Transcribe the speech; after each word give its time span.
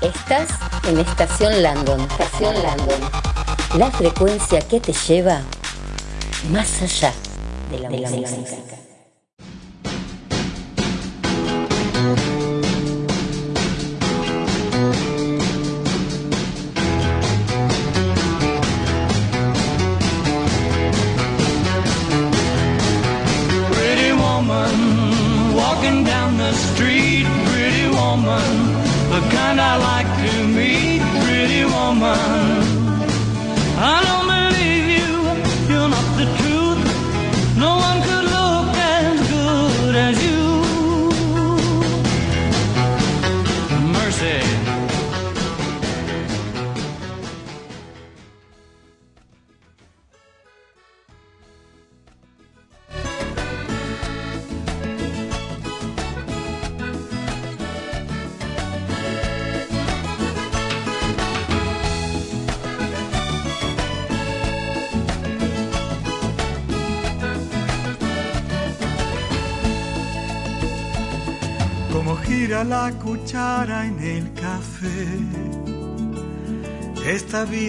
Estás 0.00 0.48
en 0.88 0.98
Estación 0.98 1.62
Landon. 1.62 2.00
Estación 2.00 2.54
Landon. 2.62 3.00
La 3.76 3.90
frecuencia 3.90 4.60
que 4.60 4.80
te 4.80 4.94
lleva 4.94 5.42
más 6.50 6.80
allá 6.80 7.12
de 7.70 7.78
la, 7.80 7.90
música. 7.90 8.06
Pretty 8.08 8.79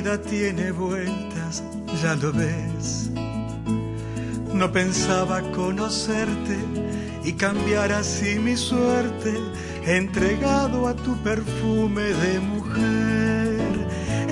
vida 0.02 0.20
tiene 0.20 0.72
vueltas, 0.72 1.64
ya 2.02 2.16
lo 2.16 2.32
ves. 2.32 3.12
No 4.52 4.72
pensaba 4.72 5.42
conocerte 5.52 6.58
y 7.24 7.34
cambiar 7.34 7.92
así 7.92 8.40
mi 8.40 8.58
suerte, 8.58 9.38
entregado 9.86 10.88
a 10.88 10.96
tu 10.96 11.16
perfume 11.18 12.02
de 12.02 12.40
mujer. 12.40 13.60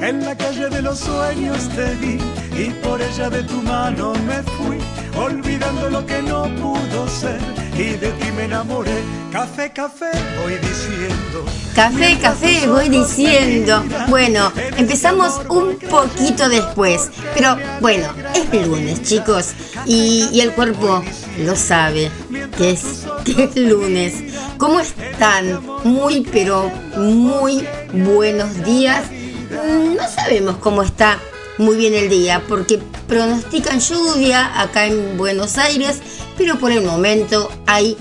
En 0.01 0.25
la 0.25 0.35
calle 0.35 0.69
de 0.69 0.81
los 0.81 0.99
sueños 0.99 1.69
te 1.75 1.93
vi 1.95 2.17
y 2.57 2.71
por 2.81 2.99
ella 2.99 3.29
de 3.29 3.43
tu 3.43 3.61
mano 3.61 4.13
me 4.25 4.41
fui, 4.41 4.79
olvidando 5.17 5.89
lo 5.91 6.03
que 6.03 6.21
no 6.23 6.43
pudo 6.55 7.07
ser 7.07 7.39
y 7.75 7.95
de 7.95 8.11
ti 8.13 8.31
me 8.35 8.45
enamoré. 8.45 9.18
Café, 9.31 9.71
café, 9.71 10.09
voy 10.41 10.53
diciendo. 10.55 11.45
Café, 11.75 12.17
café, 12.19 12.67
voy 12.67 12.89
diciendo. 12.89 13.83
Bueno, 14.07 14.51
empezamos 14.75 15.39
un 15.49 15.77
poquito 15.77 16.49
después, 16.49 17.09
pero 17.35 17.55
bueno, 17.79 18.07
es 18.33 18.67
lunes, 18.67 19.03
chicos, 19.03 19.51
y, 19.85 20.27
y 20.31 20.41
el 20.41 20.51
cuerpo 20.53 21.03
lo 21.45 21.55
sabe 21.55 22.09
que 22.57 22.71
es, 22.71 23.05
que 23.23 23.43
es 23.43 23.55
lunes. 23.55 24.15
¿Cómo 24.57 24.79
están? 24.79 25.61
Muy, 25.83 26.21
pero 26.21 26.71
muy 26.97 27.65
buenos 27.93 28.63
días. 28.65 29.03
Mm, 29.11 29.95
No 29.95 30.07
sabemos 30.09 30.57
cómo 30.57 30.81
está 30.81 31.19
muy 31.59 31.75
bien 31.77 31.93
el 31.93 32.09
día, 32.09 32.41
porque 32.47 32.79
pronostican 33.07 33.79
lluvia 33.79 34.59
acá 34.59 34.85
en 34.85 35.17
Buenos 35.17 35.57
Aires, 35.57 35.99
pero 36.37 36.57
por 36.57 36.71
el 36.71 36.81
momento 36.83 37.51
hay 37.67 37.97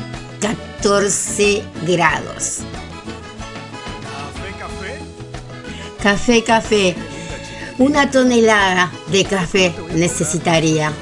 14 0.80 1.62
grados. 1.86 2.58
Café, 6.00 6.44
café. 6.44 6.94
Una 7.78 8.10
tonelada 8.10 8.92
de 9.10 9.24
café 9.24 9.74
necesitaría. 9.94 10.92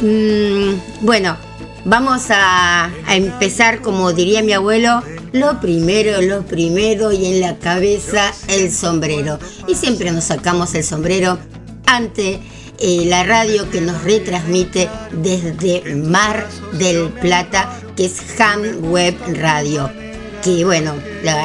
Mm, 0.00 1.04
bueno, 1.04 1.36
vamos 1.84 2.30
a, 2.30 2.86
a 3.06 3.16
empezar, 3.16 3.80
como 3.80 4.12
diría 4.12 4.42
mi 4.42 4.52
abuelo, 4.52 5.02
lo 5.32 5.60
primero, 5.60 6.20
lo 6.22 6.42
primero 6.42 7.12
y 7.12 7.26
en 7.26 7.40
la 7.40 7.58
cabeza 7.58 8.32
el 8.48 8.72
sombrero. 8.72 9.38
Y 9.68 9.76
siempre 9.76 10.10
nos 10.10 10.24
sacamos 10.24 10.74
el 10.74 10.82
sombrero 10.82 11.38
ante 11.86 12.40
eh, 12.82 13.04
la 13.04 13.24
radio 13.24 13.70
que 13.70 13.82
nos 13.82 14.02
retransmite 14.04 14.88
desde 15.12 15.94
Mar 15.96 16.48
del 16.72 17.10
Plata, 17.10 17.70
es 18.00 18.40
Ham 18.40 18.90
Web 18.90 19.14
Radio 19.34 19.90
que 20.42 20.64
bueno, 20.64 20.94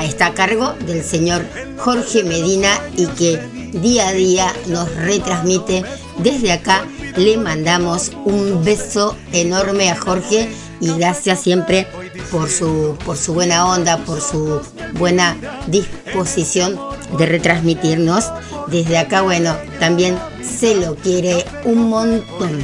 está 0.03 0.27
a 0.27 0.33
cargo 0.33 0.73
del 0.85 1.03
señor 1.03 1.45
Jorge 1.77 2.23
Medina 2.23 2.69
y 2.95 3.07
que 3.07 3.37
día 3.73 4.07
a 4.07 4.13
día 4.13 4.53
nos 4.67 4.93
retransmite 4.95 5.83
desde 6.19 6.53
acá. 6.53 6.85
Le 7.17 7.37
mandamos 7.37 8.11
un 8.25 8.63
beso 8.63 9.17
enorme 9.33 9.89
a 9.89 9.97
Jorge 9.97 10.49
y 10.79 10.93
gracias 10.97 11.41
siempre 11.41 11.87
por 12.31 12.49
su, 12.49 12.97
por 13.05 13.17
su 13.17 13.33
buena 13.33 13.67
onda, 13.69 13.97
por 13.97 14.21
su 14.21 14.61
buena 14.93 15.35
disposición 15.67 16.79
de 17.17 17.25
retransmitirnos. 17.25 18.31
Desde 18.67 18.97
acá, 18.97 19.21
bueno, 19.21 19.55
también 19.79 20.17
se 20.41 20.75
lo 20.75 20.95
quiere 20.95 21.45
un 21.65 21.89
montón. 21.89 22.59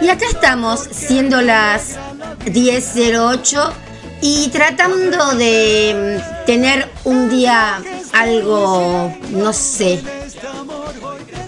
Y 0.00 0.08
acá 0.08 0.26
estamos, 0.30 0.80
siendo 0.92 1.42
las 1.42 1.96
10.08 2.44 3.72
y 4.20 4.48
tratando 4.48 5.32
de 5.32 6.20
mm, 6.20 6.46
tener 6.46 6.88
un 7.04 7.28
día 7.28 7.82
algo, 8.12 9.12
no 9.30 9.52
sé, 9.52 10.00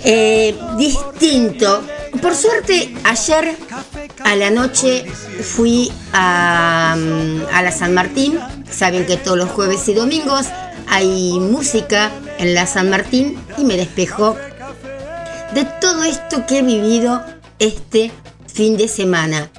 eh, 0.04 0.56
distinto. 0.76 1.82
Por 2.20 2.34
suerte, 2.34 2.94
ayer 3.04 3.56
a 4.24 4.34
la 4.34 4.50
noche 4.50 5.04
fui 5.04 5.92
a, 6.12 6.96
mm, 6.98 7.54
a 7.54 7.62
la 7.62 7.70
San 7.70 7.94
Martín. 7.94 8.38
Saben 8.68 9.06
que 9.06 9.16
todos 9.16 9.38
los 9.38 9.50
jueves 9.50 9.88
y 9.88 9.94
domingos 9.94 10.46
hay 10.88 11.38
música 11.38 12.10
en 12.38 12.54
la 12.54 12.66
San 12.66 12.90
Martín 12.90 13.38
y 13.56 13.64
me 13.64 13.76
despejó 13.76 14.36
de 15.54 15.64
todo 15.80 16.02
esto 16.04 16.46
que 16.46 16.58
he 16.58 16.62
vivido 16.62 17.22
este 17.58 18.10
fin 18.60 18.76
de 18.76 18.88
semana. 18.88 19.50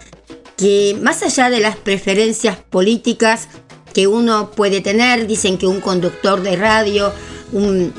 Que 0.58 0.96
más 1.02 1.24
allá 1.24 1.50
de 1.50 1.60
las 1.60 1.76
preferencias 1.76 2.58
políticas 2.58 3.48
que 3.96 4.06
uno 4.06 4.52
puede 4.52 4.80
tener, 4.80 5.26
dicen 5.26 5.58
que 5.58 5.66
un 5.66 5.82
conductor 5.82 6.44
de 6.44 6.56
radio, 6.56 7.12
un, 7.52 7.96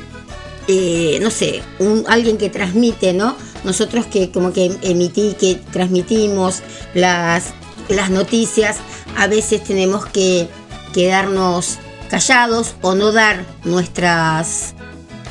eh, 0.69 1.19
no 1.21 1.33
sé, 1.33 1.61
un, 1.81 2.05
alguien 2.07 2.39
que 2.39 2.51
transmite, 2.51 3.15
¿no? 3.15 3.35
Nosotros 3.65 4.07
que 4.07 4.31
como 4.31 4.53
que 4.53 4.79
emití, 4.83 5.35
que 5.41 5.57
transmitimos 5.73 6.63
las, 6.95 7.53
las 7.89 8.11
noticias, 8.11 8.77
a 9.17 9.27
veces 9.27 9.65
tenemos 9.65 10.07
que 10.07 10.47
quedarnos 10.95 11.79
callados 12.09 12.77
o 12.81 12.95
no 12.95 13.11
dar 13.11 13.45
nuestras, 13.65 14.75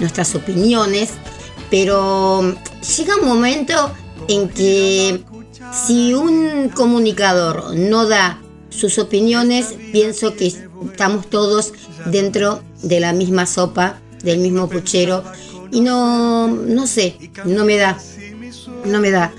nuestras 0.02 0.36
opiniones, 0.36 1.12
pero 1.70 2.58
llega 2.98 3.16
un 3.16 3.26
momento 3.26 3.90
en 4.28 4.50
que 4.50 5.31
si 5.72 6.14
un 6.14 6.70
comunicador 6.70 7.76
no 7.76 8.06
da 8.08 8.42
sus 8.70 8.98
opiniones, 9.00 9.76
pienso 9.92 10.36
que 10.36 10.48
estamos 10.48 11.30
todos 11.30 11.74
dentro 12.06 12.62
de 12.84 13.00
la 13.00 13.14
misma 13.14 13.46
sopa, 13.46 14.00
del 14.24 14.40
mismo 14.40 14.70
puchero, 14.70 15.24
y 15.72 15.82
no, 15.82 16.48
no 16.48 16.88
sé, 16.88 17.32
no 17.46 17.66
me 17.66 17.78
da, 17.78 17.98
no 18.86 19.00
me 19.00 19.12
da. 19.12 19.34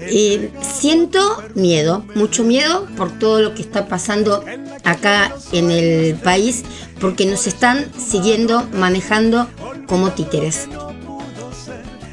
Eh, 0.00 0.52
siento 0.62 1.42
miedo, 1.54 2.04
mucho 2.14 2.44
miedo 2.44 2.86
por 2.96 3.18
todo 3.18 3.40
lo 3.40 3.54
que 3.54 3.62
está 3.62 3.88
pasando 3.88 4.44
acá 4.84 5.34
en 5.52 5.70
el 5.70 6.14
país, 6.16 6.62
porque 7.00 7.26
nos 7.26 7.46
están 7.46 7.90
siguiendo 7.98 8.66
manejando 8.74 9.48
como 9.86 10.12
títeres. 10.12 10.68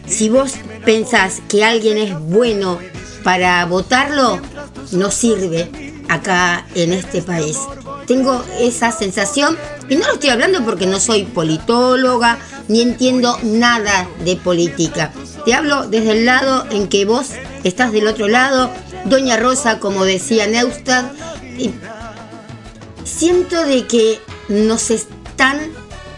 Si 0.07 0.29
vos 0.29 0.53
pensás 0.83 1.41
que 1.47 1.63
alguien 1.63 1.97
es 1.97 2.19
bueno 2.19 2.79
para 3.25 3.65
votarlo, 3.65 4.39
no 4.91 5.09
sirve 5.09 5.71
acá 6.09 6.67
en 6.75 6.93
este 6.93 7.23
país. 7.23 7.57
Tengo 8.05 8.45
esa 8.59 8.91
sensación, 8.91 9.57
y 9.89 9.95
no 9.95 10.05
lo 10.05 10.13
estoy 10.13 10.29
hablando 10.29 10.63
porque 10.63 10.85
no 10.85 10.99
soy 10.99 11.23
politóloga, 11.23 12.37
ni 12.67 12.81
entiendo 12.81 13.35
nada 13.41 14.07
de 14.23 14.35
política. 14.35 15.11
Te 15.43 15.55
hablo 15.55 15.87
desde 15.87 16.11
el 16.11 16.25
lado 16.25 16.67
en 16.69 16.87
que 16.87 17.05
vos 17.05 17.31
estás 17.63 17.91
del 17.91 18.07
otro 18.07 18.27
lado, 18.27 18.69
Doña 19.05 19.37
Rosa, 19.37 19.79
como 19.79 20.05
decía 20.05 20.45
Neustadt, 20.45 21.11
y 21.57 21.71
siento 23.05 23.65
de 23.65 23.87
que 23.87 24.19
nos 24.49 24.91
están 24.91 25.71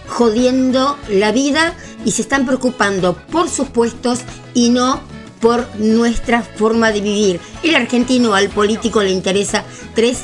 jodiendo 0.09 0.97
la 1.07 1.31
vida 1.31 1.73
y 2.03 2.11
se 2.11 2.21
están 2.21 2.45
preocupando 2.45 3.13
por 3.31 3.47
sus 3.47 3.69
puestos 3.69 4.19
y 4.53 4.71
no 4.71 4.99
por 5.39 5.67
nuestra 5.77 6.41
forma 6.41 6.91
de 6.91 7.01
vivir. 7.01 7.39
El 7.63 7.75
argentino 7.75 8.33
al 8.33 8.49
político 8.49 9.03
le 9.03 9.11
interesa 9.11 9.63
tres 9.95 10.19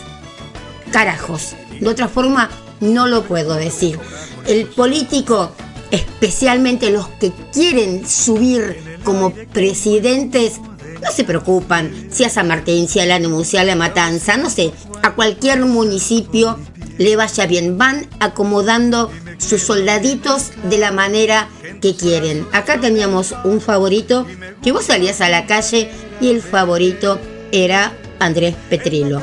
carajos. 0.92 1.56
De 1.80 1.88
otra 1.88 2.07
forma, 2.07 2.50
no 2.80 3.07
lo 3.07 3.24
puedo 3.24 3.56
decir. 3.56 4.00
El 4.48 4.68
político, 4.68 5.51
especialmente 5.92 6.92
los 6.92 7.07
que 7.07 7.31
quieren 7.51 8.07
subir 8.07 9.00
como 9.04 9.31
presidentes, 9.31 10.60
no 11.01 11.12
se 11.12 11.24
preocupan 11.24 12.07
si 12.12 12.24
a 12.24 12.30
San 12.30 12.48
Martín, 12.48 12.88
si 12.88 13.00
a 13.00 13.06
la 13.06 13.19
si 13.44 13.57
a 13.57 13.63
la 13.63 13.75
Matanza, 13.75 14.38
no 14.38 14.50
sé, 14.50 14.71
a 15.01 15.13
cualquier 15.16 15.66
municipio 15.66 16.57
le 16.98 17.16
vaya 17.16 17.45
bien. 17.45 17.77
Van 17.77 18.07
acomodando 18.19 19.12
sus 19.44 19.62
soldaditos 19.62 20.51
de 20.63 20.78
la 20.78 20.92
manera 20.92 21.50
que 21.81 21.95
quieren. 21.95 22.48
Acá 22.51 22.80
teníamos 22.80 23.36
un 23.44 23.62
favorito 23.62 24.25
que 24.62 24.72
vos 24.72 24.86
salías 24.86 25.22
a 25.22 25.30
la 25.30 25.45
calle 25.45 25.90
y 26.22 26.30
el 26.30 26.42
favorito 26.42 27.19
era 27.51 27.94
Andrés 28.19 28.56
Petrillo 28.69 29.22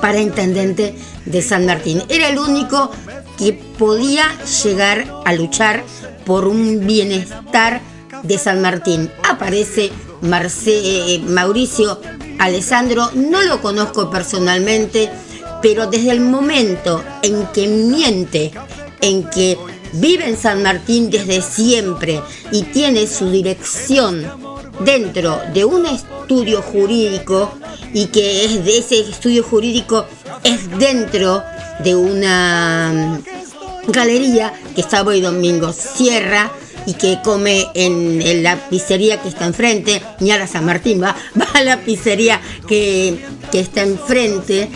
para 0.00 0.20
intendente 0.20 0.94
de 1.24 1.42
San 1.42 1.66
Martín. 1.66 2.02
Era 2.08 2.28
el 2.28 2.38
único 2.38 2.90
que 3.38 3.52
podía 3.52 4.24
llegar 4.64 5.06
a 5.24 5.32
luchar 5.32 5.84
por 6.24 6.46
un 6.46 6.86
bienestar 6.86 7.80
de 8.22 8.38
San 8.38 8.62
Martín. 8.62 9.10
Aparece 9.28 9.90
eh, 10.22 11.22
Mauricio 11.26 12.00
Alessandro, 12.38 13.10
no 13.14 13.42
lo 13.42 13.60
conozco 13.60 14.10
personalmente, 14.10 15.10
pero 15.62 15.86
desde 15.86 16.10
el 16.10 16.20
momento 16.20 17.02
en 17.22 17.46
que 17.48 17.66
miente, 17.66 18.52
en 19.04 19.22
que 19.28 19.58
vive 19.92 20.26
en 20.26 20.36
San 20.36 20.62
Martín 20.62 21.10
desde 21.10 21.42
siempre 21.42 22.20
y 22.50 22.62
tiene 22.62 23.06
su 23.06 23.30
dirección 23.30 24.24
dentro 24.80 25.40
de 25.52 25.64
un 25.64 25.84
estudio 25.86 26.62
jurídico 26.62 27.52
y 27.92 28.06
que 28.06 28.44
es 28.44 28.64
de 28.64 28.78
ese 28.78 29.00
estudio 29.00 29.44
jurídico 29.44 30.06
es 30.42 30.70
dentro 30.78 31.42
de 31.84 31.94
una 31.94 33.20
galería 33.88 34.54
que 34.74 34.80
está 34.80 35.02
hoy 35.02 35.20
domingo 35.20 35.72
cierra 35.72 36.50
y 36.86 36.94
que 36.94 37.18
come 37.22 37.66
en, 37.74 38.42
la 38.42 38.68
pizzería 38.68 39.20
que 39.20 39.28
está 39.28 39.46
enfrente, 39.46 40.02
ni 40.20 40.30
a 40.30 40.46
San 40.46 40.64
Martín, 40.64 41.02
va, 41.02 41.14
va 41.40 41.46
a 41.54 41.62
la 41.62 41.80
pizzería 41.80 42.40
que, 42.66 43.24
que 43.50 43.60
está 43.60 43.82
enfrente. 43.82 44.68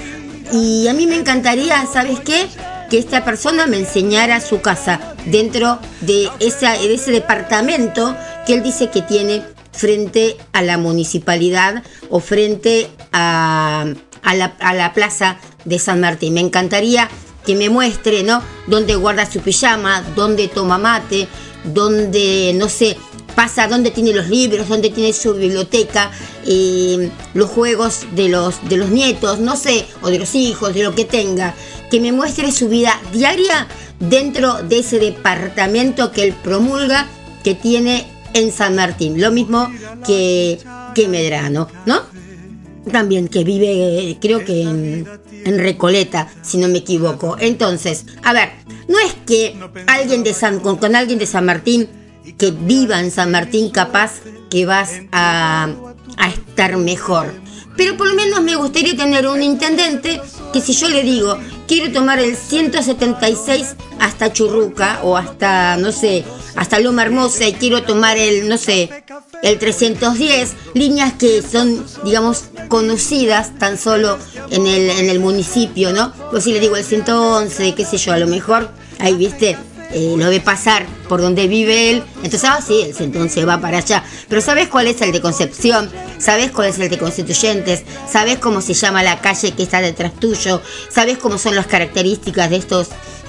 Y 0.52 0.88
a 0.88 0.94
mí 0.94 1.06
me 1.06 1.16
encantaría, 1.16 1.84
¿sabes 1.92 2.20
qué? 2.20 2.46
Que 2.90 2.98
esta 2.98 3.24
persona 3.24 3.66
me 3.66 3.78
enseñara 3.78 4.40
su 4.40 4.60
casa 4.60 5.14
dentro 5.26 5.78
de, 6.00 6.30
de 6.40 6.94
ese 6.94 7.10
departamento 7.10 8.16
que 8.46 8.54
él 8.54 8.62
dice 8.62 8.88
que 8.90 9.02
tiene 9.02 9.42
frente 9.72 10.36
a 10.52 10.62
la 10.62 10.78
municipalidad 10.78 11.82
o 12.08 12.20
frente 12.20 12.88
a, 13.12 13.86
a, 14.22 14.34
la, 14.34 14.56
a 14.60 14.74
la 14.74 14.94
plaza 14.94 15.38
de 15.64 15.78
San 15.78 16.00
Martín. 16.00 16.34
Me 16.34 16.40
encantaría 16.40 17.08
que 17.44 17.54
me 17.54 17.70
muestre, 17.70 18.22
¿no? 18.22 18.42
Dónde 18.66 18.94
guarda 18.96 19.30
su 19.30 19.40
pijama, 19.40 20.02
dónde 20.16 20.48
toma 20.48 20.78
mate, 20.78 21.28
dónde, 21.64 22.52
no 22.54 22.68
sé, 22.68 22.96
pasa, 23.34 23.68
dónde 23.68 23.90
tiene 23.90 24.12
los 24.12 24.28
libros, 24.28 24.68
dónde 24.68 24.90
tiene 24.90 25.12
su 25.12 25.34
biblioteca, 25.34 26.10
los 27.34 27.50
juegos 27.50 28.06
de 28.14 28.28
los, 28.28 28.56
de 28.68 28.76
los 28.76 28.90
nietos, 28.90 29.38
no 29.40 29.56
sé, 29.56 29.86
o 30.02 30.08
de 30.08 30.18
los 30.18 30.34
hijos, 30.34 30.74
de 30.74 30.82
lo 30.82 30.94
que 30.94 31.04
tenga. 31.04 31.54
Que 31.90 32.00
me 32.00 32.12
muestre 32.12 32.52
su 32.52 32.68
vida 32.68 33.00
diaria 33.12 33.66
dentro 33.98 34.62
de 34.62 34.80
ese 34.80 34.98
departamento 34.98 36.12
que 36.12 36.24
él 36.24 36.34
promulga, 36.42 37.06
que 37.44 37.54
tiene 37.54 38.06
en 38.34 38.52
San 38.52 38.74
Martín. 38.74 39.20
Lo 39.20 39.30
mismo 39.30 39.70
que, 40.06 40.58
que 40.94 41.08
Medrano, 41.08 41.68
¿no? 41.86 42.02
También 42.90 43.28
que 43.28 43.44
vive, 43.44 44.16
creo 44.20 44.44
que 44.44 44.62
en 44.62 45.58
Recoleta, 45.58 46.28
si 46.42 46.58
no 46.58 46.68
me 46.68 46.78
equivoco. 46.78 47.36
Entonces, 47.38 48.04
a 48.22 48.32
ver, 48.32 48.50
no 48.88 48.98
es 48.98 49.14
que 49.26 49.56
alguien 49.86 50.24
de 50.24 50.34
San, 50.34 50.60
con, 50.60 50.94
alguien 50.94 51.18
de 51.18 51.26
San 51.26 51.44
Martín 51.44 51.88
que 52.36 52.50
viva 52.50 53.00
en 53.00 53.10
San 53.10 53.30
Martín 53.30 53.70
capaz 53.70 54.20
que 54.50 54.66
vas 54.66 55.00
a, 55.12 55.68
a 56.16 56.28
estar 56.28 56.76
mejor. 56.76 57.32
Pero 57.76 57.96
por 57.96 58.08
lo 58.08 58.14
menos 58.14 58.42
me 58.42 58.56
gustaría 58.56 58.96
tener 58.96 59.28
un 59.28 59.40
intendente 59.40 60.20
que 60.52 60.60
si 60.60 60.72
yo 60.72 60.88
le 60.88 61.04
digo, 61.04 61.38
quiero 61.68 61.92
tomar 61.92 62.18
el 62.18 62.34
176 62.34 63.76
hasta 64.00 64.32
Churruca 64.32 65.00
o 65.04 65.16
hasta, 65.16 65.76
no 65.76 65.92
sé, 65.92 66.24
hasta 66.56 66.80
Loma 66.80 67.02
Hermosa 67.02 67.46
y 67.46 67.52
quiero 67.52 67.84
tomar 67.84 68.16
el, 68.16 68.48
no 68.48 68.58
sé, 68.58 68.90
el 69.44 69.58
310, 69.58 70.54
líneas 70.74 71.12
que 71.12 71.40
son, 71.40 71.84
digamos, 72.04 72.46
conocidas 72.66 73.56
tan 73.60 73.78
solo 73.78 74.18
en 74.50 74.66
el, 74.66 74.90
en 74.90 75.08
el 75.08 75.20
municipio, 75.20 75.92
¿no? 75.92 76.12
Pues 76.32 76.44
si 76.44 76.52
le 76.52 76.58
digo 76.58 76.76
el 76.76 76.84
111, 76.84 77.74
qué 77.76 77.84
sé 77.84 77.96
yo, 77.96 78.12
a 78.12 78.18
lo 78.18 78.26
mejor, 78.26 78.70
ahí 78.98 79.14
viste, 79.14 79.56
eh, 79.90 80.14
lo 80.16 80.28
ve 80.28 80.40
pasar 80.40 80.86
por 81.08 81.20
donde 81.20 81.48
vive 81.48 81.90
él. 81.90 82.02
Entonces, 82.16 82.44
ah, 82.44 82.60
sí, 82.66 82.82
el 82.82 82.94
111 82.94 83.44
va 83.44 83.60
para 83.60 83.78
allá. 83.78 84.04
Pero 84.28 84.40
¿sabes 84.40 84.68
cuál 84.68 84.86
es 84.86 85.00
el 85.00 85.12
de 85.12 85.20
Concepción? 85.20 85.90
¿Sabes 86.18 86.50
cuál 86.50 86.68
es 86.68 86.78
el 86.78 86.90
de 86.90 86.98
Constituyentes? 86.98 87.84
¿Sabes 88.10 88.38
cómo 88.38 88.60
se 88.60 88.74
llama 88.74 89.02
la 89.02 89.20
calle 89.20 89.52
que 89.52 89.62
está 89.62 89.80
detrás 89.80 90.14
tuyo? 90.14 90.60
¿Sabes 90.90 91.18
cómo 91.18 91.38
son 91.38 91.54
las 91.54 91.66
características 91.66 92.50
de 92.50 92.56
estos 92.56 92.88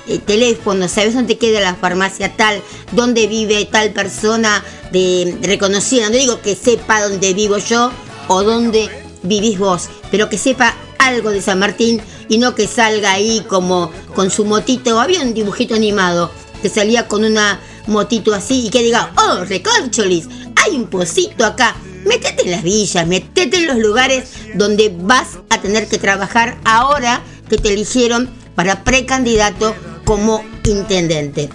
eh, 0.09 0.17
teléfonos, 0.17 0.89
sabes 0.89 1.13
dónde 1.13 1.37
queda 1.37 1.59
la 1.59 1.75
farmacia 1.75 2.35
tal, 2.35 2.63
dónde 2.93 3.27
vive 3.27 3.65
tal 3.65 3.91
persona 3.91 4.63
de, 4.91 5.37
reconocida. 5.43 6.09
No 6.09 6.15
digo 6.15 6.41
que 6.41 6.55
sepa 6.55 7.07
dónde 7.07 7.35
vivo 7.35 7.59
yo 7.59 7.91
o 8.27 8.43
dónde 8.43 8.89
vivís 9.21 9.59
vos, 9.59 9.87
pero 10.09 10.27
que 10.27 10.39
sepa 10.39 10.73
algo 10.97 11.29
de 11.29 11.43
San 11.43 11.59
Martín 11.59 12.01
y 12.27 12.39
no 12.39 12.55
que 12.55 12.65
salga 12.67 13.11
ahí 13.11 13.45
como 13.47 13.91
con 14.15 14.31
su 14.31 14.45
motito. 14.45 14.99
Había 14.99 15.21
un 15.21 15.35
dibujito 15.35 15.75
animado 15.75 16.31
que 16.61 16.69
salía 16.69 17.07
con 17.07 17.23
una 17.23 17.59
motito 17.87 18.33
así 18.33 18.67
y 18.67 18.69
que 18.69 18.83
diga, 18.83 19.11
oh, 19.17 19.43
recorcholis, 19.45 20.27
hay 20.55 20.75
un 20.75 20.87
pocito 20.87 21.45
acá. 21.45 21.75
Métete 22.05 22.43
en 22.43 22.51
las 22.51 22.63
villas, 22.63 23.05
métete 23.07 23.57
en 23.57 23.67
los 23.67 23.77
lugares 23.77 24.29
donde 24.55 24.93
vas 25.01 25.39
a 25.49 25.61
tener 25.61 25.87
que 25.87 25.97
trabajar 25.97 26.57
ahora 26.63 27.21
que 27.49 27.57
te 27.57 27.73
eligieron 27.73 28.29
para 28.55 28.83
precandidato 28.83 29.75
como 30.05 30.43
intendente. 30.65 31.49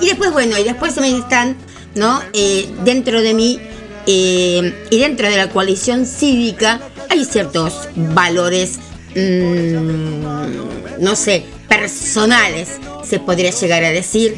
Y 0.00 0.06
después, 0.06 0.32
bueno, 0.32 0.58
y 0.58 0.64
después 0.64 0.94
también 0.94 1.16
están, 1.16 1.56
¿no? 1.94 2.20
Eh, 2.32 2.68
dentro 2.84 3.22
de 3.22 3.34
mí 3.34 3.60
eh, 4.06 4.86
y 4.90 4.98
dentro 4.98 5.28
de 5.28 5.36
la 5.36 5.48
coalición 5.48 6.06
cívica 6.06 6.80
hay 7.08 7.24
ciertos 7.24 7.88
valores, 7.94 8.78
mm, 9.14 11.02
no 11.02 11.16
sé, 11.16 11.46
personales, 11.68 12.80
se 13.04 13.18
podría 13.20 13.50
llegar 13.50 13.84
a 13.84 13.90
decir. 13.90 14.36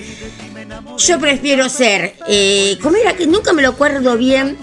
Yo 0.98 1.18
prefiero 1.18 1.68
ser, 1.68 2.16
eh, 2.26 2.78
como 2.82 2.96
era 2.96 3.14
que 3.14 3.26
nunca 3.26 3.52
me 3.52 3.62
lo 3.62 3.70
acuerdo 3.70 4.16
bien, 4.16 4.56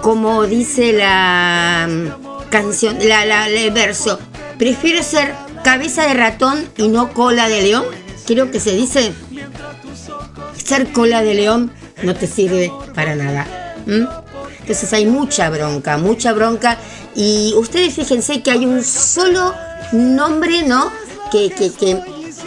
como 0.00 0.46
dice 0.46 0.92
la 0.92 1.88
mm, 1.88 2.50
canción, 2.50 2.98
la, 3.02 3.24
la, 3.24 3.48
el 3.48 3.70
verso, 3.70 4.18
prefiero 4.58 5.02
ser 5.02 5.34
cabeza 5.64 6.06
de 6.06 6.14
ratón 6.14 6.66
y 6.76 6.88
no 6.88 7.12
cola 7.12 7.48
de 7.48 7.62
león 7.62 7.84
creo 8.34 8.50
que 8.52 8.60
se 8.60 8.72
dice, 8.76 9.12
ser 10.64 10.92
cola 10.92 11.20
de 11.22 11.34
león 11.34 11.72
no 12.04 12.14
te 12.14 12.28
sirve 12.28 12.70
para 12.94 13.16
nada. 13.16 13.74
Entonces 13.86 14.92
hay 14.92 15.06
mucha 15.06 15.50
bronca, 15.50 15.96
mucha 15.98 16.32
bronca. 16.32 16.78
Y 17.16 17.54
ustedes 17.56 17.94
fíjense 17.94 18.40
que 18.40 18.52
hay 18.52 18.66
un 18.66 18.84
solo 18.84 19.52
nombre, 19.90 20.62
¿no? 20.62 20.92
Que, 21.30 21.50
que, 21.50 21.70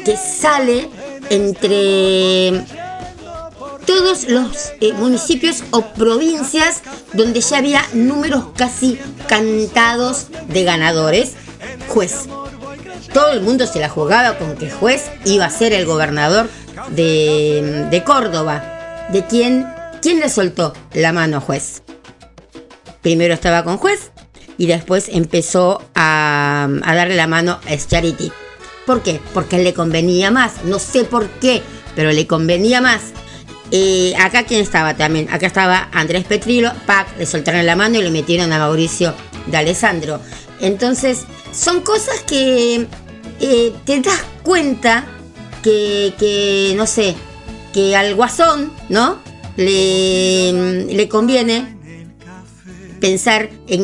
que, 0.03 0.17
sale 0.17 0.89
entre 1.29 2.65
todos 3.85 4.27
los 4.27 4.73
eh, 4.81 4.91
municipios 4.93 5.63
o 5.71 5.81
provincias 5.93 6.81
donde 7.13 7.39
ya 7.39 7.59
había 7.59 7.81
números 7.93 8.45
casi 8.57 8.99
cantados 9.27 10.27
de 10.49 10.63
ganadores. 10.63 11.33
Juez, 11.87 12.27
todo 13.13 13.31
el 13.31 13.41
mundo 13.41 13.67
se 13.67 13.79
la 13.79 13.89
jugaba 13.89 14.37
con 14.37 14.55
que 14.55 14.71
juez 14.71 15.11
iba 15.25 15.45
a 15.45 15.49
ser 15.49 15.71
el 15.71 15.85
gobernador 15.85 16.49
de, 16.89 18.03
Córdoba. 18.05 19.07
¿De 19.11 19.25
quién? 19.25 19.67
¿Quién 20.01 20.19
le 20.19 20.29
soltó 20.29 20.73
la 20.93 21.13
mano 21.13 21.37
a 21.37 21.39
juez? 21.39 21.83
Primero 23.01 23.33
estaba 23.33 23.63
con 23.63 23.77
juez 23.77 24.11
y 24.57 24.65
después 24.65 25.09
empezó 25.09 25.81
a, 25.95 26.67
darle 26.83 27.15
la 27.15 27.27
mano 27.27 27.59
a 27.67 27.77
Charity. 27.77 28.31
¿Por 28.85 29.01
qué? 29.01 29.19
Porque 29.33 29.57
le 29.59 29.73
convenía 29.73 30.31
más. 30.31 30.63
No 30.65 30.79
sé 30.79 31.03
por 31.03 31.29
qué, 31.39 31.61
pero 31.95 32.11
le 32.11 32.27
convenía 32.27 32.81
más. 32.81 33.01
Eh, 33.71 34.13
acá 34.19 34.43
quién 34.43 34.61
estaba 34.61 34.95
también. 34.95 35.27
Acá 35.31 35.47
estaba 35.47 35.89
Andrés 35.93 36.25
Petrilo. 36.25 36.71
Pac, 36.85 37.17
le 37.17 37.25
soltaron 37.25 37.65
la 37.65 37.75
mano 37.75 37.97
y 37.97 38.03
le 38.03 38.11
metieron 38.11 38.51
a 38.51 38.59
Mauricio 38.59 39.13
de 39.47 39.57
Alessandro. 39.57 40.19
Entonces, 40.59 41.25
son 41.53 41.81
cosas 41.81 42.21
que 42.27 42.87
eh, 43.39 43.73
te 43.85 43.99
das 44.01 44.23
cuenta 44.43 45.05
que, 45.63 46.13
que, 46.19 46.73
no 46.75 46.85
sé, 46.85 47.15
que 47.73 47.95
al 47.95 48.15
guasón, 48.15 48.71
¿no? 48.89 49.19
Le, 49.55 50.85
le 50.93 51.09
conviene 51.09 51.77
pensar 52.99 53.49
en, 53.67 53.81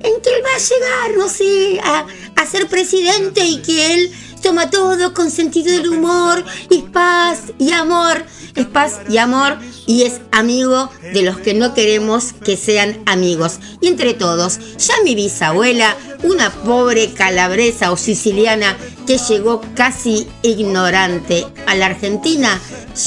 en 0.00 0.20
que 0.22 0.30
él 0.30 0.42
va 0.44 0.54
a 0.54 0.58
llegar, 0.58 1.18
no 1.18 1.28
sé, 1.28 1.80
a, 1.82 2.06
a 2.36 2.46
ser 2.46 2.68
presidente 2.68 3.44
y 3.44 3.62
que 3.62 3.94
él 3.94 4.12
toma 4.46 4.70
todo 4.70 5.12
con 5.12 5.28
sentido 5.28 5.72
del 5.72 5.88
humor 5.88 6.44
y 6.70 6.82
paz 6.82 7.52
y 7.58 7.72
amor. 7.72 8.24
Es 8.54 8.66
paz 8.66 9.00
y 9.08 9.18
amor 9.18 9.58
y 9.88 10.04
es 10.04 10.20
amigo 10.30 10.88
de 11.12 11.22
los 11.22 11.38
que 11.38 11.52
no 11.52 11.74
queremos 11.74 12.32
que 12.32 12.56
sean 12.56 13.02
amigos. 13.06 13.58
Y 13.80 13.88
entre 13.88 14.14
todos, 14.14 14.60
ya 14.78 14.94
mi 15.02 15.16
bisabuela, 15.16 15.96
una 16.22 16.50
pobre 16.50 17.12
calabresa 17.12 17.90
o 17.90 17.96
siciliana 17.96 18.76
que 19.04 19.18
llegó 19.18 19.62
casi 19.74 20.28
ignorante 20.42 21.44
a 21.66 21.74
la 21.74 21.86
Argentina, 21.86 22.60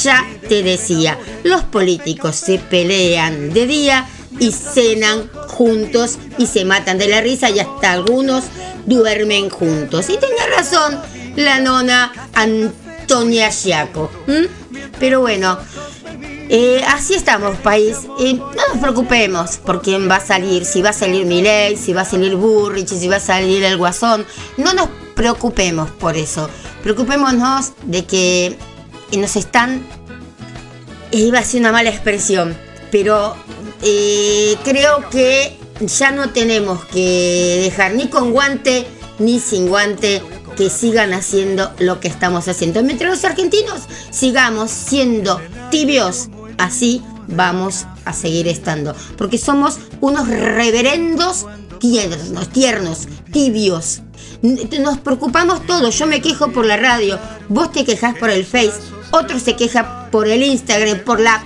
ya 0.03 0.27
te 0.50 0.62
decía, 0.62 1.17
los 1.46 1.63
políticos 1.63 2.36
se 2.36 2.60
pelean 2.60 3.53
de 3.53 3.65
día 3.65 4.10
y 4.41 4.51
cenan 4.51 5.29
juntos 5.48 6.17
y 6.38 6.48
se 6.48 6.65
matan 6.65 6.98
de 6.98 7.08
la 7.08 7.22
risa 7.22 7.50
y 7.50 7.60
hasta 7.60 7.93
algunos 7.93 8.43
duermen 8.86 9.50
juntos. 9.50 10.10
Y 10.10 10.17
tenía 10.17 10.46
razón 10.53 11.00
la 11.36 11.59
nona 11.59 12.12
Antonia 12.33 13.50
Giaco. 13.50 14.09
Pero 15.00 15.21
bueno, 15.21 15.57
eh, 16.50 16.81
así 16.88 17.13
estamos, 17.13 17.57
país. 17.57 17.98
Eh, 18.19 18.33
no 18.33 18.50
nos 18.50 18.77
preocupemos 18.81 19.57
por 19.57 19.81
quién 19.81 20.09
va 20.09 20.15
a 20.15 20.25
salir, 20.25 20.65
si 20.65 20.81
va 20.81 20.89
a 20.89 20.93
salir 20.93 21.25
Milei, 21.25 21.77
si 21.77 21.93
va 21.93 22.01
a 22.01 22.05
salir 22.05 22.36
Burrich, 22.36 22.88
si 22.88 23.07
va 23.07 23.17
a 23.17 23.19
salir 23.19 23.63
el 23.63 23.77
Guasón. 23.77 24.25
No 24.57 24.74
nos 24.74 24.89
preocupemos 25.15 25.91
por 25.91 26.17
eso. 26.17 26.50
Preocupémonos 26.81 27.74
de 27.83 28.05
que 28.05 28.57
nos 29.15 29.36
están. 29.36 29.86
Iba 31.12 31.39
a 31.39 31.43
ser 31.43 31.62
una 31.62 31.71
mala 31.71 31.89
expresión, 31.89 32.55
pero 32.91 33.36
eh, 33.83 34.55
creo 34.63 35.09
que 35.09 35.57
ya 35.81 36.12
no 36.12 36.29
tenemos 36.31 36.83
que 36.86 37.62
dejar 37.63 37.93
ni 37.93 38.09
con 38.09 38.31
guante 38.31 38.86
ni 39.17 39.39
sin 39.39 39.67
guante 39.67 40.21
que 40.60 40.70
sigan 40.70 41.13
haciendo 41.13 41.72
lo 41.80 42.01
que 42.01 42.10
estamos 42.10 42.50
haciendo. 42.50 42.84
Mientras 42.84 43.10
los 43.10 43.24
argentinos 43.24 43.84
sigamos 44.12 44.70
siendo 44.70 45.39
tibios, 45.72 46.28
así 46.58 47.01
vamos 47.28 47.86
a 48.04 48.12
seguir 48.12 48.46
estando. 48.50 48.94
Porque 49.18 49.38
somos 49.38 49.80
unos 50.01 50.28
reverendos 50.28 51.46
tiernos, 51.80 52.50
tiernos, 52.50 53.08
tibios. 53.32 54.01
Nos 54.42 54.98
preocupamos 54.98 55.66
todos. 55.66 55.98
Yo 55.98 56.06
me 56.08 56.22
quejo 56.22 56.51
por 56.51 56.66
la 56.66 56.75
radio, 56.75 57.18
vos 57.48 57.72
te 57.72 57.86
quejas 57.86 58.18
por 58.18 58.30
el 58.30 58.46
Face, 58.46 58.82
otro 59.12 59.39
se 59.39 59.56
queja 59.56 60.10
por 60.12 60.28
el 60.28 60.44
Instagram, 60.44 61.06
por 61.06 61.22
la 61.22 61.42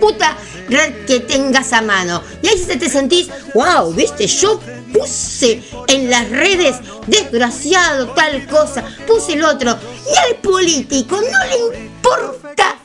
puta 0.00 0.36
red 0.68 1.06
que 1.06 1.20
tengas 1.20 1.72
a 1.72 1.82
mano. 1.82 2.20
Y 2.42 2.48
ahí 2.48 2.58
te 2.64 2.90
sentís, 2.90 3.28
wow, 3.54 3.92
viste, 3.94 4.26
yo 4.26 4.58
puse 4.92 5.62
en 5.88 6.10
las 6.10 6.28
redes, 6.30 6.76
desgraciado, 7.06 8.08
tal 8.08 8.46
cosa, 8.46 8.84
puse 9.06 9.34
el 9.34 9.44
otro. 9.44 9.76
Y 10.06 10.16
al 10.16 10.36
político 10.36 11.16
no 11.16 11.46
le 11.46 11.78
importa 11.84 12.78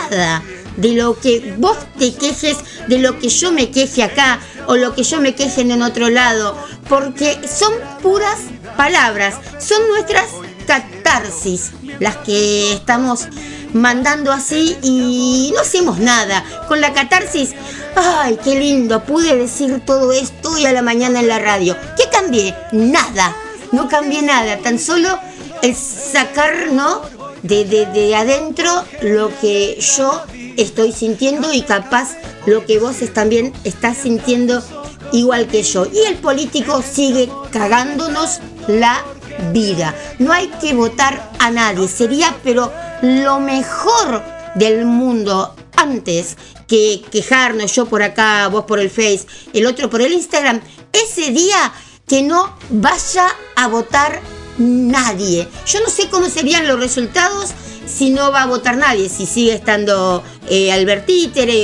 nada 0.00 0.42
de 0.76 0.92
lo 0.92 1.18
que 1.18 1.54
vos 1.58 1.76
te 1.98 2.14
quejes, 2.14 2.58
de 2.88 2.98
lo 2.98 3.18
que 3.18 3.28
yo 3.28 3.52
me 3.52 3.70
queje 3.70 4.02
acá 4.02 4.40
o 4.66 4.76
lo 4.76 4.94
que 4.94 5.02
yo 5.02 5.20
me 5.20 5.34
queje 5.34 5.60
en 5.60 5.82
otro 5.82 6.10
lado, 6.10 6.56
porque 6.88 7.38
son 7.48 7.72
puras 8.02 8.38
palabras, 8.76 9.36
son 9.58 9.86
nuestras 9.88 10.26
catarsis 10.66 11.72
las 12.00 12.16
que 12.18 12.72
estamos 12.72 13.28
mandando 13.74 14.32
así 14.32 14.78
y 14.82 15.52
no 15.54 15.60
hacemos 15.60 15.98
nada. 15.98 16.42
Con 16.68 16.80
la 16.80 16.94
catarsis, 16.94 17.50
ay, 17.94 18.38
qué 18.42 18.58
lindo, 18.58 19.04
pude 19.04 19.36
decir 19.36 19.82
todo 19.84 20.12
esto 20.12 20.56
y 20.56 20.64
a 20.64 20.72
la 20.72 20.80
mañana 20.80 21.20
en 21.20 21.28
la 21.28 21.38
radio. 21.38 21.76
¿Qué 21.96 22.04
cambié? 22.10 22.54
Nada, 22.72 23.36
no 23.72 23.88
cambié 23.88 24.22
nada, 24.22 24.58
tan 24.58 24.78
solo 24.78 25.18
el 25.62 25.74
sacar, 25.74 26.72
¿no? 26.72 27.02
De, 27.42 27.64
de, 27.66 28.16
adentro 28.16 28.70
lo 29.02 29.30
que 29.40 29.78
yo 29.78 30.22
estoy 30.56 30.92
sintiendo 30.92 31.52
y 31.52 31.60
capaz 31.60 32.16
lo 32.46 32.64
que 32.64 32.78
vos 32.78 32.96
también 33.12 33.52
estás 33.64 33.98
sintiendo 33.98 34.62
igual 35.12 35.46
que 35.48 35.62
yo. 35.62 35.86
Y 35.92 36.06
el 36.06 36.16
político 36.16 36.82
sigue 36.82 37.28
cagándonos 37.50 38.40
la 38.66 39.04
vida. 39.52 39.94
No 40.18 40.32
hay 40.32 40.48
que 40.60 40.74
votar 40.74 41.32
a 41.38 41.50
nadie. 41.50 41.88
Sería, 41.88 42.36
pero 42.42 42.72
lo 43.02 43.40
mejor 43.40 44.22
del 44.54 44.86
mundo 44.86 45.54
antes 45.76 46.36
que 46.66 47.02
quejarnos, 47.10 47.74
yo 47.74 47.86
por 47.86 48.02
acá, 48.02 48.48
vos 48.48 48.64
por 48.64 48.78
el 48.78 48.90
Face, 48.90 49.26
el 49.52 49.66
otro 49.66 49.90
por 49.90 50.00
el 50.00 50.12
Instagram, 50.12 50.60
ese 50.92 51.30
día 51.30 51.72
que 52.06 52.22
no 52.22 52.56
vaya 52.70 53.28
a 53.56 53.68
votar 53.68 54.20
nadie. 54.58 55.48
Yo 55.66 55.80
no 55.80 55.90
sé 55.90 56.08
cómo 56.08 56.28
serían 56.28 56.66
los 56.68 56.78
resultados 56.78 57.50
si 57.86 58.10
no 58.10 58.32
va 58.32 58.42
a 58.42 58.46
votar 58.46 58.76
nadie, 58.76 59.08
si 59.08 59.26
sigue 59.26 59.54
estando 59.54 60.22
eh, 60.48 60.72
Albert 60.72 61.08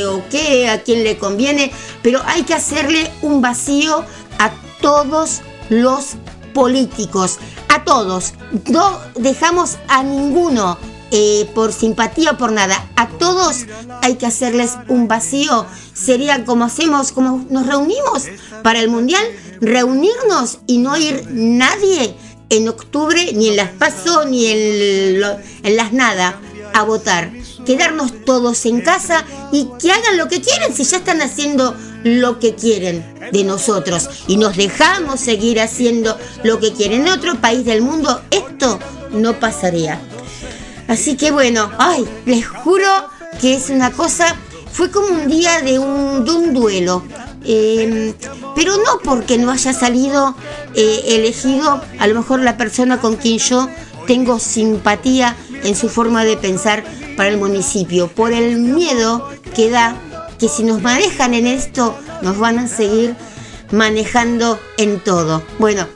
o 0.06 0.22
qué, 0.30 0.68
a 0.68 0.82
quién 0.82 1.02
le 1.04 1.16
conviene, 1.16 1.72
pero 2.02 2.20
hay 2.26 2.42
que 2.42 2.54
hacerle 2.54 3.10
un 3.22 3.40
vacío 3.40 4.04
a 4.38 4.52
todos 4.80 5.40
los 5.68 6.16
políticos, 6.52 7.38
a 7.70 7.84
todos. 7.84 8.34
No 8.68 9.00
dejamos 9.14 9.78
a 9.88 10.02
ninguno 10.02 10.76
eh, 11.12 11.48
por 11.54 11.72
simpatía 11.72 12.32
o 12.32 12.36
por 12.36 12.52
nada. 12.52 12.84
A 12.96 13.08
todos 13.08 13.64
hay 14.02 14.16
que 14.16 14.26
hacerles 14.26 14.72
un 14.88 15.08
vacío. 15.08 15.64
Sería 15.94 16.44
como 16.44 16.64
hacemos, 16.64 17.12
como 17.12 17.46
nos 17.48 17.66
reunimos 17.66 18.26
para 18.62 18.80
el 18.80 18.90
Mundial, 18.90 19.24
reunirnos 19.60 20.58
y 20.66 20.78
no 20.78 20.96
ir 20.96 21.26
nadie 21.30 22.16
en 22.48 22.68
octubre, 22.68 23.32
ni 23.32 23.48
en 23.48 23.56
las 23.56 23.70
PASO, 23.70 24.24
ni 24.24 24.46
en, 24.46 25.22
en 25.62 25.76
las 25.76 25.92
nada, 25.92 26.40
a 26.74 26.82
votar. 26.82 27.32
Quedarnos 27.64 28.24
todos 28.24 28.66
en 28.66 28.80
casa 28.80 29.24
y 29.52 29.68
que 29.78 29.92
hagan 29.92 30.16
lo 30.16 30.28
que 30.28 30.40
quieren 30.40 30.74
si 30.74 30.82
ya 30.82 30.96
están 30.96 31.22
haciendo 31.22 31.76
lo 32.04 32.38
que 32.38 32.54
quieren 32.54 33.04
de 33.32 33.44
nosotros 33.44 34.08
y 34.26 34.36
nos 34.36 34.56
dejamos 34.56 35.20
seguir 35.20 35.60
haciendo 35.60 36.16
lo 36.42 36.58
que 36.58 36.72
quieren 36.72 37.02
en 37.02 37.12
otro 37.12 37.40
país 37.40 37.64
del 37.64 37.82
mundo, 37.82 38.20
esto 38.30 38.78
no 39.12 39.38
pasaría. 39.38 40.00
Así 40.88 41.16
que 41.16 41.30
bueno, 41.30 41.70
ay, 41.78 42.04
les 42.26 42.46
juro 42.46 42.88
que 43.40 43.54
es 43.54 43.70
una 43.70 43.90
cosa, 43.92 44.36
fue 44.72 44.90
como 44.90 45.08
un 45.08 45.28
día 45.28 45.60
de 45.60 45.78
un, 45.78 46.24
duelo. 46.52 47.04
Em, 47.44 48.12
pero 48.54 48.76
no 48.76 48.98
porque 49.02 49.38
no 49.38 49.50
haya 49.50 49.72
salido 49.72 50.34
eh, 50.74 51.02
elegido 51.06 51.80
a 51.98 52.06
lo 52.06 52.16
mejor 52.16 52.40
la 52.42 52.58
persona 52.58 53.00
con 53.00 53.16
quien 53.16 53.38
yo 53.38 53.66
tengo 54.06 54.38
simpatía 54.38 55.36
en 55.64 55.74
su 55.74 55.88
forma 55.88 56.24
de 56.24 56.36
pensar 56.36 56.84
para 57.16 57.30
el 57.30 57.38
municipio, 57.38 58.08
por 58.08 58.32
el 58.32 58.58
miedo 58.58 59.28
que 59.54 59.70
da 59.70 59.96
que 60.40 60.48
si 60.48 60.64
nos 60.64 60.80
manejan 60.80 61.34
en 61.34 61.46
esto, 61.46 61.96
nos 62.22 62.38
van 62.38 62.58
a 62.58 62.66
seguir 62.66 63.14
manejando 63.70 64.58
en 64.78 64.98
todo. 64.98 65.42
Bueno, 65.58 65.86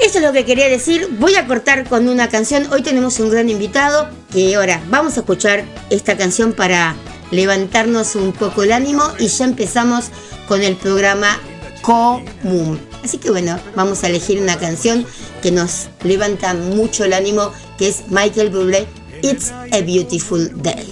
eso 0.00 0.18
es 0.18 0.24
lo 0.24 0.32
que 0.32 0.46
quería 0.46 0.68
decir. 0.68 1.08
Voy 1.20 1.36
a 1.36 1.46
cortar 1.46 1.86
con 1.88 2.08
una 2.08 2.28
canción. 2.28 2.66
Hoy 2.72 2.82
tenemos 2.82 3.20
un 3.20 3.30
gran 3.30 3.50
invitado 3.50 4.08
que 4.32 4.56
ahora 4.56 4.82
vamos 4.88 5.16
a 5.16 5.20
escuchar 5.20 5.64
esta 5.90 6.16
canción 6.16 6.54
para 6.54 6.96
levantarnos 7.30 8.16
un 8.16 8.32
poco 8.32 8.62
el 8.62 8.72
ánimo 8.72 9.04
y 9.18 9.28
ya 9.28 9.44
empezamos 9.44 10.06
con 10.48 10.62
el 10.62 10.76
programa 10.76 11.38
común. 11.82 12.80
Así 13.04 13.18
que 13.18 13.30
bueno, 13.30 13.58
vamos 13.76 14.02
a 14.02 14.08
elegir 14.08 14.40
una 14.40 14.58
canción 14.58 15.06
que 15.42 15.50
nos 15.50 15.88
levanta 16.04 16.54
mucho 16.54 17.04
el 17.04 17.12
ánimo, 17.12 17.52
que 17.76 17.88
es 17.88 18.04
Michael 18.08 18.50
Bublé, 18.50 18.86
It's 19.22 19.50
a 19.50 19.80
Beautiful 19.80 20.50
Day. 20.62 20.91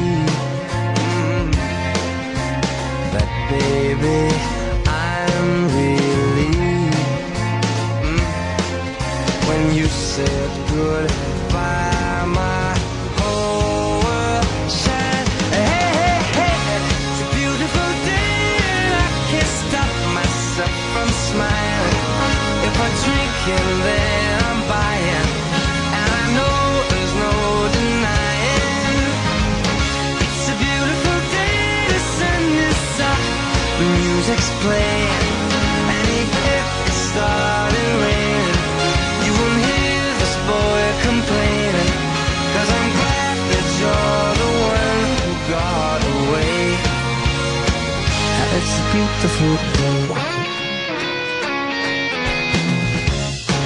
baby, 3.51 4.21
I'm 4.87 5.47
relieved. 5.75 6.95
Mm. 8.05 9.47
When 9.47 9.75
you 9.75 9.87
said 9.87 10.49
goodbye, 10.69 11.30
Beautiful 49.21 49.55
day. 49.77 50.07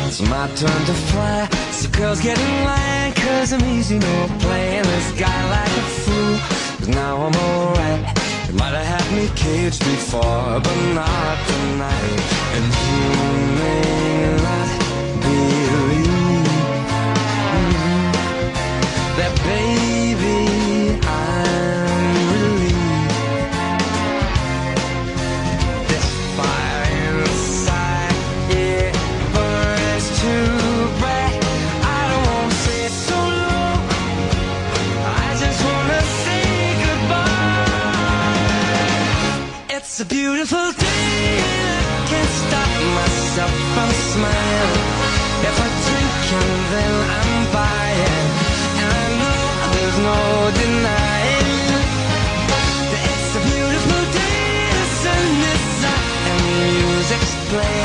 It's 0.05 0.19
my 0.19 0.47
turn 0.47 0.85
to 0.85 0.93
fly. 1.07 1.47
So 1.71 1.89
girls 1.91 2.19
get 2.19 2.37
in 2.37 2.65
line, 2.65 3.13
cause 3.13 3.53
I'm 3.53 3.63
easy, 3.63 3.97
no 3.97 4.27
playing 4.39 4.83
this 4.83 5.11
guy 5.13 5.39
like 5.55 5.77
a 5.77 5.85
fool. 6.03 6.37
Cause 6.77 6.89
now 6.89 7.15
I'm 7.25 7.35
alright. 7.35 8.01
You 8.49 8.55
might 8.55 8.75
have 8.75 8.99
had 8.99 9.07
me 9.15 9.29
caged 9.37 9.79
before, 9.79 10.59
but 10.59 10.77
not 10.93 11.37
tonight. 11.47 12.19
And 12.55 12.65
you 12.83 13.55
may 13.55 13.94
It's 39.97 40.01
a 40.01 40.13
beautiful 40.13 40.73
day, 40.73 41.39
and 41.39 41.85
I 41.87 42.05
can't 42.11 42.33
stop 42.43 42.71
myself 42.99 43.53
from 43.75 43.89
smiling. 44.11 44.87
If 45.47 45.55
I 45.55 45.69
drink 45.87 46.15
and 46.35 46.55
then 46.73 46.95
I'm 47.15 47.43
buying, 47.55 48.27
and 48.83 48.91
I 48.91 49.07
know 49.21 49.39
there's 49.71 49.99
no 50.11 50.19
denying. 50.59 51.79
It's 53.07 53.35
a 53.39 53.43
beautiful 53.47 54.01
day, 54.19 54.67
the 54.75 54.85
sun 54.99 55.27
is 55.55 55.83
up 55.95 56.05
and 56.27 56.43
the 56.43 56.67
music's 56.75 57.33
playing. 57.47 57.84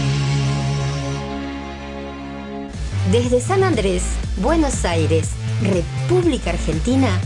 Desde 3.11 3.41
San 3.41 3.61
Andrés, 3.65 4.03
Buenos 4.37 4.85
Aires, 4.85 5.31
República 5.61 6.51
Argentina, 6.51 7.19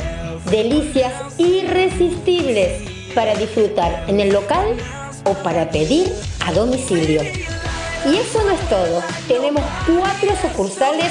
Delicias 0.51 1.13
irresistibles 1.39 2.83
para 3.15 3.35
disfrutar 3.35 4.05
en 4.09 4.21
el 4.21 4.31
local 4.33 4.77
o 5.25 5.33
para 5.43 5.71
pedir 5.71 6.13
a 6.41 6.53
domicilio. 6.53 7.23
Y 7.23 8.17
eso 8.17 8.43
no 8.45 8.51
es 8.51 8.61
todo, 8.69 9.03
tenemos 9.27 9.65
cuatro 9.87 10.37
sucursales 10.43 11.11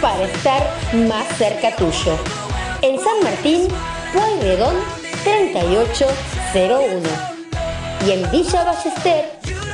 para 0.00 0.24
estar 0.24 0.68
más 1.08 1.28
cerca 1.38 1.76
tuyo. 1.76 2.18
En 2.82 2.98
San 2.98 3.22
Martín, 3.22 3.68
Pueyrredón 4.12 4.74
3801. 5.22 7.08
Y 8.04 8.10
en 8.10 8.28
Villa 8.32 8.64
Ballester, 8.64 9.26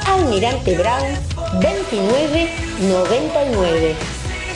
Almirante 0.07 0.77
Brown 0.77 1.17
2999. 1.63 3.97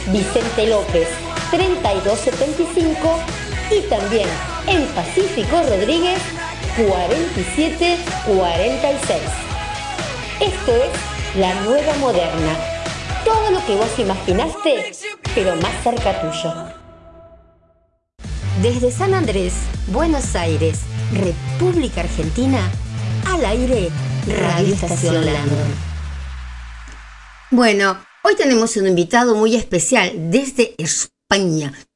Vicente 0.09 0.67
López 0.67 1.09
3275 1.51 3.19
y 3.75 3.81
también 3.89 4.29
en 4.67 4.87
Pacífico 4.89 5.63
Rodríguez 5.63 6.21
4746. 6.77 9.21
Esto 10.41 10.75
es 10.75 10.91
la 11.39 11.55
nueva 11.63 11.95
moderna. 11.97 12.55
Todo 13.25 13.51
lo 13.51 13.65
que 13.65 13.75
vos 13.77 13.99
imaginaste, 13.99 14.93
pero 15.35 15.57
más 15.57 15.73
cerca 15.83 16.21
tuyo. 16.21 16.53
Desde 18.61 18.91
San 18.91 19.15
Andrés, 19.15 19.55
Buenos 19.89 20.37
Aires, 20.37 20.81
República 21.13 22.03
Argentina, 22.03 22.71
al 23.27 23.43
aire, 23.45 23.91
Radio 24.27 24.75
Estación 24.75 25.25
Landon. 25.25 25.75
Bueno, 27.51 27.99
hoy 28.25 28.37
tenemos 28.37 28.77
un 28.77 28.87
invitado 28.87 29.35
muy 29.35 29.57
especial 29.57 30.13
desde 30.31 30.77
España. 30.79 31.11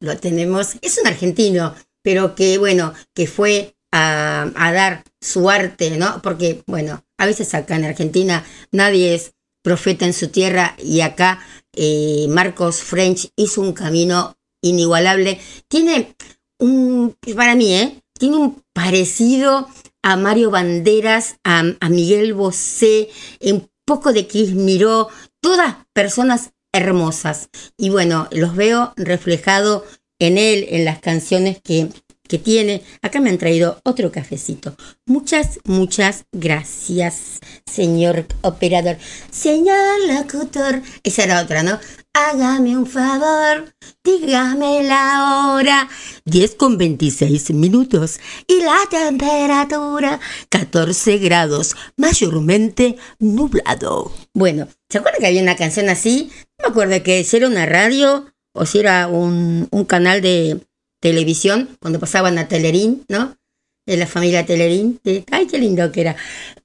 Lo 0.00 0.16
tenemos, 0.16 0.76
es 0.80 0.98
un 0.98 1.06
argentino, 1.06 1.74
pero 2.02 2.34
que 2.34 2.56
bueno, 2.56 2.94
que 3.14 3.26
fue 3.26 3.76
a, 3.92 4.50
dar 4.72 5.04
su 5.20 5.50
arte, 5.50 5.96
¿no? 5.98 6.22
Porque 6.22 6.62
bueno, 6.66 7.04
a 7.18 7.26
veces 7.26 7.52
acá 7.54 7.76
en 7.76 7.84
Argentina 7.84 8.44
nadie 8.72 9.14
es 9.14 9.34
profeta 9.62 10.06
en 10.06 10.14
su 10.14 10.28
tierra 10.28 10.74
y 10.82 11.00
acá 11.00 11.40
eh, 11.74 12.26
Marcos 12.30 12.80
French 12.80 13.30
hizo 13.36 13.60
un 13.60 13.74
camino 13.74 14.36
inigualable. 14.62 15.38
Tiene 15.68 16.14
un, 16.58 17.14
para 17.36 17.54
mí, 17.54 17.74
¿eh? 17.74 18.00
Tiene 18.18 18.36
un 18.36 18.62
parecido 18.72 19.68
a 20.02 20.16
Mario 20.16 20.50
Banderas, 20.50 21.36
a, 21.44 21.62
a 21.80 21.88
Miguel 21.90 22.32
Bosé, 22.32 23.10
un 23.42 23.68
poco 23.84 24.14
de 24.14 24.26
Chris 24.26 24.52
Miró, 24.52 25.08
todas 25.42 25.76
personas 25.92 26.52
hermosas. 26.76 27.48
Y 27.76 27.90
bueno, 27.90 28.28
los 28.30 28.54
veo 28.54 28.92
reflejado 28.96 29.84
en 30.18 30.38
él, 30.38 30.66
en 30.70 30.84
las 30.84 31.00
canciones 31.00 31.58
que, 31.62 31.88
que 32.28 32.38
tiene. 32.38 32.82
Acá 33.02 33.20
me 33.20 33.30
han 33.30 33.38
traído 33.38 33.80
otro 33.84 34.12
cafecito. 34.12 34.76
Muchas, 35.06 35.60
muchas 35.64 36.24
gracias, 36.32 37.40
señor 37.66 38.26
operador. 38.42 38.96
Señor 39.30 40.00
locutor. 40.08 40.82
Esa 41.02 41.24
era 41.24 41.42
otra, 41.42 41.62
¿no? 41.62 41.78
Hágame 42.18 42.78
un 42.78 42.86
favor, 42.86 43.74
dígame 44.02 44.82
la 44.84 45.52
hora. 45.52 45.86
10 46.24 46.54
con 46.54 46.78
26 46.78 47.50
minutos. 47.50 48.20
Y 48.46 48.62
la 48.62 48.78
temperatura, 48.88 50.18
14 50.48 51.18
grados, 51.18 51.76
mayormente 51.98 52.96
nublado. 53.18 54.14
Bueno, 54.32 54.66
¿se 54.88 54.96
acuerdan 54.96 55.20
que 55.20 55.26
había 55.26 55.42
una 55.42 55.56
canción 55.56 55.90
así? 55.90 56.30
No 56.58 56.68
me 56.68 56.70
acuerdo 56.70 57.02
que 57.02 57.22
si 57.22 57.36
era 57.36 57.48
una 57.48 57.66
radio 57.66 58.24
o 58.54 58.64
si 58.64 58.78
era 58.78 59.08
un, 59.08 59.68
un 59.70 59.84
canal 59.84 60.22
de 60.22 60.62
televisión, 61.02 61.76
cuando 61.82 62.00
pasaban 62.00 62.38
a 62.38 62.48
Telerín, 62.48 63.04
¿no? 63.10 63.36
De 63.84 63.98
la 63.98 64.06
familia 64.06 64.46
Telerín. 64.46 65.02
Ay, 65.30 65.46
qué 65.48 65.58
lindo 65.58 65.92
que 65.92 66.00
era. 66.00 66.16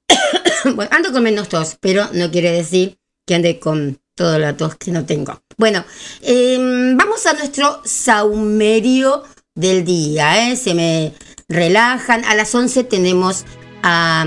bueno, 0.75 0.89
ando 0.93 1.11
con 1.11 1.23
menos 1.23 1.49
tos, 1.49 1.77
pero 1.81 2.07
no 2.13 2.31
quiere 2.31 2.53
decir 2.53 2.99
que 3.27 3.35
ande 3.35 3.59
con 3.59 3.99
toda 4.21 4.37
la 4.37 4.55
tos 4.55 4.75
que 4.75 4.91
no 4.91 5.03
tengo. 5.03 5.41
Bueno, 5.57 5.83
eh, 6.21 6.55
vamos 6.95 7.25
a 7.25 7.33
nuestro 7.33 7.81
saumerio 7.83 9.23
del 9.55 9.83
día, 9.83 10.47
¿eh? 10.47 10.55
Se 10.55 10.75
me 10.75 11.13
relajan. 11.49 12.23
A 12.25 12.35
las 12.35 12.53
11 12.53 12.83
tenemos 12.83 13.45
a, 13.81 14.23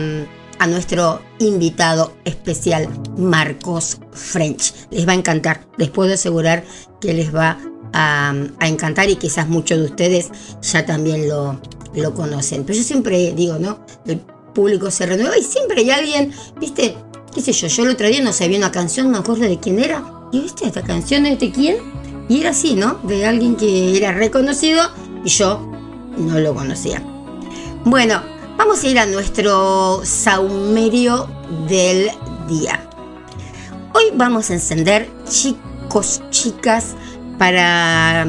a 0.58 0.66
nuestro 0.66 1.22
invitado 1.38 2.16
especial, 2.24 2.88
Marcos 3.16 3.98
French. 4.10 4.74
Les 4.90 5.06
va 5.06 5.12
a 5.12 5.14
encantar. 5.14 5.64
Les 5.78 5.90
puedo 5.90 6.12
asegurar 6.12 6.64
que 7.00 7.12
les 7.14 7.32
va 7.32 7.56
a, 7.92 8.34
a 8.58 8.66
encantar 8.66 9.08
y 9.10 9.14
quizás 9.14 9.46
muchos 9.46 9.78
de 9.78 9.84
ustedes 9.84 10.30
ya 10.60 10.84
también 10.84 11.28
lo, 11.28 11.60
lo 11.94 12.14
conocen. 12.14 12.64
Pero 12.64 12.76
yo 12.76 12.84
siempre 12.84 13.32
digo, 13.32 13.60
¿no? 13.60 13.86
El 14.06 14.18
público 14.54 14.90
se 14.90 15.06
renueva 15.06 15.38
y 15.38 15.44
siempre 15.44 15.82
hay 15.82 15.90
alguien, 15.92 16.32
¿viste? 16.58 16.96
¿Qué 17.34 17.40
sé 17.40 17.52
yo? 17.52 17.66
Yo 17.66 17.82
el 17.82 17.90
otro 17.90 18.06
día 18.06 18.22
no 18.22 18.32
sabía 18.32 18.58
una 18.58 18.70
canción, 18.70 19.06
no 19.06 19.12
me 19.12 19.18
acuerdo 19.18 19.42
de 19.42 19.58
quién 19.58 19.80
era. 19.80 20.04
¿Y 20.30 20.40
viste 20.40 20.66
esta 20.66 20.82
canción 20.82 21.24
de 21.24 21.36
quién? 21.52 21.78
Y 22.28 22.40
era 22.40 22.50
así, 22.50 22.74
¿no? 22.74 22.94
De 23.02 23.26
alguien 23.26 23.56
que 23.56 23.96
era 23.96 24.12
reconocido 24.12 24.82
y 25.24 25.28
yo 25.28 25.60
no 26.16 26.38
lo 26.38 26.54
conocía. 26.54 27.02
Bueno, 27.84 28.22
vamos 28.56 28.84
a 28.84 28.86
ir 28.86 29.00
a 29.00 29.06
nuestro 29.06 30.00
saumerio 30.04 31.28
del 31.68 32.10
día. 32.48 32.88
Hoy 33.94 34.04
vamos 34.14 34.50
a 34.50 34.54
encender, 34.54 35.10
chicos, 35.28 36.22
chicas, 36.30 36.94
para, 37.36 38.28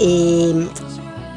eh, 0.00 0.68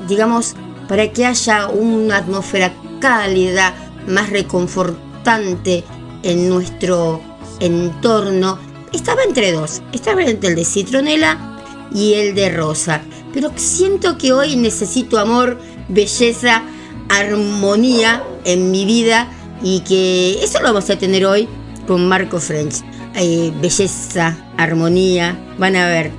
digamos, 0.08 0.56
para 0.88 1.12
que 1.12 1.26
haya 1.26 1.68
una 1.68 2.18
atmósfera 2.18 2.74
cálida, 3.02 3.74
más 4.08 4.30
reconfortante 4.30 5.84
en 6.26 6.50
nuestro 6.50 7.22
entorno. 7.60 8.60
Estaba 8.92 9.24
entre 9.24 9.54
dos, 9.54 9.82
estaba 9.94 10.24
entre 10.24 10.50
el 10.50 10.56
de 10.56 10.66
citronela 10.66 11.62
y 11.94 12.16
el 12.16 12.36
de 12.36 12.50
rosa, 12.50 13.02
pero 13.34 13.52
siento 13.56 14.18
que 14.18 14.34
hoy 14.34 14.58
necesito 14.58 15.20
amor, 15.20 15.60
belleza, 15.88 16.64
armonía 17.10 18.24
en 18.44 18.72
mi 18.72 18.86
vida 18.86 19.30
y 19.62 19.82
que 19.82 20.44
eso 20.44 20.60
lo 20.60 20.66
vamos 20.74 20.90
a 20.90 20.98
tener 20.98 21.26
hoy 21.26 21.48
con 21.88 22.08
Marco 22.08 22.40
French. 22.40 22.84
Eh, 23.16 23.54
belleza, 23.62 24.38
armonía, 24.58 25.38
van 25.58 25.76
a 25.76 25.88
ver, 25.88 26.12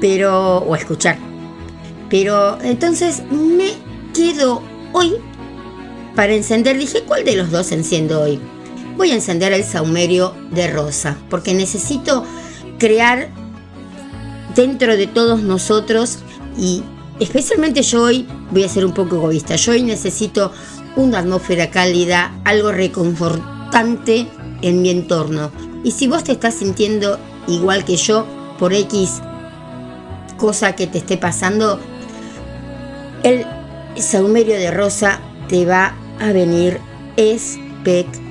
pero 0.00 0.58
o 0.58 0.74
escuchar. 0.74 1.18
Pero 2.08 2.58
entonces 2.62 3.22
me 3.30 3.72
quedo 4.14 4.62
hoy 4.92 5.14
para 6.16 6.34
encender. 6.34 6.78
Dije, 6.78 7.02
¿cuál 7.02 7.24
de 7.24 7.36
los 7.36 7.50
dos 7.50 7.70
enciendo 7.72 8.22
hoy? 8.22 8.40
Voy 8.96 9.10
a 9.10 9.14
encender 9.14 9.52
el 9.52 9.64
saumerio 9.64 10.34
de 10.50 10.68
rosa, 10.68 11.16
porque 11.30 11.54
necesito 11.54 12.24
crear 12.78 13.28
dentro 14.54 14.96
de 14.96 15.06
todos 15.06 15.42
nosotros 15.42 16.18
y 16.58 16.82
especialmente 17.20 17.82
yo 17.82 18.02
hoy 18.02 18.26
voy 18.50 18.64
a 18.64 18.68
ser 18.68 18.84
un 18.84 18.92
poco 18.92 19.16
egoísta. 19.16 19.56
Yo 19.56 19.72
hoy 19.72 19.82
necesito 19.82 20.52
una 20.96 21.20
atmósfera 21.20 21.70
cálida, 21.70 22.32
algo 22.44 22.70
reconfortante 22.70 24.26
en 24.60 24.82
mi 24.82 24.90
entorno. 24.90 25.50
Y 25.84 25.92
si 25.92 26.06
vos 26.06 26.24
te 26.24 26.32
estás 26.32 26.54
sintiendo 26.54 27.18
igual 27.48 27.84
que 27.84 27.96
yo 27.96 28.26
por 28.58 28.72
X 28.72 29.22
cosa 30.36 30.74
que 30.74 30.86
te 30.86 30.98
esté 30.98 31.16
pasando, 31.16 31.78
el 33.22 33.46
saumerio 33.96 34.56
de 34.56 34.70
rosa 34.70 35.20
te 35.48 35.64
va 35.64 35.94
a 36.20 36.32
venir 36.32 36.80
espectacular. 37.16 38.21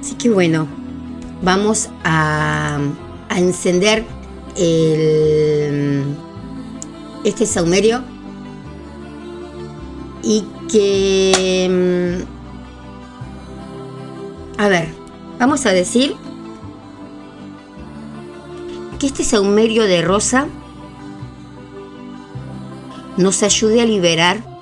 Así 0.00 0.14
que 0.14 0.30
bueno, 0.30 0.66
vamos 1.42 1.88
a, 2.04 2.78
a 3.28 3.38
encender 3.38 4.04
el, 4.56 6.04
este 7.24 7.46
saumerio 7.46 8.02
y 10.22 10.44
que, 10.70 12.24
a 14.58 14.68
ver, 14.68 14.88
vamos 15.38 15.66
a 15.66 15.72
decir 15.72 16.14
que 18.98 19.06
este 19.06 19.22
saumerio 19.22 19.84
de 19.84 20.02
rosa 20.02 20.48
nos 23.16 23.42
ayude 23.42 23.80
a 23.80 23.84
liberar 23.84 24.55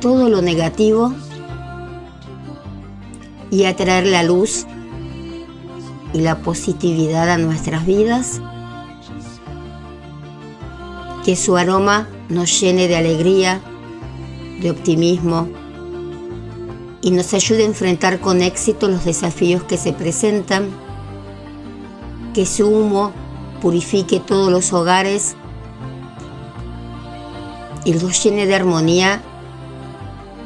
todo 0.00 0.28
lo 0.28 0.42
negativo 0.42 1.14
y 3.50 3.64
a 3.64 3.76
traer 3.76 4.06
la 4.06 4.22
luz 4.22 4.66
y 6.12 6.20
la 6.20 6.38
positividad 6.38 7.30
a 7.30 7.38
nuestras 7.38 7.86
vidas. 7.86 8.40
Que 11.24 11.36
su 11.36 11.56
aroma 11.56 12.08
nos 12.28 12.60
llene 12.60 12.88
de 12.88 12.96
alegría, 12.96 13.60
de 14.60 14.70
optimismo 14.70 15.48
y 17.02 17.10
nos 17.10 17.34
ayude 17.34 17.62
a 17.62 17.66
enfrentar 17.66 18.20
con 18.20 18.42
éxito 18.42 18.88
los 18.88 19.04
desafíos 19.04 19.62
que 19.64 19.76
se 19.76 19.92
presentan. 19.92 20.68
Que 22.34 22.46
su 22.46 22.68
humo 22.68 23.12
purifique 23.60 24.20
todos 24.20 24.52
los 24.52 24.72
hogares 24.72 25.34
y 27.84 27.94
los 27.94 28.22
llene 28.22 28.46
de 28.46 28.54
armonía 28.54 29.22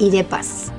y 0.01 0.11
de 0.11 0.25
paz. 0.25 0.73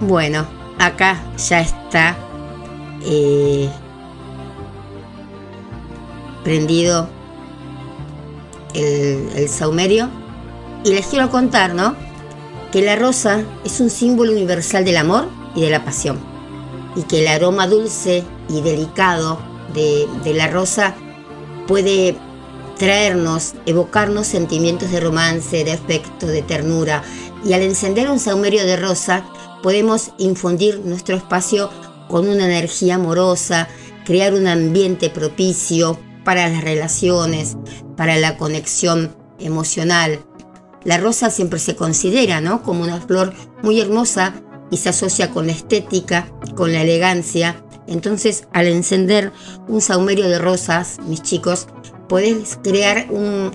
Bueno, 0.00 0.46
acá 0.78 1.20
ya 1.36 1.60
está 1.60 2.16
eh, 3.04 3.68
prendido 6.44 7.10
el, 8.74 9.48
saumerio. 9.48 10.08
Y 10.84 10.94
les 10.94 11.06
quiero 11.06 11.30
contar, 11.30 11.74
¿no? 11.74 11.96
Que 12.72 12.80
la 12.80 12.96
rosa 12.96 13.42
es 13.64 13.80
un 13.80 13.90
símbolo 13.90 14.32
universal 14.32 14.84
del 14.84 14.96
amor 14.96 15.28
y 15.54 15.62
de 15.62 15.70
la 15.70 15.84
pasión. 15.84 16.27
Y 16.96 17.02
que 17.02 17.20
el 17.20 17.28
aroma 17.28 17.66
dulce 17.66 18.24
y 18.48 18.60
delicado 18.60 19.38
de, 19.74 20.06
de 20.24 20.34
la 20.34 20.48
rosa 20.48 20.94
puede 21.66 22.16
traernos, 22.78 23.54
evocarnos 23.66 24.26
sentimientos 24.26 24.90
de 24.90 25.00
romance, 25.00 25.64
de 25.64 25.72
afecto, 25.72 26.26
de 26.26 26.42
ternura. 26.42 27.02
Y 27.44 27.52
al 27.52 27.62
encender 27.62 28.10
un 28.10 28.18
saumerio 28.18 28.64
de 28.64 28.76
rosa, 28.76 29.24
podemos 29.62 30.12
infundir 30.18 30.80
nuestro 30.84 31.16
espacio 31.16 31.70
con 32.08 32.28
una 32.28 32.46
energía 32.46 32.94
amorosa, 32.94 33.68
crear 34.04 34.34
un 34.34 34.46
ambiente 34.46 35.10
propicio 35.10 35.98
para 36.24 36.48
las 36.48 36.62
relaciones, 36.64 37.56
para 37.96 38.16
la 38.16 38.36
conexión 38.38 39.14
emocional. 39.38 40.20
La 40.84 40.98
rosa 40.98 41.30
siempre 41.30 41.58
se 41.58 41.76
considera 41.76 42.40
¿no? 42.40 42.62
como 42.62 42.84
una 42.84 43.00
flor 43.00 43.34
muy 43.62 43.80
hermosa 43.80 44.34
y 44.70 44.76
se 44.76 44.88
asocia 44.88 45.30
con 45.30 45.46
la 45.46 45.52
estética, 45.52 46.28
con 46.54 46.72
la 46.72 46.82
elegancia. 46.82 47.62
Entonces, 47.86 48.44
al 48.52 48.66
encender 48.66 49.32
un 49.66 49.80
saumerio 49.80 50.28
de 50.28 50.38
rosas, 50.38 50.98
mis 51.06 51.22
chicos, 51.22 51.68
podés 52.08 52.58
crear 52.62 53.06
un, 53.10 53.50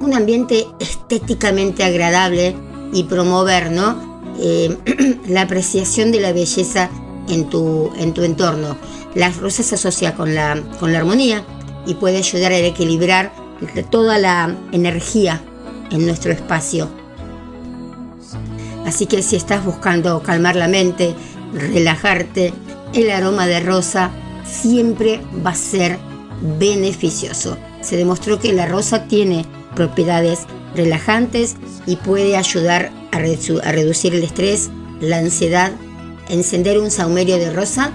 un 0.00 0.14
ambiente 0.14 0.66
estéticamente 0.80 1.84
agradable 1.84 2.56
y 2.92 3.04
promover 3.04 3.70
¿no? 3.70 4.16
Eh, 4.40 4.76
la 5.28 5.42
apreciación 5.42 6.12
de 6.12 6.20
la 6.20 6.32
belleza 6.32 6.90
en 7.28 7.48
tu, 7.48 7.90
en 7.98 8.12
tu 8.14 8.22
entorno. 8.22 8.76
Las 9.14 9.36
rosas 9.38 9.66
se 9.66 9.76
asocia 9.76 10.14
con 10.14 10.34
la, 10.34 10.62
con 10.78 10.92
la 10.92 10.98
armonía 10.98 11.44
y 11.86 11.94
puede 11.94 12.18
ayudar 12.18 12.52
a 12.52 12.58
equilibrar 12.58 13.32
toda 13.90 14.18
la 14.18 14.54
energía 14.72 15.42
en 15.90 16.04
nuestro 16.04 16.32
espacio. 16.32 16.88
Así 18.86 19.06
que 19.06 19.22
si 19.22 19.36
estás 19.36 19.64
buscando 19.64 20.22
calmar 20.22 20.56
la 20.56 20.68
mente, 20.68 21.14
relajarte, 21.52 22.54
el 22.94 23.10
aroma 23.10 23.46
de 23.46 23.60
rosa 23.60 24.10
siempre 24.44 25.20
va 25.44 25.50
a 25.50 25.56
ser 25.56 25.98
beneficioso. 26.58 27.58
Se 27.82 27.96
demostró 27.96 28.38
que 28.38 28.52
la 28.52 28.66
rosa 28.66 29.04
tiene 29.08 29.44
propiedades 29.74 30.46
relajantes 30.74 31.56
y 31.86 31.96
puede 31.96 32.36
ayudar 32.36 32.92
a, 33.10 33.18
reducir 33.18 34.14
el 34.14 34.22
estrés, 34.22 34.70
la 35.00 35.18
ansiedad. 35.18 35.72
Encender 36.28 36.78
un 36.78 36.90
saumerio 36.90 37.38
de 37.38 37.52
rosa 37.52 37.90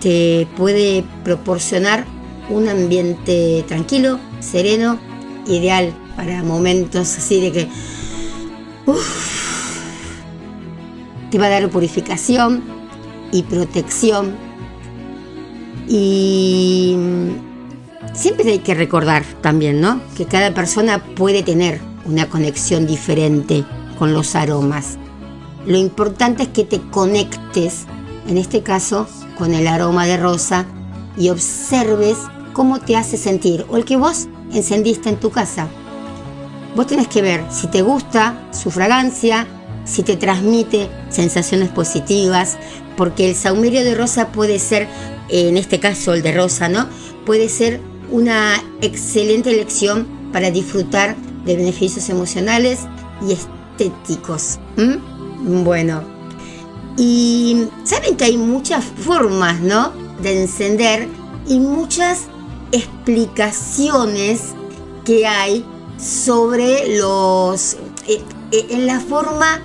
te 0.00 0.48
puede 0.56 1.04
proporcionar 1.24 2.04
un 2.50 2.68
ambiente 2.68 3.64
tranquilo, 3.68 4.18
sereno, 4.40 4.98
ideal 5.46 5.92
para 6.16 6.42
momentos 6.42 7.16
así 7.16 7.40
de 7.40 7.52
que 7.52 7.68
te 11.30 11.38
va 11.38 11.46
a 11.46 11.50
dar 11.50 11.68
purificación 11.68 12.62
y 13.32 13.42
protección. 13.42 14.36
Y 15.88 16.96
siempre 18.14 18.50
hay 18.50 18.58
que 18.58 18.74
recordar 18.74 19.24
también, 19.40 19.80
¿no? 19.80 20.00
Que 20.16 20.26
cada 20.26 20.52
persona 20.52 21.02
puede 21.14 21.42
tener 21.42 21.80
una 22.04 22.28
conexión 22.28 22.86
diferente 22.86 23.64
con 23.98 24.12
los 24.12 24.34
aromas. 24.34 24.98
Lo 25.66 25.76
importante 25.76 26.44
es 26.44 26.48
que 26.48 26.64
te 26.64 26.80
conectes, 26.80 27.86
en 28.26 28.38
este 28.38 28.62
caso, 28.62 29.06
con 29.36 29.54
el 29.54 29.66
aroma 29.66 30.06
de 30.06 30.16
rosa 30.16 30.66
y 31.16 31.30
observes 31.30 32.16
cómo 32.52 32.80
te 32.80 32.96
hace 32.96 33.16
sentir 33.16 33.66
o 33.68 33.76
el 33.76 33.84
que 33.84 33.96
vos 33.96 34.28
encendiste 34.52 35.08
en 35.08 35.16
tu 35.16 35.30
casa. 35.30 35.68
Vos 36.74 36.86
tenés 36.86 37.08
que 37.08 37.22
ver 37.22 37.44
si 37.50 37.66
te 37.66 37.82
gusta 37.82 38.48
su 38.52 38.70
fragancia, 38.70 39.46
si 39.88 40.02
te 40.02 40.16
transmite 40.16 40.88
sensaciones 41.10 41.70
positivas, 41.70 42.58
porque 42.96 43.28
el 43.28 43.34
saumerio 43.34 43.84
de 43.84 43.94
rosa 43.94 44.28
puede 44.28 44.58
ser, 44.58 44.88
en 45.28 45.56
este 45.56 45.80
caso 45.80 46.14
el 46.14 46.22
de 46.22 46.32
rosa, 46.32 46.68
¿no? 46.68 46.88
Puede 47.24 47.48
ser 47.48 47.80
una 48.10 48.62
excelente 48.80 49.50
elección 49.50 50.06
para 50.32 50.50
disfrutar 50.50 51.16
de 51.44 51.56
beneficios 51.56 52.08
emocionales 52.08 52.80
y 53.26 53.32
estéticos. 53.32 54.58
Bueno, 55.40 56.02
y 56.96 57.68
saben 57.84 58.16
que 58.16 58.24
hay 58.24 58.36
muchas 58.36 58.84
formas, 58.84 59.60
¿no? 59.60 59.92
De 60.20 60.42
encender 60.42 61.08
y 61.46 61.60
muchas 61.60 62.26
explicaciones 62.72 64.40
que 65.04 65.26
hay 65.26 65.64
sobre 65.96 66.98
los 66.98 67.74
eh, 68.06 68.22
eh, 68.52 68.66
en 68.70 68.86
la 68.86 69.00
forma 69.00 69.60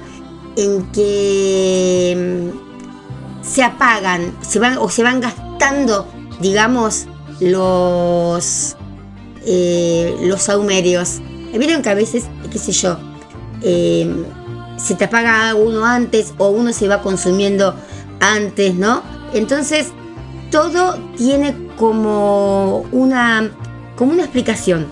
en 0.56 0.92
que 0.92 2.52
mm, 2.52 3.44
se 3.44 3.64
apagan, 3.64 4.36
se 4.42 4.60
van 4.60 4.78
o 4.78 4.90
se 4.90 5.04
van 5.04 5.22
gastando, 5.22 6.08
digamos, 6.42 7.06
los 7.40 8.76
eh, 9.46 10.16
los 10.22 10.44
saumerios. 10.44 11.22
Vieron 11.54 11.82
que 11.82 11.90
a 11.90 11.94
veces, 11.94 12.26
qué 12.52 12.58
sé 12.58 12.72
yo, 12.72 12.98
se 13.62 14.96
te 14.96 15.06
apaga 15.06 15.54
uno 15.54 15.86
antes 15.86 16.34
o 16.38 16.50
uno 16.50 16.74
se 16.74 16.88
va 16.88 17.02
consumiendo 17.02 17.76
antes, 18.20 18.74
¿no? 18.76 19.04
Entonces, 19.34 19.88
todo 20.50 20.98
tiene 21.16 21.56
como 21.78 22.80
una, 22.92 23.52
como 23.96 24.14
una 24.14 24.24
explicación. 24.24 24.88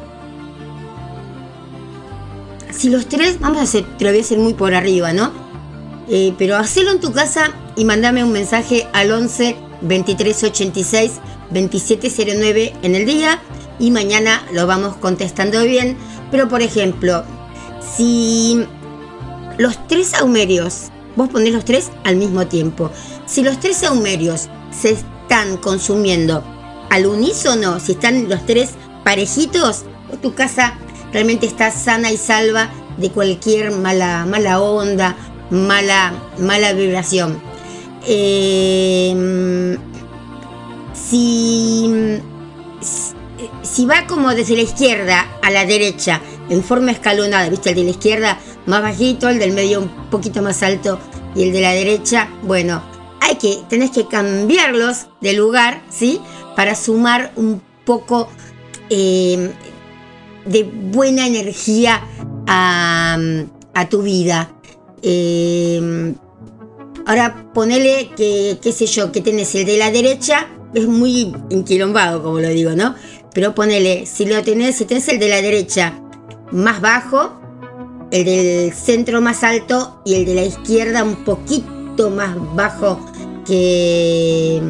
Si 2.71 2.89
los 2.89 3.07
tres, 3.07 3.39
vamos 3.39 3.59
a 3.59 3.63
hacer, 3.63 3.85
te 3.97 4.05
lo 4.05 4.39
muy 4.39 4.53
por 4.53 4.73
arriba, 4.73 5.13
¿no? 5.13 5.40
Eh, 6.09 6.33
pero 6.37 6.57
hacelo 6.57 6.91
en 6.91 6.99
tu 6.99 7.11
casa 7.11 7.51
y 7.75 7.85
mandame 7.85 8.23
un 8.23 8.31
mensaje 8.31 8.87
al 8.93 9.11
11 9.11 9.55
23 9.81 10.43
86 10.43 11.11
2709 11.51 12.73
en 12.81 12.95
el 12.95 13.05
día 13.05 13.41
y 13.79 13.91
mañana 13.91 14.43
lo 14.53 14.67
vamos 14.67 14.95
contestando 14.97 15.63
bien. 15.63 15.97
Pero 16.31 16.47
por 16.47 16.61
ejemplo, 16.61 17.23
si 17.95 18.65
los 19.57 19.87
tres 19.87 20.07
saumerios, 20.09 20.89
vos 21.15 21.29
ponés 21.29 21.53
los 21.53 21.65
tres 21.65 21.91
al 22.03 22.15
mismo 22.15 22.47
tiempo, 22.47 22.91
si 23.25 23.43
los 23.43 23.59
tres 23.59 23.77
saumerios 23.77 24.49
se 24.71 24.91
están 24.91 25.57
consumiendo 25.57 26.43
al 26.89 27.05
unísono, 27.05 27.79
si 27.79 27.93
están 27.93 28.29
los 28.29 28.45
tres 28.45 28.71
parejitos, 29.03 29.85
tu 30.21 30.33
casa 30.33 30.77
realmente 31.11 31.45
está 31.45 31.71
sana 31.71 32.11
y 32.11 32.17
salva 32.17 32.69
de 32.97 33.09
cualquier 33.09 33.71
mala, 33.71 34.25
mala 34.25 34.61
onda, 34.61 35.15
mala, 35.51 36.13
mala 36.39 36.73
vibración. 36.73 37.39
Em, 38.07 39.77
si, 40.93 42.19
si 43.61 43.85
va 43.85 44.07
como 44.07 44.33
desde 44.33 44.55
la 44.55 44.63
izquierda 44.63 45.27
a 45.41 45.51
la 45.51 45.65
derecha, 45.65 46.21
en 46.49 46.63
forma 46.63 46.91
escalonada, 46.91 47.49
¿viste? 47.49 47.69
El 47.69 47.75
de 47.75 47.83
la 47.83 47.89
izquierda 47.91 48.39
más 48.65 48.81
bajito, 48.81 49.29
el 49.29 49.39
del 49.39 49.53
medio 49.53 49.81
un 49.81 50.09
poquito 50.09 50.41
más 50.41 50.63
alto 50.63 50.99
y 51.35 51.43
el 51.43 51.53
de 51.53 51.61
la 51.61 51.71
derecha, 51.71 52.29
bueno, 52.43 52.81
hay 53.21 53.35
que, 53.35 53.59
tenés 53.69 53.91
que 53.91 54.07
cambiarlos 54.07 55.07
de 55.21 55.33
lugar, 55.33 55.81
¿sí? 55.89 56.19
Para 56.55 56.75
sumar 56.75 57.31
un 57.35 57.61
poco 57.85 58.29
eh, 58.89 59.51
de 60.45 60.63
buena 60.63 61.27
energía 61.27 62.01
a, 62.47 63.17
tu 63.89 64.01
vida. 64.01 64.51
Eh, 65.01 66.13
ahora 67.05 67.51
ponele 67.53 68.11
que, 68.15 68.59
qué 68.61 68.71
sé 68.71 68.85
yo, 68.85 69.11
que 69.11 69.21
tenés 69.21 69.53
el 69.55 69.65
de 69.65 69.77
la 69.77 69.91
derecha, 69.91 70.47
es 70.73 70.87
muy 70.87 71.35
enquilombado, 71.49 72.23
como 72.23 72.39
lo 72.39 72.49
digo, 72.49 72.71
¿no? 72.71 72.95
Pero 73.33 73.55
ponele, 73.55 74.05
si 74.05 74.25
lo 74.25 74.41
tenés, 74.43 74.75
si 74.75 74.85
tenés 74.85 75.07
el 75.09 75.19
de 75.19 75.29
la 75.29 75.41
derecha 75.41 75.99
más 76.51 76.81
bajo, 76.81 77.39
el 78.11 78.25
del 78.25 78.73
centro 78.73 79.21
más 79.21 79.43
alto 79.43 80.01
y 80.05 80.15
el 80.15 80.25
de 80.25 80.35
la 80.35 80.43
izquierda 80.43 81.03
un 81.03 81.23
poquito 81.23 82.09
más 82.09 82.35
bajo 82.55 82.99
que, 83.45 84.61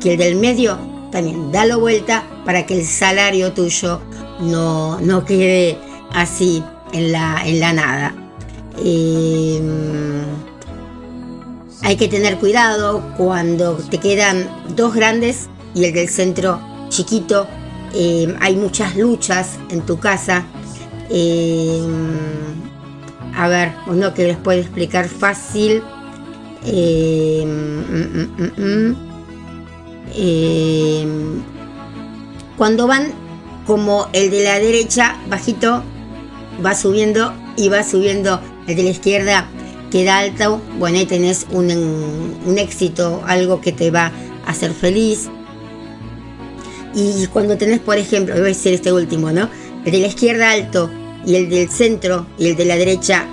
que 0.00 0.12
el 0.12 0.18
del 0.18 0.36
medio, 0.36 0.78
también 1.12 1.52
dalo 1.52 1.80
vuelta 1.80 2.24
para 2.44 2.66
que 2.66 2.74
el 2.74 2.84
salario 2.84 3.52
tuyo 3.52 4.00
no, 4.40 5.00
no 5.00 5.24
quede 5.24 5.78
así 6.12 6.62
en 6.92 7.12
la, 7.12 7.42
en 7.44 7.60
la 7.60 7.72
nada. 7.72 8.25
Em, 8.78 10.24
hay 11.82 11.96
que 11.96 12.08
tener 12.08 12.36
cuidado 12.38 13.02
cuando 13.16 13.76
te 13.76 13.98
quedan 13.98 14.48
dos 14.74 14.94
grandes 14.94 15.48
y 15.74 15.84
el 15.84 15.94
del 15.94 16.08
centro 16.08 16.60
chiquito. 16.88 17.46
Em, 17.94 18.34
hay 18.40 18.56
muchas 18.56 18.96
luchas 18.96 19.58
en 19.70 19.82
tu 19.82 19.98
casa. 19.98 20.44
Em, 21.10 21.86
a 23.36 23.48
ver, 23.48 23.72
uno 23.86 24.12
que 24.14 24.24
les 24.26 24.36
puede 24.36 24.60
explicar 24.60 25.08
fácil. 25.08 25.82
Mm, 26.64 27.44
mm, 28.26 28.52
mm, 28.56 28.96
cuando 32.56 32.86
van 32.86 33.12
como 33.66 34.08
el 34.12 34.30
de 34.30 34.44
la 34.44 34.58
derecha, 34.58 35.16
bajito, 35.28 35.82
va 36.64 36.74
subiendo 36.74 37.32
y 37.56 37.68
va 37.68 37.82
subiendo 37.84 38.40
el 38.66 38.76
de 38.76 38.82
la 38.82 38.90
izquierda, 38.90 39.48
queda 39.90 40.18
alto, 40.18 40.60
bueno, 40.78 40.98
ahí 40.98 41.06
tenés 41.06 41.46
un, 41.50 42.58
éxito, 42.58 43.22
algo 43.26 43.60
que 43.60 43.72
te 43.72 43.90
va 43.90 44.12
a 44.46 44.50
hacer 44.50 44.72
feliz. 44.72 45.28
Y 46.94 47.26
cuando 47.26 47.56
tenés, 47.56 47.80
por 47.80 47.98
ejemplo, 47.98 48.34
voy 48.34 48.42
a 48.42 48.46
decir 48.46 48.72
este 48.72 48.92
último, 48.92 49.30
¿no? 49.32 49.48
El 49.84 49.92
de 49.92 49.98
la 49.98 50.06
izquierda 50.06 50.52
alto 50.52 50.90
y 51.24 51.36
el 51.36 51.50
del 51.50 51.68
centro 51.68 52.26
y 52.38 52.48
el 52.48 52.56
de 52.56 52.64
la 52.64 52.76
derecha 52.76 53.26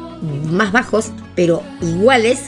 más 0.52 0.72
bajos, 0.72 1.12
pero 1.36 1.64
iguales, 1.82 2.40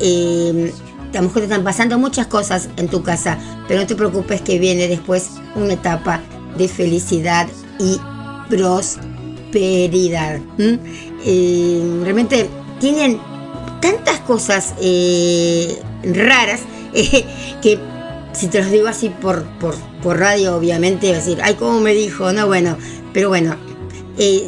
eh, 0.00 0.72
a 1.12 1.16
lo 1.16 1.22
mejor 1.24 1.40
te 1.40 1.44
están 1.44 1.64
pasando 1.64 1.98
muchas 1.98 2.26
cosas 2.26 2.68
en 2.76 2.88
tu 2.88 3.02
casa, 3.02 3.38
pero 3.68 3.80
no 3.80 3.86
te 3.86 3.94
preocupes 3.94 4.40
que 4.40 4.58
viene 4.58 4.88
después 4.88 5.30
una 5.54 5.74
etapa 5.74 6.20
de 6.56 6.68
felicidad 6.68 7.46
y 7.78 7.98
prosperidad. 8.48 10.40
Eh, 11.24 12.00
realmente 12.02 12.48
tienen 12.80 13.18
tantas 13.80 14.20
cosas 14.20 14.74
eh, 14.80 15.80
raras 16.04 16.60
eh, 16.94 17.24
que 17.62 17.78
si 18.32 18.48
te 18.48 18.60
los 18.60 18.70
digo 18.70 18.88
así 18.88 19.08
por, 19.10 19.44
por, 19.58 19.74
por 20.02 20.18
radio, 20.18 20.56
obviamente, 20.56 21.08
vas 21.12 21.18
a 21.18 21.24
decir, 21.24 21.38
ay, 21.42 21.54
¿cómo 21.54 21.80
me 21.80 21.94
dijo? 21.94 22.32
No, 22.32 22.46
bueno, 22.46 22.76
pero 23.12 23.28
bueno, 23.28 23.56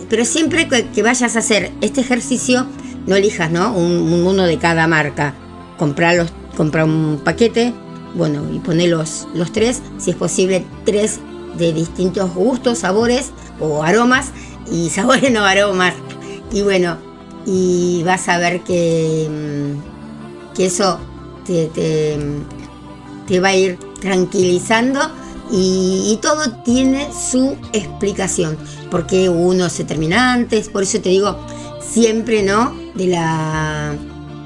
pero 0.09 0.25
siempre 0.25 0.69
que, 0.69 1.03
vayas 1.03 1.37
a 1.37 1.39
hacer 1.39 1.71
este 1.81 2.01
ejercicio, 2.01 2.67
no 3.07 3.15
elijas, 3.17 3.51
¿no? 3.51 3.73
Un, 3.75 3.93
un- 4.13 4.27
uno 4.27 4.45
de 4.45 4.59
cada 4.59 4.87
marca. 4.89 5.35
Comprarlos, 5.79 6.31
compra 6.57 6.85
un 6.85 7.21
paquete, 7.23 7.73
bueno, 8.15 8.43
y 8.53 8.59
poné 8.59 8.89
los, 8.89 9.29
los 9.35 9.53
tres, 9.53 9.83
si 9.99 10.11
es 10.11 10.17
posible, 10.17 10.65
tres 10.85 11.21
de 11.57 11.73
distintos 11.73 12.35
gustos, 12.35 12.79
sabores 12.79 13.31
o 13.61 13.83
aromas, 13.85 14.31
y 14.73 14.91
sabores 14.91 15.31
no 15.31 15.45
aromas. 15.45 15.95
Y 16.53 16.63
bueno, 16.63 16.97
y 17.45 18.03
vas 18.05 18.29
a 18.29 18.39
ver 18.39 18.63
que, 18.63 19.29
mm, 19.31 20.55
que 20.55 20.67
eso 20.67 20.99
te, 21.45 21.67
te, 21.67 22.19
te 23.27 23.41
va 23.41 23.49
a 23.49 23.57
ir 23.57 23.79
tranquilizando 24.01 25.01
y, 25.51 26.19
todo 26.23 26.63
tiene 26.65 27.09
su 27.13 27.57
explicación. 27.73 28.57
Porque 28.91 29.29
uno 29.29 29.69
se 29.69 29.85
termina 29.85 30.33
antes, 30.33 30.69
por 30.69 30.83
eso 30.83 31.01
te 31.01 31.11
digo, 31.11 31.39
siempre 31.81 32.43
no 32.43 32.75
de 32.95 33.07
la, 33.07 33.95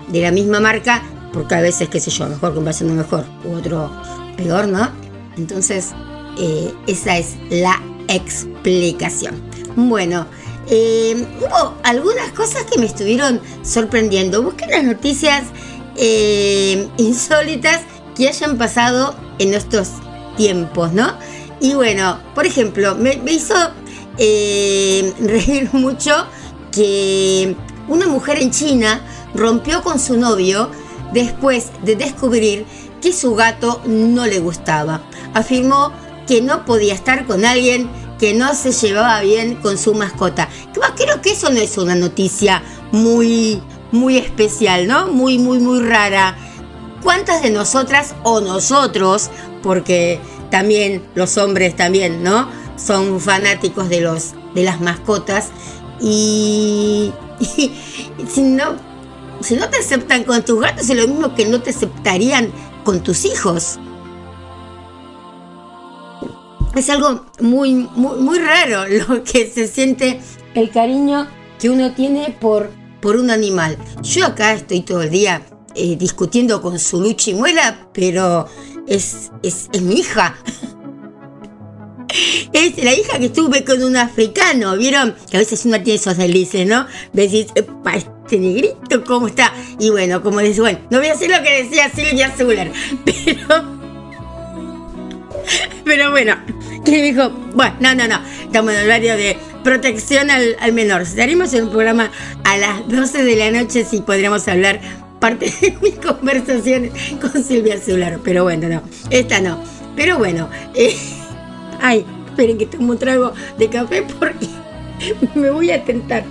de 0.08 0.20
la 0.20 0.30
misma 0.30 0.60
marca, 0.60 1.02
porque 1.32 1.54
a 1.54 1.60
veces, 1.60 1.88
qué 1.88 2.00
sé 2.00 2.10
yo, 2.10 2.28
mejor 2.28 2.54
comprarse 2.54 2.84
uno 2.84 2.94
mejor 2.94 3.24
u 3.44 3.54
otro 3.54 3.90
peor, 4.36 4.68
¿no? 4.68 4.88
Entonces, 5.36 5.90
eh, 6.38 6.72
esa 6.86 7.16
es 7.18 7.36
la 7.50 7.80
explicación. 8.08 9.40
Bueno, 9.76 10.26
eh, 10.68 11.26
hubo 11.40 11.74
algunas 11.82 12.30
cosas 12.32 12.64
que 12.64 12.78
me 12.78 12.86
estuvieron 12.86 13.40
sorprendiendo. 13.62 14.42
Busqué 14.42 14.66
las 14.66 14.84
noticias 14.84 15.44
eh, 15.96 16.88
insólitas 16.98 17.82
que 18.16 18.28
hayan 18.28 18.58
pasado 18.58 19.14
en 19.38 19.54
estos 19.54 19.90
tiempos, 20.36 20.92
¿no? 20.92 21.16
Y 21.60 21.74
bueno, 21.74 22.18
por 22.34 22.46
ejemplo, 22.46 22.94
me, 22.94 23.16
me 23.18 23.32
hizo 23.32 23.54
eh, 24.18 25.12
reír 25.20 25.70
mucho 25.72 26.26
que 26.72 27.56
una 27.88 28.06
mujer 28.06 28.38
en 28.38 28.50
China 28.50 29.00
rompió 29.34 29.82
con 29.82 29.98
su 29.98 30.16
novio 30.16 30.70
después 31.12 31.70
de 31.82 31.96
descubrir 31.96 32.64
que 33.00 33.12
su 33.12 33.34
gato 33.34 33.80
no 33.86 34.26
le 34.26 34.38
gustaba. 34.38 35.02
Afirmó 35.34 35.92
que 36.26 36.42
no 36.42 36.64
podía 36.64 36.94
estar 36.94 37.26
con 37.26 37.44
alguien 37.44 37.90
que 38.20 38.34
no 38.34 38.54
se 38.54 38.70
llevaba 38.70 39.22
bien 39.22 39.56
con 39.56 39.78
su 39.78 39.94
mascota. 39.94 40.48
Creo 40.94 41.22
que 41.22 41.32
eso 41.32 41.48
no 41.50 41.58
es 41.58 41.78
una 41.78 41.94
noticia 41.94 42.62
muy, 42.92 43.62
muy 43.90 44.18
especial, 44.18 44.86
¿no? 44.86 45.08
Muy, 45.08 45.38
muy, 45.38 45.58
muy 45.58 45.80
rara. 45.80 46.36
¿Cuántas 47.02 47.42
de 47.42 47.50
nosotras 47.50 48.14
o 48.22 48.42
nosotros, 48.42 49.30
porque 49.62 50.20
también 50.50 51.02
los 51.14 51.38
hombres 51.38 51.74
también, 51.74 52.22
¿no? 52.22 52.46
Son 52.76 53.20
fanáticos 53.20 53.88
de 53.88 54.02
los 54.02 54.34
de 54.54 54.64
las 54.64 54.80
mascotas 54.80 55.48
y, 56.00 57.12
si 58.28 58.42
no 58.42 58.76
si 59.40 59.54
no 59.54 59.70
te 59.70 59.78
aceptan 59.78 60.24
con 60.24 60.44
tus 60.44 60.60
gatos 60.60 60.90
es 60.90 60.96
lo 60.96 61.06
mismo 61.08 61.34
que 61.34 61.46
no 61.46 61.62
te 61.62 61.70
aceptarían 61.70 62.50
con 62.84 63.02
tus 63.02 63.24
hijos. 63.24 63.78
Es 66.76 66.88
algo 66.88 67.26
muy, 67.40 67.74
muy, 67.74 68.18
muy 68.18 68.38
raro 68.38 68.86
lo 69.08 69.24
que 69.24 69.50
se 69.50 69.66
siente 69.66 70.20
el 70.54 70.70
cariño 70.70 71.28
que 71.58 71.70
uno 71.70 71.92
tiene 71.92 72.36
por, 72.40 72.70
por 73.00 73.16
un 73.16 73.30
animal. 73.30 73.76
Yo 74.02 74.26
acá 74.26 74.52
estoy 74.54 74.80
todo 74.80 75.02
el 75.02 75.10
día 75.10 75.42
eh, 75.74 75.96
discutiendo 75.96 76.60
con 76.60 76.78
su 76.78 77.00
lucha 77.00 77.32
muela, 77.32 77.88
pero 77.92 78.48
es, 78.86 79.30
es, 79.42 79.68
es 79.72 79.82
mi 79.82 79.94
hija. 79.94 80.36
Es 82.52 82.82
la 82.82 82.92
hija 82.92 83.20
que 83.20 83.26
estuve 83.26 83.64
con 83.64 83.84
un 83.84 83.96
africano, 83.96 84.76
¿vieron? 84.76 85.14
Que 85.30 85.36
a 85.36 85.40
veces 85.40 85.64
uno 85.64 85.80
tiene 85.80 86.00
esos 86.00 86.16
delices, 86.16 86.66
¿no? 86.66 86.84
Decís, 87.12 87.46
"Epa, 87.54 87.94
este 87.94 88.36
negrito, 88.36 89.04
¿cómo 89.06 89.28
está? 89.28 89.52
Y 89.78 89.90
bueno, 89.90 90.20
como 90.20 90.40
decís, 90.40 90.58
bueno, 90.58 90.80
no 90.90 90.98
voy 90.98 91.06
a 91.06 91.12
hacer 91.12 91.30
lo 91.30 91.40
que 91.44 91.62
decía 91.62 91.88
Silvia 91.88 92.34
Zuller, 92.36 92.72
pero... 93.04 93.79
Pero 95.84 96.10
bueno, 96.10 96.36
que 96.84 97.02
dijo, 97.02 97.30
bueno, 97.54 97.76
no, 97.80 97.94
no, 97.94 98.08
no, 98.08 98.20
estamos 98.44 98.72
en 98.72 98.80
el 98.80 98.86
horario 98.86 99.16
de 99.16 99.36
protección 99.64 100.30
al, 100.30 100.72
menor. 100.72 101.02
Estaremos 101.02 101.52
en 101.54 101.64
un 101.64 101.70
programa 101.70 102.10
a 102.44 102.56
las 102.56 102.88
12 102.88 103.24
de 103.24 103.36
la 103.36 103.50
noche 103.50 103.84
si 103.84 104.00
podríamos 104.00 104.46
hablar 104.48 104.80
parte 105.18 105.52
de 105.60 105.76
mis 105.82 105.96
conversaciones 105.96 106.92
con 107.20 107.42
Silvia 107.42 107.78
Zuller, 107.78 108.18
pero 108.24 108.44
bueno, 108.44 108.68
no, 108.68 108.82
esta 109.10 109.40
no. 109.40 109.62
Pero 109.96 110.18
bueno, 110.18 110.48
eh, 110.74 110.96
ay, 111.80 112.06
esperen 112.26 112.58
que 112.58 112.66
tomo 112.66 112.92
un 112.92 112.98
trago 112.98 113.32
de 113.58 113.68
café 113.68 114.02
porque 114.18 114.46
me 115.34 115.50
voy 115.50 115.70
a 115.70 115.84
tentar. 115.84 116.24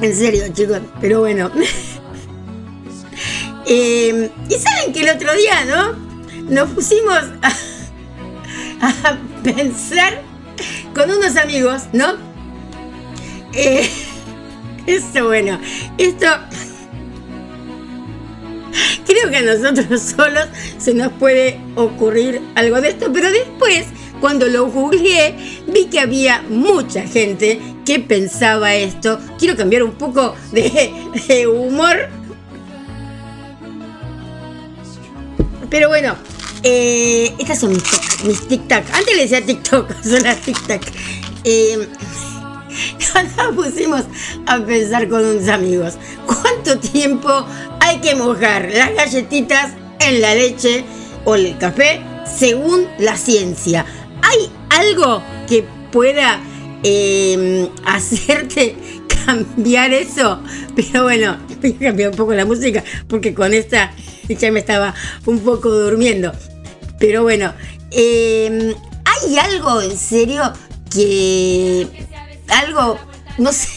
En 0.00 0.16
serio, 0.16 0.42
chicos, 0.52 0.80
pero 1.00 1.20
bueno. 1.20 1.50
Eh, 3.66 4.30
y 4.48 4.54
saben 4.54 4.92
que 4.92 5.00
el 5.00 5.10
otro 5.10 5.34
día, 5.34 5.64
¿no? 5.64 5.92
Nos 6.48 6.70
pusimos 6.70 7.18
a, 7.42 7.52
pensar 9.44 10.22
con 10.94 11.10
unos 11.10 11.36
amigos, 11.36 11.82
¿no? 11.92 12.14
Eh, 13.52 13.90
esto, 14.86 15.26
bueno, 15.26 15.60
esto 15.98 16.26
creo 19.06 19.30
que 19.30 19.36
a 19.36 19.42
nosotros 19.42 20.00
solos 20.00 20.46
se 20.78 20.94
nos 20.94 21.12
puede 21.12 21.60
ocurrir 21.76 22.40
algo 22.54 22.80
de 22.80 22.88
esto, 22.88 23.12
pero 23.12 23.30
después, 23.30 23.84
cuando 24.20 24.48
lo 24.48 24.68
googleé, 24.68 25.36
vi 25.68 25.84
que 25.86 26.00
había 26.00 26.42
mucha 26.48 27.02
gente 27.02 27.60
que 27.84 28.00
pensaba 28.00 28.74
esto. 28.74 29.20
Quiero 29.38 29.56
cambiar 29.56 29.82
un 29.82 29.92
poco 29.92 30.34
de 30.52 31.46
humor. 31.46 32.21
Pero 35.72 35.88
bueno, 35.88 36.14
eh, 36.64 37.34
estas 37.38 37.60
son 37.60 37.70
mis, 37.70 37.82
mis 38.24 38.46
tic-tac. 38.46 38.84
Antes 38.92 39.16
le 39.16 39.22
decía 39.22 39.40
TikTok, 39.42 39.90
son 40.04 40.22
las 40.22 40.42
tic-tac. 40.42 40.82
Eh, 41.44 41.88
nos 43.38 43.54
pusimos 43.56 44.02
a 44.46 44.58
pensar 44.58 45.08
con 45.08 45.24
unos 45.24 45.48
amigos. 45.48 45.94
¿Cuánto 46.26 46.78
tiempo 46.78 47.46
hay 47.80 48.00
que 48.00 48.14
mojar 48.14 48.70
las 48.70 48.94
galletitas 48.94 49.72
en 50.00 50.20
la 50.20 50.34
leche 50.34 50.84
o 51.24 51.36
el 51.36 51.56
café 51.56 52.02
según 52.26 52.86
la 52.98 53.16
ciencia? 53.16 53.86
¿Hay 54.20 54.50
algo 54.68 55.22
que 55.48 55.64
pueda 55.90 56.38
eh, 56.82 57.70
hacerte 57.86 58.76
cambiar 59.24 59.94
eso? 59.94 60.42
Pero 60.76 61.04
bueno, 61.04 61.38
voy 61.62 61.76
a 61.76 61.78
cambiar 61.78 62.10
un 62.10 62.16
poco 62.16 62.34
la 62.34 62.44
música 62.44 62.82
porque 63.08 63.34
con 63.34 63.54
esta 63.54 63.92
ya 64.28 64.50
me 64.50 64.60
estaba 64.60 64.94
un 65.26 65.40
poco 65.40 65.70
durmiendo. 65.70 66.32
Pero 66.98 67.22
bueno, 67.22 67.52
eh, 67.90 68.74
¿hay 69.04 69.38
algo 69.38 69.80
en 69.80 69.96
serio 69.96 70.52
que... 70.90 71.86
algo, 72.48 72.98
no 73.38 73.52
sé, 73.52 73.68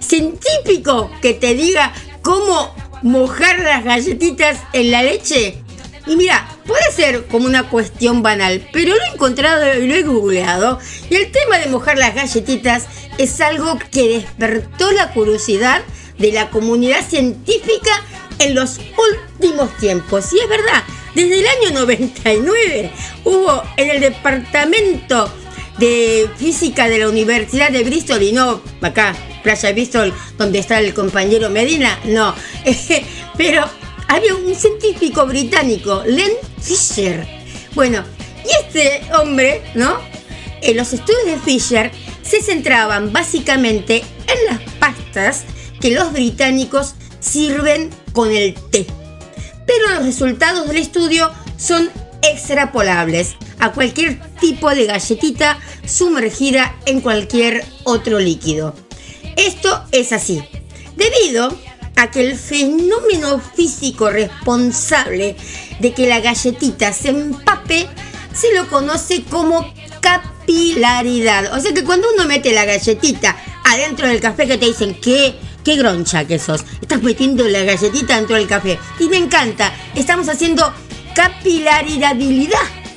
científico 0.00 1.10
que 1.22 1.34
te 1.34 1.54
diga 1.54 1.92
cómo 2.22 2.74
mojar 3.02 3.60
las 3.60 3.84
galletitas 3.84 4.58
en 4.72 4.90
la 4.90 5.02
leche? 5.02 5.62
Y 6.06 6.16
mira, 6.16 6.48
puede 6.66 6.90
ser 6.92 7.26
como 7.26 7.46
una 7.46 7.68
cuestión 7.68 8.22
banal, 8.22 8.66
pero 8.72 8.94
lo 8.94 9.02
he 9.02 9.14
encontrado 9.14 9.78
y 9.78 9.86
lo 9.86 9.94
he 9.94 10.02
googleado. 10.02 10.78
Y 11.08 11.14
el 11.14 11.30
tema 11.30 11.58
de 11.58 11.66
mojar 11.70 11.96
las 11.98 12.14
galletitas 12.14 12.86
es 13.18 13.40
algo 13.40 13.78
que 13.90 14.08
despertó 14.08 14.90
la 14.92 15.12
curiosidad 15.12 15.82
de 16.18 16.32
la 16.32 16.50
comunidad 16.50 17.06
científica 17.06 17.90
en 18.38 18.54
los 18.54 18.80
últimos 19.38 19.76
tiempos. 19.78 20.32
Y 20.32 20.40
es 20.40 20.48
verdad, 20.48 20.82
desde 21.14 21.40
el 21.40 21.46
año 21.46 21.80
99 21.80 22.90
hubo 23.24 23.62
en 23.76 23.90
el 23.90 24.00
departamento 24.00 25.32
de 25.78 26.28
física 26.36 26.88
de 26.88 26.98
la 26.98 27.08
Universidad 27.08 27.70
de 27.70 27.84
Bristol 27.84 28.22
y 28.22 28.32
no 28.32 28.62
acá, 28.80 29.14
Playa 29.42 29.72
Bristol, 29.72 30.12
donde 30.38 30.58
está 30.58 30.78
el 30.78 30.94
compañero 30.94 31.50
Medina, 31.50 31.98
no. 32.04 32.34
Pero 33.36 33.68
había 34.08 34.34
un 34.34 34.54
científico 34.54 35.26
británico, 35.26 36.02
Len 36.06 36.32
Fisher. 36.60 37.26
Bueno, 37.74 38.04
y 38.44 38.66
este 38.66 39.02
hombre, 39.14 39.62
¿no? 39.74 39.98
En 40.60 40.76
los 40.76 40.92
estudios 40.92 41.24
de 41.24 41.38
Fisher 41.38 41.90
se 42.22 42.42
centraban 42.42 43.12
básicamente 43.12 44.04
en 44.26 44.46
las 44.46 44.60
pastas 44.78 45.44
que 45.80 45.90
los 45.90 46.12
británicos 46.12 46.94
sirven 47.20 47.90
con 48.12 48.30
el 48.30 48.54
té. 48.54 48.86
Pero 49.66 49.94
los 49.94 50.04
resultados 50.04 50.68
del 50.68 50.76
estudio 50.76 51.30
son 51.56 51.90
extrapolables 52.22 53.36
a 53.58 53.72
cualquier 53.72 54.20
tipo 54.40 54.70
de 54.70 54.86
galletita 54.86 55.58
sumergida 55.86 56.76
en 56.86 57.00
cualquier 57.00 57.64
otro 57.84 58.18
líquido. 58.18 58.74
Esto 59.36 59.84
es 59.92 60.12
así, 60.12 60.42
debido 60.96 61.56
a 61.96 62.10
que 62.10 62.20
el 62.20 62.36
fenómeno 62.36 63.40
físico 63.40 64.10
responsable 64.10 65.36
de 65.80 65.92
que 65.92 66.06
la 66.06 66.20
galletita 66.20 66.92
se 66.92 67.10
empape 67.10 67.88
se 68.34 68.54
lo 68.54 68.68
conoce 68.68 69.24
como 69.24 69.72
capilaridad. 70.00 71.54
O 71.56 71.60
sea 71.60 71.72
que 71.74 71.84
cuando 71.84 72.08
uno 72.14 72.26
mete 72.26 72.52
la 72.52 72.64
galletita 72.64 73.36
adentro 73.64 74.08
del 74.08 74.20
café 74.20 74.46
que 74.46 74.58
te 74.58 74.66
dicen 74.66 74.94
que 75.00 75.34
qué 75.64 75.76
groncha 75.76 76.26
que 76.26 76.38
sos, 76.38 76.64
estás 76.80 77.02
metiendo 77.02 77.46
la 77.48 77.62
galletita 77.64 78.16
dentro 78.16 78.36
del 78.36 78.48
café. 78.48 78.78
Y 78.98 79.08
me 79.08 79.16
encanta, 79.16 79.72
estamos 79.94 80.28
haciendo 80.28 80.72
capilaridad, 81.14 82.16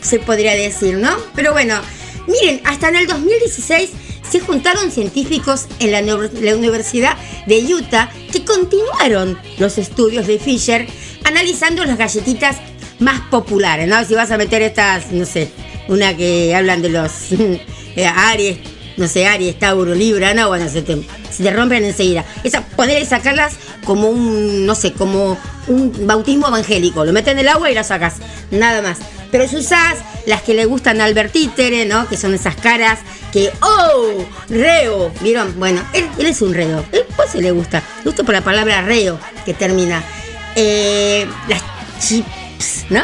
se 0.01 0.19
podría 0.19 0.53
decir, 0.53 0.97
¿no? 0.97 1.15
Pero 1.35 1.51
bueno, 1.51 1.79
miren, 2.27 2.61
hasta 2.65 2.89
en 2.89 2.95
el 2.95 3.07
2016 3.07 3.91
se 4.29 4.39
juntaron 4.39 4.91
científicos 4.91 5.67
en 5.79 5.91
la, 5.91 6.01
la, 6.01 6.55
Universidad 6.55 7.17
de 7.45 7.61
Utah 7.73 8.09
que 8.31 8.43
continuaron 8.43 9.37
los 9.57 9.77
estudios 9.77 10.27
de 10.27 10.39
Fisher 10.39 10.87
analizando 11.23 11.85
las 11.85 11.97
galletitas 11.97 12.57
más 12.99 13.21
populares, 13.29 13.87
¿no? 13.87 14.03
Si 14.05 14.13
vas 14.13 14.31
a 14.31 14.37
meter 14.37 14.61
estas, 14.61 15.11
no 15.11 15.25
sé, 15.25 15.49
una 15.87 16.15
que 16.15 16.55
hablan 16.55 16.81
de 16.81 16.89
los 16.89 17.11
eh, 17.31 18.05
Aries, 18.05 18.57
no 18.97 19.07
sé, 19.07 19.27
Aries, 19.27 19.59
Tauro, 19.59 19.93
Libra, 19.93 20.33
no, 20.33 20.47
bueno, 20.47 20.69
se 20.69 20.81
te, 20.81 21.01
se 21.31 21.43
te 21.43 21.51
rompen 21.51 21.83
enseguida. 21.83 22.25
Esa, 22.43 22.61
poner 22.61 23.01
y 23.01 23.05
sacarlas 23.05 23.55
como 23.83 24.09
un, 24.09 24.65
no 24.65 24.75
sé, 24.75 24.93
como 24.93 25.37
un 25.67 26.07
bautismo 26.07 26.47
evangélico. 26.47 27.03
Lo 27.05 27.13
metes 27.13 27.33
en 27.33 27.39
el 27.39 27.47
agua 27.47 27.69
y 27.69 27.75
la 27.75 27.83
sacas, 27.83 28.15
nada 28.51 28.81
más. 28.81 28.99
Pero 29.31 29.47
si 29.47 29.57
usás 29.57 29.97
las 30.25 30.41
que 30.41 30.53
le 30.53 30.65
gustan 30.65 31.01
a 31.01 31.05
Albert 31.05 31.33
Títere, 31.33 31.85
¿no? 31.85 32.07
Que 32.07 32.15
son 32.15 32.33
esas 32.33 32.55
caras 32.55 32.99
que, 33.33 33.51
¡oh! 33.61 34.25
Reo. 34.49 35.11
¿Vieron? 35.21 35.59
Bueno, 35.59 35.83
él, 35.93 36.07
él 36.17 36.27
es 36.27 36.41
un 36.41 36.53
reo. 36.53 36.85
Él 36.91 37.05
pues 37.15 37.31
se 37.31 37.41
le 37.41 37.51
gusta. 37.51 37.83
Le 38.03 38.11
gusta 38.11 38.23
por 38.23 38.33
la 38.33 38.41
palabra 38.41 38.81
reo 38.81 39.19
que 39.45 39.53
termina. 39.53 40.03
Eh, 40.55 41.27
las 41.49 41.61
chips, 41.99 42.85
¿no? 42.89 43.01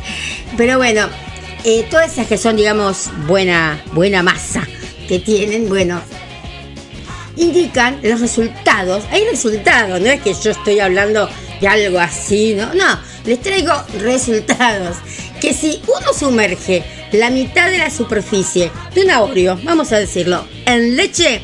Pero 0.56 0.78
bueno, 0.78 1.10
eh, 1.64 1.86
todas 1.90 2.12
esas 2.12 2.26
que 2.26 2.38
son, 2.38 2.56
digamos, 2.56 3.10
buena, 3.26 3.82
buena 3.92 4.22
masa 4.22 4.66
que 5.06 5.18
tienen, 5.18 5.68
bueno, 5.68 6.00
indican 7.36 8.00
los 8.02 8.20
resultados. 8.20 9.04
Hay 9.10 9.24
resultados, 9.30 10.00
no 10.00 10.06
es 10.06 10.20
que 10.20 10.34
yo 10.34 10.50
estoy 10.50 10.80
hablando 10.80 11.28
de 11.60 11.68
algo 11.68 11.98
así, 11.98 12.54
¿no? 12.54 12.72
No, 12.74 12.98
les 13.24 13.40
traigo 13.40 13.72
resultados. 13.98 14.96
Que 15.40 15.52
si 15.52 15.82
uno 15.86 16.12
sumerge 16.18 16.82
la 17.12 17.30
mitad 17.30 17.70
de 17.70 17.78
la 17.78 17.90
superficie 17.90 18.70
de 18.94 19.04
un 19.04 19.10
Oreo, 19.10 19.58
vamos 19.62 19.92
a 19.92 19.98
decirlo, 19.98 20.46
en 20.64 20.96
leche, 20.96 21.40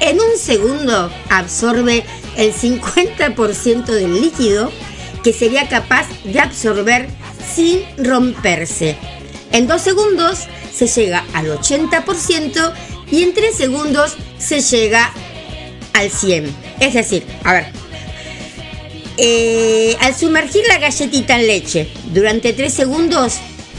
en 0.00 0.20
un 0.20 0.38
segundo 0.38 1.10
absorbe 1.30 2.04
el 2.36 2.52
50% 2.52 3.84
del 3.86 4.20
líquido 4.20 4.70
que 5.22 5.32
sería 5.32 5.68
capaz 5.68 6.06
de 6.24 6.38
absorber 6.40 7.08
sin 7.54 7.80
romperse. 7.98 8.96
En 9.52 9.66
dos 9.66 9.82
segundos 9.82 10.40
se 10.72 10.86
llega 10.86 11.24
al 11.32 11.46
80% 11.46 12.72
y 13.14 13.22
en 13.22 13.32
tres 13.32 13.54
segundos 13.54 14.16
se 14.38 14.60
llega 14.60 15.12
al 15.92 16.10
100. 16.10 16.52
Es 16.80 16.94
decir, 16.94 17.24
a 17.44 17.52
ver, 17.52 17.66
eh, 19.16 19.96
al 20.00 20.16
sumergir 20.16 20.64
la 20.66 20.78
galletita 20.78 21.38
en 21.38 21.46
leche 21.46 21.88
durante 22.12 22.52
3 22.52 22.74
segundos, 22.74 23.34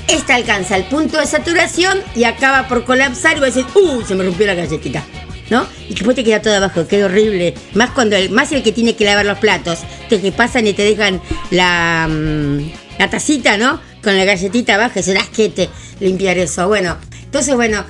esta 0.07 0.35
alcanza 0.35 0.77
el 0.77 0.85
punto 0.85 1.19
de 1.19 1.25
saturación 1.25 1.99
y 2.15 2.23
acaba 2.23 2.69
por 2.69 2.85
colapsar 2.85 3.35
y 3.35 3.41
va 3.41 3.47
a 3.47 3.49
decir, 3.49 3.65
¡uh! 3.75 4.05
Se 4.05 4.15
me 4.15 4.23
rompió 4.23 4.47
la 4.47 4.53
galletita. 4.53 5.03
¿No? 5.49 5.67
Y 5.89 5.93
después 5.93 6.15
te 6.15 6.23
queda 6.23 6.41
todo 6.41 6.55
abajo, 6.55 6.87
qué 6.87 7.03
horrible. 7.03 7.53
Más 7.73 7.91
cuando 7.91 8.15
el, 8.15 8.29
más 8.29 8.53
el 8.53 8.63
que 8.63 8.71
tiene 8.71 8.95
que 8.95 9.03
lavar 9.03 9.25
los 9.25 9.37
platos, 9.37 9.79
te 10.09 10.19
que 10.21 10.31
pasan 10.31 10.65
y 10.65 10.73
te 10.73 10.83
dejan 10.83 11.21
la, 11.51 12.07
mm, 12.09 12.71
la 12.97 13.09
tacita, 13.09 13.55
¿no? 13.57 13.79
Con 14.01 14.17
la 14.17 14.23
galletita 14.23 14.75
abajo, 14.75 14.97
es 14.97 15.07
un 15.09 15.17
asquete 15.17 15.69
limpiar 15.99 16.39
eso. 16.39 16.67
Bueno, 16.67 16.97
entonces 17.25 17.53
bueno, 17.53 17.85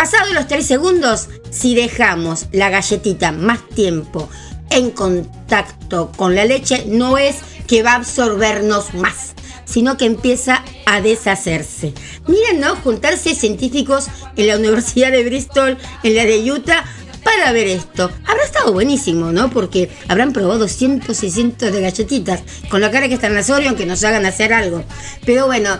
pasados 0.00 0.32
los 0.32 0.46
3 0.46 0.66
segundos, 0.66 1.28
si 1.50 1.74
dejamos 1.74 2.46
la 2.52 2.70
galletita 2.70 3.32
más 3.32 3.68
tiempo 3.68 4.30
en 4.70 4.92
contacto 4.92 6.10
con 6.16 6.34
la 6.34 6.46
leche, 6.46 6.86
no 6.86 7.18
es 7.18 7.36
que 7.66 7.82
va 7.82 7.92
a 7.92 7.96
absorbernos 7.96 8.94
más, 8.94 9.34
sino 9.66 9.98
que 9.98 10.06
empieza 10.06 10.64
a 10.86 11.02
deshacerse. 11.02 11.92
Miren, 12.26 12.60
¿no? 12.60 12.76
Juntarse 12.76 13.34
científicos 13.34 14.06
en 14.36 14.46
la 14.46 14.56
Universidad 14.56 15.12
de 15.12 15.22
Bristol, 15.22 15.76
en 16.02 16.16
la 16.16 16.24
de 16.24 16.50
Utah, 16.50 16.82
para 17.22 17.52
ver 17.52 17.66
esto. 17.66 18.10
Habrá 18.26 18.42
estado 18.42 18.72
buenísimo, 18.72 19.32
¿no? 19.32 19.50
Porque 19.50 19.90
habrán 20.08 20.32
probado 20.32 20.66
cientos 20.66 21.22
y 21.24 21.30
cientos 21.30 21.72
de 21.72 21.82
galletitas, 21.82 22.40
con 22.70 22.80
la 22.80 22.90
cara 22.90 23.06
que 23.08 23.16
están 23.16 23.34
las 23.34 23.50
Oreo, 23.50 23.76
que 23.76 23.84
nos 23.84 24.02
hagan 24.02 24.24
hacer 24.24 24.54
algo. 24.54 24.82
Pero 25.26 25.44
bueno, 25.44 25.78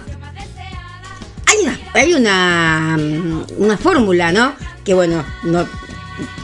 hay 1.51 1.59
una, 1.62 1.81
hay 1.95 2.14
una, 2.14 3.39
una 3.71 3.79
fórmula, 3.79 4.33
¿no? 4.33 4.55
Que 4.85 4.95
bueno, 4.95 5.25
no, 5.45 5.66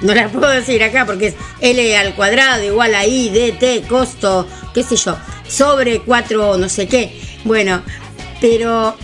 no 0.02 0.14
la 0.14 0.28
puedo 0.28 0.48
decir 0.48 0.82
acá 0.82 1.04
porque 1.04 1.28
es 1.28 1.34
L 1.60 1.96
al 1.96 2.14
cuadrado 2.14 2.62
igual 2.62 2.94
a 2.94 3.04
I, 3.04 3.30
D, 3.30 3.52
T, 3.52 3.82
costo, 3.88 4.46
qué 4.72 4.82
sé 4.82 4.96
yo, 4.96 5.16
sobre 5.48 6.00
4 6.00 6.56
no 6.56 6.68
sé 6.68 6.86
qué. 6.86 7.20
Bueno, 7.44 7.82
pero 8.40 8.96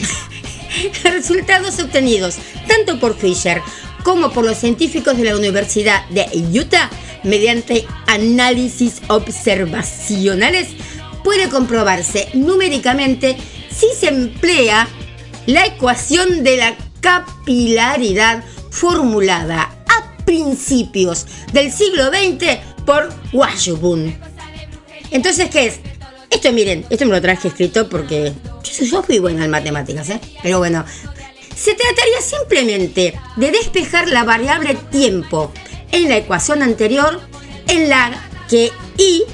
resultados 1.04 1.78
obtenidos 1.80 2.36
tanto 2.68 3.00
por 3.00 3.16
Fisher 3.16 3.60
como 4.04 4.30
por 4.30 4.44
los 4.44 4.58
científicos 4.58 5.16
de 5.16 5.24
la 5.24 5.36
Universidad 5.36 6.06
de 6.10 6.26
Utah 6.58 6.90
mediante 7.24 7.86
análisis 8.06 9.02
observacionales 9.08 10.68
puede 11.24 11.48
comprobarse 11.48 12.28
numéricamente 12.34 13.36
si 13.70 13.88
se 13.98 14.08
emplea 14.08 14.88
la 15.46 15.66
ecuación 15.66 16.44
de 16.44 16.56
la 16.56 16.74
capilaridad 17.02 18.42
formulada 18.70 19.82
principios 20.24 21.26
del 21.52 21.70
siglo 21.70 22.06
XX 22.06 22.58
por 22.86 23.12
Washburn. 23.32 24.16
Entonces, 25.10 25.50
¿qué 25.50 25.66
es? 25.66 25.80
Esto, 26.30 26.52
miren, 26.52 26.86
esto 26.88 27.04
me 27.04 27.12
lo 27.12 27.20
traje 27.20 27.48
escrito 27.48 27.88
porque 27.88 28.32
yo, 28.80 29.02
fui 29.02 29.18
buena 29.18 29.44
en 29.44 29.50
matemáticas, 29.50 30.08
¿eh? 30.08 30.20
Pero 30.42 30.58
bueno, 30.58 30.84
se 31.54 31.74
trataría 31.74 32.20
simplemente 32.22 33.14
de 33.36 33.50
despejar 33.50 34.08
la 34.08 34.24
variable 34.24 34.74
tiempo 34.90 35.52
en 35.90 36.08
la 36.08 36.16
ecuación 36.16 36.62
anterior 36.62 37.20
en 37.68 37.90
la 37.90 38.28
que 38.48 38.70
I 38.96 39.24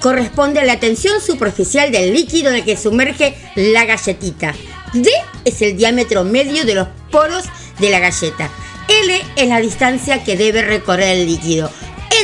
corresponde 0.00 0.60
a 0.60 0.64
la 0.64 0.80
tensión 0.80 1.20
superficial 1.20 1.92
del 1.92 2.14
líquido 2.14 2.48
en 2.48 2.56
el 2.56 2.64
que 2.64 2.78
sumerge 2.78 3.34
la 3.54 3.84
galletita. 3.84 4.54
D 4.92 5.10
es 5.44 5.62
el 5.62 5.76
diámetro 5.76 6.24
medio 6.24 6.64
de 6.64 6.74
los 6.74 6.88
poros 7.10 7.44
de 7.78 7.90
la 7.90 8.00
galleta. 8.00 8.50
L 8.88 9.20
es 9.36 9.48
la 9.48 9.60
distancia 9.60 10.24
que 10.24 10.36
debe 10.36 10.62
recorrer 10.62 11.18
el 11.18 11.26
líquido. 11.26 11.70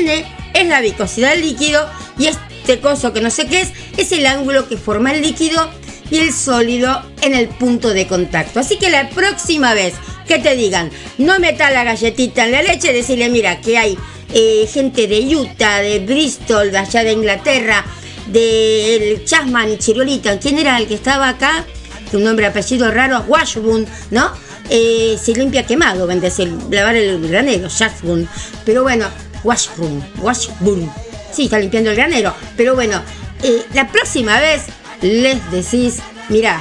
N 0.01 0.25
es 0.55 0.67
la 0.67 0.81
viscosidad 0.81 1.31
del 1.31 1.43
líquido 1.43 1.89
y 2.19 2.27
este 2.27 2.81
coso 2.81 3.13
que 3.13 3.21
no 3.21 3.31
sé 3.31 3.47
qué 3.47 3.61
es 3.61 3.73
es 3.97 4.13
el 4.13 4.27
ángulo 4.27 4.69
que 4.69 4.77
forma 4.77 5.13
el 5.13 5.23
líquido 5.23 5.71
y 6.11 6.19
el 6.19 6.33
sólido 6.33 7.03
en 7.23 7.35
el 7.35 7.49
punto 7.49 7.91
de 7.91 8.07
contacto. 8.07 8.61
Así 8.61 8.77
que 8.79 8.91
la 8.91 9.09
próxima 9.11 9.75
vez 9.75 9.95
que 10.27 10.39
te 10.39 10.57
digan 10.57 10.91
no 11.19 11.39
metas 11.39 11.73
la 11.73 11.85
galletita 11.85 12.45
en 12.45 12.53
la 12.53 12.63
leche, 12.63 12.93
decirle 12.93 13.29
mira 13.29 13.61
que 13.61 13.79
hay 13.79 13.99
eh, 14.35 14.69
gente 14.73 15.07
de 15.07 15.37
Utah, 15.37 15.81
de 15.81 16.01
Bristol, 16.01 16.73
de 16.73 16.79
allá 16.79 17.05
de 17.05 17.13
Inglaterra, 17.13 17.85
del 18.27 19.25
Chasman 19.25 19.73
y 19.73 19.79
Chirolita. 19.79 20.39
¿Quién 20.39 20.59
era 20.59 20.79
el 20.79 20.87
que 20.87 20.95
estaba 20.95 21.29
acá? 21.29 21.65
Un 22.13 22.25
nombre 22.25 22.47
apellido 22.47 22.91
raro, 22.91 23.25
Washburn, 23.27 23.87
¿no? 24.11 24.31
Eh, 24.69 25.19
se 25.23 25.33
limpia 25.33 25.65
quemado, 25.65 26.07
decir, 26.07 26.53
lavar 26.71 26.97
el 26.97 27.29
granero, 27.29 27.69
Jackboon. 27.69 28.29
Pero 28.65 28.83
bueno, 28.83 29.07
Washburn, 29.45 30.05
Washburn. 30.21 30.91
Sí, 31.33 31.45
está 31.45 31.59
limpiando 31.59 31.91
el 31.91 31.97
granero. 31.97 32.35
Pero 32.57 32.75
bueno, 32.75 33.03
eh, 33.43 33.63
la 33.75 33.89
próxima 33.89 34.41
vez 34.41 34.63
les 35.03 35.51
decís, 35.51 35.99
mira, 36.29 36.61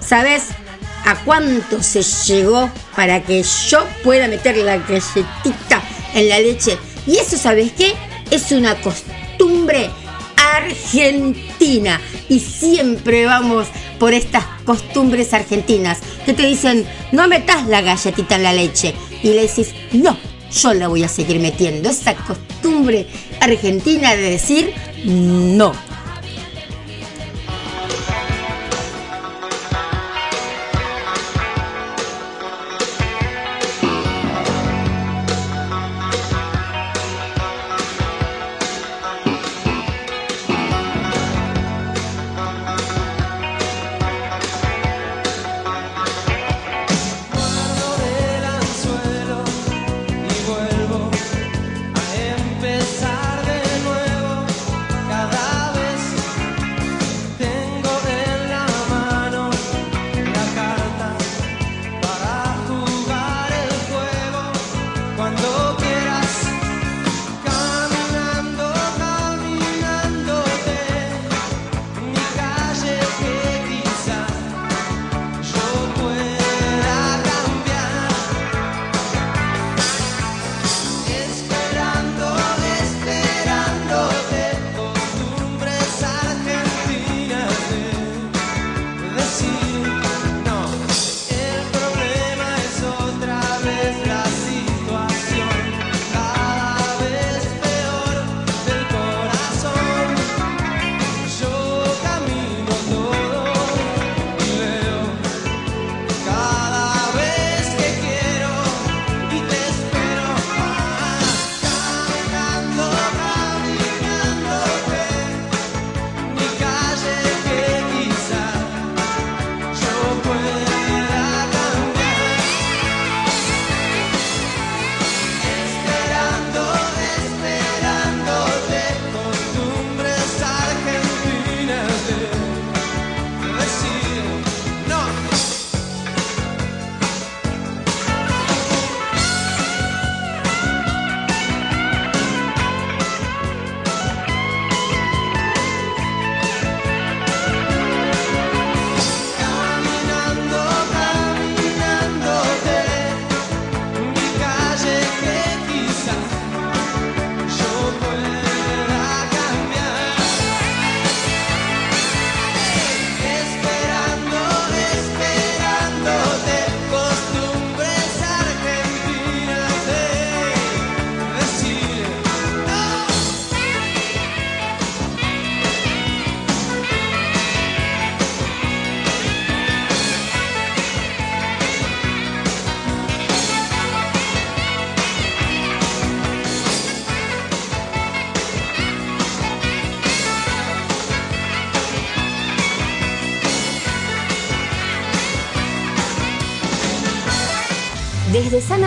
¿sabes 0.00 0.44
a 1.04 1.16
cuánto 1.24 1.82
se 1.82 2.02
llegó 2.02 2.70
para 2.94 3.22
que 3.22 3.42
yo 3.42 3.86
pueda 4.02 4.28
meter 4.28 4.56
la 4.58 4.78
galletita 4.78 5.82
en 6.14 6.28
la 6.28 6.40
leche? 6.40 6.76
Y 7.06 7.18
eso, 7.18 7.36
¿sabes 7.38 7.72
qué? 7.72 7.94
Es 8.30 8.50
una 8.50 8.74
costumbre 8.80 9.90
Argentina. 10.54 12.00
Y 12.28 12.40
siempre 12.40 13.26
vamos 13.26 13.66
por 13.98 14.14
estas 14.14 14.44
costumbres 14.64 15.32
argentinas 15.32 16.00
que 16.24 16.34
te 16.34 16.46
dicen, 16.46 16.86
no 17.12 17.28
metas 17.28 17.66
la 17.66 17.80
galletita 17.80 18.36
en 18.36 18.42
la 18.42 18.52
leche. 18.52 18.94
Y 19.22 19.28
le 19.28 19.42
decís, 19.42 19.74
no, 19.92 20.16
yo 20.52 20.74
la 20.74 20.88
voy 20.88 21.02
a 21.02 21.08
seguir 21.08 21.40
metiendo. 21.40 21.88
Esa 21.88 22.14
costumbre 22.14 23.06
argentina 23.40 24.14
de 24.14 24.30
decir 24.30 24.72
no. 25.04 25.72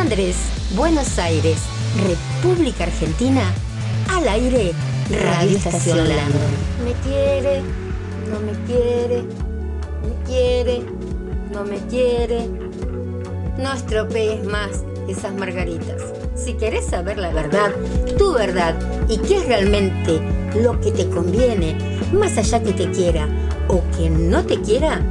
Andrés, 0.10 0.38
Buenos 0.76 1.20
Aires, 1.20 1.60
República 2.42 2.86
Argentina, 2.86 3.44
al 4.10 4.28
aire, 4.28 4.72
Radio 5.12 5.56
Estación. 5.56 6.08
Me 6.84 6.94
quiere, 7.04 7.62
no 8.28 8.40
me 8.40 8.54
quiere, 8.66 9.22
me 10.02 10.26
quiere, 10.26 10.82
no 11.54 11.64
me 11.64 11.78
quiere. 11.92 12.50
No 13.60 13.72
estropees 13.72 14.44
más 14.46 14.84
esas 15.08 15.32
margaritas. 15.36 16.02
Si 16.34 16.54
querés 16.54 16.88
saber 16.88 17.20
la 17.20 17.30
verdad, 17.30 17.70
tu 18.18 18.34
verdad 18.34 18.74
y 19.08 19.20
qué 19.20 19.38
es 19.38 19.46
realmente 19.46 20.20
lo 20.60 20.82
que 20.82 20.92
te 20.92 21.08
conviene, 21.08 21.78
más 22.14 22.36
allá 22.40 22.64
que 22.64 22.74
te 22.74 22.90
quiera 22.90 23.28
o 23.68 23.84
que 23.96 24.10
no 24.10 24.44
te 24.44 24.60
quiera, 24.60 25.04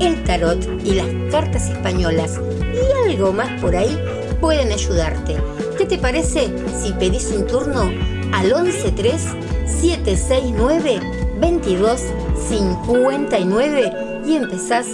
el 0.00 0.24
tarot 0.24 0.66
y 0.86 0.94
las 0.94 1.08
cartas 1.30 1.68
españolas 1.68 2.40
y 2.72 3.10
algo 3.10 3.34
más 3.34 3.60
por 3.60 3.76
ahí 3.76 4.07
pueden 4.40 4.72
ayudarte. 4.72 5.36
¿Qué 5.76 5.84
te 5.86 5.98
parece 5.98 6.50
si 6.82 6.92
pedís 6.92 7.30
un 7.30 7.46
turno 7.46 7.90
al 8.32 8.46
113 8.46 9.28
769 9.66 11.00
2259 11.40 14.22
y 14.26 14.36
empezás 14.36 14.86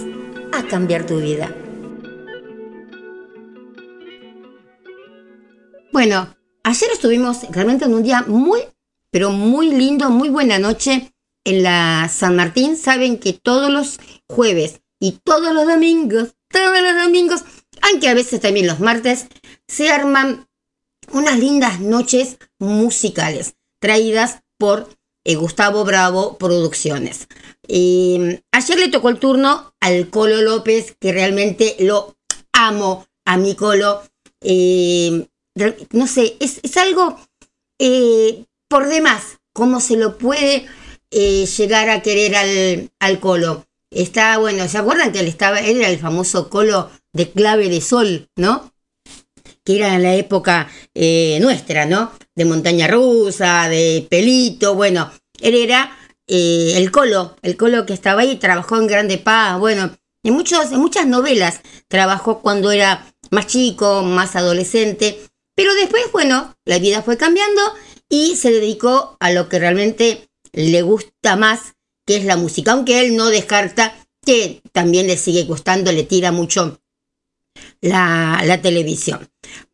a 0.53 0.63
cambiar 0.67 1.05
tu 1.05 1.19
vida? 1.19 1.53
Bueno, 5.91 6.33
ayer 6.63 6.89
estuvimos 6.91 7.41
realmente 7.51 7.85
en 7.85 7.93
un 7.93 8.01
día 8.03 8.23
muy, 8.27 8.61
pero 9.11 9.29
muy 9.31 9.71
lindo, 9.71 10.09
muy 10.09 10.29
buena 10.29 10.59
noche 10.59 11.13
en 11.45 11.63
la 11.63 12.09
San 12.11 12.35
Martín. 12.35 12.75
Saben 12.75 13.17
que 13.17 13.31
todos 13.31 13.71
los 13.71 13.97
jueves 14.27 14.81
y 14.99 15.19
todos 15.23 15.53
los 15.53 15.65
domingos, 15.65 16.35
todos 16.49 16.81
los 16.81 17.01
domingos, 17.01 17.45
aunque 17.89 18.09
a 18.09 18.13
veces 18.13 18.41
también 18.41 18.67
los 18.67 18.79
martes, 18.79 19.27
se 19.67 19.89
arman 19.89 20.47
unas 21.11 21.39
lindas 21.39 21.79
noches 21.79 22.37
musicales 22.59 23.55
traídas 23.79 24.41
por 24.57 24.89
eh, 25.23 25.35
Gustavo 25.35 25.85
Bravo 25.85 26.37
Producciones. 26.37 27.27
Eh, 27.67 28.41
ayer 28.51 28.79
le 28.79 28.89
tocó 28.89 29.09
el 29.09 29.19
turno 29.19 29.73
al 29.79 30.09
Colo 30.09 30.41
López, 30.41 30.95
que 30.99 31.11
realmente 31.11 31.75
lo 31.79 32.15
amo 32.53 33.07
a 33.25 33.37
mi 33.37 33.55
Colo. 33.55 34.01
No 35.91 36.07
sé, 36.07 36.37
es, 36.39 36.59
es 36.63 36.77
algo 36.77 37.17
eh, 37.79 38.45
por 38.67 38.87
demás, 38.87 39.39
cómo 39.53 39.79
se 39.79 39.97
lo 39.97 40.17
puede 40.17 40.65
eh, 41.11 41.45
llegar 41.45 41.89
a 41.89 42.01
querer 42.01 42.35
al, 42.35 42.91
al 42.99 43.19
Colo. 43.19 43.65
Está, 43.91 44.37
bueno, 44.37 44.67
¿se 44.67 44.77
acuerdan 44.77 45.11
que 45.11 45.19
él 45.19 45.27
estaba, 45.27 45.59
él 45.59 45.77
era 45.77 45.89
el 45.89 45.99
famoso 45.99 46.49
Colo 46.49 46.89
de 47.15 47.31
clave 47.31 47.69
de 47.69 47.81
sol, 47.81 48.29
¿no? 48.35 48.71
Que 49.63 49.77
era 49.77 49.95
en 49.95 50.03
la 50.03 50.15
época 50.15 50.69
eh, 50.93 51.39
nuestra, 51.41 51.85
¿no? 51.85 52.11
De 52.35 52.45
montaña 52.45 52.87
rusa, 52.87 53.67
de 53.69 54.05
pelito, 54.09 54.75
bueno, 54.75 55.11
él 55.41 55.55
era 55.55 55.97
eh, 56.27 56.73
el 56.75 56.91
Colo, 56.91 57.37
el 57.41 57.55
Colo 57.55 57.85
que 57.85 57.93
estaba 57.93 58.21
ahí, 58.21 58.35
trabajó 58.35 58.77
en 58.77 58.87
Grande 58.87 59.17
Paz, 59.17 59.57
bueno, 59.59 59.95
en, 60.23 60.33
muchos, 60.33 60.71
en 60.71 60.79
muchas 60.79 61.07
novelas 61.07 61.61
trabajó 61.87 62.41
cuando 62.41 62.71
era 62.71 63.11
más 63.31 63.47
chico, 63.47 64.03
más 64.03 64.35
adolescente, 64.35 65.17
pero 65.55 65.73
después, 65.73 66.03
bueno, 66.11 66.53
la 66.65 66.79
vida 66.79 67.01
fue 67.01 67.15
cambiando 67.15 67.61
y 68.09 68.35
se 68.35 68.51
dedicó 68.51 69.15
a 69.21 69.31
lo 69.31 69.47
que 69.47 69.59
realmente 69.59 70.27
le 70.51 70.81
gusta 70.81 71.37
más, 71.37 71.75
que 72.05 72.17
es 72.17 72.25
la 72.25 72.35
música, 72.35 72.73
aunque 72.73 72.99
él 72.99 73.15
no 73.15 73.27
descarta 73.27 73.95
que 74.25 74.61
también 74.73 75.07
le 75.07 75.17
sigue 75.17 75.43
gustando, 75.43 75.91
le 75.91 76.03
tira 76.03 76.31
mucho 76.31 76.81
la, 77.85 78.59
televisión. 78.61 79.29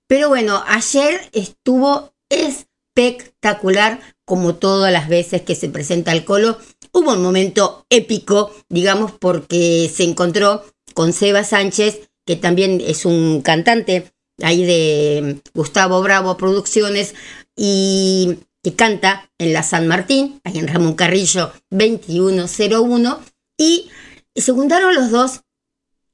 Pero 0.07 0.29
bueno, 0.29 0.63
ayer 0.67 1.29
estuvo 1.31 2.13
espectacular, 2.29 3.99
como 4.25 4.55
todas 4.55 4.91
las 4.91 5.07
veces 5.07 5.41
que 5.41 5.55
se 5.55 5.69
presenta 5.69 6.11
el 6.11 6.25
colo. 6.25 6.57
Hubo 6.91 7.13
un 7.13 7.21
momento 7.21 7.85
épico, 7.89 8.53
digamos, 8.69 9.11
porque 9.11 9.89
se 9.93 10.03
encontró 10.03 10.63
con 10.93 11.13
Seba 11.13 11.43
Sánchez, 11.43 12.09
que 12.25 12.35
también 12.35 12.81
es 12.85 13.05
un 13.05 13.41
cantante 13.41 14.11
ahí 14.41 14.65
de 14.65 15.41
Gustavo 15.53 16.01
Bravo 16.01 16.37
Producciones 16.37 17.15
y 17.55 18.39
que 18.63 18.75
canta 18.75 19.29
en 19.37 19.53
la 19.53 19.63
San 19.63 19.87
Martín, 19.87 20.39
ahí 20.43 20.59
en 20.59 20.67
Ramón 20.67 20.93
Carrillo 20.93 21.51
2101, 21.69 23.19
y 23.57 23.89
se 24.35 24.51
juntaron 24.51 24.93
los 24.95 25.11
dos 25.11 25.41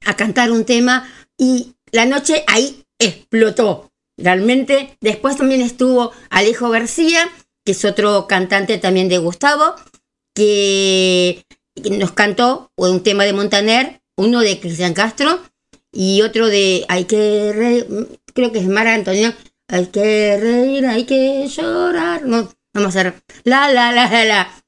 a 0.04 0.14
cantar 0.14 0.50
un 0.52 0.64
tema 0.64 1.08
y 1.36 1.74
la 1.92 2.06
noche 2.06 2.44
ahí 2.46 2.84
explotó. 2.98 3.90
Realmente, 4.16 4.96
después 5.00 5.36
también 5.36 5.60
estuvo 5.60 6.12
Alejo 6.30 6.70
García, 6.70 7.28
que 7.64 7.72
es 7.72 7.84
otro 7.84 8.26
cantante 8.26 8.78
también 8.78 9.08
de 9.08 9.18
Gustavo, 9.18 9.74
que 10.34 11.44
nos 11.90 12.12
cantó 12.12 12.72
un 12.76 13.02
tema 13.02 13.24
de 13.24 13.32
Montaner, 13.32 14.00
uno 14.16 14.40
de 14.40 14.58
Cristian 14.58 14.94
Castro 14.94 15.40
y 15.92 16.22
otro 16.22 16.48
de 16.48 16.84
Hay 16.88 17.04
que 17.04 17.52
reír, 17.52 17.86
creo 18.34 18.50
que 18.52 18.58
es 18.58 18.66
Mara 18.66 18.94
Antonio, 18.94 19.32
Hay 19.68 19.86
que 19.86 20.36
reír, 20.40 20.86
hay 20.86 21.04
que 21.04 21.46
llorar. 21.48 22.22
No, 22.24 22.48
vamos 22.74 22.96
a 22.96 23.00
hacer 23.00 23.22
la, 23.44 23.70
la, 23.70 23.92
la, 23.92 24.10
la, 24.10 24.24
la. 24.24 24.64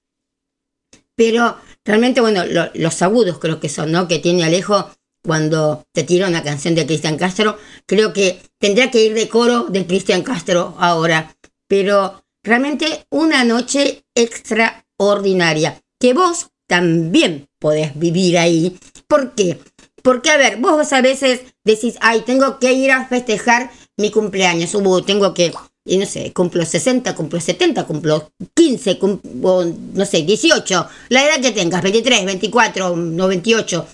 Pero 1.16 1.56
realmente, 1.84 2.20
bueno, 2.20 2.44
lo- 2.46 2.70
los 2.74 3.02
agudos 3.02 3.38
creo 3.38 3.60
que 3.60 3.68
son, 3.68 3.92
¿no? 3.92 4.08
Que 4.08 4.18
tiene 4.18 4.44
Alejo 4.44 4.90
cuando 5.22 5.84
te 5.92 6.04
tira 6.04 6.28
una 6.28 6.42
canción 6.42 6.74
de 6.74 6.86
Cristian 6.86 7.18
Castro. 7.18 7.58
Creo 7.86 8.12
que 8.12 8.40
tendría 8.58 8.90
que 8.90 9.04
ir 9.04 9.14
de 9.14 9.28
coro 9.28 9.64
de 9.64 9.86
Cristian 9.86 10.22
Castro 10.22 10.74
ahora. 10.78 11.36
Pero 11.68 12.24
realmente 12.42 13.04
una 13.10 13.44
noche 13.44 14.04
extraordinaria. 14.14 15.80
Que 15.98 16.14
vos 16.14 16.48
también 16.66 17.48
podés 17.58 17.98
vivir 17.98 18.38
ahí. 18.38 18.78
¿Por 19.06 19.34
qué? 19.34 19.58
Porque, 20.02 20.30
a 20.30 20.36
ver, 20.36 20.56
vos 20.58 20.92
a 20.92 21.02
veces 21.02 21.42
decís, 21.64 21.96
ay, 22.00 22.22
tengo 22.22 22.58
que 22.58 22.72
ir 22.72 22.90
a 22.90 23.06
festejar 23.06 23.70
mi 23.96 24.10
cumpleaños. 24.10 24.72
Tengo 25.04 25.34
que, 25.34 25.52
y 25.84 25.98
no 25.98 26.06
sé, 26.06 26.32
cumplo 26.32 26.64
60, 26.64 27.14
cumplo 27.14 27.40
70, 27.40 27.84
cumplo 27.84 28.32
15, 28.54 28.98
cumplo, 28.98 29.64
no 29.94 30.06
sé, 30.06 30.22
18. 30.22 30.88
La 31.10 31.24
edad 31.26 31.40
que 31.40 31.52
tengas, 31.52 31.82
23, 31.82 32.24
24, 32.24 32.96
98. 32.96 33.86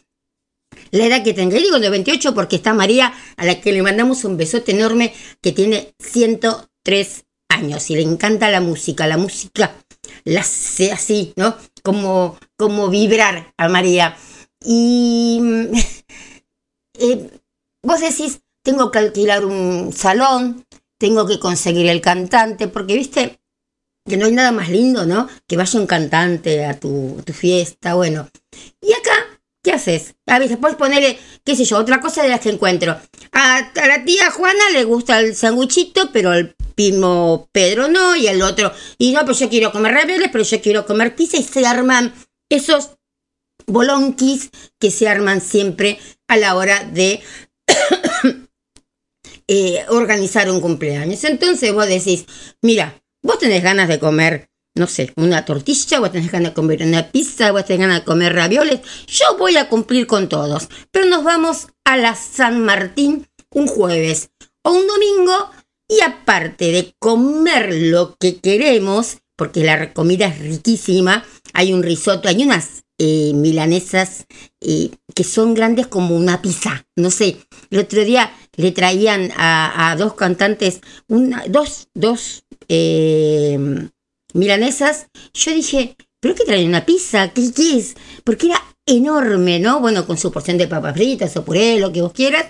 La 0.91 1.07
edad 1.07 1.23
que. 1.23 1.31
Y 1.31 1.47
digo 1.47 1.79
98 1.79 2.35
porque 2.35 2.57
está 2.57 2.75
María, 2.75 3.13
a 3.37 3.45
la 3.45 3.61
que 3.61 3.73
le 3.73 3.83
mandamos 3.83 4.25
un 4.25 4.37
besote 4.37 4.73
enorme, 4.73 5.13
que 5.41 5.53
tiene 5.53 5.95
103 5.99 7.25
años 7.49 7.91
y 7.91 7.97
le 7.97 8.03
encanta 8.03 8.51
la 8.51 8.61
música. 8.61 9.07
La 9.07 9.17
música 9.17 9.75
la 10.25 10.41
hace 10.41 10.93
así, 10.93 11.33
¿no? 11.37 11.57
Como, 11.83 12.39
como 12.57 12.89
vibrar 12.89 13.53
a 13.57 13.69
María. 13.69 14.17
Y 14.65 15.41
eh, 16.99 17.31
vos 17.83 18.01
decís, 18.01 18.41
tengo 18.63 18.91
que 18.91 18.99
alquilar 18.99 19.45
un 19.45 19.93
salón, 19.93 20.67
tengo 20.99 21.27
que 21.27 21.39
conseguir 21.39 21.87
el 21.87 22.01
cantante, 22.01 22.69
porque 22.69 22.95
viste 22.95 23.41
que 24.09 24.17
no 24.17 24.27
hay 24.27 24.33
nada 24.33 24.53
más 24.53 24.69
lindo, 24.69 25.05
¿no? 25.05 25.29
Que 25.47 25.57
vaya 25.57 25.81
un 25.81 25.87
cantante 25.87 26.65
a 26.65 26.79
tu, 26.79 27.21
tu 27.25 27.33
fiesta, 27.33 27.95
bueno. 27.95 28.29
Y 28.81 28.93
acá, 28.93 29.26
¿qué 29.67 29.73
haces? 29.73 30.15
A 30.27 30.39
veces 30.39 30.59
puedes 30.59 30.77
ponerle, 30.77 31.19
qué 31.45 31.57
sé 31.57 31.65
yo, 31.65 31.77
otra 31.79 32.01
cosa 32.01 32.23
de 32.23 32.29
las 32.29 32.39
que 32.39 32.51
encuentro. 32.51 32.97
A, 33.33 33.73
la 33.75 34.05
tía 34.05 34.31
Juana 34.31 34.71
le 34.73 34.85
gusta 34.85 35.19
el 35.19 35.35
sanguchito, 35.35 36.13
pero 36.13 36.31
al 36.31 36.55
primo 36.77 37.49
Pedro 37.51 37.89
no, 37.89 38.15
y 38.15 38.29
al 38.29 38.43
otro, 38.43 38.73
y 38.97 39.11
no, 39.11 39.25
pues 39.25 39.41
yo 39.41 39.49
quiero 39.49 39.73
comer 39.73 39.93
ravioles, 39.93 40.29
pero 40.31 40.45
yo 40.45 40.61
quiero 40.61 40.87
comer 40.87 41.17
pizza, 41.17 41.37
y 41.37 41.43
se 41.43 41.67
arman 41.67 42.15
esos 42.49 42.91
bolonquis 43.67 44.51
que 44.79 44.93
se 44.93 45.09
arman 45.09 45.41
siempre 45.41 45.99
a 46.29 46.37
la 46.37 46.55
hora 46.55 46.85
de 46.85 47.21
eh, 49.49 49.85
organizar 49.89 50.49
un 50.49 50.61
cumpleaños. 50.61 51.25
Entonces 51.25 51.73
vos 51.73 51.89
decís, 51.89 52.25
mira, 52.63 53.03
vos 53.21 53.41
tenés 53.41 53.65
ganas 53.65 53.89
de 53.89 53.99
comer, 53.99 54.49
no 54.77 54.87
sé, 54.87 55.13
una 55.17 55.45
tortilla, 55.45 56.01
vos 56.01 56.13
tenés 56.13 56.31
ganas 56.31 56.51
de 56.51 56.55
comer 56.55 56.83
una 56.83 57.11
pizza, 57.11 57.51
vos 57.51 57.65
tenés 57.65 57.81
ganas 57.81 58.01
de 58.01 58.05
comer 58.05 58.35
ravioles, 58.35 58.81
yo 59.07 59.37
voy 59.39 59.57
a 59.57 59.69
cumplir 59.69 60.07
con 60.07 60.29
todos. 60.29 60.69
Pero 60.91 61.07
nos 61.07 61.25
vamos 61.25 61.69
a 61.85 61.97
la 61.97 62.15
San 62.15 62.65
Martín 62.65 63.27
un 63.51 63.67
jueves 63.67 64.31
o 64.63 64.73
un 64.73 64.87
domingo 64.87 65.51
y 65.89 66.03
aparte 66.03 66.73
de 66.73 66.95
comer 66.99 67.73
lo 67.73 68.17
que 68.21 68.39
queremos, 68.39 69.19
porque 69.35 69.65
la 69.65 69.95
comida 69.95 70.27
es 70.27 70.39
riquísima, 70.41 71.25
hay 71.55 71.73
un 71.73 71.83
risotto, 71.83 72.29
hay 72.29 72.43
unas 72.43 72.85
eh, 72.99 73.33
milanesas 73.35 74.27
eh, 74.61 74.91
que 75.15 75.25
son 75.25 75.55
grandes 75.55 75.87
como 75.87 76.17
una 76.17 76.43
pizza, 76.43 76.87
no 76.97 77.11
sé. 77.11 77.39
El 77.71 77.79
otro 77.79 78.05
día 78.05 78.31
le 78.57 78.73
traían 78.73 79.31
a, 79.37 79.91
a 79.91 79.97
dos 79.97 80.15
cantantes, 80.15 80.81
una, 81.09 81.45
dos, 81.49 81.89
dos 81.95 82.45
eh, 82.69 83.89
milanesas. 84.37 85.09
Yo 85.35 85.53
dije, 85.53 85.97
¿pero 86.21 86.35
qué 86.35 86.45
traen 86.45 86.69
una 86.69 86.87
pizza? 86.87 87.33
¿Qué, 87.33 87.53
qué 87.53 87.79
es? 87.79 87.95
Porque 88.25 88.47
era 88.47 88.63
enorme, 88.87 89.59
¿no? 89.59 89.81
Bueno, 89.81 90.07
con 90.07 90.17
su 90.17 90.31
porción 90.31 90.59
de 90.59 90.69
papas 90.69 90.95
fritas 90.95 91.37
o 91.37 91.45
puré, 91.45 91.79
lo 91.79 91.93
que 91.93 92.03
vos 92.03 92.13
quieras. 92.13 92.47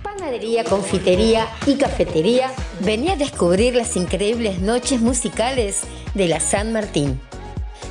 Panadería, 0.00 0.62
confitería 0.62 1.48
y 1.66 1.74
cafetería, 1.74 2.52
vení 2.80 3.10
a 3.10 3.16
descubrir 3.16 3.74
las 3.74 3.96
increíbles 3.96 4.60
noches 4.60 5.00
musicales 5.00 5.80
de 6.14 6.28
la 6.28 6.38
San 6.38 6.72
Martín. 6.72 7.20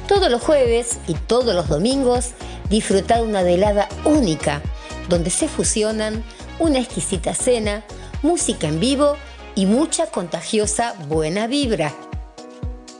Todos 0.07 0.31
los 0.31 0.41
jueves 0.41 0.99
y 1.09 1.15
todos 1.15 1.53
los 1.53 1.67
domingos 1.67 2.31
disfruta 2.69 3.17
de 3.17 3.23
una 3.23 3.43
velada 3.43 3.89
única, 4.05 4.61
donde 5.09 5.31
se 5.31 5.49
fusionan 5.49 6.23
una 6.59 6.79
exquisita 6.79 7.35
cena, 7.35 7.83
música 8.21 8.69
en 8.69 8.79
vivo 8.79 9.17
y 9.55 9.65
mucha 9.65 10.05
contagiosa 10.11 10.93
buena 11.09 11.47
vibra. 11.47 11.93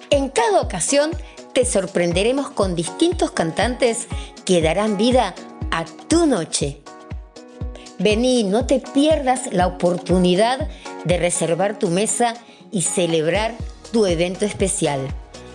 En 0.09 0.27
cada 0.27 0.59
ocasión 0.59 1.11
te 1.53 1.65
sorprenderemos 1.65 2.49
con 2.49 2.75
distintos 2.75 3.31
cantantes 3.31 4.07
que 4.45 4.61
darán 4.61 4.97
vida 4.97 5.33
a 5.71 5.85
tu 6.07 6.25
noche. 6.25 6.81
Vení, 7.97 8.43
no 8.43 8.65
te 8.65 8.79
pierdas 8.79 9.51
la 9.51 9.67
oportunidad 9.67 10.69
de 11.03 11.17
reservar 11.17 11.77
tu 11.77 11.89
mesa 11.89 12.35
y 12.71 12.83
celebrar 12.83 13.53
tu 13.91 14.05
evento 14.05 14.45
especial. 14.45 15.01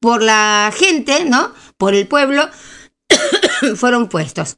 por 0.00 0.22
la 0.22 0.72
gente, 0.74 1.26
¿no? 1.26 1.52
Por 1.76 1.94
el 1.94 2.08
pueblo, 2.08 2.48
fueron 3.76 4.08
puestos. 4.08 4.56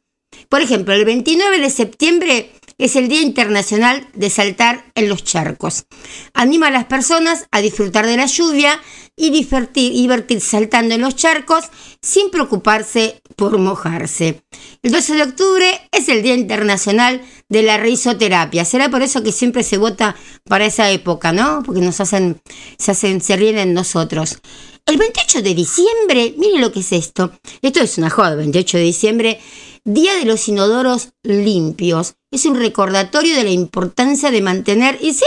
Por 0.49 0.61
ejemplo, 0.61 0.95
el 0.95 1.05
29 1.05 1.59
de 1.59 1.71
septiembre 1.71 2.53
es 2.79 2.97
el 2.97 3.09
Día 3.09 3.23
Internacional 3.23 4.07
de 4.15 4.31
Saltar 4.31 4.85
en 4.95 5.09
los 5.09 5.25
Charcos. 5.25 5.87
Anima 6.33 6.69
a 6.69 6.71
las 6.71 6.85
personas 6.85 7.47
a 7.51 7.61
disfrutar 7.61 8.07
de 8.07 8.17
la 8.17 8.27
lluvia 8.27 8.81
y 9.17 9.31
divertir, 9.31 10.41
saltando 10.41 10.95
en 10.95 11.01
los 11.01 11.15
charcos 11.15 11.67
sin 12.03 12.31
preocuparse 12.31 13.23
por 13.37 13.59
mojarse. 13.59 14.43
El 14.83 14.93
12 14.93 15.15
de 15.15 15.23
octubre 15.23 15.81
es 15.93 16.09
el 16.09 16.23
Día 16.23 16.35
Internacional 16.35 17.23
de 17.49 17.63
la 17.63 17.77
Risoterapia. 17.77 18.65
Será 18.65 18.91
por 18.91 19.03
eso 19.03 19.23
que 19.23 19.33
siempre 19.33 19.63
se 19.63 19.79
vota 19.79 20.17
para 20.45 20.67
esa 20.67 20.91
época, 20.91 21.33
¿no? 21.33 21.63
Porque 21.65 21.81
nos 21.81 22.01
hacen, 22.01 22.41
se 22.79 22.91
hacen, 22.91 23.21
se 23.21 23.37
ríen 23.37 23.59
en 23.59 23.75
nosotros. 23.75 24.39
El 24.87 24.99
28 24.99 25.43
de 25.43 25.55
diciembre, 25.55 26.35
miren 26.37 26.61
lo 26.61 26.73
que 26.73 26.81
es 26.81 26.93
esto. 26.93 27.33
Esto 27.63 27.81
es 27.81 27.97
una 27.97 28.11
joda, 28.11 28.33
el 28.33 28.39
28 28.39 28.79
de 28.79 28.83
diciembre 28.83 29.41
Día 29.87 30.15
de 30.15 30.25
los 30.25 30.49
Inodoros 30.49 31.11
Limpios. 31.23 32.15
Es 32.31 32.47
un 32.47 32.55
recordatorio 32.55 33.37
de 33.37 33.45
la 33.45 33.51
importancia 33.51 34.31
de 34.31 34.41
mantener, 34.41 34.97
y 35.03 35.13
sí, 35.13 35.27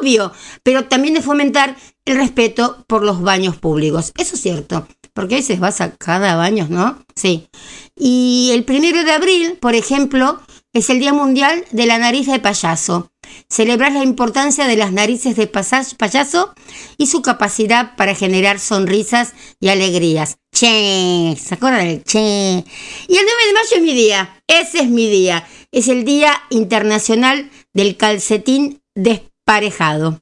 obvio, 0.00 0.32
pero 0.64 0.86
también 0.88 1.14
de 1.14 1.22
fomentar 1.22 1.76
el 2.04 2.16
respeto 2.16 2.84
por 2.88 3.04
los 3.04 3.22
baños 3.22 3.58
públicos. 3.58 4.12
Eso 4.18 4.34
es 4.34 4.42
cierto, 4.42 4.88
porque 5.14 5.36
a 5.36 5.38
veces 5.38 5.60
vas 5.60 5.80
a 5.80 5.94
cada 5.94 6.34
baño, 6.34 6.66
¿no? 6.68 7.04
Sí. 7.14 7.48
Y 7.96 8.50
el 8.52 8.64
primero 8.64 9.04
de 9.04 9.12
abril, 9.12 9.56
por 9.60 9.76
ejemplo, 9.76 10.40
es 10.72 10.90
el 10.90 10.98
Día 10.98 11.12
Mundial 11.12 11.64
de 11.70 11.86
la 11.86 11.98
Nariz 11.98 12.26
de 12.26 12.40
Payaso. 12.40 13.11
Celebrar 13.48 13.92
la 13.92 14.02
importancia 14.02 14.66
de 14.66 14.76
las 14.76 14.92
narices 14.92 15.36
de 15.36 15.46
payaso 15.46 16.54
y 16.96 17.06
su 17.06 17.22
capacidad 17.22 17.96
para 17.96 18.14
generar 18.14 18.58
sonrisas 18.58 19.32
y 19.60 19.68
alegrías. 19.68 20.38
Che, 20.54 21.36
¿se 21.38 21.54
acuerdan 21.54 21.86
del 21.86 22.04
che? 22.04 22.18
Y 22.18 23.16
el 23.16 23.24
9 23.24 23.46
de 23.46 23.52
mayo 23.52 23.76
es 23.76 23.82
mi 23.82 23.94
día, 23.94 24.42
ese 24.46 24.80
es 24.80 24.88
mi 24.88 25.08
día. 25.08 25.46
Es 25.70 25.88
el 25.88 26.04
Día 26.04 26.42
Internacional 26.50 27.50
del 27.72 27.96
Calcetín 27.96 28.82
Desparejado. 28.94 30.20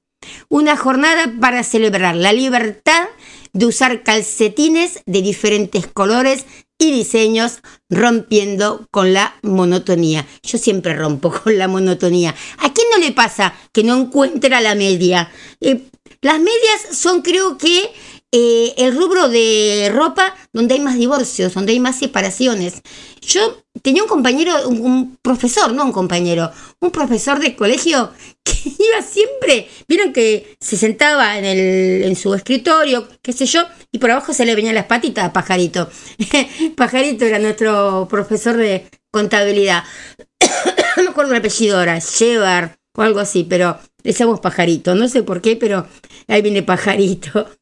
Una 0.49 0.77
jornada 0.77 1.33
para 1.41 1.65
celebrar 1.65 2.15
la 2.15 2.33
libertad 2.33 3.09
de 3.53 3.67
usar 3.67 4.05
calcetines 4.05 5.03
de 5.07 5.23
diferentes 5.23 5.87
colores 5.87 6.47
y 6.81 6.91
diseños 6.91 7.59
rompiendo 7.91 8.89
con 8.91 9.13
la 9.13 9.37
monotonía. 9.43 10.27
Yo 10.43 10.59
siempre 10.59 10.95
rompo 10.97 11.31
con 11.45 11.57
la 11.57 11.69
monotonía. 11.69 12.35
¿A 12.59 12.73
quién 12.73 12.89
no 12.91 12.99
le 12.99 13.13
pasa 13.13 13.55
que 13.73 13.85
no 13.85 13.97
encuentra 13.97 14.61
la 14.61 14.75
media? 14.75 15.31
Eh, 15.61 15.83
las 16.23 16.39
medias 16.39 16.97
son 16.99 17.23
creo 17.23 17.57
que 17.57 17.93
eh, 18.33 18.75
el 18.79 18.97
rubro 18.97 19.29
de 19.29 19.91
ropa 19.93 20.35
donde 20.53 20.75
hay 20.75 20.81
más 20.81 20.97
divorcios, 20.97 21.53
donde 21.55 21.73
hay 21.73 21.81
más 21.81 21.99
separaciones. 21.99 22.83
Yo 23.21 23.63
tenía 23.83 24.03
un 24.03 24.09
compañero, 24.09 24.69
un, 24.69 25.17
profesor, 25.23 25.73
no 25.73 25.85
un 25.85 25.93
compañero, 25.93 26.51
un 26.81 26.91
profesor 26.91 27.39
de 27.39 27.55
colegio 27.55 28.13
que 28.45 28.53
iba 28.65 29.03
siempre, 29.03 29.69
vieron 29.87 30.13
que 30.13 30.57
se 30.61 30.77
sentaba 30.77 31.39
en, 31.39 31.45
el, 31.45 32.05
en 32.05 32.17
su 32.17 32.35
escritorio, 32.35 33.09
qué 33.23 33.33
sé 33.33 33.47
yo, 33.47 33.63
y 33.93 33.99
por 33.99 34.11
abajo 34.11 34.33
se 34.33 34.45
le 34.45 34.55
venían 34.55 34.75
las 34.75 34.87
patitas 34.87 35.27
a 35.27 35.33
Pajarito. 35.33 35.91
Pajarito 36.77 37.25
era 37.25 37.39
nuestro 37.39 38.07
profesor 38.09 38.57
de 38.57 38.87
contabilidad. 39.11 39.85
no 40.97 41.03
me 41.03 41.11
acuerdo 41.11 41.33
el 41.33 41.39
apellido 41.39 41.79
ahora, 41.79 41.99
Shevar 41.99 42.79
o 42.95 43.03
algo 43.03 43.21
así, 43.21 43.45
pero 43.49 43.79
le 44.03 44.13
decíamos 44.13 44.41
Pajarito, 44.41 44.95
no 44.95 45.09
sé 45.09 45.23
por 45.23 45.41
qué, 45.41 45.57
pero 45.57 45.87
ahí 46.29 46.43
viene 46.43 46.63
Pajarito. 46.63 47.49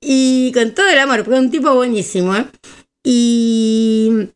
Y 0.00 0.52
con 0.52 0.74
todo 0.74 0.86
el 0.86 0.98
amor, 0.98 1.24
porque 1.24 1.40
un 1.40 1.50
tipo 1.50 1.74
buenísimo, 1.74 2.36
¿eh? 2.36 2.44
Y, 3.02 4.28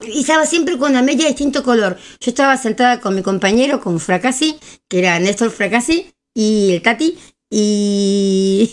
y 0.00 0.20
estaba 0.20 0.46
siempre 0.46 0.76
con 0.78 0.90
una 0.90 1.02
media 1.02 1.26
distinto 1.26 1.62
color. 1.62 1.96
Yo 2.20 2.30
estaba 2.30 2.56
sentada 2.56 3.00
con 3.00 3.14
mi 3.14 3.22
compañero, 3.22 3.80
con 3.80 3.98
Fracassi, 4.00 4.58
que 4.88 4.98
era 4.98 5.18
Néstor 5.18 5.50
Fracassi, 5.50 6.12
y 6.34 6.72
el 6.72 6.82
Tati, 6.82 7.18
y 7.50 8.70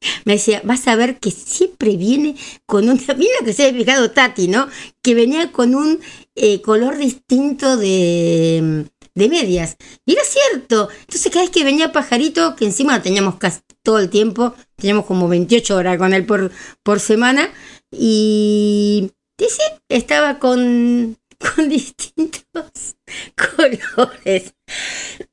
me 0.24 0.34
decía, 0.34 0.60
vas 0.64 0.86
a 0.88 0.96
ver 0.96 1.18
que 1.18 1.30
siempre 1.30 1.96
viene 1.96 2.34
con 2.66 2.88
un... 2.88 3.00
Mira 3.16 3.38
que 3.44 3.52
se 3.52 3.68
ha 3.68 3.72
fijado 3.72 4.10
Tati, 4.10 4.48
¿no? 4.48 4.68
Que 5.02 5.14
venía 5.14 5.52
con 5.52 5.74
un 5.74 6.00
eh, 6.34 6.60
color 6.60 6.96
distinto 6.96 7.76
de, 7.76 8.86
de 9.14 9.28
medias. 9.28 9.76
Y 10.04 10.12
era 10.12 10.22
cierto. 10.24 10.88
Entonces 11.00 11.30
cada 11.30 11.44
vez 11.44 11.50
que 11.50 11.64
venía 11.64 11.92
Pajarito, 11.92 12.56
que 12.56 12.64
encima 12.64 12.96
lo 12.96 13.02
teníamos 13.02 13.36
casi 13.36 13.60
todo 13.82 13.98
el 13.98 14.10
tiempo, 14.10 14.54
teníamos 14.76 15.06
como 15.06 15.28
28 15.28 15.76
horas 15.76 15.98
con 15.98 16.14
él 16.14 16.26
por, 16.26 16.50
por 16.82 17.00
semana, 17.00 17.50
y 17.92 19.12
dice, 19.38 19.62
estaba 19.88 20.38
con, 20.38 21.16
con 21.38 21.68
distintos 21.68 22.96
colores. 23.36 24.54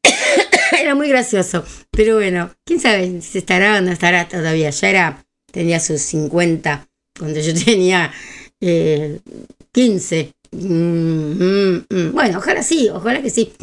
era 0.79 0.95
muy 0.95 1.09
gracioso. 1.09 1.63
Pero 1.91 2.15
bueno, 2.15 2.53
quién 2.65 2.79
sabe 2.79 3.21
si 3.21 3.37
estará 3.39 3.77
o 3.77 3.81
no 3.81 3.91
estará 3.91 4.27
todavía. 4.27 4.69
Ya 4.69 4.89
era, 4.89 5.25
tenía 5.51 5.79
sus 5.79 6.01
50 6.01 6.87
cuando 7.17 7.39
yo 7.39 7.53
tenía 7.65 8.11
eh, 8.59 9.19
15. 9.71 10.33
Mm, 10.51 10.67
mm, 10.67 11.85
mm. 11.89 12.11
Bueno, 12.13 12.39
ojalá 12.39 12.63
sí, 12.63 12.89
ojalá 12.89 13.21
que 13.21 13.29
sí. 13.29 13.53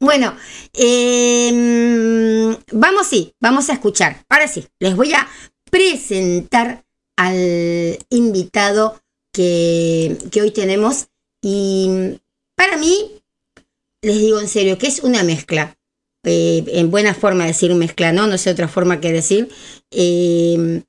Bueno, 0.00 0.36
em, 0.74 2.56
vamos 2.72 3.06
sí, 3.06 3.34
vamos 3.40 3.70
a 3.70 3.74
escuchar. 3.74 4.24
Ahora 4.28 4.48
sí, 4.48 4.66
les 4.78 4.96
voy 4.96 5.12
a 5.14 5.26
presentar 5.70 6.84
al 7.16 7.98
invitado 8.10 9.00
que, 9.32 10.16
que 10.30 10.42
hoy 10.42 10.50
tenemos. 10.50 11.08
Y 11.40 12.18
para 12.54 12.76
mí, 12.76 13.22
les 14.02 14.18
digo 14.18 14.40
en 14.40 14.48
serio, 14.48 14.78
que 14.78 14.86
es 14.86 15.00
una 15.00 15.22
mezcla. 15.22 15.76
Eh, 16.24 16.64
en 16.68 16.90
buena 16.90 17.14
forma 17.14 17.44
de 17.44 17.48
decir 17.48 17.74
mezcla, 17.74 18.12
¿no? 18.12 18.28
No 18.28 18.38
sé 18.38 18.50
otra 18.50 18.68
forma 18.68 19.00
que 19.00 19.12
decir. 19.12 19.48
Eh, 19.90 20.82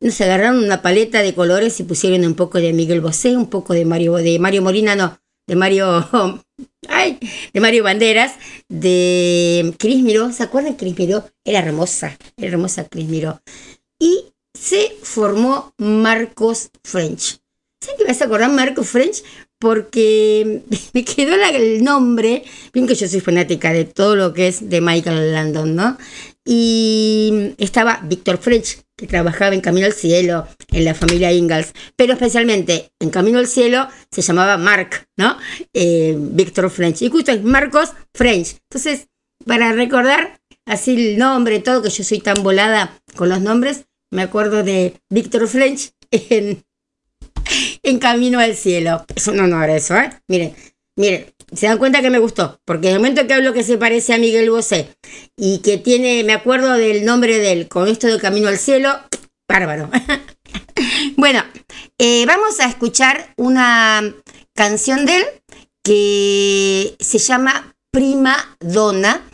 nos 0.00 0.20
agarraron 0.20 0.64
una 0.64 0.82
paleta 0.82 1.22
de 1.22 1.34
colores 1.34 1.78
y 1.78 1.84
pusieron 1.84 2.24
un 2.24 2.34
poco 2.34 2.58
de 2.58 2.72
Miguel 2.72 3.00
Bosé, 3.00 3.36
un 3.36 3.48
poco 3.48 3.74
de 3.74 3.84
Mario, 3.84 4.14
de 4.14 4.38
Mario 4.38 4.62
Molina, 4.62 4.96
no, 4.96 5.20
de 5.46 5.56
Mario, 5.56 6.08
ay, 6.88 7.18
de 7.52 7.60
Mario 7.60 7.84
Banderas, 7.84 8.34
de 8.68 9.74
Cris 9.78 10.02
Miró, 10.02 10.32
¿se 10.32 10.42
acuerdan 10.42 10.74
Cris 10.74 10.98
Miró? 10.98 11.24
Era 11.44 11.60
hermosa, 11.60 12.18
era 12.36 12.48
hermosa 12.48 12.88
Cris 12.88 13.08
Miró. 13.08 13.42
Y 13.98 14.32
se 14.54 14.96
formó 15.02 15.74
Marcos 15.78 16.70
French. 16.82 17.41
¿Saben 17.82 17.98
que 17.98 18.04
vas 18.04 18.22
a 18.22 18.26
acordar 18.26 18.50
Marcos 18.50 18.88
French? 18.88 19.22
porque 19.62 20.62
me 20.92 21.04
quedó 21.04 21.34
el 21.34 21.84
nombre, 21.84 22.42
bien 22.72 22.88
que 22.88 22.96
yo 22.96 23.06
soy 23.06 23.20
fanática 23.20 23.72
de 23.72 23.84
todo 23.84 24.16
lo 24.16 24.34
que 24.34 24.48
es 24.48 24.68
de 24.68 24.80
Michael 24.80 25.32
Landon, 25.32 25.76
¿no? 25.76 25.96
Y 26.44 27.54
estaba 27.58 28.00
Víctor 28.02 28.38
French, 28.38 28.80
que 28.96 29.06
trabajaba 29.06 29.54
en 29.54 29.60
Camino 29.60 29.86
al 29.86 29.92
Cielo, 29.92 30.48
en 30.72 30.84
la 30.84 30.94
familia 30.94 31.30
Ingalls, 31.30 31.72
pero 31.94 32.14
especialmente 32.14 32.90
en 32.98 33.10
Camino 33.10 33.38
al 33.38 33.46
Cielo 33.46 33.86
se 34.10 34.22
llamaba 34.22 34.56
Mark, 34.56 35.06
¿no? 35.16 35.38
Eh, 35.72 36.16
Víctor 36.18 36.68
French. 36.68 37.02
Y 37.02 37.08
justo 37.08 37.30
es 37.30 37.44
Marcos 37.44 37.92
French. 38.12 38.56
Entonces, 38.68 39.06
para 39.46 39.70
recordar 39.72 40.40
así 40.66 40.96
el 40.96 41.18
nombre, 41.18 41.60
todo, 41.60 41.82
que 41.82 41.90
yo 41.90 42.02
soy 42.02 42.18
tan 42.18 42.42
volada 42.42 43.00
con 43.14 43.28
los 43.28 43.40
nombres, 43.40 43.84
me 44.10 44.22
acuerdo 44.22 44.64
de 44.64 44.94
Víctor 45.08 45.46
French 45.46 45.92
en, 46.10 46.64
en 47.82 47.98
Camino 47.98 48.38
al 48.38 48.56
Cielo. 48.56 49.04
Es 49.14 49.26
un 49.26 49.40
honor 49.40 49.70
eso, 49.70 49.96
¿eh? 49.96 50.10
Miren, 50.28 50.54
miren, 50.96 51.26
se 51.52 51.66
dan 51.66 51.78
cuenta 51.78 52.00
que 52.00 52.10
me 52.10 52.18
gustó, 52.18 52.60
porque 52.64 52.88
el 52.88 52.96
momento 52.96 53.26
que 53.26 53.34
hablo 53.34 53.52
que 53.52 53.62
se 53.62 53.78
parece 53.78 54.14
a 54.14 54.18
Miguel 54.18 54.50
Bosé 54.50 54.88
y 55.36 55.58
que 55.58 55.78
tiene, 55.78 56.24
me 56.24 56.32
acuerdo 56.32 56.72
del 56.72 57.04
nombre 57.04 57.38
de 57.38 57.52
él, 57.52 57.68
con 57.68 57.88
esto 57.88 58.06
de 58.06 58.18
Camino 58.18 58.48
al 58.48 58.58
Cielo, 58.58 58.98
bárbaro. 59.48 59.90
bueno, 61.16 61.44
eh, 61.98 62.24
vamos 62.26 62.58
a 62.60 62.66
escuchar 62.66 63.34
una 63.36 64.14
canción 64.54 65.04
de 65.04 65.16
él 65.16 65.24
que 65.82 66.96
se 67.00 67.18
llama 67.18 67.74
Prima 67.90 68.56
Donna 68.60 69.28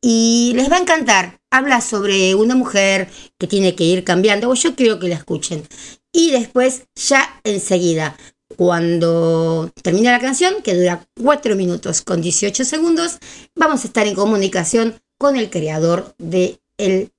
y 0.00 0.52
les 0.56 0.70
va 0.70 0.76
a 0.76 0.80
encantar. 0.80 1.40
Habla 1.52 1.80
sobre 1.80 2.34
una 2.34 2.54
mujer 2.54 3.08
que 3.38 3.46
tiene 3.46 3.74
que 3.74 3.84
ir 3.84 4.04
cambiando, 4.04 4.52
yo 4.54 4.74
quiero 4.74 4.98
que 4.98 5.08
la 5.08 5.16
escuchen. 5.16 5.64
Y 6.12 6.32
después, 6.32 6.84
ya 6.94 7.40
enseguida, 7.44 8.16
cuando 8.56 9.70
termine 9.82 10.10
la 10.10 10.20
canción, 10.20 10.62
que 10.62 10.74
dura 10.74 11.06
4 11.22 11.56
minutos 11.56 12.02
con 12.02 12.20
18 12.20 12.64
segundos, 12.64 13.18
vamos 13.54 13.84
a 13.84 13.86
estar 13.86 14.06
en 14.06 14.14
comunicación 14.14 15.00
con 15.18 15.36
el 15.36 15.50
creador 15.50 16.14
del 16.18 16.60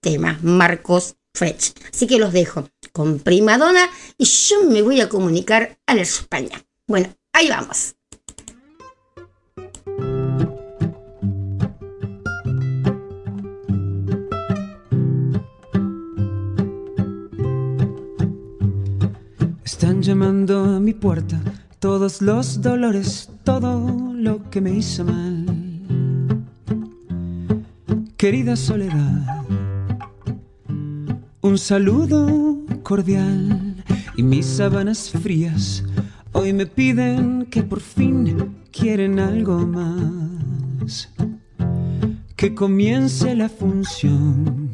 tema, 0.01 0.39
Marcos 0.41 1.15
Frech. 1.33 1.73
Así 1.93 2.07
que 2.07 2.17
los 2.17 2.33
dejo 2.33 2.67
con 2.91 3.19
Prima 3.19 3.57
Donna 3.57 3.89
y 4.17 4.25
yo 4.25 4.63
me 4.65 4.81
voy 4.81 5.01
a 5.01 5.09
comunicar 5.09 5.79
a 5.87 5.95
la 5.95 6.01
España. 6.01 6.65
Bueno, 6.87 7.15
ahí 7.33 7.47
vamos. 7.47 7.95
Están 19.81 20.03
llamando 20.03 20.63
a 20.75 20.79
mi 20.79 20.93
puerta 20.93 21.41
todos 21.79 22.21
los 22.21 22.61
dolores, 22.61 23.31
todo 23.43 24.13
lo 24.13 24.47
que 24.51 24.61
me 24.61 24.69
hizo 24.75 25.03
mal. 25.03 25.43
Querida 28.15 28.55
soledad, 28.55 29.43
un 31.41 31.57
saludo 31.57 32.59
cordial 32.83 33.83
y 34.15 34.21
mis 34.21 34.45
sábanas 34.45 35.09
frías 35.09 35.83
hoy 36.31 36.53
me 36.53 36.67
piden 36.67 37.47
que 37.49 37.63
por 37.63 37.79
fin 37.79 38.55
quieren 38.71 39.17
algo 39.17 39.65
más. 39.65 41.09
Que 42.35 42.53
comience 42.53 43.33
la 43.33 43.49
función, 43.49 44.69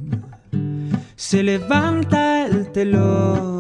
se 1.16 1.44
levanta 1.44 2.46
el 2.46 2.70
telón. 2.74 3.57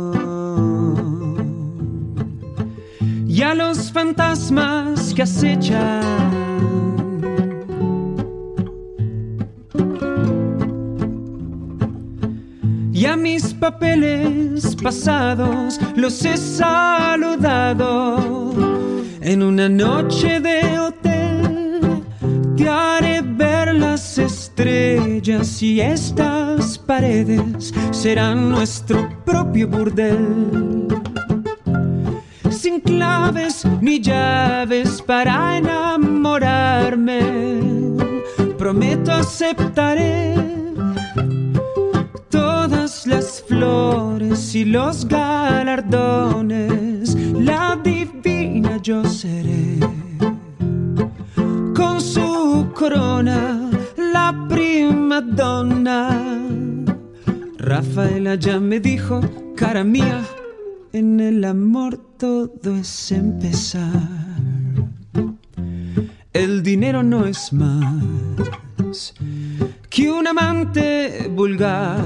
Y 3.37 3.43
a 3.43 3.53
los 3.53 3.91
fantasmas 3.91 5.13
que 5.13 5.21
acechan. 5.21 6.01
Y 12.91 13.05
a 13.05 13.15
mis 13.15 13.53
papeles 13.53 14.75
pasados 14.81 15.79
los 15.95 16.25
he 16.25 16.35
saludado 16.35 18.17
en 19.21 19.43
una 19.43 19.69
noche 19.69 20.39
de 20.39 20.79
hotel. 20.79 22.03
Te 22.55 22.67
haré 22.67 23.21
ver 23.21 23.75
las 23.75 24.17
estrellas 24.17 25.61
y 25.61 25.79
estas 25.79 26.79
paredes 26.79 27.71
serán 27.91 28.49
nuestro 28.49 29.07
propio 29.23 29.67
burdel 29.67 30.96
sin 32.57 32.79
claves 32.81 33.63
ni 33.81 33.99
llaves 34.01 35.01
para 35.03 35.57
enamorarme. 35.57 37.21
Prometo 38.57 39.11
aceptaré 39.11 40.33
todas 42.29 43.05
las 43.05 43.43
flores 43.47 44.55
y 44.55 44.65
los 44.65 45.07
galardones. 45.07 45.85
La 47.35 47.79
divina 47.83 48.77
yo 48.81 49.03
seré. 49.05 49.77
Con 51.75 52.01
su 52.01 52.71
corona, 52.73 53.69
la 53.97 54.47
prima 54.49 55.21
donna. 55.21 56.09
Rafaela 57.59 58.33
ya 58.35 58.59
me 58.59 58.79
dijo, 58.79 59.21
cara 59.55 59.83
mía, 59.83 60.23
en 60.93 61.19
el 61.19 61.43
amor 61.43 61.97
todo 62.17 62.75
es 62.75 63.11
empezar. 63.11 64.09
El 66.33 66.63
dinero 66.63 67.03
no 67.03 67.25
es 67.25 67.51
más 67.53 69.13
que 69.89 70.11
un 70.11 70.27
amante 70.27 71.29
vulgar. 71.33 72.05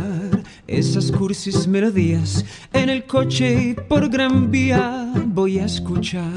Esas 0.68 1.12
cursis 1.12 1.68
melodías 1.68 2.46
en 2.72 2.90
el 2.90 3.06
coche 3.06 3.62
y 3.62 3.74
por 3.74 4.10
gran 4.10 4.50
vía 4.50 5.12
voy 5.26 5.60
a 5.60 5.66
escuchar. 5.66 6.32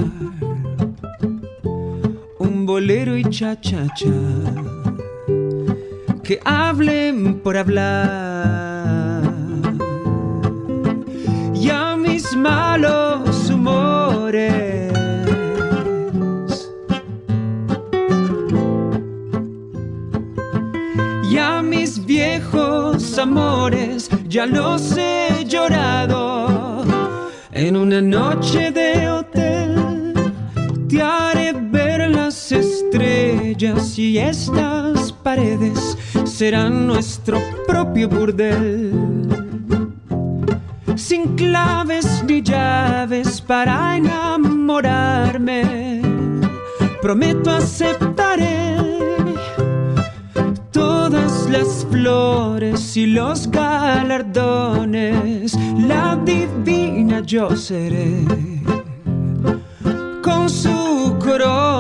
Un 2.39 2.67
bolero 2.67 3.17
y 3.17 3.25
cha 3.31 3.61
cha 3.61 3.87
cha 3.95 4.11
que 6.25 6.41
hablen 6.45 7.41
por 7.41 7.57
hablar 7.57 8.74
malos 12.45 13.49
humores. 13.49 14.93
Y 21.31 21.39
a 21.39 21.63
mis 21.63 22.05
viejos 22.05 23.19
amores 23.19 24.11
ya 24.29 24.45
los 24.45 24.97
he 24.99 25.45
llorado 25.47 26.85
en 27.53 27.77
una 27.77 28.01
noche 28.03 28.71
de 28.71 29.09
hotel. 29.09 30.13
Te 30.89 31.01
haré 31.01 31.53
ver 31.53 32.11
las 32.11 32.53
estrellas 32.53 33.99
y 33.99 34.19
estas 34.19 35.13
paredes 35.13 35.97
serán 36.25 36.87
nuestro 36.87 37.41
propio 37.67 38.07
burdel 38.09 39.24
sin 40.97 41.35
claves 41.37 42.23
ni 42.27 42.43
llaves 42.43 43.41
para 43.41 43.97
enamorarme. 43.97 45.63
Prometo 47.03 47.51
aceptaré 47.51 48.77
todas 50.71 51.49
las 51.51 51.87
flores 51.91 52.97
y 52.97 53.07
los 53.07 53.51
galardones. 53.51 54.75
La 55.87 56.17
divina 56.25 57.21
yo 57.21 57.57
seré. 57.57 58.25
Con 60.23 60.49
su 60.49 61.17
corona, 61.19 61.74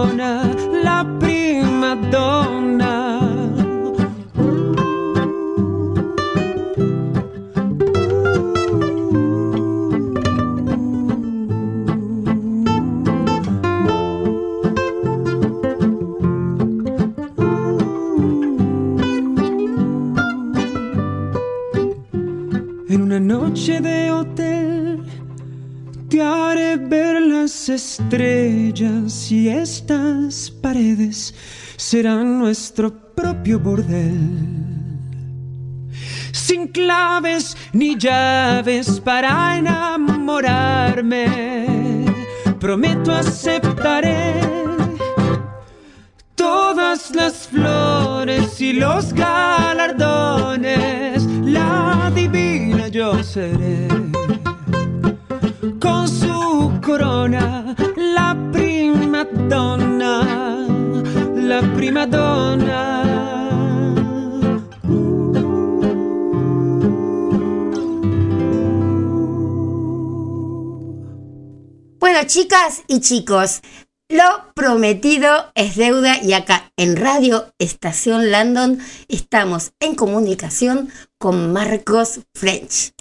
estas 29.84 30.50
paredes 30.50 31.34
serán 31.76 32.38
nuestro 32.38 32.90
propio 33.14 33.58
bordel. 33.60 34.16
Sin 36.32 36.68
claves 36.68 37.54
ni 37.74 37.94
llaves 37.98 38.98
para 39.00 39.58
enamorarme. 39.58 41.26
prometo 42.58 43.12
aceptaré 43.12 44.40
todas 46.34 47.14
las 47.14 47.48
flores 47.48 48.58
y 48.62 48.72
los 48.72 49.12
galardones, 49.12 49.92
la 51.44 52.10
divina 52.14 52.88
yo 52.88 53.22
seré. 53.22 53.86
Corona, 56.84 57.74
la 57.96 58.36
prima 58.52 59.24
donna, 59.24 60.66
la 61.34 61.62
prima 61.74 62.06
donna. 62.06 63.04
Bueno, 71.98 72.18
chicas 72.26 72.82
y 72.86 73.00
chicos, 73.00 73.62
lo 74.10 74.52
prometido 74.54 75.50
es 75.54 75.76
deuda 75.76 76.22
y 76.22 76.34
acá 76.34 76.70
en 76.76 76.96
Radio 76.96 77.50
Estación 77.58 78.30
London 78.30 78.78
estamos 79.08 79.72
en 79.80 79.94
comunicación 79.94 80.90
con 81.16 81.50
Marcos 81.50 82.20
French. 82.34 82.92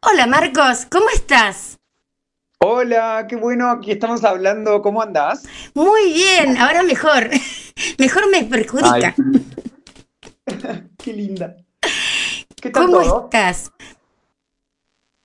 Hola 0.00 0.28
Marcos, 0.28 0.86
¿cómo 0.88 1.08
estás? 1.10 1.77
Hola, 2.70 3.24
qué 3.26 3.34
bueno, 3.34 3.70
aquí 3.70 3.92
estamos 3.92 4.22
hablando. 4.24 4.82
¿Cómo 4.82 5.00
andás? 5.00 5.44
Muy 5.72 6.12
bien, 6.12 6.58
ahora 6.58 6.82
mejor. 6.82 7.30
Mejor 7.98 8.30
me 8.30 8.44
perjudica. 8.44 9.14
Ay, 9.16 10.82
qué 11.02 11.14
linda. 11.14 11.56
¿Qué 12.60 12.68
tal 12.68 12.84
¿Cómo 12.84 13.00
todo? 13.00 13.24
estás? 13.24 13.72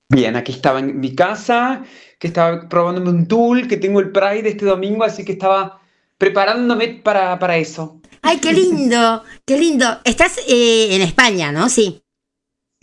Bien, 0.08 0.36
aquí 0.36 0.52
estaba 0.52 0.78
en 0.78 0.98
mi 0.98 1.14
casa, 1.14 1.82
que 2.18 2.28
estaba 2.28 2.66
probándome 2.66 3.10
un 3.10 3.28
tool, 3.28 3.68
que 3.68 3.76
tengo 3.76 4.00
el 4.00 4.10
Pride 4.10 4.48
este 4.48 4.64
domingo, 4.64 5.04
así 5.04 5.22
que 5.22 5.32
estaba 5.32 5.82
preparándome 6.16 7.02
para, 7.04 7.38
para 7.38 7.58
eso. 7.58 8.00
Ay, 8.22 8.38
qué 8.38 8.54
lindo, 8.54 9.22
qué 9.44 9.58
lindo. 9.58 9.84
Estás 10.04 10.38
eh, 10.48 10.96
en 10.96 11.02
España, 11.02 11.52
¿no? 11.52 11.68
Sí. 11.68 12.03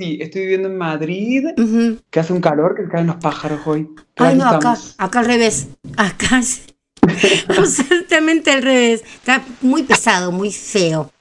Sí, 0.01 0.17
estoy 0.19 0.41
viviendo 0.41 0.67
en 0.67 0.77
Madrid, 0.79 1.45
que 2.09 2.19
hace 2.19 2.33
un 2.33 2.41
calor 2.41 2.75
que 2.75 2.89
caen 2.89 3.05
los 3.05 3.17
pájaros 3.17 3.59
hoy. 3.67 3.87
Ay, 4.15 4.35
no, 4.35 4.47
acá, 4.47 4.75
acá 4.97 5.19
al 5.19 5.25
revés. 5.27 5.67
Acá 5.95 6.39
es 6.39 6.63
absolutamente 7.55 8.49
al 8.49 8.63
revés. 8.63 9.03
Está 9.03 9.45
muy 9.61 9.83
pesado, 9.83 10.31
muy 10.31 10.51
feo. 10.51 11.11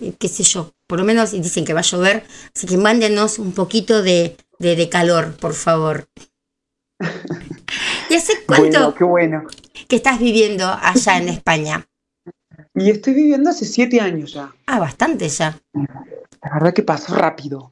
Eh, 0.00 0.12
Qué 0.20 0.28
sé 0.28 0.44
yo. 0.44 0.72
Por 0.86 1.00
lo 1.00 1.04
menos 1.04 1.32
dicen 1.32 1.64
que 1.64 1.74
va 1.74 1.80
a 1.80 1.82
llover. 1.82 2.22
Así 2.54 2.68
que 2.68 2.76
mándenos 2.76 3.40
un 3.40 3.50
poquito 3.50 4.04
de, 4.04 4.36
de, 4.60 4.76
de 4.76 4.88
calor, 4.88 5.34
por 5.34 5.54
favor. 5.54 6.06
¿Y 8.08 8.14
hace 8.14 8.34
cuánto 8.46 8.62
Bueno, 8.62 8.94
qué 8.94 9.02
bueno. 9.02 9.42
que 9.88 9.96
estás 9.96 10.20
viviendo 10.20 10.68
allá 10.80 11.18
en 11.18 11.28
España? 11.28 11.88
Y 12.72 12.88
estoy 12.88 13.14
viviendo 13.14 13.50
hace 13.50 13.64
siete 13.64 14.00
años 14.00 14.32
ya. 14.34 14.54
Ah, 14.66 14.78
bastante 14.78 15.28
ya. 15.28 15.58
La 16.42 16.54
verdad 16.54 16.74
que 16.74 16.82
pasó 16.82 17.14
rápido. 17.14 17.70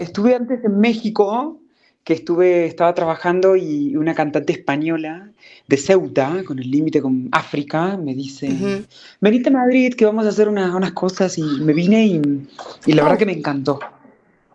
Estuve 0.00 0.34
antes 0.34 0.64
en 0.64 0.78
México, 0.80 1.60
que 2.02 2.12
estuve, 2.14 2.66
estaba 2.66 2.92
trabajando 2.94 3.56
y 3.56 3.96
una 3.96 4.14
cantante 4.14 4.52
española 4.52 5.30
de 5.68 5.76
Ceuta, 5.76 6.42
con 6.44 6.58
el 6.58 6.70
límite 6.70 7.00
con 7.00 7.28
África, 7.32 7.96
me 7.96 8.14
dice, 8.14 8.48
Ujú. 8.50 8.84
venite 9.20 9.48
a 9.48 9.52
Madrid 9.52 9.94
que 9.94 10.04
vamos 10.04 10.26
a 10.26 10.30
hacer 10.30 10.48
una- 10.48 10.76
unas 10.76 10.92
cosas 10.92 11.38
y 11.38 11.42
me 11.42 11.72
vine 11.72 12.04
y, 12.06 12.20
y 12.86 12.92
la 12.92 13.02
Oh. 13.02 13.04
verdad 13.06 13.18
que 13.18 13.26
me 13.26 13.32
encantó. 13.32 13.78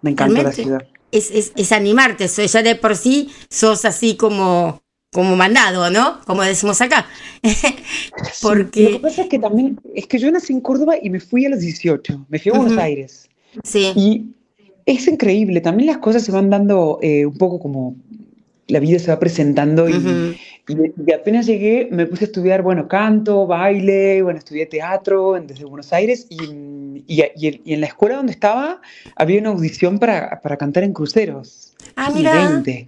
Me 0.02 0.12
encantó 0.12 0.44
la 0.44 0.52
ciudad. 0.52 0.84
es, 1.12 1.32
es, 1.32 1.54
es 1.56 1.72
animarte, 1.72 2.28
so- 2.28 2.44
ya 2.46 2.62
de 2.62 2.76
por 2.76 2.96
sí 2.96 3.32
sos 3.50 3.84
así 3.86 4.16
como, 4.16 4.80
como 5.12 5.36
mandado, 5.36 5.90
¿no? 5.90 6.20
Como 6.28 6.44
decimos 6.44 6.80
acá. 6.82 7.08
Porque- 8.42 8.84
Lo 8.84 8.90
que 8.92 9.00
pasa 9.00 9.22
es 9.24 9.30
que 9.30 9.40
también, 9.40 9.80
es 9.96 10.06
que 10.08 10.20
yo 10.20 10.30
nací 10.32 10.54
en 10.54 10.62
Córdoba 10.62 10.96
y 11.02 11.10
me 11.10 11.20
fui 11.20 11.46
a 11.46 11.50
los 11.50 11.62
18, 11.62 12.26
me 12.30 12.38
fui 12.38 12.52
a 12.54 12.58
Buenos. 12.60 12.78
Aires. 12.78 13.29
Sí. 13.64 13.92
Y 13.96 14.26
es 14.86 15.08
increíble, 15.08 15.62
también 15.62 15.88
las 15.88 15.98
cosas 16.00 16.24
se 16.24 16.32
van 16.32 16.50
dando 16.50 17.00
eh, 17.02 17.26
un 17.26 17.38
poco 17.38 17.60
como 17.60 17.96
la 18.68 18.80
vida 18.80 19.00
se 19.00 19.10
va 19.12 19.20
presentando 19.20 19.90
y, 19.90 19.94
Ujú. 19.94 20.36
y, 20.68 20.94
y 21.08 21.12
apenas 21.14 21.48
llegué 21.48 21.88
me 21.92 22.06
puse 22.06 22.26
a 22.26 22.28
estudiar, 22.28 22.62
bueno, 22.62 22.88
canto, 22.88 23.48
baile, 23.48 24.22
bueno, 24.22 24.38
estudié 24.40 24.68
teatro 24.68 25.34
desde 25.42 25.66
Buenos 25.66 25.92
Aires 25.92 26.28
y, 26.30 27.04
y, 27.08 27.24
y 27.36 27.74
en- 27.74 27.82
la 27.82 27.88
escuela 27.88 28.18
donde 28.18 28.32
estaba 28.32 28.80
había 29.16 29.40
una 29.40 29.50
audición 29.50 29.98
para, 29.98 30.40
para 30.42 30.58
cantar 30.58 30.84
en 30.84 30.94
cruceros. 30.94 31.74
Ah, 31.96 32.12
mira. 32.14 32.32
20. 32.32 32.86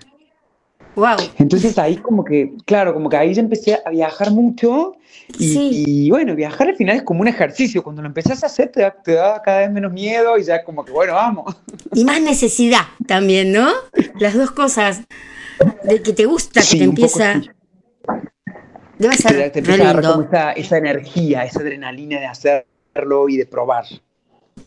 Wow. 0.96 1.18
Entonces 1.38 1.78
ahí 1.78 1.98
como 1.98 2.24
que, 2.26 2.54
claro, 2.66 2.94
como 2.94 3.10
que 3.10 3.18
ahí 3.18 3.34
ya 3.34 3.42
empecé 3.42 3.80
a 3.86 3.90
viajar 3.90 4.32
mucho 4.32 4.98
y, 5.40 5.54
Sí. 5.54 5.84
y, 5.88 6.10
bueno, 6.12 6.36
viajar 6.36 6.68
al 6.68 6.76
final 6.76 6.98
es 6.98 7.04
como 7.04 7.22
un 7.22 7.28
ejercicio, 7.30 7.82
cuando 7.82 8.02
lo 8.02 8.08
empezás 8.10 8.44
a 8.44 8.48
hacer 8.48 8.70
te 8.70 8.82
da, 8.82 8.92
te 8.92 9.14
da 9.14 9.42
cada 9.42 9.60
vez 9.60 9.72
menos 9.72 9.94
miedo 9.94 10.38
y 10.38 10.44
ya 10.44 10.64
como 10.64 10.84
que, 10.84 10.92
bueno, 10.92 11.14
vamos. 11.14 11.56
Y 11.94 12.04
más 12.04 12.22
necesidad 12.22 12.82
también, 13.08 13.52
¿no? 13.54 13.70
Las 14.20 14.34
dos 14.34 14.52
cosas. 14.52 15.02
De 15.84 16.02
que 16.02 16.12
te 16.14 16.26
gusta, 16.26 16.60
que 16.60 16.66
Sí, 16.66 16.80
te 16.80 16.88
un 16.88 16.96
poco 16.96 17.08
empieza. 17.20 17.42
sí. 17.42 17.50
Debe 18.98 19.16
Te, 19.16 19.22
ser 19.22 19.52
te 19.52 19.62
re 19.62 19.74
empieza 19.74 19.90
a 19.90 19.94
dar 19.94 20.02
como 20.04 20.24
esa, 20.24 20.52
esa 20.54 20.78
energía, 20.78 21.44
esa 21.46 21.60
adrenalina 21.62 22.20
de 22.20 22.26
hacerlo 22.28 23.30
y 23.30 23.38
de 23.38 23.46
probar. 23.46 23.86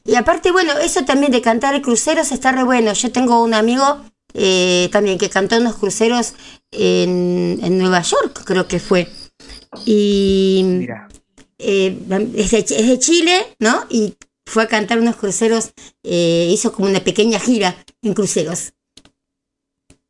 Y 0.05 0.14
aparte, 0.16 0.51
bueno, 0.53 0.72
eso 0.83 1.05
también 1.05 1.31
de 1.33 1.41
cantar 1.43 1.75
en 1.75 1.83
cruceros 1.83 2.33
está 2.33 2.53
re 2.53 2.64
bueno. 2.64 2.93
Yo 2.95 3.12
tengo 3.12 3.43
un 3.45 3.55
amigo 3.55 4.01
eh, 4.35 4.89
también 4.93 5.18
que 5.18 5.30
cantó 5.30 5.57
en 5.57 5.64
los 5.64 5.76
cruceros 5.76 6.35
en, 6.72 7.59
en 7.62 7.78
Nueva 7.78 8.03
York, 8.03 8.43
creo 8.45 8.68
que 8.68 8.80
fue. 8.80 9.09
Y 9.87 10.62
Mira, 10.64 11.09
eh, 11.59 11.99
es, 12.37 12.51
de, 12.51 12.59
es 12.59 12.89
de 12.89 12.99
Chile, 12.99 13.57
¿no? 13.61 13.87
Y 13.91 14.14
fue 14.47 14.64
a 14.64 14.68
cantar 14.68 14.99
unos 14.99 15.16
cruceros, 15.16 15.72
eh, 16.03 16.49
hizo 16.51 16.72
como 16.72 16.89
una 16.89 17.03
pequeña 17.03 17.39
gira 17.41 17.76
en 18.03 18.14
cruceros. 18.14 18.74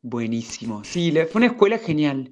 buenísimo. 0.01 0.83
Sí, 0.83 1.11
fue 1.31 1.39
una 1.39 1.47
escuela 1.47 1.79
genial. 1.79 2.31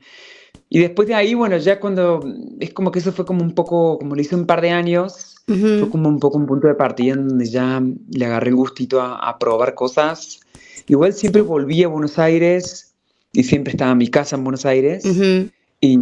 Y 0.69 0.79
después 0.79 1.07
de 1.07 1.15
ahí, 1.15 1.33
bueno, 1.35 1.57
ya 1.57 1.79
cuando, 1.79 2.21
es 2.59 2.73
como 2.73 2.91
que 2.91 2.99
eso 2.99 3.11
fue 3.13 3.25
como 3.25 3.43
un 3.43 3.55
poco, 3.55 3.99
como 3.99 4.15
lo 4.15 4.21
hice 4.21 4.35
un 4.35 4.45
par 4.47 4.61
de 4.61 4.71
años, 4.71 5.35
fue 5.47 5.89
como 5.89 6.09
un 6.09 6.19
poco 6.19 6.37
un 6.37 6.47
punto 6.47 6.67
de 6.67 6.75
partida 6.75 7.13
en 7.13 7.27
donde 7.27 7.45
ya 7.49 7.81
le 8.09 8.25
agarré 8.25 8.49
el 8.49 8.55
gustito 8.55 9.01
a, 9.01 9.17
a 9.17 9.39
probar 9.39 9.75
cosas. 9.75 10.42
Igual 10.87 11.13
siempre 11.13 11.41
volví 11.41 11.83
a 11.83 11.87
Buenos 11.87 12.19
Aires 12.19 12.93
y 13.31 13.43
siempre 13.43 13.71
estaba 13.71 13.91
en 13.91 13.97
mi 13.97 14.07
casa 14.09 14.35
en 14.35 14.43
Buenos 14.43 14.65
Aires. 14.65 15.05
Ujú. 15.05 15.49
Y, 15.79 15.93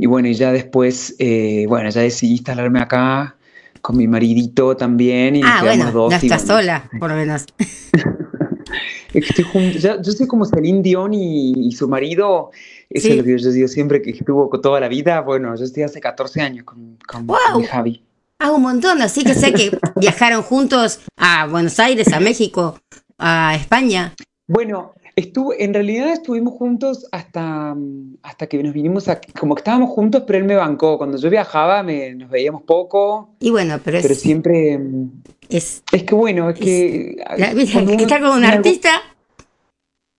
y 0.00 0.06
bueno, 0.06 0.28
y 0.28 0.34
ya 0.34 0.52
después, 0.52 1.14
eh, 1.18 1.66
bueno, 1.68 1.90
ya 1.90 2.00
decidí 2.02 2.32
instalarme 2.32 2.80
acá 2.80 3.36
con 3.82 3.96
mi 3.96 4.06
maridito 4.08 4.76
también 4.76 5.36
y 5.36 5.42
Ah, 5.44 5.60
bueno, 5.62 5.90
dos. 5.92 6.10
no 6.10 6.18
y 6.20 6.26
estás 6.26 6.44
bueno, 6.46 6.60
sola, 6.60 6.90
por 6.98 7.10
lo 7.10 7.16
menos. 7.16 7.44
estoy 9.14 9.44
ya- 9.78 10.00
yo 10.00 10.12
soy 10.12 10.26
como 10.26 10.44
Celine 10.44 10.82
Dion 10.82 11.12
y, 11.14 11.52
y 11.68 11.72
su 11.72 11.88
marido, 11.88 12.50
eso 12.88 13.06
Sí. 13.06 13.12
es 13.12 13.18
lo 13.18 13.24
que 13.24 13.38
yo 13.38 13.50
digo 13.50 13.68
siempre, 13.68 14.02
que 14.02 14.10
estuvo 14.10 14.48
con 14.48 14.60
toda 14.62 14.80
la 14.80 14.88
vida. 14.88 15.20
Bueno, 15.20 15.54
yo 15.56 15.64
estoy 15.64 15.82
hace 15.82 16.00
14 16.00 16.40
años 16.40 16.64
con, 16.64 16.96
con- 17.06 17.26
con 17.26 17.26
¡Guau! 17.26 17.60
mi 17.60 17.66
Javi. 17.66 18.02
Ah, 18.38 18.52
un 18.52 18.62
montón, 18.62 19.02
así 19.02 19.22
que 19.22 19.34
sé 19.34 19.52
que 19.52 19.70
viajaron 19.96 20.42
juntos 20.42 21.00
a 21.16 21.46
Buenos 21.46 21.78
Aires, 21.78 22.10
a 22.12 22.20
México, 22.20 22.78
a 23.20 23.54
España. 23.54 24.14
Bueno, 24.48 24.92
estuvo, 25.14 25.54
en 25.56 25.72
realidad 25.74 26.12
estuvimos 26.12 26.54
juntos 26.54 27.06
hasta, 27.12 27.74
mm, 27.74 28.16
hasta 28.22 28.46
que 28.48 28.62
nos 28.62 28.72
vinimos 28.72 29.08
aquí, 29.08 29.30
como 29.32 29.54
que 29.54 29.60
estábamos 29.60 29.90
juntos, 29.90 30.24
pero 30.26 30.38
él 30.40 30.44
me 30.44 30.56
bancó. 30.56 30.98
Cuando 30.98 31.18
yo 31.18 31.30
viajaba 31.30 31.82
me, 31.82 32.14
nos 32.14 32.30
veíamos 32.30 32.62
poco, 32.62 33.30
Y 33.38 33.50
bueno, 33.50 33.78
pero 33.84 33.96
es, 33.98 34.18
siempre... 34.20 34.76
mm, 34.78 35.10
es 35.48 35.82
Es 35.92 36.02
que 36.04 36.14
bueno, 36.14 36.50
es 36.50 36.58
que... 36.58 37.16
la- 37.36 37.52
uno 37.52 37.92
estar 37.92 38.20
con 38.20 38.30
un 38.38 38.44
artista, 38.44 38.90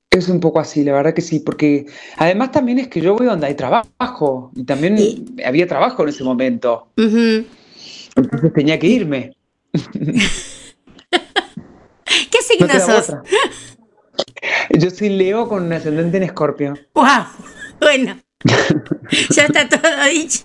Es 0.10 0.28
un 0.30 0.40
poco 0.40 0.60
así, 0.60 0.84
la 0.84 0.94
verdad 0.94 1.14
que 1.14 1.22
sí, 1.22 1.40
porque 1.40 1.86
además 2.18 2.52
también 2.52 2.80
es 2.80 2.88
que 2.90 3.02
yo 3.02 3.16
voy 3.16 3.26
donde 3.26 3.48
hay 3.48 3.56
trabajo 3.56 4.52
y 4.56 4.64
también 4.66 4.98
Y- 4.98 5.26
había 5.46 5.68
trabajo 5.68 6.04
en 6.04 6.10
ese 6.10 6.24
momento, 6.24 6.88
entonces 8.16 8.54
tenía 8.54 8.78
que 8.80 8.88
irme. 8.88 9.34
¿qué 12.32 12.40
No 12.60 12.68
signo 12.68 12.68
quedaba 12.68 13.02
sos? 13.02 13.10
otra. 13.10 13.24
Yo 14.72 14.90
soy 14.90 15.10
Leo 15.10 15.48
con 15.48 15.64
un 15.64 15.74
ascendente 15.74 16.18
en 16.18 16.24
Escorpio. 16.24 16.74
¡Wow! 16.94 17.26
Bueno, 17.80 18.20
ya 19.30 19.44
está 19.46 19.68
todo 19.68 20.06
dicho. 20.10 20.44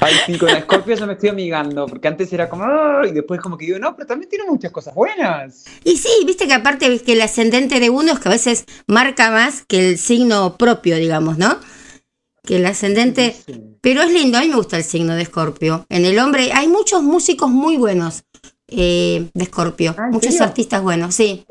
Ay, 0.00 0.14
sí, 0.26 0.36
con 0.36 0.48
Escorpio 0.48 0.96
ya 0.96 1.06
me 1.06 1.12
estoy 1.12 1.28
amigando, 1.28 1.86
porque 1.86 2.08
antes 2.08 2.32
era 2.32 2.48
como, 2.48 2.64
y 3.04 3.12
después 3.12 3.40
como 3.40 3.56
que 3.56 3.66
digo, 3.66 3.78
no, 3.78 3.94
pero 3.94 4.06
también 4.06 4.28
tiene 4.28 4.44
muchas 4.46 4.72
cosas 4.72 4.94
buenas. 4.94 5.64
Y 5.84 5.96
sí, 5.96 6.10
viste 6.26 6.46
que 6.46 6.54
aparte 6.54 6.88
ves 6.88 7.02
que 7.02 7.12
el 7.12 7.22
ascendente 7.22 7.78
de 7.78 7.88
uno 7.88 8.12
es 8.12 8.18
que 8.18 8.28
a 8.28 8.32
veces 8.32 8.64
marca 8.88 9.30
más 9.30 9.64
que 9.64 9.90
el 9.90 9.98
signo 9.98 10.56
propio, 10.58 10.96
digamos, 10.96 11.38
¿no? 11.38 11.58
Que 12.44 12.56
el 12.56 12.66
ascendente... 12.66 13.36
Sí. 13.46 13.60
Pero 13.80 14.02
es 14.02 14.12
lindo, 14.12 14.38
a 14.38 14.42
mí 14.42 14.48
me 14.48 14.56
gusta 14.56 14.76
el 14.76 14.84
signo 14.84 15.14
de 15.14 15.22
Escorpio. 15.22 15.86
En 15.88 16.04
el 16.04 16.18
hombre 16.18 16.52
hay 16.52 16.68
muchos 16.68 17.02
músicos 17.02 17.50
muy 17.50 17.76
buenos 17.76 18.24
eh, 18.76 19.28
de 19.34 19.42
Escorpio, 19.44 19.94
Ah, 19.98 20.04
¿en 20.06 20.10
muchos 20.12 20.32
serio? 20.32 20.44
artistas 20.46 20.82
buenos, 20.82 21.14
sí. 21.14 21.44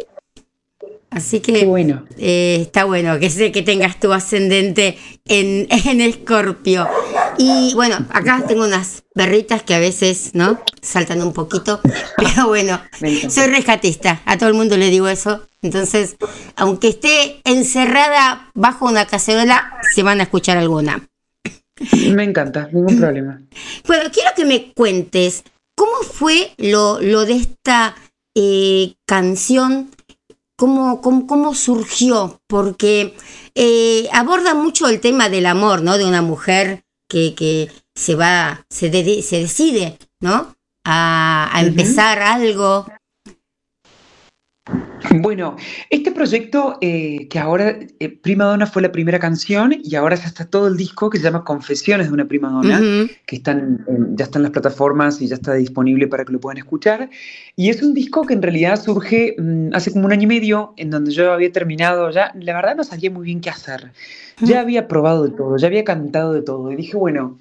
Así 1.09 1.41
que 1.41 1.65
bueno. 1.65 2.05
eh, 2.17 2.59
está 2.61 2.85
bueno 2.85 3.19
que 3.19 3.29
sé 3.29 3.51
que 3.51 3.61
tengas 3.63 3.99
tu 3.99 4.13
ascendente 4.13 4.97
en, 5.25 5.67
en 5.85 5.99
Escorpio. 6.01 6.87
Y 7.37 7.73
bueno, 7.73 7.97
acá 8.11 8.43
tengo 8.47 8.63
unas 8.65 9.03
perritas 9.13 9.61
que 9.63 9.75
a 9.75 9.79
veces, 9.79 10.31
¿no? 10.35 10.61
Saltan 10.81 11.21
un 11.21 11.33
poquito, 11.33 11.81
pero 12.17 12.47
bueno, 12.47 12.79
soy 13.29 13.47
rescatista, 13.47 14.21
a 14.25 14.37
todo 14.37 14.47
el 14.49 14.55
mundo 14.55 14.77
le 14.77 14.89
digo 14.89 15.07
eso. 15.09 15.41
Entonces, 15.61 16.15
aunque 16.55 16.87
esté 16.87 17.41
encerrada 17.43 18.49
bajo 18.53 18.85
una 18.85 19.05
cacerola, 19.05 19.73
se 19.93 20.03
van 20.03 20.21
a 20.21 20.23
escuchar 20.23 20.57
alguna. 20.57 21.07
Me 22.13 22.23
encanta, 22.23 22.69
ningún 22.71 22.97
problema. 22.97 23.41
Bueno, 23.85 24.09
quiero 24.13 24.29
que 24.35 24.45
me 24.45 24.71
cuentes 24.73 25.43
cómo 25.81 26.03
fue 26.03 26.53
lo, 26.59 27.01
lo 27.01 27.25
de 27.25 27.33
esta 27.37 27.95
eh, 28.35 28.93
canción, 29.07 29.89
cómo, 30.55 31.01
cómo, 31.01 31.25
cómo 31.25 31.55
surgió, 31.55 32.39
porque 32.47 33.15
eh, 33.55 34.07
aborda 34.13 34.53
mucho 34.53 34.87
el 34.87 34.99
tema 34.99 35.27
del 35.27 35.47
amor, 35.47 35.81
¿no? 35.81 35.97
De 35.97 36.05
una 36.05 36.21
mujer 36.21 36.83
que, 37.09 37.33
que 37.33 37.71
se 37.95 38.13
va, 38.13 38.63
se, 38.69 38.91
de- 38.91 39.23
se 39.23 39.39
decide, 39.39 39.97
¿no? 40.19 40.55
A, 40.85 41.49
empezar 41.65 42.19
algo. 42.21 42.85
Bueno, 45.19 45.55
este 45.89 46.11
proyecto 46.11 46.77
eh, 46.79 47.27
que 47.27 47.39
ahora 47.39 47.77
eh, 47.99 48.09
Prima 48.09 48.45
Donna 48.45 48.65
fue 48.65 48.81
la 48.81 48.91
primera 48.91 49.19
canción 49.19 49.75
y 49.83 49.95
ahora 49.95 50.15
ya 50.15 50.25
está 50.25 50.45
todo 50.45 50.67
el 50.67 50.77
disco 50.77 51.09
que 51.09 51.17
se 51.17 51.23
llama 51.23 51.43
Confesiones 51.43 52.07
de 52.07 52.13
una 52.13 52.25
Prima 52.25 52.49
Donna, 52.49 53.07
que 53.25 53.35
están, 53.35 53.85
ya 54.15 54.25
están 54.25 54.41
en 54.41 54.43
las 54.43 54.51
plataformas 54.51 55.21
y 55.21 55.27
ya 55.27 55.35
está 55.35 55.55
disponible 55.55 56.07
para 56.07 56.23
que 56.23 56.31
lo 56.31 56.39
puedan 56.39 56.57
escuchar. 56.57 57.09
Y 57.55 57.69
es 57.69 57.81
un 57.81 57.93
disco 57.93 58.25
que 58.25 58.33
en 58.33 58.41
realidad 58.41 58.81
surge 58.81 59.35
mm, 59.37 59.73
hace 59.73 59.91
como 59.91 60.05
un 60.05 60.11
año 60.13 60.23
y 60.23 60.27
medio, 60.27 60.73
en 60.77 60.89
donde 60.89 61.11
yo 61.11 61.33
había 61.33 61.51
terminado 61.51 62.09
ya, 62.11 62.31
la 62.39 62.53
verdad 62.53 62.75
no 62.75 62.83
sabía 62.83 63.11
muy 63.11 63.25
bien 63.25 63.41
qué 63.41 63.49
hacer. 63.49 63.91
Ya 64.41 64.61
había 64.61 64.87
probado 64.87 65.23
de 65.23 65.31
todo, 65.31 65.57
ya 65.57 65.67
había 65.67 65.83
cantado 65.83 66.33
de 66.33 66.41
todo 66.41 66.71
y 66.71 66.75
dije, 66.75 66.97
bueno, 66.97 67.37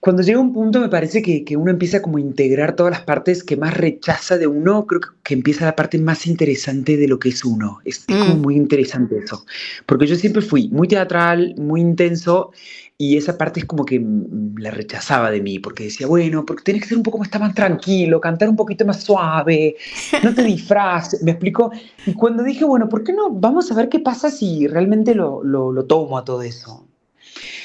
cuando 0.00 0.22
llega 0.22 0.40
un 0.40 0.52
punto 0.54 0.80
me 0.80 0.88
parece 0.88 1.20
que, 1.22 1.44
que 1.44 1.56
uno 1.56 1.70
empieza 1.70 2.00
como 2.00 2.16
a 2.18 2.20
integrar 2.22 2.74
todas 2.74 2.90
las 2.90 3.02
partes 3.02 3.44
que 3.44 3.56
más 3.56 3.76
rechaza 3.76 4.38
de 4.38 4.46
uno, 4.46 4.86
creo 4.86 5.00
que, 5.22 5.34
empieza 5.34 5.66
la 5.66 5.76
parte 5.76 5.98
más 5.98 6.26
interesante 6.26 6.96
de 6.96 7.06
lo 7.06 7.18
que 7.18 7.28
es 7.28 7.44
uno. 7.44 7.80
Es, 7.84 8.04
es 8.08 8.16
como 8.16 8.36
Mm. 8.36 8.40
muy 8.40 8.56
interesante 8.56 9.18
eso. 9.18 9.44
Porque 9.86 10.06
yo 10.06 10.16
siempre 10.16 10.42
fui 10.42 10.68
muy 10.70 10.88
teatral, 10.88 11.54
muy 11.58 11.80
intenso, 11.82 12.50
y 12.96 13.16
esa 13.16 13.36
parte 13.38 13.60
es 13.60 13.66
como 13.66 13.84
que 13.84 14.00
mm, 14.00 14.56
la 14.58 14.70
rechazaba 14.70 15.30
de 15.30 15.40
mí, 15.42 15.58
porque 15.58 15.84
decía, 15.84 16.06
bueno, 16.06 16.44
porque 16.46 16.62
tienes 16.64 16.82
que 16.82 16.88
ser 16.88 16.96
un 16.98 17.02
poco 17.04 17.18
más, 17.18 17.30
más 17.40 17.54
tranquilo, 17.54 18.20
cantar 18.20 18.48
un 18.48 18.56
poquito 18.56 18.84
más 18.86 19.02
suave, 19.02 19.76
no 20.24 20.34
te 20.34 20.42
disfraces, 20.44 21.22
me 21.22 21.32
explico. 21.32 21.70
Y 22.04 22.14
cuando 22.14 22.42
dije, 22.42 22.64
bueno, 22.64 22.88
¿por 22.88 23.04
qué 23.04 23.12
no? 23.12 23.30
Vamos 23.30 23.70
a 23.70 23.74
ver 23.74 23.88
qué 23.88 24.00
pasa 24.00 24.30
si 24.30 24.66
realmente 24.66 25.14
lo, 25.14 25.42
lo, 25.44 25.72
lo 25.72 25.84
tomo 25.86 26.18
a 26.18 26.24
todo 26.24 26.42
eso. 26.42 26.89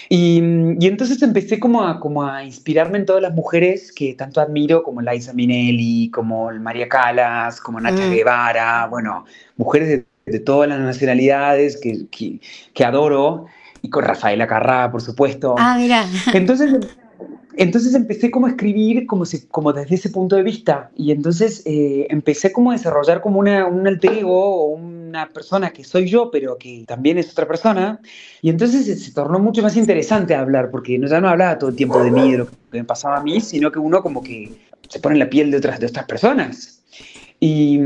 Y, 0.09 0.39
y 0.79 0.87
entonces 0.87 1.21
empecé 1.23 1.59
como 1.59 1.83
a, 1.83 1.99
como 1.99 2.23
a 2.23 2.43
inspirarme 2.43 2.97
en 2.99 3.05
todas 3.05 3.21
las 3.21 3.33
mujeres 3.33 3.91
que 3.91 4.13
tanto 4.13 4.41
admiro, 4.41 4.83
como 4.83 5.01
Liza 5.01 5.33
Minnelli, 5.33 6.09
como 6.11 6.51
María 6.53 6.87
Calas, 6.89 7.59
como 7.61 7.79
Nacha 7.81 8.05
Mm. 8.07 8.11
Guevara, 8.11 8.87
bueno, 8.87 9.25
mujeres 9.57 9.87
de, 9.89 10.05
de 10.25 10.39
todas 10.39 10.69
las 10.69 10.79
nacionalidades 10.79 11.77
que, 11.77 12.07
que, 12.09 12.39
que 12.73 12.85
adoro, 12.85 13.45
y 13.81 13.89
con 13.89 14.03
Rafaela 14.03 14.47
Carrá, 14.47 14.91
por 14.91 15.01
supuesto. 15.01 15.55
Ah, 15.57 15.77
mira. 15.77 16.05
Entonces, 16.33 16.71
entonces 17.57 17.93
empecé 17.95 18.31
como 18.31 18.47
a 18.47 18.49
escribir 18.49 19.05
como, 19.07 19.25
si- 19.25 19.47
como 19.47 19.71
desde 19.73 19.95
ese 19.95 20.09
punto 20.09 20.35
de 20.35 20.43
vista 20.43 20.91
y 20.95 21.11
entonces 21.11 21.63
eh, 21.65 22.07
empecé 22.09 22.51
como 22.51 22.71
a 22.71 22.73
desarrollar 22.73 23.21
como 23.21 23.39
una, 23.39 23.65
un 23.65 23.87
alter 23.87 24.11
ego 24.13 24.55
o 24.65 24.65
una 25.15 25.29
persona 25.29 25.71
que 25.71 25.83
soy 25.83 26.07
yo 26.07 26.29
pero 26.31 26.57
que 26.57 26.83
también 26.87 27.17
es 27.17 27.31
otra 27.31 27.47
persona 27.47 27.99
y 28.41 28.49
entonces 28.49 29.03
se, 29.03 29.11
tornó 29.11 29.39
mucho 29.39 29.61
más 29.61 29.75
interesante 29.77 30.35
hablar 30.35 30.69
porque 30.69 30.99
ya 31.07 31.21
no 31.21 31.29
hablaba 31.29 31.57
todo 31.57 31.69
el 31.69 31.75
tiempo 31.75 32.03
de 32.03 32.11
mí, 32.11 32.31
de 32.31 32.37
lo 32.39 32.47
que 32.47 32.55
me 32.71 32.83
pasaba 32.83 33.17
a 33.17 33.23
mí, 33.23 33.41
sino 33.41 33.71
que 33.71 33.79
uno 33.79 34.01
como 34.01 34.21
que 34.21 34.51
se 34.89 34.99
pone 34.99 35.15
en 35.15 35.19
la 35.19 35.29
piel 35.29 35.51
de 35.51 35.57
otras, 35.57 35.79
de 35.79 35.87
otras 35.87 36.05
personas. 36.05 36.74
Y, 37.39 37.79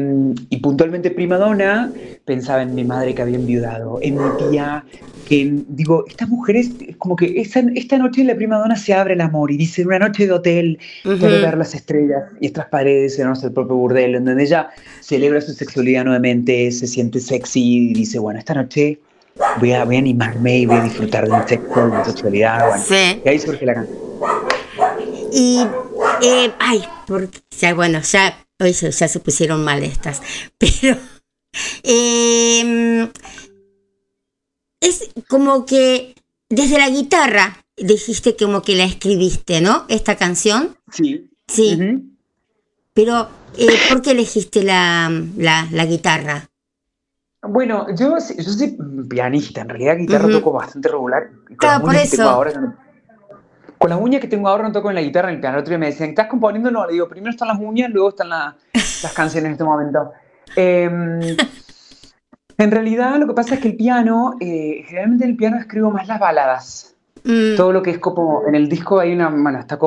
y 0.50 0.58
puntualmente 0.58 1.12
Prima 1.12 1.38
Donna 1.38 1.92
pensaba 2.24 2.62
en 2.62 2.76
mi 2.76 2.84
madre 2.84 3.16
que 3.16 3.22
había 3.22 3.36
enviudado, 3.38 4.00
en 4.02 4.16
mi 4.16 4.30
tía, 4.38 4.86
que 5.28 5.64
digo, 5.68 6.06
estas 6.08 6.30
mujeres, 6.30 6.70
es 6.88 6.96
como 6.98 7.16
que 7.16 7.42
esta, 7.42 7.62
esta 7.76 7.98
noche 7.98 8.24
la 8.24 8.36
Prima 8.36 8.58
Donna 8.58 8.76
se 8.76 8.94
abre 8.94 9.16
el 9.16 9.22
amor 9.22 9.52
y 9.52 9.58
dice 9.58 9.86
una 9.86 10.00
noche 10.00 10.28
de 10.28 10.34
hotel, 10.34 10.80
quiero 11.04 11.42
ver 11.42 11.58
las 11.58 11.74
estrellas 11.74 12.24
y 12.40 12.46
estas 12.46 12.68
paredes 12.68 13.18
eran 13.20 13.34
el 13.42 13.52
propio 13.52 13.76
burdel, 13.76 14.16
en 14.16 14.26
donde 14.26 14.44
ella 14.44 14.70
celebra 15.02 15.42
su 15.42 15.54
sexualidad 15.54 16.06
nuevamente, 16.06 16.72
se 16.72 16.88
siente 16.88 17.20
sexy 17.20 17.90
y 17.90 17.94
dice, 17.94 18.20
bueno, 18.20 18.40
esta 18.40 18.54
noche 18.54 19.00
voy 19.60 19.74
a, 19.74 19.84
voy 19.84 19.96
a 19.96 20.00
animarme 20.00 20.60
y 20.60 20.66
voy 20.66 20.78
a 20.78 20.84
disfrutar 20.84 21.26
de 21.28 21.32
un 21.32 21.48
sexo, 21.48 21.90
de 21.90 21.98
mi 21.98 22.06
sexualidad. 22.06 22.68
Bueno, 22.68 22.84
Sí. 22.84 23.22
Y 23.26 23.30
ahí 23.30 23.40
surge 23.40 23.66
la 23.66 23.74
canción. 23.74 23.98
Y, 25.32 25.66
eh, 26.24 26.52
ay, 26.60 26.84
porque, 27.08 27.40
ya, 27.52 27.74
bueno, 27.74 28.00
ya, 28.02 28.34
hoy 28.60 28.74
ya 28.74 29.08
se 29.08 29.20
pusieron 29.20 29.64
mal 29.64 29.84
estas, 29.84 30.22
pero 30.58 30.98
eh, 31.84 33.10
es 34.82 35.10
como 35.28 35.66
que 35.66 36.16
desde 36.50 36.78
la 36.78 36.90
guitarra 36.90 37.66
dijiste 37.78 38.36
como 38.36 38.62
que 38.62 38.76
la 38.76 38.84
escribiste, 38.84 39.62
¿no? 39.62 39.86
Esta 39.88 40.16
canción, 40.16 40.78
Sí. 40.92 41.30
sí, 41.48 41.78
pero 42.94 43.30
eh, 43.58 43.68
¿por 43.90 44.02
qué 44.02 44.12
elegiste 44.12 44.64
la, 44.64 45.10
la, 45.38 45.68
la 45.72 45.86
guitarra? 45.86 46.50
Bueno, 47.42 47.88
yo, 47.96 48.18
yo 48.18 48.44
soy 48.52 48.78
pianista, 49.10 49.62
en 49.62 49.70
realidad 49.70 49.98
guitarra 49.98 50.30
toco 50.30 50.52
bastante 50.52 50.90
regular. 50.90 51.30
Claro, 51.58 51.86
las 51.86 51.96
por 51.96 51.96
eso. 51.96 52.30
ahora, 52.30 52.89
con 53.80 53.90
las 53.90 54.00
uñas 54.00 54.22
que 54.22 54.28
tengo 54.28 54.48
ahora 54.48 54.64
no 54.64 54.72
toco 54.72 54.90
en 54.90 54.96
la 54.96 55.02
guitarra 55.02 55.30
en 55.30 55.36
el 55.36 55.42
piano. 55.42 55.56
El 55.58 55.62
otro 55.62 55.72
día 55.72 55.80
me 55.80 55.86
decían, 55.88 56.10
¿estás 56.10 56.28
componiendo? 56.28 56.70
No, 56.70 56.86
le 56.86 56.94
digo, 56.94 57.08
primero 57.10 57.32
están 57.32 57.48
las 57.48 57.58
uñas, 57.60 57.90
luego 57.90 58.10
están 58.10 58.30
la- 58.30 58.56
las 58.74 59.14
canciones 59.16 59.46
en 59.48 59.52
este 59.54 59.64
momento. 59.64 60.12
Em, 60.56 61.20
en 62.58 62.72
realidad 62.72 63.16
lo 63.18 63.26
que 63.28 63.34
pasa 63.34 63.56
es 63.56 63.62
que 63.62 63.70
el 63.70 63.76
piano, 63.78 64.36
eh, 64.40 64.84
generalmente 64.86 65.24
en 65.26 65.32
el 65.32 65.38
piano 65.38 65.58
escribo 65.58 65.92
más 65.92 66.08
las 66.08 66.20
baladas. 66.20 66.96
Mm, 67.24 67.56
Todo 67.58 67.72
lo 67.74 67.82
que 67.82 67.92
es 67.92 68.00
como, 68.00 68.44
en 68.48 68.56
el 68.56 68.70
disco 68.70 69.00
hay 69.00 69.14
una, 69.14 69.30
bueno, 69.30 69.60
está 69.60 69.78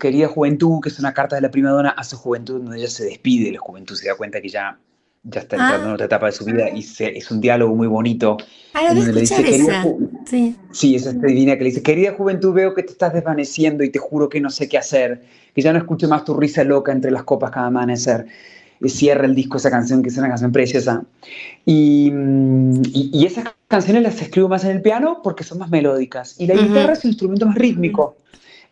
Querida 0.00 0.28
Juventud, 0.28 0.80
que 0.82 0.88
es 0.88 0.98
una 0.98 1.12
carta 1.12 1.36
de 1.36 1.42
la 1.42 1.50
prima 1.50 1.70
donna 1.70 1.90
a 1.90 2.04
su 2.04 2.16
juventud, 2.16 2.60
donde 2.62 2.78
ella 2.78 2.88
se 2.88 3.04
despide 3.04 3.46
de 3.46 3.52
la 3.52 3.58
juventud, 3.60 3.94
se 3.94 4.08
da 4.08 4.14
cuenta 4.16 4.40
que 4.40 4.48
ya, 4.48 4.78
ya 5.24 5.40
está 5.40 5.56
entrando 5.56 5.84
Ah. 5.86 5.88
en 5.88 5.94
otra 5.94 6.06
etapa 6.06 6.26
de 6.26 6.32
su 6.32 6.44
vida 6.44 6.68
y 6.70 6.82
se- 6.82 7.16
es 7.16 7.30
un 7.30 7.40
diálogo 7.40 7.74
muy 7.74 7.86
bonito. 7.86 8.36
ah, 8.74 8.94
donde 8.94 9.12
le 9.12 9.20
dice, 9.20 9.34
escuchar 9.34 9.50
"Querida 9.52 9.80
esa. 9.82 9.96
Sí. 10.24 10.56
Sí, 10.70 10.94
es 10.96 11.20
divina 11.20 11.54
que 11.56 11.64
le 11.64 11.70
dice, 11.70 11.82
querida 11.82 12.12
juventud, 12.14 12.52
veo 12.54 12.74
que 12.74 12.82
te 12.82 12.92
estás 12.92 13.12
desvaneciendo 13.12 13.84
y 13.84 13.90
te 13.90 13.98
juro 13.98 14.28
que 14.28 14.40
no 14.40 14.48
sé 14.50 14.68
qué 14.68 14.78
hacer, 14.78 15.22
que 15.54 15.60
ya 15.62 15.72
no 15.72 15.78
escucho 15.78 16.08
más 16.08 16.24
tu 16.24 16.34
risa 16.34 16.64
loca 16.64 16.90
entre 16.90 17.10
las 17.10 17.22
copas 17.24 17.50
cada 17.50 17.66
amanecer. 17.66 18.26
Y 18.80 18.88
cierra 18.88 19.26
el 19.26 19.34
disco 19.34 19.58
esa 19.58 19.70
canción, 19.70 20.02
que 20.02 20.08
es 20.08 20.16
una 20.16 20.28
canción 20.28 20.50
preciosa. 20.50 21.04
Y, 21.64 22.10
mm, 22.12 22.82
y- 22.92 23.10
y 23.12 23.26
esas 23.26 23.44
canciones 23.68 24.02
las 24.02 24.20
escribo 24.20 24.48
más 24.48 24.64
en 24.64 24.72
el 24.72 24.82
piano 24.82 25.20
porque 25.22 25.44
son 25.44 25.58
más 25.58 25.70
melódicas. 25.70 26.34
Y 26.40 26.46
la 26.46 26.54
Ujú. 26.54 26.64
guitarra 26.68 26.94
es 26.94 27.04
un 27.04 27.10
instrumento 27.10 27.46
más 27.46 27.54
rítmico, 27.56 28.16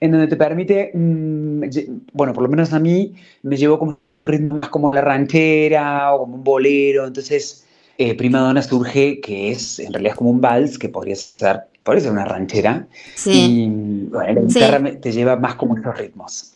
en 0.01 0.10
donde 0.12 0.27
te 0.27 0.36
permite, 0.36 0.90
mm, 0.94 1.60
lle- 1.64 2.01
bueno, 2.12 2.32
por 2.32 2.43
lo 2.43 2.48
menos 2.48 2.72
a 2.72 2.81
mí, 2.81 3.14
me 3.43 3.56
llevo 3.56 3.78
como 3.78 3.98
ritmo 4.24 4.59
más 4.60 4.68
como 4.70 4.92
la 4.94 5.01
ranchera 5.01 6.12
o 6.14 6.20
como 6.20 6.36
un 6.36 6.44
bolero. 6.44 7.06
Entonces, 7.06 7.66
eh, 7.98 8.14
Prima 8.14 8.40
Donna 8.40 8.62
surge, 8.62 9.20
que 9.20 9.51
es 9.51 9.78
en 9.78 9.92
realidad 9.92 10.12
es 10.12 10.18
como 10.18 10.30
un 10.30 10.40
vals, 10.40 10.78
que 10.78 10.88
podría 10.88 11.16
ser, 11.16 11.62
podría 11.82 12.02
ser 12.05 12.12
una 12.12 12.24
ranchera. 12.24 12.86
Sí. 13.14 13.30
Y 13.32 13.68
bueno, 14.10 14.32
la 14.34 14.40
guitarra 14.47 15.01
te 15.01 15.12
lleva 15.12 15.36
más 15.36 15.55
como 15.56 15.76
esos 15.76 15.97
ritmos. 15.98 16.55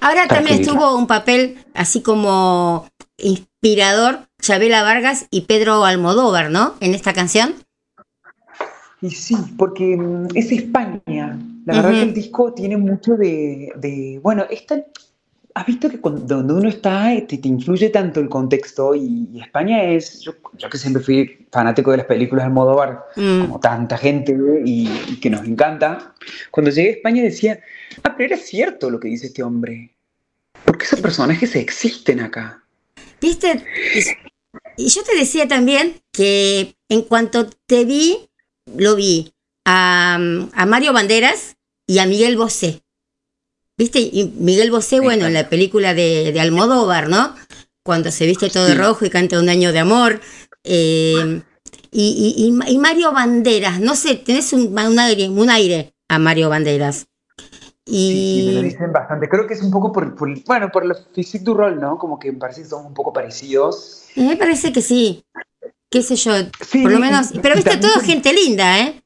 Ahora 0.00 0.28
también 0.28 0.60
escribirla. 0.60 0.80
tuvo 0.88 0.96
un 0.98 1.06
papel 1.06 1.58
así 1.74 2.00
como 2.00 2.86
inspirador 3.18 4.20
Chabela 4.40 4.82
Vargas 4.82 5.26
y 5.30 5.42
Pedro 5.42 5.84
Almodóvar, 5.84 6.50
¿no? 6.50 6.74
En 6.80 6.94
esta 6.94 7.12
canción. 7.12 7.54
Y 9.02 9.10
sí, 9.10 9.36
porque 9.58 9.96
mm, 9.96 10.28
es 10.34 10.52
España. 10.52 11.38
La 11.66 11.74
verdad 11.74 11.90
que 11.90 12.02
el 12.02 12.14
disco 12.14 12.52
tiene 12.54 12.76
mucho 12.76 13.16
de, 13.16 13.72
de- 13.76 14.20
bueno, 14.22 14.44
esta, 14.48 14.76
has 15.56 15.64
visto 15.64 15.88
que 15.88 15.98
cuando 15.98 16.20
donde 16.26 16.52
uno 16.52 16.68
está 16.68 17.10
te, 17.26 17.38
te 17.38 17.48
influye 17.48 17.88
tanto 17.88 18.20
el 18.20 18.28
contexto 18.28 18.94
y, 18.94 19.26
y 19.32 19.40
España 19.40 19.84
es, 19.84 20.20
yo, 20.20 20.34
yo 20.58 20.68
que 20.68 20.76
siempre 20.76 21.02
fui 21.02 21.46
fanático 21.50 21.90
de 21.92 21.96
las 21.96 22.06
películas 22.06 22.44
de 22.44 22.48
Almodóvar, 22.48 23.06
Mm. 23.16 23.40
como 23.40 23.58
tanta 23.58 23.96
gente 23.96 24.36
y, 24.66 24.86
y 25.08 25.18
que 25.18 25.30
nos 25.30 25.46
encanta, 25.46 26.14
cuando 26.50 26.70
llegué 26.70 26.88
a 26.90 26.92
España 26.92 27.22
decía, 27.22 27.58
ah, 28.02 28.14
pero 28.14 28.34
era 28.34 28.36
cierto 28.36 28.90
lo 28.90 29.00
que 29.00 29.08
dice 29.08 29.28
este 29.28 29.42
hombre, 29.42 29.96
porque 30.66 30.84
esos 30.84 31.00
personajes 31.00 31.56
existen 31.56 32.20
acá. 32.20 32.62
¿Viste? 33.18 33.64
Y, 34.76 34.84
y 34.84 34.88
yo 34.90 35.02
te 35.04 35.16
decía 35.16 35.48
también 35.48 35.94
que 36.12 36.74
en 36.90 37.00
cuanto 37.00 37.48
te 37.66 37.86
vi, 37.86 38.28
lo 38.76 38.94
vi 38.94 39.32
a, 39.64 40.16
a 40.52 40.66
Mario 40.66 40.92
Banderas 40.92 41.56
y 41.86 41.98
a 42.00 42.06
Miguel 42.06 42.36
Bosé. 42.36 42.82
¿Viste? 43.78 43.98
Y 44.00 44.32
Miguel 44.38 44.70
Bosé, 44.70 45.00
bueno, 45.00 45.26
en 45.26 45.34
la 45.34 45.48
película 45.48 45.92
de, 45.92 46.32
de 46.32 46.40
Almodóvar, 46.40 47.08
¿no? 47.08 47.34
Cuando 47.82 48.10
se 48.10 48.24
viste 48.26 48.48
todo 48.48 48.68
Sí. 48.68 48.74
rojo 48.74 49.04
y 49.04 49.10
canta 49.10 49.38
Un 49.38 49.48
año 49.48 49.72
de 49.72 49.78
amor. 49.78 50.20
Eh, 50.64 51.42
y, 51.92 52.34
y- 52.36 52.44
y- 52.68 52.72
y 52.74 52.78
Mario 52.78 53.12
Banderas, 53.12 53.78
no 53.80 53.94
sé, 53.94 54.14
tenés 54.16 54.52
un, 54.52 54.76
un 54.78 54.98
aire, 54.98 55.28
un 55.28 55.50
aire 55.50 55.94
a 56.08 56.18
Mario 56.18 56.48
Banderas. 56.48 57.06
Sí, 57.86 58.32
sí, 58.40 58.42
me 58.46 58.52
lo 58.52 58.62
dicen 58.62 58.92
bastante. 58.92 59.28
Creo 59.28 59.46
que 59.46 59.54
es 59.54 59.62
un 59.62 59.70
poco 59.70 59.92
por, 59.92 60.14
por- 60.16 60.42
bueno, 60.44 60.70
por 60.72 60.84
el 60.84 60.92
physique 61.14 61.44
du 61.44 61.54
rol, 61.54 61.78
¿no? 61.80 61.98
Como 61.98 62.18
que 62.18 62.32
me 62.32 62.38
parece 62.38 62.62
que 62.62 62.68
somos 62.68 62.86
un 62.86 62.94
poco 62.94 63.12
parecidos. 63.12 64.06
me 64.16 64.36
parece 64.36 64.72
que 64.72 64.80
sí, 64.82 65.24
qué 65.90 66.02
sé 66.02 66.16
yo, 66.16 66.32
Sí, 66.68 66.82
por 66.82 66.92
lo 66.92 66.98
menos, 66.98 67.28
pero 67.42 67.54
viste, 67.54 67.76
todo 67.76 68.00
gente 68.00 68.32
linda, 68.32 68.80
¿eh? 68.80 69.02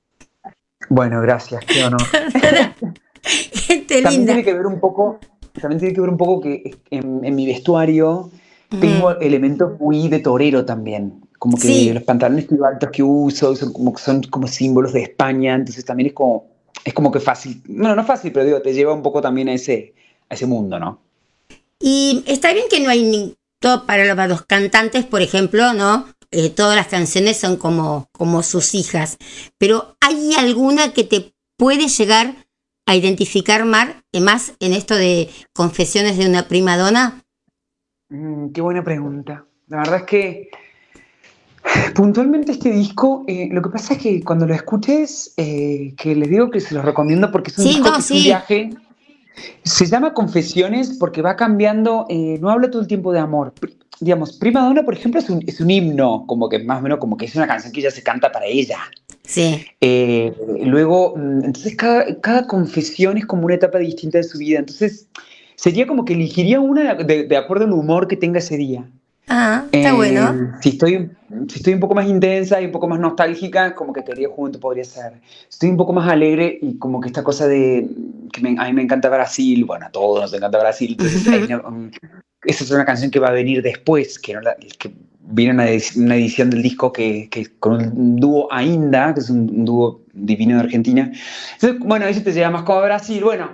Bueno, 0.89 1.21
gracias, 1.21 1.65
qué 1.67 1.85
honor. 1.85 2.01
Gente 3.23 4.03
También 4.03 4.21
linda. 4.21 4.33
tiene 4.35 4.45
que 4.45 4.55
ver 4.55 4.67
un 4.67 4.81
poco, 4.81 5.19
también 5.61 5.79
tiene 5.81 5.95
que 5.95 6.01
ver 6.01 6.11
un 6.11 6.17
poco 6.17 6.41
que 6.41 6.77
en, 6.91 7.25
en 7.25 7.35
mi 7.35 7.47
vestuario 7.47 8.31
tengo 8.69 9.19
elementos 9.21 9.79
muy 9.81 10.09
de 10.09 10.21
torero 10.21 10.65
también. 10.65 11.21
Como 11.39 11.57
que 11.57 11.63
Sí. 11.67 11.93
los 11.93 12.03
pantalones 12.03 12.47
altos 12.65 12.91
que 12.91 13.03
uso 13.03 13.57
son 13.57 13.73
como, 13.73 13.97
son 13.97 14.23
como 14.25 14.47
símbolos 14.47 14.93
de 14.93 15.03
España, 15.03 15.55
entonces 15.55 15.85
también 15.85 16.09
es 16.09 16.13
como, 16.13 16.47
es 16.85 16.93
como 16.95 17.11
que 17.11 17.19
fácil, 17.21 17.63
bueno, 17.67 17.97
no 17.97 18.05
fácil, 18.05 18.31
pero 18.33 18.45
digo, 18.45 18.61
te 18.63 18.73
lleva 18.75 18.93
un 18.93 19.03
poco 19.03 19.21
también 19.21 19.49
a 19.49 19.55
ese, 19.55 19.95
a 20.29 20.35
ese 20.35 20.47
mundo, 20.47 20.79
¿no? 20.79 21.01
Y 21.81 22.23
está 22.27 22.53
bien 22.53 22.67
que 22.71 22.81
no 22.81 22.91
hay 22.91 23.03
ni, 23.05 23.35
todo 23.59 23.87
para 23.87 24.05
los, 24.05 24.15
para 24.17 24.29
los 24.29 24.43
cantantes, 24.43 25.05
por 25.07 25.23
ejemplo, 25.23 25.73
¿no? 25.73 26.07
Eh, 26.31 26.51
todas 26.51 26.77
las 26.77 26.87
canciones 26.89 27.39
son 27.39 27.57
como, 27.57 28.09
como 28.13 28.43
sus 28.43 28.75
hijas. 28.75 29.17
Pero 29.59 29.97
¿hay 30.01 30.35
alguna 30.35 30.93
que 30.93 31.05
te 31.05 31.33
puede 31.57 31.89
llegar 31.89 32.35
a 32.91 32.97
identificar 32.97 33.65
Mar, 33.65 34.03
eh, 34.13 34.21
más 34.21 34.55
en 34.59 34.73
esto 34.73 34.97
de 34.97 35.31
confesiones 35.55 36.19
de 36.19 36.27
una 36.29 36.49
prima 36.49 36.77
donna? 36.77 37.23
Mm, 38.09 38.51
qué 38.53 38.61
buena 38.61 38.83
pregunta. 38.83 39.45
La 39.69 39.79
verdad 39.79 39.99
es 39.99 40.03
que 40.05 40.51
puntualmente 41.95 42.53
este 42.53 42.71
disco, 42.73 43.25
eh, 43.29 43.49
lo 43.53 43.63
que 43.63 43.71
pasa 43.71 43.95
es 43.95 44.01
que 44.03 44.23
cuando 44.25 44.47
lo 44.47 44.55
escuches, 44.55 45.35
eh, 45.37 45.95
que 45.97 46.17
les 46.17 46.29
digo 46.29 46.51
que 46.51 46.61
se 46.61 46.75
los 46.75 46.85
recomiendo 46.85 47.31
porque 47.31 47.51
es 47.51 47.59
un 47.59 47.65
Sí, 47.65 47.69
disco 47.69 47.91
no, 47.91 47.95
que 47.95 48.01
es 48.01 48.11
un 48.11 48.17
sí. 48.19 48.25
viaje. 48.25 48.71
Se 49.65 49.87
llama 49.87 50.13
Confesiones 50.13 50.97
porque 50.99 51.23
va 51.23 51.37
cambiando, 51.37 52.07
eh, 52.09 52.39
no 52.41 52.51
habla 52.51 52.71
todo 52.71 52.83
el 52.83 52.89
tiempo 52.89 53.13
de 53.13 53.21
amor. 53.21 53.55
Digamos, 54.01 54.33
Prima 54.33 54.63
Donna, 54.65 54.83
por 54.83 54.95
ejemplo, 54.95 55.21
es 55.21 55.31
un, 55.31 55.45
es 55.47 55.61
un 55.61 55.71
himno, 55.71 56.25
como 56.27 56.49
que 56.49 56.59
más 56.59 56.81
o 56.81 56.83
menos 56.83 56.99
como 56.99 57.17
que 57.17 57.27
es 57.27 57.37
una 57.37 57.47
canción 57.47 57.73
que 57.73 57.81
ella 57.81 57.91
se 57.91 58.03
canta 58.03 58.33
para 58.33 58.47
ella. 58.47 58.79
Sí. 59.25 59.65
Eh, 59.81 60.33
luego, 60.65 61.15
mm, 61.17 61.45
entonces 61.45 61.77
cada, 61.77 62.21
cada 62.21 62.47
confesión 62.47 63.17
es 63.19 63.27
como 63.27 63.47
una 63.47 63.55
etapa 63.55 63.79
distinta 63.79 64.19
de 64.19 64.25
su 64.25 64.39
vida. 64.39 64.59
Entonces, 64.59 65.07
sería 65.55 65.87
como 65.87 66.05
que 66.05 66.15
elegiría 66.15 66.61
una 66.61 66.95
de, 66.95 67.25
de 67.25 67.37
acuerdo 67.37 67.65
al 67.65 67.73
humor 67.73 68.09
que 68.09 68.17
tenga 68.17 68.39
ese 68.39 68.57
día. 68.57 68.85
Ah, 69.29 69.65
está 69.71 69.91
Eh, 69.91 69.93
bueno. 69.93 70.55
Si 70.61 70.71
estoy, 70.71 71.11
si 71.49 71.57
estoy 71.59 71.75
un 71.75 71.81
poco 71.81 71.95
más 71.95 72.09
intensa 72.09 72.61
y 72.61 72.65
un 72.67 72.73
poco 72.73 72.89
más 72.89 72.99
nostálgica, 72.99 73.77
como 73.77 73.93
que 73.93 74.03
Querido 74.03 74.33
Juventud 74.33 74.59
podría 74.59 74.83
ser. 74.83 75.13
Si 75.49 75.49
estoy 75.51 75.69
un 75.69 75.77
poco 75.77 75.93
más 75.93 76.11
alegre 76.11 76.59
y 76.61 76.79
como 76.79 77.01
que 77.01 77.07
esta 77.09 77.23
cosa 77.23 77.47
de 77.47 77.87
que 78.33 78.41
me- 78.41 78.57
a 78.59 78.65
mí 78.65 78.73
me 78.73 78.83
encanta 78.83 79.09
Brasil, 79.09 79.65
bueno, 79.65 79.87
a 79.87 79.91
todos 79.91 80.21
nos 80.23 80.35
encanta 80.35 80.59
Brasil, 80.59 80.93
entonces 80.99 81.29
hay 81.29 81.43
una- 81.45 81.69
um, 81.69 81.91
esa 82.45 82.65
es 82.65 82.71
una 82.73 82.85
canción 82.85 83.13
que 83.13 83.21
va 83.21 83.29
a 83.29 83.33
venir 83.33 83.63
después, 83.63 84.19
que, 84.19 84.35
no 84.35 84.41
la- 84.41 84.57
que 84.57 84.91
viene 85.31 85.53
una, 85.55 85.67
una 85.97 86.17
edición 86.17 86.51
del 86.51 86.63
disco 86.63 86.93
que, 86.93 87.29
que 87.31 87.47
con 87.59 87.75
un 87.75 88.17
dúo 88.17 88.49
Ainda, 88.53 89.15
que 89.15 89.21
es 89.21 89.31
un, 89.31 89.41
un 89.51 89.65
dúo 89.65 90.03
divino 90.13 90.57
de 90.57 90.63
Argentina. 90.63 91.11
Entonces, 91.55 91.79
bueno, 91.81 92.07
eso 92.07 92.23
te 92.23 92.33
lleva 92.33 92.51
más 92.51 92.63
como 92.65 92.81
a 92.81 92.85
Brasil. 92.85 93.23
Bueno, 93.25 93.51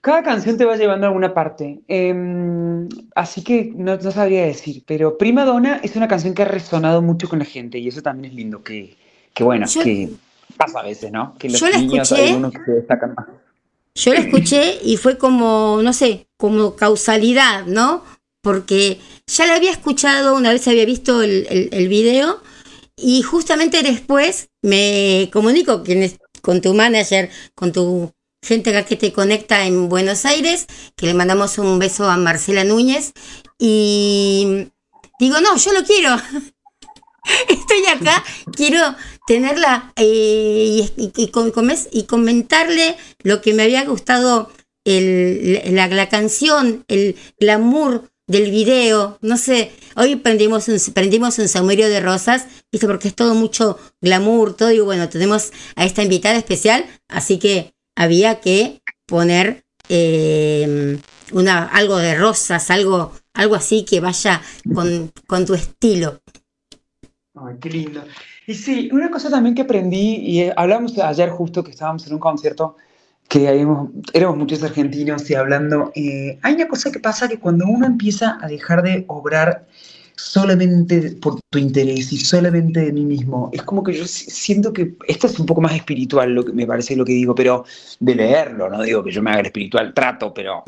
cada 0.00 0.22
canción 0.22 0.56
te 0.56 0.64
va 0.64 0.76
llevando 0.76 1.06
a 1.06 1.08
alguna 1.10 1.34
parte. 1.34 1.80
Em, 1.88 2.88
así 3.14 3.42
que 3.42 3.72
no, 3.74 3.96
no 3.96 4.10
sabría 4.10 4.44
decir, 4.46 4.82
pero 4.86 5.18
Prima 5.18 5.44
Donna 5.44 5.80
es 5.82 5.96
una 5.96 6.08
canción 6.08 6.34
que 6.34 6.42
ha 6.42 6.46
resonado 6.46 7.02
mucho 7.02 7.28
con 7.28 7.38
la 7.40 7.44
gente 7.44 7.78
y 7.78 7.88
eso 7.88 8.02
también 8.02 8.32
es 8.32 8.36
lindo, 8.36 8.62
que, 8.62 8.96
que 9.34 9.44
bueno, 9.44 9.66
Yo- 9.66 9.82
que 9.82 10.10
pasa 10.56 10.80
a 10.80 10.84
veces, 10.84 11.12
¿no? 11.12 11.34
Que 11.38 11.48
los 11.50 11.60
yo 11.60 11.68
la 11.68 11.78
niños 11.78 12.10
escuché. 12.10 12.28
algunos 12.28 12.52
que 12.52 12.70
destacan 12.72 13.14
más. 13.16 13.26
Yo 13.94 14.14
la 14.14 14.20
escuché 14.20 14.78
y 14.84 14.96
fue 14.96 15.18
como, 15.18 15.80
no 15.82 15.92
sé, 15.92 16.28
como 16.36 16.76
causalidad, 16.76 17.66
¿no? 17.66 18.04
Porque 18.40 18.98
ya 19.28 19.46
la 19.46 19.54
había 19.56 19.70
escuchado, 19.70 20.34
una 20.34 20.52
vez 20.52 20.66
había 20.68 20.84
visto 20.84 21.22
el, 21.22 21.46
el, 21.72 21.88
video 21.88 22.42
y 22.96 23.22
justamente 23.22 23.82
después 23.82 24.48
me 24.62 25.28
comunico 25.32 25.82
con 26.42 26.60
tu 26.60 26.74
manager, 26.74 27.30
con 27.54 27.72
tu 27.72 28.12
gente 28.42 28.72
que 28.86 28.96
te 28.96 29.12
conecta 29.12 29.66
en 29.66 29.88
Buenos 29.88 30.24
Aires, 30.24 30.66
que 30.96 31.06
le 31.06 31.14
mandamos 31.14 31.58
un 31.58 31.78
beso 31.78 32.08
a 32.08 32.16
Marcela 32.16 32.64
Núñez 32.64 33.12
y 33.58 34.68
digo, 35.20 35.40
no, 35.40 35.56
yo 35.56 35.72
lo 35.72 35.84
quiero. 35.84 36.16
Estoy 37.48 37.84
acá, 37.86 38.24
quiero 38.56 38.94
tenerla 39.26 39.92
eh, 39.96 40.88
y, 40.96 41.12
y- 41.14 41.30
y 41.92 42.02
comentarle 42.04 42.96
lo 43.22 43.42
que 43.42 43.52
me 43.52 43.64
había 43.64 43.84
gustado 43.84 44.50
el- 44.84 45.60
la, 45.74 45.88
la 45.88 46.08
canción, 46.08 46.84
el 46.88 47.16
glamour 47.38 48.10
del 48.28 48.50
video, 48.50 49.18
no 49.22 49.36
sé, 49.36 49.72
hoy 49.96 50.16
prendimos 50.16 50.68
un, 50.68 50.78
prendimos 50.92 51.38
un 51.38 51.48
saumerio 51.48 51.88
de 51.88 52.00
rosas, 52.00 52.46
¿viste? 52.70 52.86
porque 52.86 53.08
es 53.08 53.14
todo 53.14 53.34
mucho 53.34 53.78
glamour, 54.00 54.54
todo, 54.54 54.70
y 54.70 54.80
bueno, 54.80 55.08
tenemos 55.08 55.50
a 55.76 55.84
esta 55.84 56.02
invitada 56.02 56.36
especial, 56.36 56.84
así 57.08 57.38
que 57.38 57.72
había 57.96 58.40
que 58.40 58.82
poner 59.06 59.64
eh, 59.88 60.98
una, 61.32 61.64
algo 61.64 61.96
de 61.96 62.14
rosas, 62.14 62.70
algo, 62.70 63.12
algo 63.32 63.54
así 63.54 63.84
que 63.84 64.00
vaya 64.00 64.42
con, 64.74 65.10
con 65.26 65.46
tu 65.46 65.54
estilo. 65.54 66.20
Ay, 67.34 67.56
qué 67.60 67.70
lindo. 67.70 68.04
Y 68.46 68.54
sí, 68.54 68.90
una 68.92 69.10
cosa 69.10 69.30
también 69.30 69.54
que 69.54 69.62
aprendí, 69.62 70.16
y 70.16 70.40
eh, 70.40 70.52
hablamos 70.54 70.98
ayer 70.98 71.30
justo 71.30 71.64
que 71.64 71.70
estábamos 71.70 72.06
en 72.06 72.12
un 72.12 72.18
concierto, 72.18 72.76
que 73.28 73.46
habíamos- 73.48 73.90
éramos 74.14 74.38
muchos 74.38 74.62
argentinos 74.62 75.28
y 75.30 75.34
hablando, 75.34 75.92
eh, 75.94 76.38
hay 76.42 76.54
una 76.54 76.66
cosa 76.68 76.90
que 76.90 76.98
pasa 76.98 77.28
que 77.28 77.38
cuando 77.38 77.66
uno 77.66 77.86
empieza 77.86 78.38
a 78.40 78.48
dejar 78.48 78.82
de 78.82 79.04
obrar 79.08 79.66
solamente 80.16 81.12
por 81.12 81.38
tu 81.48 81.58
interés 81.58 82.12
y 82.12 82.16
solamente 82.18 82.80
de 82.80 82.92
mí 82.92 83.04
mismo, 83.04 83.50
es 83.52 83.62
como 83.62 83.84
que 83.84 83.92
yo 83.92 84.04
si- 84.06 84.30
siento 84.30 84.72
que 84.72 84.94
esto 85.06 85.26
es 85.28 85.38
un 85.38 85.46
poco 85.46 85.60
más 85.60 85.74
espiritual, 85.74 86.34
lo 86.34 86.44
que 86.44 86.52
me 86.52 86.66
parece 86.66 86.96
lo 86.96 87.04
que 87.04 87.12
digo, 87.12 87.34
pero 87.34 87.64
de 88.00 88.14
leerlo, 88.16 88.68
no 88.68 88.82
digo 88.82 89.04
que 89.04 89.12
yo 89.12 89.22
me 89.22 89.30
haga 89.30 89.40
el 89.40 89.46
espiritual, 89.46 89.94
trato, 89.94 90.34
pero 90.34 90.64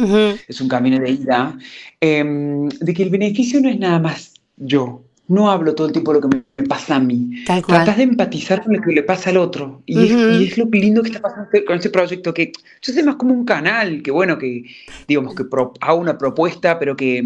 es 0.47 0.61
un 0.61 0.69
camino 0.69 1.01
de 1.01 1.11
ida, 1.11 1.59
em, 2.01 2.69
de 2.69 2.95
que 2.95 3.03
el 3.03 3.11
beneficio 3.11 3.61
no 3.61 3.69
es 3.69 3.79
nada 3.79 3.99
más 3.99 4.35
yo. 4.57 5.03
No 5.31 5.51
hablo 5.51 5.75
todo 5.77 5.87
el 5.87 5.93
tiempo 5.93 6.13
de 6.13 6.21
lo 6.21 6.29
que 6.29 6.43
me 6.59 6.67
pasa 6.67 6.97
a 6.97 7.01
mí. 7.01 7.45
Tal 7.47 7.63
cual. 7.65 7.79
Tratas 7.85 7.97
de 7.99 8.03
empatizar 8.03 8.63
con 8.65 8.75
lo 8.77 8.83
que 8.83 8.93
le 8.93 9.03
pasa 9.05 9.31
al 9.31 9.37
otro. 9.37 9.83
Y, 9.87 10.07
es, 10.07 10.13
Ujú. 10.13 10.33
y 10.33 10.45
es 10.49 10.59
lo 10.59 10.65
lindo 10.67 11.03
que 11.03 11.09
está 11.11 11.21
pasando 11.23 11.49
con 11.67 11.77
este 11.77 11.89
proyecto, 11.91 12.35
que 12.35 12.51
yo 12.83 12.93
sé 12.93 13.03
más 13.05 13.15
como 13.15 13.33
un 13.33 13.45
canal, 13.45 14.03
que 14.03 14.11
bueno, 14.11 14.37
que 14.39 14.65
digamos 15.07 15.35
que 15.37 15.45
pro- 15.45 15.73
hago 15.81 16.01
una 16.01 16.19
propuesta, 16.19 16.79
pero 16.81 16.97
que, 16.97 17.23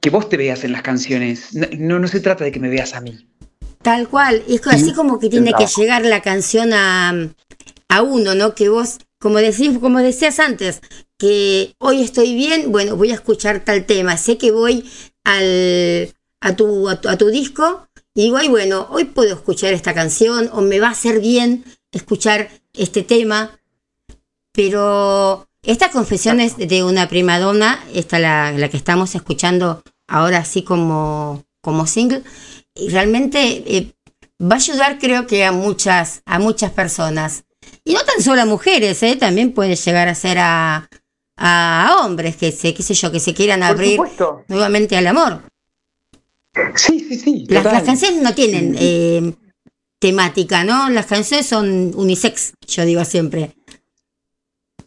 que 0.00 0.10
vos 0.10 0.28
te 0.28 0.36
veas 0.36 0.64
en 0.64 0.72
las 0.72 0.82
canciones. 0.82 1.54
No, 1.54 1.66
no, 1.78 1.98
no 2.00 2.08
se 2.08 2.20
trata 2.20 2.44
de 2.44 2.50
que 2.52 2.60
me 2.60 2.68
veas 2.68 2.92
a 2.94 3.00
mí. 3.00 3.26
Tal 3.82 4.08
cual, 4.08 4.42
es 4.48 4.66
así 4.66 4.86
Sí, 4.86 4.92
como 4.92 5.20
que 5.20 5.28
tiene 5.28 5.52
que 5.54 5.66
llegar 5.66 6.04
la 6.04 6.20
canción 6.22 6.72
a, 6.72 7.14
a 7.88 8.02
uno, 8.02 8.34
¿no? 8.34 8.54
Que 8.56 8.68
vos, 8.68 8.98
como 9.20 9.38
decís, 9.38 9.78
como 9.78 10.00
decías 10.00 10.40
antes, 10.40 10.80
que 11.18 11.74
hoy 11.78 12.02
estoy 12.02 12.34
bien, 12.34 12.72
bueno, 12.72 12.96
voy 12.96 13.12
a 13.12 13.14
escuchar 13.14 13.64
tal 13.64 13.86
tema, 13.86 14.16
sé 14.16 14.38
que 14.38 14.50
voy 14.50 14.84
al, 15.24 16.08
a, 16.40 16.56
tu, 16.56 16.88
a, 16.88 17.00
tu, 17.00 17.08
a 17.08 17.16
tu 17.16 17.28
disco 17.28 17.88
y 18.14 18.22
digo, 18.24 18.36
ay, 18.36 18.48
bueno, 18.48 18.86
hoy 18.90 19.04
puedo 19.04 19.34
escuchar 19.34 19.74
esta 19.74 19.94
canción 19.94 20.48
o 20.52 20.60
me 20.62 20.80
va 20.80 20.88
a 20.88 20.92
hacer 20.92 21.20
bien 21.20 21.64
escuchar 21.92 22.48
este 22.72 23.02
tema, 23.02 23.58
pero 24.52 25.48
estas 25.62 25.90
confesiones 25.90 26.56
de 26.56 26.82
una 26.84 27.08
prima 27.08 27.38
donna, 27.38 27.82
esta 27.94 28.18
la, 28.18 28.52
la 28.52 28.68
que 28.68 28.76
estamos 28.76 29.14
escuchando 29.14 29.82
ahora 30.08 30.38
así 30.38 30.62
como, 30.62 31.44
como 31.60 31.86
single, 31.86 32.22
y 32.74 32.88
realmente 32.88 33.64
eh, 33.76 33.94
va 34.40 34.54
a 34.56 34.58
ayudar 34.58 34.98
creo 34.98 35.26
que 35.26 35.44
a 35.44 35.52
muchas, 35.52 36.22
a 36.26 36.38
muchas 36.38 36.70
personas. 36.70 37.44
Y 37.84 37.94
no 37.94 38.00
tan 38.04 38.22
solo 38.22 38.42
a 38.42 38.46
mujeres, 38.46 39.02
¿eh? 39.02 39.16
también 39.16 39.52
puede 39.52 39.76
llegar 39.76 40.08
a 40.08 40.14
ser 40.14 40.38
a, 40.38 40.88
a 41.36 41.96
hombres 42.02 42.36
que 42.36 42.52
se, 42.52 42.74
qué 42.74 42.82
sé 42.82 42.94
yo, 42.94 43.10
que 43.10 43.20
se 43.20 43.34
quieran 43.34 43.60
Por 43.60 43.68
abrir 43.68 43.96
supuesto. 43.96 44.44
nuevamente 44.48 44.96
al 44.96 45.06
amor. 45.06 45.42
Sí, 46.74 47.00
sí, 47.00 47.16
sí. 47.16 47.46
Las, 47.48 47.64
las 47.64 47.82
canciones 47.82 48.22
no 48.22 48.34
tienen 48.34 48.76
eh, 48.78 49.32
temática, 49.98 50.64
¿no? 50.64 50.88
Las 50.90 51.06
canciones 51.06 51.46
son 51.46 51.92
unisex, 51.94 52.54
yo 52.66 52.84
digo 52.84 53.04
siempre. 53.04 53.52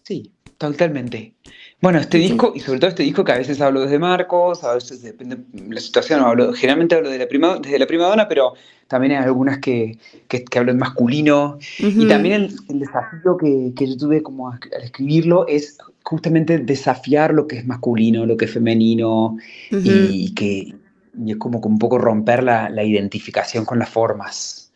Sí, 0.03 0.31
totalmente. 0.57 1.35
Bueno, 1.81 1.99
este 1.99 2.17
disco, 2.17 2.51
y 2.53 2.59
sobre 2.59 2.79
todo 2.79 2.89
este 2.89 3.03
disco 3.03 3.23
que 3.23 3.31
a 3.31 3.37
veces 3.37 3.61
hablo 3.61 3.81
desde 3.81 3.99
Marcos, 3.99 4.65
a 4.65 4.73
veces 4.73 5.01
depende 5.01 5.37
de 5.53 5.73
la 5.73 5.79
situación, 5.79 6.19
hablo, 6.19 6.51
generalmente 6.51 6.95
hablo 6.95 7.09
de 7.09 7.17
la 7.17 7.27
prima, 7.27 7.57
desde 7.57 7.79
la 7.79 7.87
prima 7.87 8.05
donna, 8.05 8.27
pero 8.27 8.53
también 8.89 9.13
hay 9.13 9.23
algunas 9.23 9.59
que, 9.59 9.97
que, 10.27 10.43
que 10.43 10.59
hablo 10.59 10.71
en 10.71 10.77
masculino. 10.77 11.57
Y 11.77 12.05
también 12.07 12.33
el, 12.43 12.55
el 12.67 12.79
desafío 12.79 13.37
que, 13.37 13.71
que 13.77 13.87
yo 13.87 13.95
tuve 13.95 14.21
como 14.21 14.49
al 14.49 14.59
escribirlo 14.83 15.47
es 15.47 15.77
justamente 16.03 16.57
desafiar 16.57 17.33
lo 17.33 17.47
que 17.47 17.59
es 17.59 17.65
masculino, 17.65 18.25
lo 18.25 18.35
que 18.35 18.45
es 18.45 18.51
femenino, 18.51 19.37
y 19.71 20.33
que, 20.33 20.75
y 21.17 21.31
es 21.31 21.37
como 21.37 21.61
que 21.61 21.67
un 21.67 21.79
poco 21.79 21.97
romper 21.97 22.43
la, 22.43 22.69
la 22.69 22.83
identificación 22.83 23.65
con 23.65 23.79
las 23.79 23.89
formas. 23.89 24.71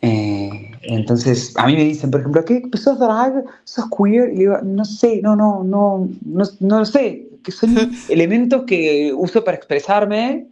Eh, 0.00 0.70
entonces, 0.82 1.54
a 1.56 1.66
mí 1.66 1.74
me 1.74 1.84
dicen, 1.84 2.10
por 2.10 2.20
ejemplo, 2.20 2.44
¿qué? 2.44 2.62
Pues 2.70 2.84
¿Sos 2.84 2.98
drag? 2.98 3.44
¿Sos 3.64 3.86
queer? 3.90 4.32
Y 4.32 4.38
digo, 4.38 4.58
no 4.62 4.84
sé, 4.84 5.20
no, 5.22 5.34
no, 5.34 5.64
no, 5.64 6.08
no, 6.24 6.44
no 6.60 6.78
lo 6.78 6.84
sé, 6.84 7.28
que 7.42 7.50
son 7.52 7.74
elementos 8.08 8.62
que 8.64 9.12
uso 9.16 9.42
para 9.42 9.56
expresarme, 9.56 10.46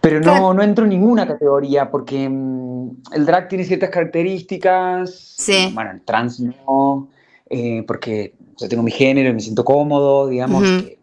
pero 0.00 0.20
no, 0.20 0.52
no 0.52 0.62
entro 0.62 0.84
en 0.84 0.90
ninguna 0.90 1.26
categoría, 1.26 1.90
porque 1.90 2.28
mm, 2.28 2.90
el 3.12 3.24
drag 3.24 3.48
tiene 3.48 3.64
ciertas 3.64 3.90
características, 3.90 5.34
Sí. 5.38 5.70
bueno, 5.72 5.92
el 5.92 6.02
trans 6.02 6.40
no, 6.40 7.08
eh, 7.48 7.84
porque 7.86 8.34
yo 8.58 8.68
tengo 8.68 8.82
mi 8.82 8.90
género 8.90 9.30
y 9.30 9.34
me 9.34 9.40
siento 9.40 9.64
cómodo, 9.64 10.28
digamos. 10.28 10.62
Ujú. 10.62 10.82
que- 10.82 11.01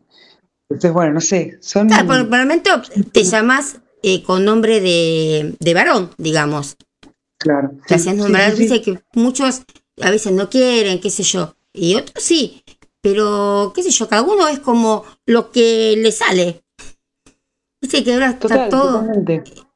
entonces, 0.69 0.93
bueno, 0.93 1.13
no 1.13 1.21
sé, 1.21 1.57
son... 1.61 1.87
Claro, 1.87 2.07
por, 2.07 2.17
el 2.17 2.27
momento 2.27 2.69
te 3.11 3.23
llamas 3.23 3.79
eh, 4.03 4.21
con 4.21 4.45
nombre 4.45 4.79
de, 4.79 5.55
de 5.59 5.73
varón, 5.73 6.11
digamos. 6.17 6.77
Claro. 7.39 7.71
Te 7.87 7.95
sí, 7.97 8.01
hacías 8.09 8.15
sí, 8.15 8.21
nombrar, 8.21 8.51
sí, 8.51 8.57
sí. 8.57 8.63
dice 8.63 8.81
que 8.81 8.99
muchos 9.13 9.63
a 10.01 10.11
veces 10.11 10.31
no 10.31 10.49
quieren, 10.49 10.99
qué 10.99 11.09
sé 11.09 11.23
yo, 11.23 11.55
y 11.73 11.95
otros 11.95 12.23
sí, 12.23 12.63
pero 13.01 13.71
qué 13.75 13.81
sé 13.81 13.89
yo, 13.89 14.07
cada 14.07 14.21
uno 14.21 14.47
es 14.47 14.59
como 14.59 15.05
lo 15.25 15.51
que 15.51 15.95
le 15.97 16.11
sale. 16.11 16.63
Viste 17.81 18.03
que 18.03 18.13
ahora 18.13 18.31
está 18.31 18.69
todo, 18.69 19.07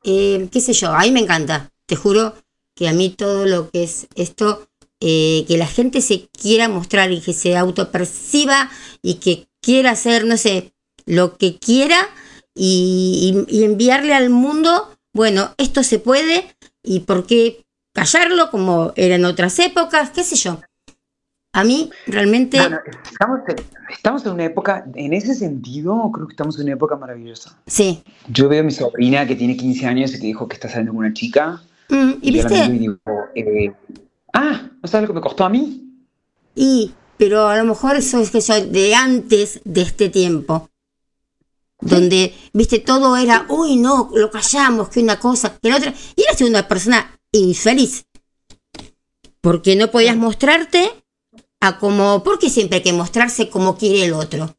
eh, 0.03 0.47
qué 0.51 0.59
sé 0.59 0.73
yo, 0.73 0.91
a 0.91 1.01
mí 1.01 1.11
me 1.11 1.21
encanta, 1.21 1.71
te 1.85 1.95
juro 1.95 2.35
que 2.75 2.87
a 2.87 2.93
mí 2.93 3.09
todo 3.09 3.45
lo 3.45 3.71
que 3.71 3.83
es 3.83 4.07
esto, 4.15 4.67
eh, 4.99 5.45
que 5.47 5.57
la 5.57 5.67
gente 5.67 6.01
se 6.01 6.27
quiera 6.29 6.67
mostrar 6.67 7.11
y 7.11 7.21
que 7.21 7.33
se 7.33 7.55
autoperciba 7.55 8.69
y 9.01 9.15
que 9.15 9.47
quiera 9.61 9.91
hacer, 9.91 10.25
no 10.25 10.37
sé, 10.37 10.72
lo 11.05 11.37
que 11.37 11.57
quiera 11.57 11.97
y, 12.55 13.45
enviarle 13.63 14.13
al 14.13 14.29
mundo, 14.29 14.89
bueno, 15.13 15.53
esto 15.57 15.83
se 15.83 15.99
puede 15.99 16.55
y 16.83 17.01
por 17.01 17.25
qué 17.25 17.63
callarlo 17.93 18.49
como 18.51 18.93
era 18.95 19.15
en 19.15 19.25
otras 19.25 19.57
épocas, 19.59 20.11
qué 20.11 20.23
sé 20.23 20.35
yo. 20.35 20.61
A 21.55 21.63
mí 21.63 21.91
realmente, 22.07 22.57
Bueno, 22.57 22.79
estamos, 23.11 23.39
en- 23.47 23.55
estamos 23.91 24.25
en 24.25 24.31
una 24.31 24.45
época, 24.45 24.85
en 24.95 25.13
ese 25.13 25.35
sentido, 25.35 26.09
creo 26.11 26.27
que 26.27 26.33
estamos 26.33 26.57
en 26.57 26.63
una 26.63 26.73
época 26.73 26.95
maravillosa. 26.95 27.57
sí. 27.67 28.03
Yo 28.27 28.49
veo 28.49 28.61
a 28.61 28.63
mi 28.63 28.71
sobrina 28.71 29.27
que 29.27 29.35
tiene 29.35 29.55
15 29.55 29.85
años 29.85 30.11
y 30.15 30.19
que 30.19 30.27
dijo 30.27 30.47
que 30.47 30.55
está 30.55 30.67
saliendo 30.67 30.93
con 30.93 30.99
una 31.05 31.13
chica. 31.13 31.61
Mm, 31.89 32.11
y 32.21 32.31
viste, 32.31 32.69
digo, 32.69 32.97
eh, 33.35 33.71
ah, 34.33 34.67
¿no 34.81 34.87
sabes 34.89 35.03
lo 35.07 35.13
que 35.13 35.19
me 35.19 35.21
costó 35.21 35.43
a 35.45 35.49
mí? 35.49 35.79
y, 36.55 36.93
pero 37.17 37.47
a 37.47 37.57
lo 37.57 37.65
mejor 37.65 37.95
eso 37.95 38.19
es 38.19 38.29
que 38.31 38.41
yo 38.41 38.65
de 38.65 38.93
antes 38.95 39.61
de 39.63 39.81
este 39.81 40.09
tiempo. 40.09 40.69
Donde, 41.85 42.33
viste, 42.53 42.79
todo 42.79 43.15
era, 43.17 43.45
uy, 43.49 43.75
no, 43.75 44.09
lo 44.13 44.31
callamos, 44.31 44.89
que 44.89 44.99
una 45.01 45.19
cosa, 45.19 45.57
que 45.61 45.69
la 45.69 45.77
otra. 45.77 45.93
Y 46.15 46.23
eras 46.23 46.41
una 46.41 46.67
persona 46.67 47.19
infeliz. 47.31 48.05
Porque 49.41 49.75
no 49.75 49.91
podías 49.91 50.15
mostrarte 50.15 50.91
a 51.59 51.77
como, 51.79 52.23
porque 52.23 52.49
siempre 52.49 52.77
hay 52.77 52.83
que 52.83 52.93
mostrarse 52.93 53.49
como 53.49 53.77
quiere 53.77 54.05
el 54.05 54.13
otro. 54.13 54.55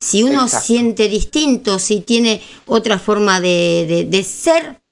Si 0.00 0.24
uno 0.24 0.42
Exacto. 0.44 0.66
siente 0.66 1.08
distinto, 1.08 1.78
si 1.78 2.00
tiene 2.00 2.42
otra 2.66 2.98
forma 2.98 3.40
de, 3.40 3.86
de- 3.88 4.04
de 4.04 4.24
ser, 4.24 4.82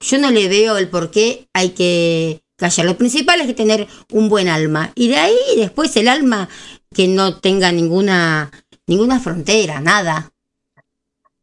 yo 0.00 0.18
no 0.18 0.30
le 0.30 0.48
veo 0.48 0.76
el 0.78 0.88
por 0.88 1.10
qué 1.10 1.48
hay 1.52 1.70
que 1.70 2.42
callar. 2.56 2.86
Lo 2.86 2.96
principal 2.96 3.40
es 3.40 3.48
que 3.48 3.54
tener 3.54 3.88
un 4.12 4.28
buen 4.28 4.46
alma. 4.48 4.92
Y 4.94 5.08
de 5.08 5.16
ahí 5.16 5.36
después 5.56 5.96
el 5.96 6.06
alma 6.06 6.48
que 6.94 7.08
no 7.08 7.38
tenga 7.40 7.72
ninguna, 7.72 8.50
ninguna 8.86 9.18
frontera, 9.18 9.80
nada. 9.80 10.32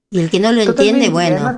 Y 0.09 0.19
el 0.19 0.29
que 0.29 0.39
no 0.39 0.51
lo 0.51 0.61
entiende, 0.61 1.07
Totalmente, 1.07 1.09
bueno. 1.11 1.35
además- 1.35 1.57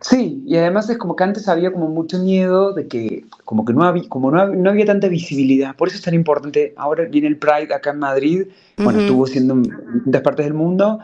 sí, 0.00 0.42
y 0.46 0.56
además 0.56 0.90
es 0.90 0.98
como 0.98 1.16
que 1.16 1.24
antes 1.24 1.48
había 1.48 1.72
como 1.72 1.88
mucho 1.88 2.18
miedo 2.18 2.72
de 2.74 2.86
que, 2.88 3.24
como 3.44 3.64
que 3.64 3.72
no 3.72 3.84
había, 3.84 4.08
como 4.08 4.30
no, 4.30 4.38
hab- 4.38 4.54
no 4.56 4.68
había 4.70 4.84
tanta 4.84 5.08
visibilidad. 5.08 5.74
Por 5.76 5.88
eso 5.88 5.96
es 5.96 6.02
tan 6.02 6.14
importante. 6.14 6.74
Ahora 6.76 7.04
viene 7.04 7.28
el 7.28 7.38
Pride 7.38 7.72
acá 7.74 7.90
en 7.90 7.98
Madrid. 8.00 8.46
Bueno, 8.76 8.98
estuvo 9.00 9.26
siendo 9.26 9.54
en 9.54 9.62
distintas 9.94 10.22
partes 10.22 10.44
del 10.46 10.54
mundo. 10.54 10.98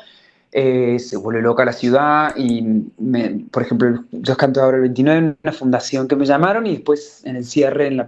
eh, 0.50 0.98
se 0.98 1.18
vuelve 1.18 1.42
loca 1.42 1.62
la 1.62 1.74
ciudad 1.74 2.34
y, 2.34 2.62
me- 2.96 3.44
por 3.50 3.62
ejemplo, 3.62 4.02
yo 4.10 4.34
canto 4.34 4.62
ahora 4.62 4.78
el 4.78 4.82
29 4.84 5.18
en 5.18 5.36
una 5.44 5.52
fundación 5.52 6.08
que 6.08 6.16
me 6.16 6.24
llamaron 6.24 6.66
y 6.66 6.70
después 6.72 7.20
en 7.26 7.36
el 7.36 7.44
cierre 7.44 7.86
en 7.86 7.98
la 7.98 8.06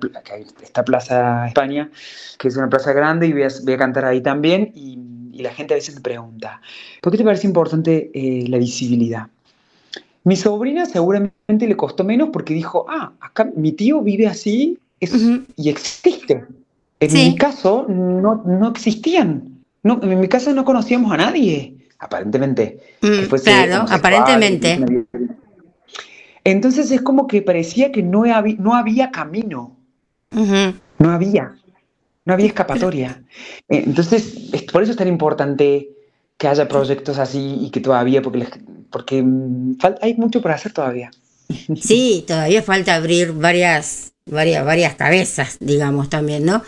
esta 0.63 0.83
Plaza 0.83 1.47
España, 1.49 1.91
que 2.39 2.49
es 2.49 2.57
una 2.57 2.71
plaza 2.71 2.95
grande 2.95 3.27
y 3.27 3.33
voy 3.35 3.43
a, 3.43 3.49
voy 3.63 3.75
a 3.75 3.77
cantar 3.77 4.07
ahí 4.07 4.23
también 4.23 4.73
y, 4.75 4.99
y 5.41 5.43
la 5.43 5.53
gente 5.53 5.75
a 5.75 5.77
veces 5.77 5.95
me 5.97 6.01
pregunta, 6.01 6.61
¿por 7.03 7.11
qué 7.11 7.19
te 7.19 7.25
parece 7.25 7.47
importante 7.47 8.11
eh, 8.15 8.47
la 8.49 8.59
visibilidad? 8.59 9.27
Mi 10.23 10.37
sobrina 10.37 10.85
seguramente 10.87 11.67
le 11.67 11.77
costó 11.77 12.05
menos 12.05 12.29
porque 12.31 12.53
dijo, 12.55 12.85
ah, 12.89 13.13
acá 13.21 13.51
mi 13.57 13.73
tío 13.73 14.03
vive 14.03 14.27
así 14.27 14.79
es- 15.01 15.15
y 15.57 15.69
existe. 15.71 16.45
En 17.01 17.11
Sí. 17.11 17.31
mi 17.31 17.37
caso 17.37 17.87
no, 17.89 18.43
no 18.45 18.69
existían. 18.69 19.63
No, 19.83 19.99
en 20.03 20.21
mi 20.21 20.29
casa 20.29 20.53
no 20.53 20.67
conocíamos 20.67 21.11
a 21.13 21.17
nadie, 21.17 21.75
aparentemente. 21.99 22.79
Mm, 23.01 23.35
claro, 23.43 23.87
aparentemente. 23.89 24.79
Entonces 26.45 26.91
es 26.91 27.01
como 27.01 27.27
que 27.27 27.41
parecía 27.41 27.91
que 27.91 28.03
no 28.03 28.25
había, 28.25 28.57
no 28.59 28.75
había 28.75 29.11
camino, 29.11 29.77
no 30.99 31.11
había, 31.11 31.55
no 32.25 32.35
había 32.35 32.47
escapatoria. 32.47 33.23
Eh, 33.69 33.83
Entonces, 33.87 34.35
es- 34.53 34.63
por 34.65 34.83
eso 34.83 34.93
es 34.93 34.99
tan 34.99 35.09
importante 35.09 35.91
que 36.37 36.49
haya 36.49 36.69
proyectos 36.69 37.19
así 37.19 37.59
y 37.61 37.71
que 37.71 37.81
todavía, 37.81 38.23
porque, 38.23 38.39
les- 38.39 38.51
porque 38.91 39.23
mm, 39.23 39.79
hay 40.01 40.15
mucho 40.15 40.41
por 40.41 40.53
hacer 40.53 40.73
todavía. 40.73 41.11
Sí, 41.81 42.25
todavía 42.27 42.63
falta 42.63 42.95
abrir 42.95 43.33
varias, 43.33 44.13
varias, 44.27 44.65
varias 44.65 44.95
cabezas, 44.95 45.57
digamos 45.61 46.09
también, 46.09 46.45
¿no? 46.45 46.63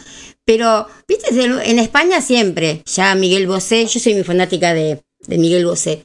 Pero, 0.44 0.86
viste, 1.06 1.28
en 1.40 1.78
España 1.78 2.20
siempre, 2.20 2.82
ya 2.84 3.14
Miguel 3.14 3.46
Bosé, 3.46 3.86
yo 3.86 4.00
soy 4.00 4.14
muy 4.14 4.24
fanática 4.24 4.74
de, 4.74 5.00
de 5.28 5.38
Miguel 5.38 5.64
Bosé, 5.66 6.04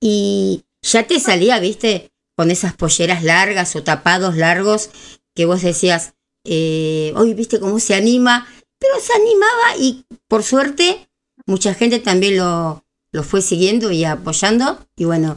y 0.00 0.62
ya 0.82 1.02
te 1.06 1.18
salía, 1.18 1.58
viste, 1.58 2.10
con 2.36 2.50
esas 2.50 2.74
polleras 2.74 3.24
largas 3.24 3.74
o 3.74 3.82
tapados 3.82 4.36
largos 4.36 4.90
que 5.34 5.46
vos 5.46 5.62
decías, 5.62 6.12
eh, 6.44 7.12
hoy 7.16 7.34
viste 7.34 7.58
cómo 7.58 7.80
se 7.80 7.94
anima, 7.94 8.46
pero 8.84 9.00
se 9.00 9.12
animaba 9.14 9.76
y 9.78 10.04
por 10.28 10.42
suerte 10.42 11.08
mucha 11.46 11.72
gente 11.74 11.98
también 12.00 12.36
lo, 12.36 12.84
lo 13.12 13.22
fue 13.22 13.40
siguiendo 13.40 13.90
y 13.90 14.04
apoyando, 14.04 14.78
y 14.96 15.04
bueno, 15.04 15.34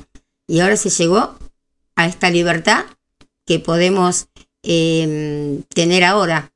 y 0.48 0.60
ahora 0.60 0.76
se 0.76 0.90
llegó 0.90 1.36
a 1.96 2.06
esta 2.06 2.30
libertad 2.30 2.86
que 3.46 3.60
podemos 3.60 4.28
eh, 4.64 5.62
tener 5.74 6.04
ahora, 6.04 6.52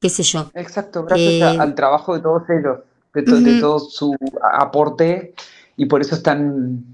qué 0.00 0.08
sé 0.08 0.22
yo. 0.22 0.50
Exacto, 0.54 1.04
gracias 1.04 1.28
Eh, 1.28 1.56
al 1.58 1.74
trabajo 1.74 2.14
de 2.14 2.20
todos 2.20 2.42
ellos, 2.50 2.78
de, 3.14 3.22
to- 3.22 3.40
de 3.40 3.60
todo 3.60 3.78
su 3.80 4.16
aporte, 4.52 5.34
y 5.76 5.86
por 5.86 6.00
eso 6.00 6.14
es 6.14 6.22
tan, 6.22 6.84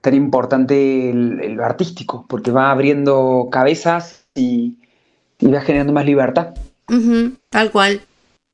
tan 0.00 0.14
importante 0.14 1.10
el, 1.10 1.40
el 1.42 1.60
artístico, 1.60 2.24
porque 2.28 2.50
va 2.52 2.70
abriendo 2.70 3.48
cabezas 3.50 4.26
y, 4.34 4.76
y 5.38 5.46
va 5.48 5.60
generando 5.60 5.92
más 5.92 6.06
libertad. 6.06 6.54
Tal 7.50 7.70
cual. 7.72 8.00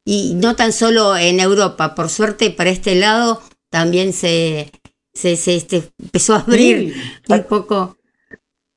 Y 0.05 0.35
no 0.35 0.57
tan 0.57 0.73
solo 0.73 1.17
en 1.17 1.39
Europa, 1.41 1.95
por 1.95 2.09
suerte 2.09 2.51
para 2.51 2.71
este 2.71 2.95
lado 2.95 3.41
también 3.71 4.13
se, 4.13 4.71
se, 5.15 5.37
se, 5.37 5.57
este, 5.57 5.91
empezó 6.01 6.35
a 6.35 6.41
abrir 6.41 6.93
Sí. 6.95 7.33
un 7.33 7.45
poco. 7.45 7.97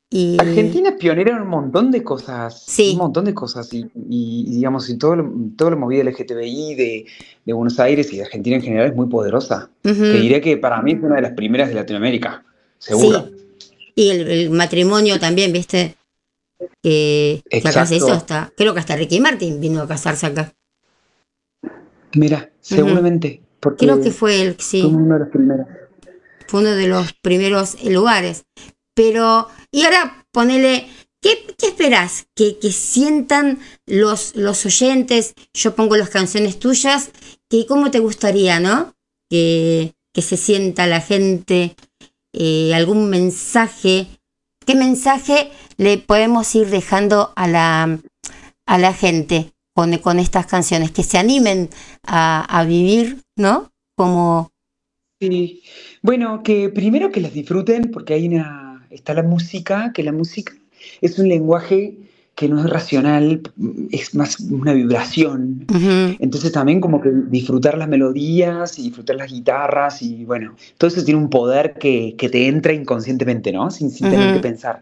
Y, 0.09 0.37
Argentina 0.39 0.89
es 0.89 0.95
pionera 0.95 1.31
en 1.35 1.41
un 1.41 1.47
montón 1.49 1.91
de 1.91 2.03
cosas, 2.03 2.63
Sí. 2.67 2.91
un 2.91 2.99
montón 2.99 3.25
de 3.25 3.33
cosas, 3.33 3.73
y, 3.73 3.79
y- 4.09 4.45
y, 4.47 4.51
digamos, 4.57 4.87
y 4.89 4.97
todo 4.97 5.15
todo 5.57 5.71
lo 5.71 5.77
movido 5.77 6.03
LGTBI 6.03 6.75
de, 6.75 7.05
de 7.43 7.53
Buenos 7.53 7.79
Aires 7.79 8.13
y 8.13 8.17
de 8.17 8.23
Argentina 8.23 8.55
en 8.57 8.61
general 8.61 8.89
es 8.91 8.95
muy 8.95 9.07
poderosa. 9.07 9.69
Te 9.81 9.93
diré 9.93 10.39
que 10.41 10.57
para 10.57 10.81
mí 10.81 10.93
es 10.93 11.01
una 11.03 11.15
de 11.15 11.21
las 11.23 11.33
primeras 11.33 11.69
de 11.69 11.75
Latinoamérica, 11.75 12.45
seguro. 12.77 13.25
Sí. 13.27 13.91
Y 13.95 14.09
el, 14.09 14.29
el 14.29 14.49
matrimonio 14.51 15.19
también, 15.19 15.51
¿viste? 15.51 15.95
Que, 16.83 17.41
se 17.49 17.57
Exacto. 17.57 17.95
hizo 17.95 18.11
hasta, 18.13 18.53
creo 18.55 18.73
que 18.73 18.79
hasta 18.79 18.95
Ricky 18.95 19.19
Martin 19.19 19.59
vino 19.59 19.81
a 19.81 19.87
casarse 19.87 20.27
acá. 20.27 20.53
Mira, 22.15 22.51
seguramente, 22.61 23.41
porque 23.59 23.85
Creo 23.85 24.01
que 24.01 24.11
fue 24.11 24.41
él, 24.41 24.55
sí. 24.59 24.81
fue 24.81 24.91
uno 24.91 25.13
de 25.13 25.19
los 25.19 25.29
primeros. 25.29 25.67
fue 26.47 26.59
uno 26.61 26.71
de 26.71 26.87
los 26.87 27.13
primeros 27.13 27.83
lugares. 27.83 28.45
Pero, 28.93 29.49
y 29.71 29.83
ahora 29.83 30.25
ponele, 30.31 30.87
¿qué, 31.21 31.45
qué 31.57 31.67
esperás? 31.67 32.27
Que, 32.35 32.57
que 32.59 32.71
sientan 32.71 33.59
los, 33.85 34.35
los 34.35 34.65
oyentes, 34.65 35.33
yo 35.53 35.75
pongo 35.75 35.97
las 35.97 36.09
canciones 36.09 36.59
tuyas, 36.59 37.11
que 37.49 37.65
cómo 37.65 37.91
te 37.91 37.99
gustaría, 37.99 38.59
¿no? 38.59 38.93
Que, 39.29 39.93
que 40.13 40.21
se 40.21 40.37
sienta 40.37 40.87
la 40.87 41.01
gente, 41.01 41.75
eh, 42.33 42.73
algún 42.73 43.09
mensaje. 43.09 44.07
¿Qué 44.65 44.75
mensaje 44.75 45.51
le 45.77 45.97
podemos 45.97 46.55
ir 46.55 46.69
dejando 46.69 47.33
a 47.35 47.47
la, 47.47 47.99
a 48.65 48.77
la 48.77 48.93
gente 48.93 49.54
con, 49.75 49.95
con 49.99 50.19
estas 50.19 50.47
canciones? 50.47 50.91
Que 50.91 51.03
se 51.03 51.19
animen 51.19 51.69
a, 52.03 52.43
a 52.45 52.65
vivir, 52.65 53.21
¿no? 53.35 53.71
Como, 53.95 54.49
Sí. 55.19 55.63
Bueno, 56.01 56.43
que 56.43 56.69
primero 56.69 57.11
que 57.11 57.21
las 57.21 57.33
disfruten 57.33 57.89
porque 57.91 58.13
hay 58.13 58.27
una, 58.27 58.85
está 58.89 59.13
la 59.13 59.23
música, 59.23 59.91
que 59.93 60.03
la 60.03 60.11
música 60.11 60.53
es 61.01 61.17
un 61.17 61.29
lenguaje 61.29 61.97
que 62.35 62.49
no 62.49 62.59
es 62.59 62.69
racional, 62.69 63.41
es 63.91 64.13
más 64.13 64.41
una 64.41 64.73
vibración. 64.73 65.65
Entonces 66.19 66.51
también 66.51 66.81
como 66.81 66.99
que 66.99 67.09
disfrutar 67.29 67.77
las 67.77 67.87
melodías 67.87 68.77
y 68.77 68.83
disfrutar 68.83 69.15
las 69.15 69.31
guitarras 69.31 70.01
y 70.01 70.25
bueno, 70.25 70.55
todo 70.77 70.89
eso 70.89 71.03
tiene 71.05 71.21
un 71.21 71.29
poder 71.29 71.75
que, 71.79 72.15
que 72.17 72.27
te 72.27 72.47
entra 72.47 72.73
inconscientemente, 72.73 73.53
¿no? 73.53 73.71
Sin, 73.71 73.89
sin 73.89 74.09
tener 74.09 74.33
que 74.33 74.41
pensar. 74.41 74.81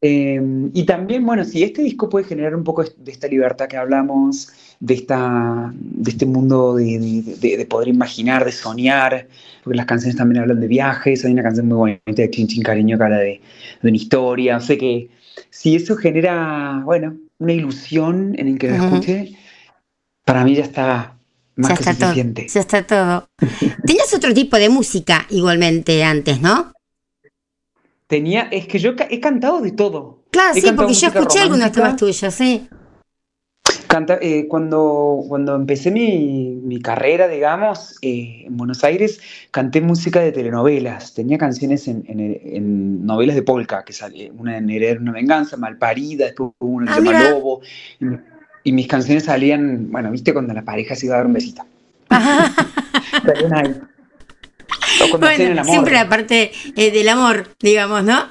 Eh, 0.00 0.40
y 0.74 0.84
también, 0.84 1.26
bueno, 1.26 1.44
si 1.44 1.62
este 1.64 1.82
disco 1.82 2.08
puede 2.08 2.24
generar 2.24 2.54
un 2.54 2.62
poco 2.64 2.84
de 2.84 3.10
esta 3.10 3.26
libertad 3.26 3.66
que 3.68 3.76
hablamos, 3.76 4.48
de, 4.80 4.94
esta, 4.94 5.72
de 5.74 6.10
este 6.10 6.24
mundo 6.24 6.76
de, 6.76 6.98
de- 7.00 7.34
de- 7.36 7.56
de 7.56 7.66
poder 7.66 7.88
imaginar, 7.88 8.44
de 8.44 8.52
soñar, 8.52 9.26
porque 9.64 9.76
las 9.76 9.86
canciones 9.86 10.16
también 10.16 10.40
hablan 10.42 10.60
de 10.60 10.68
viajes, 10.68 11.24
hay 11.24 11.32
una 11.32 11.42
canción 11.42 11.66
muy 11.66 11.76
bonita 11.76 12.22
de 12.22 12.30
Chin 12.30 12.46
Chin 12.46 12.62
Cariño 12.62 12.96
que 12.96 13.04
habla 13.04 13.18
de, 13.18 13.40
una 13.82 13.96
historia, 13.96 14.56
o 14.58 14.60
sea 14.60 14.78
que 14.78 15.08
si 15.50 15.74
eso 15.74 15.96
genera, 15.96 16.80
bueno, 16.84 17.16
una 17.38 17.52
ilusión 17.52 18.34
en 18.38 18.48
el 18.48 18.58
que 18.58 18.68
lo 18.68 18.76
Ujú. 18.76 18.84
escuche, 18.84 19.32
para 20.24 20.44
mí 20.44 20.54
ya 20.54 20.62
está 20.62 21.16
más 21.56 21.70
Ya 21.70 21.76
que 21.76 21.82
está 21.82 21.94
todo. 21.94 22.08
suficiente. 22.10 22.46
Ya 22.48 22.60
está 22.60 22.82
todo. 22.86 23.28
Tenías 23.86 24.14
otro 24.14 24.32
tipo 24.32 24.56
de 24.56 24.68
música 24.68 25.26
igualmente 25.30 26.04
antes, 26.04 26.40
¿no? 26.40 26.72
Tenía, 28.08 28.48
es 28.50 28.66
que 28.66 28.78
yo 28.78 28.92
he 29.10 29.20
cantado 29.20 29.60
de 29.60 29.70
todo. 29.72 30.24
Claro, 30.30 30.56
He 30.56 30.60
sí, 30.60 30.72
porque 30.72 30.94
yo 30.94 31.08
escuché 31.08 31.38
algunos 31.40 31.58
romántica. 31.60 31.82
temas 31.82 31.96
tuyos, 31.96 32.34
sí. 32.34 32.68
Canta- 33.86 34.18
eh, 34.20 34.46
cuando, 34.48 35.22
cuando 35.28 35.54
empecé 35.54 35.90
mi, 35.90 36.58
mi 36.62 36.80
carrera, 36.80 37.26
digamos, 37.28 37.96
eh, 38.02 38.44
en 38.46 38.56
Buenos 38.56 38.84
Aires, 38.84 39.20
canté 39.50 39.80
música 39.80 40.20
de 40.20 40.32
telenovelas. 40.32 41.14
Tenía 41.14 41.38
canciones 41.38 41.86
en, 41.88 42.04
en- 42.06 42.40
en 42.44 43.06
novelas 43.06 43.34
de 43.36 43.42
polka, 43.42 43.84
que 43.84 43.92
salía 43.94 44.30
una 44.36 44.58
en 44.58 44.68
Heredar 44.70 44.98
una 45.00 45.12
venganza, 45.12 45.56
Malparida, 45.56 46.26
después 46.26 46.50
hubo 46.58 46.70
una 46.70 46.86
que 46.86 46.92
Ah, 46.92 46.94
se 46.96 47.02
llama. 47.02 47.30
Lobo. 47.30 47.60
Y, 48.00 48.06
y 48.64 48.72
mis 48.72 48.86
canciones 48.88 49.24
salían, 49.24 49.90
bueno, 49.90 50.10
viste, 50.10 50.32
cuando 50.34 50.52
la 50.54 50.62
pareja 50.64 50.94
se 50.94 51.06
iba 51.06 51.14
a 51.14 51.18
dar 51.18 51.26
un 51.26 51.32
besito. 51.34 51.62
Salían 53.24 53.54
ahí. 53.54 53.74
O 55.00 55.16
el 55.16 55.20
Bueno, 55.20 55.44
amor. 55.60 55.66
siempre 55.66 55.94
la 55.94 56.08
parte 56.08 56.52
eh, 56.76 56.90
del 56.90 57.08
amor, 57.08 57.54
digamos, 57.60 58.02
¿no? 58.04 58.28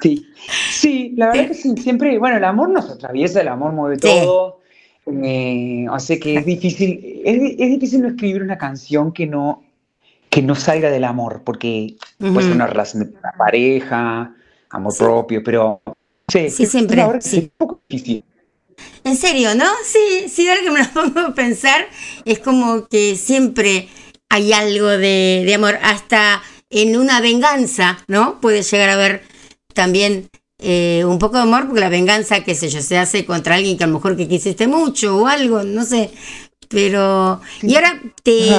Sí, 0.00 0.26
sí, 0.70 1.12
la 1.16 1.28
verdad 1.28 1.48
que 1.48 1.54
sí, 1.54 1.74
siempre, 1.78 2.18
bueno, 2.18 2.36
el 2.36 2.44
amor 2.44 2.68
nos 2.68 2.90
atraviesa, 2.90 3.40
el 3.40 3.48
amor 3.48 3.72
mueve 3.72 3.96
Sí. 3.96 4.02
todo, 4.02 4.60
eh, 5.06 5.86
o 5.90 5.98
sea 5.98 6.18
que 6.18 6.36
es 6.36 6.44
difícil, 6.44 7.22
es, 7.24 7.40
di- 7.40 7.56
es 7.58 7.70
difícil 7.70 8.02
no 8.02 8.08
escribir 8.08 8.42
una 8.42 8.58
canción 8.58 9.12
que 9.12 9.26
no, 9.26 9.64
que 10.28 10.42
no 10.42 10.54
salga 10.54 10.90
del 10.90 11.04
amor, 11.04 11.42
porque 11.44 11.96
puede 12.18 12.42
ser 12.42 12.52
una 12.56 12.66
relación 12.66 13.04
de 13.04 13.14
pareja, 13.38 14.34
amor 14.70 14.92
Sí. 14.92 14.98
propio, 14.98 15.42
pero 15.42 15.80
sí, 16.28 16.50
Sí, 16.50 16.66
siempre, 16.66 16.96
la 16.96 17.06
verdad 17.06 17.22
que 17.22 17.28
sí. 17.30 17.36
es 17.38 17.44
un 17.44 17.50
poco 17.56 17.80
difícil. 17.88 18.24
En 19.04 19.16
serio, 19.16 19.54
¿no? 19.54 19.64
Sí, 19.84 20.28
sí, 20.28 20.48
ahora 20.48 20.60
que 20.62 20.70
me 20.70 20.80
lo 20.80 20.88
pongo 20.94 21.20
a 21.20 21.34
pensar, 21.34 21.86
es 22.24 22.38
como 22.40 22.86
que 22.88 23.16
siempre 23.16 23.88
hay 24.28 24.52
algo 24.52 24.88
de, 24.88 25.42
de 25.46 25.54
amor, 25.54 25.78
hasta 25.82 26.42
en 26.70 26.96
una 26.96 27.20
venganza, 27.20 27.98
¿no? 28.08 28.40
Puede 28.40 28.62
llegar 28.62 28.90
a 28.90 28.94
haber 28.94 29.22
también 29.74 30.30
eh, 30.58 31.04
un 31.06 31.18
poco 31.18 31.36
de 31.36 31.42
amor, 31.42 31.66
porque 31.66 31.80
la 31.80 31.88
venganza, 31.88 32.42
qué 32.42 32.54
sé 32.54 32.68
yo, 32.68 32.80
se 32.80 32.98
hace 32.98 33.24
contra 33.24 33.56
alguien 33.56 33.76
que 33.76 33.84
a 33.84 33.86
lo 33.86 33.94
mejor 33.94 34.16
que 34.16 34.28
quisiste 34.28 34.66
mucho 34.66 35.18
o 35.18 35.26
algo, 35.26 35.62
no 35.62 35.84
sé. 35.84 36.10
Pero, 36.68 37.40
y 37.62 37.74
ahora 37.76 38.00
te, 38.22 38.50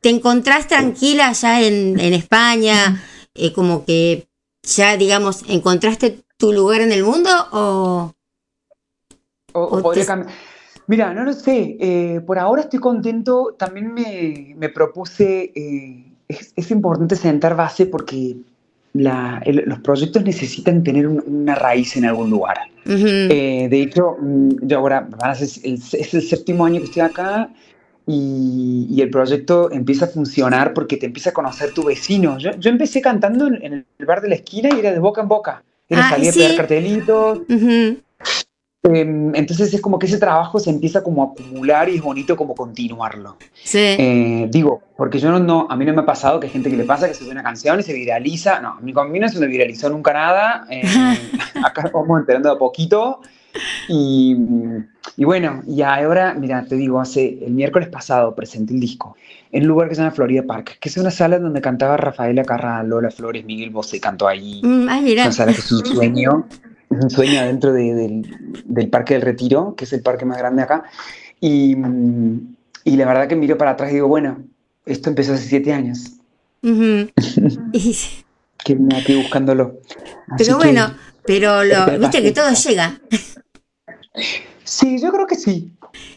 te 0.00 0.08
encontrás 0.10 0.68
tranquila 0.68 1.28
allá 1.28 1.62
en, 1.62 1.98
en 1.98 2.14
España, 2.14 3.02
eh, 3.34 3.52
como 3.52 3.84
que 3.84 4.28
ya, 4.62 4.96
digamos, 4.96 5.42
encontraste 5.48 6.20
tu 6.36 6.52
lugar 6.52 6.80
en 6.82 6.92
el 6.92 7.04
mundo 7.04 7.30
o... 7.52 8.12
O, 9.52 9.60
o 9.60 9.78
O 9.78 9.82
podría 9.82 10.06
cambiar. 10.06 10.32
Mira, 10.90 11.14
no 11.14 11.22
lo 11.24 11.32
sé. 11.32 11.76
eh, 11.78 12.20
por 12.26 12.36
ahora 12.40 12.62
estoy 12.62 12.80
contento. 12.80 13.54
También 13.56 13.94
me, 13.94 14.54
me 14.56 14.68
propuse. 14.70 15.52
eh, 15.54 16.04
es, 16.26 16.52
es 16.56 16.70
importante 16.72 17.14
sentar 17.14 17.54
base 17.54 17.86
porque 17.86 18.36
la- 18.94 19.40
el- 19.46 19.62
los 19.66 19.78
proyectos 19.80 20.24
necesitan 20.24 20.82
tener 20.82 21.06
un- 21.06 21.22
una 21.26 21.54
raíz 21.54 21.96
en 21.96 22.06
algún 22.06 22.28
lugar. 22.28 22.58
Eh, 23.30 23.68
de 23.70 23.82
hecho, 23.82 24.16
mm, 24.20 24.48
yo 24.62 24.78
ahora 24.78 25.08
el- 25.62 25.74
es 25.74 26.14
el 26.14 26.22
séptimo 26.22 26.66
año 26.66 26.80
que 26.80 26.86
estoy 26.86 27.02
acá 27.02 27.50
y, 28.04 28.88
y 28.90 29.00
el 29.00 29.10
proyecto 29.10 29.70
empieza 29.70 30.06
a 30.06 30.08
funcionar 30.08 30.74
porque 30.74 30.96
te 30.96 31.06
empieza 31.06 31.30
a 31.30 31.32
conocer 31.32 31.72
tu 31.72 31.84
vecino. 31.84 32.36
Yo, 32.38 32.50
yo 32.58 32.68
empecé 32.70 33.00
cantando 33.00 33.46
en, 33.46 33.62
en 33.64 33.72
el 33.98 34.06
bar 34.06 34.20
de 34.22 34.28
la 34.30 34.34
esquina 34.36 34.68
y 34.74 34.80
era 34.80 34.90
de 34.90 34.98
boca 34.98 35.20
en 35.20 35.28
boca. 35.28 35.62
Era 35.88 36.02
Ah, 36.06 36.10
salir 36.10 36.30
a 36.30 36.32
pegar 36.32 36.54
cartelitos, 36.56 37.40
entonces 38.82 39.74
es 39.74 39.80
como 39.80 39.98
que 39.98 40.06
ese 40.06 40.18
trabajo 40.18 40.58
se 40.58 40.70
empieza 40.70 41.02
como 41.02 41.22
a 41.22 41.26
acumular 41.26 41.88
y 41.88 41.96
es 41.96 42.02
bonito 42.02 42.34
como 42.36 42.54
continuarlo. 42.54 43.36
Sí. 43.62 43.78
Eh, 43.78 44.48
digo, 44.50 44.82
porque 44.96 45.18
yo 45.18 45.30
no, 45.30 45.38
no, 45.38 45.66
a 45.68 45.76
mí 45.76 45.84
no 45.84 45.92
me 45.92 46.00
ha 46.00 46.06
pasado 46.06 46.40
que 46.40 46.46
hay 46.46 46.52
gente 46.52 46.70
que 46.70 46.76
le 46.76 46.84
pasa 46.84 47.06
que 47.06 47.14
se 47.14 47.24
sube 47.24 47.32
una 47.32 47.42
canción 47.42 47.78
y 47.78 47.82
se 47.82 47.92
viraliza. 47.92 48.60
No, 48.60 48.70
a 48.70 48.80
mí, 48.80 48.92
con 48.92 49.12
mí 49.12 49.18
no 49.18 49.28
se 49.28 49.38
me 49.38 49.46
viralizó 49.46 49.90
nunca 49.90 50.12
nada. 50.14 50.66
Eh, 50.70 50.82
acá 51.64 51.90
vamos 51.92 52.20
enterando 52.20 52.48
de 52.48 52.54
a 52.54 52.58
poquito. 52.58 53.20
Y, 53.88 54.36
y 55.16 55.24
bueno, 55.24 55.62
y 55.66 55.82
ahora, 55.82 56.34
mira, 56.34 56.64
te 56.64 56.76
digo, 56.76 57.00
hace 57.00 57.44
el 57.44 57.52
miércoles 57.52 57.88
pasado 57.88 58.34
presenté 58.34 58.72
el 58.74 58.80
disco 58.80 59.16
en 59.52 59.62
un 59.62 59.68
lugar 59.68 59.88
que 59.88 59.94
se 59.94 60.02
llama 60.02 60.14
Florida 60.14 60.42
Park, 60.44 60.78
que 60.80 60.88
es 60.88 60.96
una 60.96 61.10
sala 61.10 61.38
donde 61.38 61.60
cantaba 61.60 61.96
Rafaela 61.96 62.44
Carrà, 62.44 62.84
Lola 62.84 63.10
Flores, 63.10 63.44
Miguel 63.44 63.70
Bosé 63.70 64.00
cantó 64.00 64.28
ahí. 64.28 64.60
Mm, 64.62 64.88
ay, 64.88 65.02
mira. 65.02 65.22
Una 65.24 65.32
sala 65.32 65.52
que 65.52 65.58
es 65.58 65.72
un 65.72 65.84
sueño, 65.84 66.46
es 66.90 67.04
un 67.04 67.10
sueño 67.10 67.40
de- 67.42 67.94
del, 67.94 68.36
del 68.64 68.88
Parque 68.90 69.14
del 69.14 69.22
Retiro, 69.22 69.74
que 69.76 69.84
es 69.84 69.92
el 69.92 70.02
parque 70.02 70.24
más 70.24 70.38
grande 70.38 70.62
acá. 70.62 70.84
Y, 71.40 71.76
y 72.84 72.96
la 72.96 73.06
verdad 73.06 73.28
que 73.28 73.36
miro 73.36 73.56
para 73.56 73.72
atrás 73.72 73.90
y 73.90 73.94
digo, 73.94 74.08
bueno, 74.08 74.42
esto 74.86 75.08
empezó 75.10 75.34
hace 75.34 75.46
siete 75.48 75.72
años, 75.72 76.12
que 76.62 77.12
vine 78.74 78.96
aquí 78.96 79.14
buscándolo. 79.14 79.80
Así 80.28 80.44
pero 80.44 80.58
que, 80.58 80.64
bueno, 80.64 80.94
pero 81.24 81.64
lo, 81.64 81.98
viste 81.98 82.22
que 82.22 82.32
todo 82.32 82.52
llega. 82.52 83.00
Sí, 84.64 85.00
yo 85.00 85.12
creo 85.12 85.26
que 85.26 85.36
sí. 85.36 85.72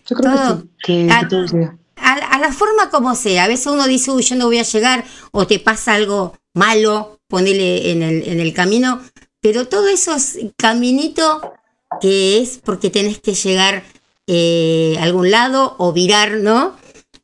Yo 0.05 0.15
creo 0.15 0.33
Todo. 0.35 0.57
que 0.57 0.61
sí, 0.63 0.69
que, 0.83 1.07
Ah, 1.11 1.19
que 1.21 1.27
todo 1.27 1.45
llega. 1.45 1.77
A, 1.95 2.13
a 2.13 2.39
la 2.39 2.51
forma 2.51 2.89
como 2.89 3.15
sea, 3.15 3.45
a 3.45 3.47
veces 3.47 3.67
uno 3.67 3.87
dice, 3.87 4.11
uy, 4.11 4.23
yo 4.23 4.35
no 4.35 4.45
voy 4.47 4.59
a 4.59 4.63
llegar, 4.63 5.03
o 5.31 5.47
te 5.47 5.59
pasa 5.59 5.93
algo 5.93 6.35
malo, 6.53 7.19
ponele 7.27 7.91
en 7.91 8.03
el, 8.03 8.27
en 8.27 8.39
el 8.39 8.53
camino, 8.53 9.01
pero 9.43 9.67
todo 9.67 9.89
eso 9.89 10.15
es 10.15 10.39
caminito 10.55 11.53
que 11.99 12.41
es 12.41 12.61
porque 12.63 12.89
tenés 12.89 13.19
que 13.19 13.33
llegar 13.33 13.83
eh, 14.25 14.95
a 14.97 15.03
algún 15.03 15.31
lado 15.31 15.75
o 15.79 15.91
virar, 15.91 16.37
¿no? 16.37 16.77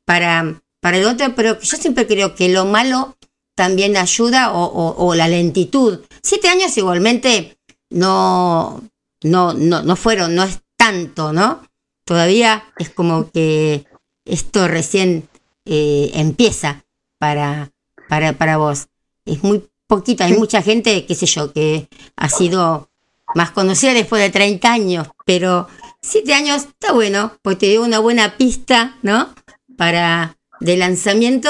Para, 0.03 0.61
para 0.81 0.97
el 0.97 1.05
otro, 1.05 1.33
pero 1.33 1.57
yo 1.61 1.77
siempre 1.77 2.05
creo 2.07 2.35
que 2.35 2.49
lo 2.49 2.65
malo 2.65 3.15
también 3.55 3.95
ayuda 3.95 4.51
o, 4.51 5.15
la 5.15 5.29
lentitud. 5.29 6.01
Siete 6.21 6.49
años 6.49 6.77
igualmente 6.77 7.57
no, 7.89 8.83
no, 9.23 9.53
no, 9.53 9.81
no 9.81 9.95
fueron, 9.95 10.35
no 10.35 10.43
es 10.43 10.59
tanto, 10.75 11.31
¿no? 11.31 11.61
Todavía 12.03 12.65
es 12.77 12.89
como 12.89 13.31
que 13.31 13.85
esto 14.25 14.67
recién 14.67 15.29
eh, 15.63 16.11
empieza 16.15 16.83
para, 17.17 17.71
para, 18.09 18.33
para 18.33 18.57
vos. 18.57 18.89
Es 19.25 19.41
muy 19.41 19.69
poquito, 19.89 20.23
hay 20.23 20.33
mucha 20.33 20.61
gente, 20.61 21.05
qué 21.05 21.15
sé 21.15 21.25
yo, 21.25 21.51
que 21.51 21.89
ha 22.15 22.29
sido 22.29 22.89
más 23.35 23.51
conocida 23.51 23.93
después 23.93 24.21
de 24.21 24.29
30 24.29 24.71
años, 24.71 25.07
pero 25.25 25.67
siete 26.01 26.33
años 26.33 26.63
está 26.63 26.93
bueno, 26.93 27.33
pues 27.41 27.57
te 27.57 27.65
dio 27.65 27.83
una 27.83 27.99
buena 27.99 28.37
pista, 28.37 28.97
¿no? 29.01 29.33
Para 29.77 30.37
de 30.59 30.77
lanzamiento. 30.77 31.49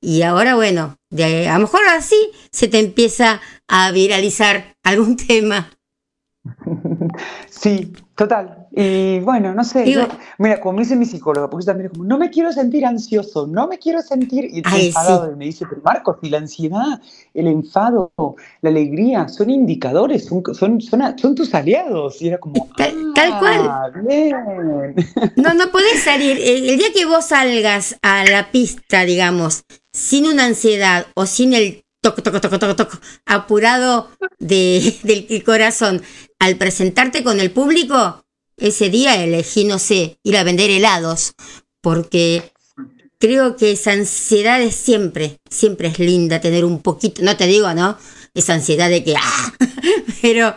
Y 0.00 0.22
ahora, 0.22 0.54
bueno, 0.54 0.96
de, 1.10 1.48
a 1.48 1.54
lo 1.54 1.62
mejor 1.62 1.80
así 1.88 2.30
se 2.52 2.68
te 2.68 2.78
empieza 2.78 3.40
a 3.66 3.90
viralizar 3.90 4.76
algún 4.84 5.16
tema. 5.28 5.68
Sí, 7.50 7.92
total. 8.14 8.57
Y 8.80 9.18
bueno, 9.20 9.52
no 9.54 9.64
sé, 9.64 9.88
Y 9.88 9.94
yo- 9.94 10.06
mira, 10.38 10.60
como 10.60 10.78
dice 10.78 10.94
mi 10.94 11.04
psicóloga, 11.04 11.50
porque 11.50 11.64
yo 11.64 11.72
también 11.72 11.90
como, 11.90 12.04
no 12.04 12.16
me 12.16 12.30
quiero 12.30 12.52
sentir 12.52 12.86
ansioso, 12.86 13.46
no 13.48 13.66
me 13.66 13.76
quiero 13.78 14.00
sentir, 14.02 14.44
y 14.44 14.62
Ay, 14.64 14.86
enfadado, 14.86 15.32
y 15.32 15.36
me 15.36 15.46
dice, 15.46 15.66
pero 15.68 15.82
Marcos, 15.82 16.18
si 16.22 16.30
la 16.30 16.38
ansiedad, 16.38 17.00
el 17.34 17.48
enfado, 17.48 18.12
la 18.60 18.70
alegría, 18.70 19.26
son 19.28 19.50
indicadores, 19.50 20.26
son, 20.26 20.44
son, 20.54 20.80
son, 20.80 21.18
son 21.18 21.34
tus 21.34 21.52
aliados, 21.54 22.22
y 22.22 22.28
era 22.28 22.38
como, 22.38 22.68
Tal- 22.76 23.12
tal 23.16 23.38
cual. 23.40 23.60
"Ah, 23.68 23.90
bien". 24.06 24.94
No, 25.36 25.54
no 25.54 25.70
podés 25.72 26.02
salir. 26.04 26.38
El, 26.40 26.68
el 26.68 26.78
día 26.78 26.92
que 26.94 27.04
vos 27.04 27.26
salgas 27.26 27.96
a 28.02 28.24
la 28.24 28.52
pista, 28.52 29.04
digamos, 29.04 29.64
sin 29.92 30.26
una 30.26 30.44
ansiedad 30.44 31.06
o 31.14 31.26
sin 31.26 31.52
el 31.52 31.82
toco, 32.00 32.22
toco, 32.22 32.40
toco, 32.40 32.58
toco, 32.60 32.76
toco, 32.76 32.98
apurado 33.26 34.08
de, 34.38 34.94
del 35.02 35.42
corazón, 35.42 36.00
al 36.38 36.56
presentarte 36.56 37.24
con 37.24 37.40
el 37.40 37.50
público, 37.50 38.24
ese 38.58 38.90
día 38.90 39.22
elegí, 39.22 39.64
no 39.64 39.78
sé, 39.78 40.18
ir 40.22 40.36
a 40.36 40.44
vender 40.44 40.70
helados, 40.70 41.32
porque 41.80 42.52
creo 43.18 43.56
que 43.56 43.72
esa 43.72 43.92
ansiedad 43.92 44.60
es 44.62 44.74
siempre, 44.74 45.38
siempre 45.50 45.88
es 45.88 45.98
linda 45.98 46.40
tener 46.40 46.64
un 46.64 46.80
poquito, 46.82 47.22
no 47.22 47.36
te 47.36 47.46
digo, 47.46 47.72
¿no? 47.74 47.98
Esa 48.34 48.54
ansiedad 48.54 48.88
de 48.88 49.04
que, 49.04 49.14
¡ah! 49.16 49.54
pero 50.22 50.54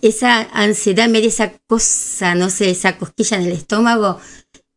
esa 0.00 0.42
ansiedad 0.52 1.08
me 1.08 1.20
da 1.20 1.26
esa 1.26 1.52
cosa, 1.66 2.34
no 2.34 2.50
sé, 2.50 2.70
esa 2.70 2.98
cosquilla 2.98 3.36
en 3.38 3.44
el 3.44 3.52
estómago, 3.52 4.20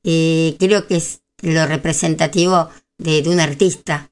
eh, 0.04 0.56
creo 0.60 0.88
que 0.88 0.98
es 0.98 1.22
lo 1.42 1.66
representativo 1.66 2.70
de, 2.98 3.22
de 3.22 3.30
un 3.30 3.40
artista. 3.40 4.12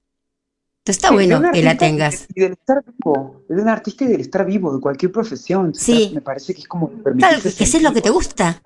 Está 0.85 1.09
Sí, 1.09 1.13
bueno 1.15 1.41
que 1.51 1.63
la 1.63 1.77
tengas. 1.77 2.27
Y 2.33 2.41
del 2.41 2.53
estar 2.53 2.83
vivo, 2.85 3.41
de 3.49 3.61
un 3.61 3.69
artista 3.69 4.05
y 4.05 4.07
del 4.07 4.21
estar 4.21 4.45
vivo, 4.45 4.73
de 4.75 4.79
cualquier 4.79 5.11
profesión. 5.11 5.73
Sí. 5.73 6.11
Me 6.13 6.21
parece 6.21 6.53
que 6.53 6.61
es 6.61 6.67
como 6.67 6.89
Claro, 6.89 7.41
que 7.41 7.49
haces 7.49 7.81
lo 7.81 7.91
que 7.91 8.01
te 8.01 8.11
gusta. 8.11 8.61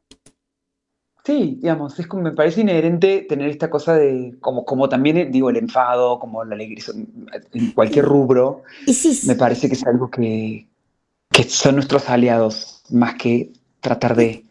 Sí, 1.26 1.60
digamos, 1.62 2.00
es 2.00 2.08
como, 2.08 2.24
me 2.24 2.32
parece 2.32 2.62
inherente 2.62 3.26
tener 3.30 3.50
esta 3.50 3.70
cosa 3.70 3.94
de, 3.94 4.36
como, 4.40 4.66
como 4.66 4.90
también, 4.90 5.18
eh, 5.18 5.28
digo, 5.30 5.50
el 5.50 5.58
enfado, 5.58 6.18
como 6.18 6.44
la 6.44 6.56
alegría, 6.56 6.84
en 7.54 7.72
cualquier 7.72 8.06
rubro, 8.06 8.64
Y 8.86 8.94
sí, 8.94 9.28
me 9.28 9.36
parece 9.36 9.68
que 9.68 9.76
es 9.76 9.86
algo 9.86 10.10
que, 10.10 10.68
que 11.30 11.44
son 11.44 11.76
nuestros 11.76 12.10
aliados, 12.10 12.84
más 12.90 13.16
que 13.16 13.52
tratar 13.80 14.16
de 14.16 14.44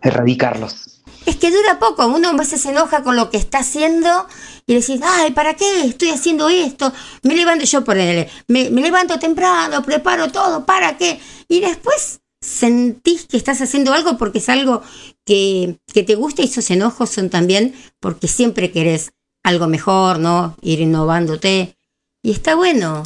erradicarlos. 0.00 0.91
Es 1.26 1.36
que 1.36 1.50
dura 1.50 1.78
poco. 1.78 2.06
Uno 2.06 2.30
a 2.30 2.32
veces 2.32 2.60
se 2.60 2.70
enoja 2.70 3.02
con 3.02 3.16
lo 3.16 3.30
que 3.30 3.36
está 3.36 3.58
haciendo 3.58 4.26
y 4.66 4.74
decís, 4.74 5.00
ay, 5.02 5.32
¿para 5.32 5.54
qué 5.54 5.84
estoy 5.84 6.10
haciendo 6.10 6.48
esto? 6.48 6.92
Me 7.22 7.34
levanto, 7.34 7.64
yo 7.64 7.84
por 7.84 7.96
me, 7.96 8.30
me 8.70 8.80
levanto 8.80 9.18
temprano, 9.18 9.82
preparo 9.82 10.30
todo, 10.30 10.64
¿para 10.64 10.96
qué? 10.96 11.20
Y 11.48 11.60
después 11.60 12.20
sentís 12.40 13.26
que 13.26 13.36
estás 13.36 13.60
haciendo 13.60 13.92
algo 13.92 14.18
porque 14.18 14.38
es 14.38 14.48
algo 14.48 14.82
que, 15.24 15.78
que 15.92 16.02
te 16.02 16.16
gusta 16.16 16.42
y 16.42 16.46
esos 16.46 16.70
enojos 16.70 17.10
son 17.10 17.30
también 17.30 17.74
porque 18.00 18.26
siempre 18.28 18.72
querés 18.72 19.12
algo 19.44 19.68
mejor, 19.68 20.18
¿no? 20.18 20.56
Ir 20.60 20.80
innovándote. 20.80 21.76
Y 22.22 22.32
está 22.32 22.54
bueno 22.54 23.04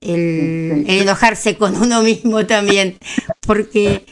el, 0.00 0.84
el 0.86 1.02
enojarse 1.02 1.56
con 1.56 1.76
uno 1.76 2.02
mismo 2.02 2.46
también, 2.46 2.98
porque 3.40 4.04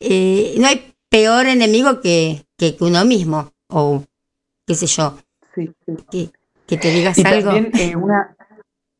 eh, 0.00 0.54
no 0.58 0.66
hay 0.66 0.91
peor 1.12 1.46
enemigo 1.46 2.00
que, 2.00 2.44
que, 2.56 2.74
que 2.76 2.84
uno 2.84 3.04
mismo, 3.04 3.52
o 3.68 4.02
qué 4.66 4.74
sé 4.74 4.86
yo, 4.86 5.18
Sí, 5.54 5.70
sí. 5.86 5.94
que, 6.10 6.30
que 6.66 6.76
te 6.78 6.90
digas 6.90 7.18
Y 7.18 7.24
algo. 7.26 7.50
también 7.50 7.70
eh, 7.78 7.94
una, 7.94 8.34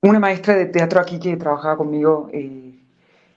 una 0.02 0.20
maestra 0.20 0.54
de 0.54 0.66
teatro 0.66 1.00
aquí 1.00 1.18
que 1.18 1.36
trabajaba 1.38 1.78
conmigo, 1.78 2.28
eh, 2.32 2.78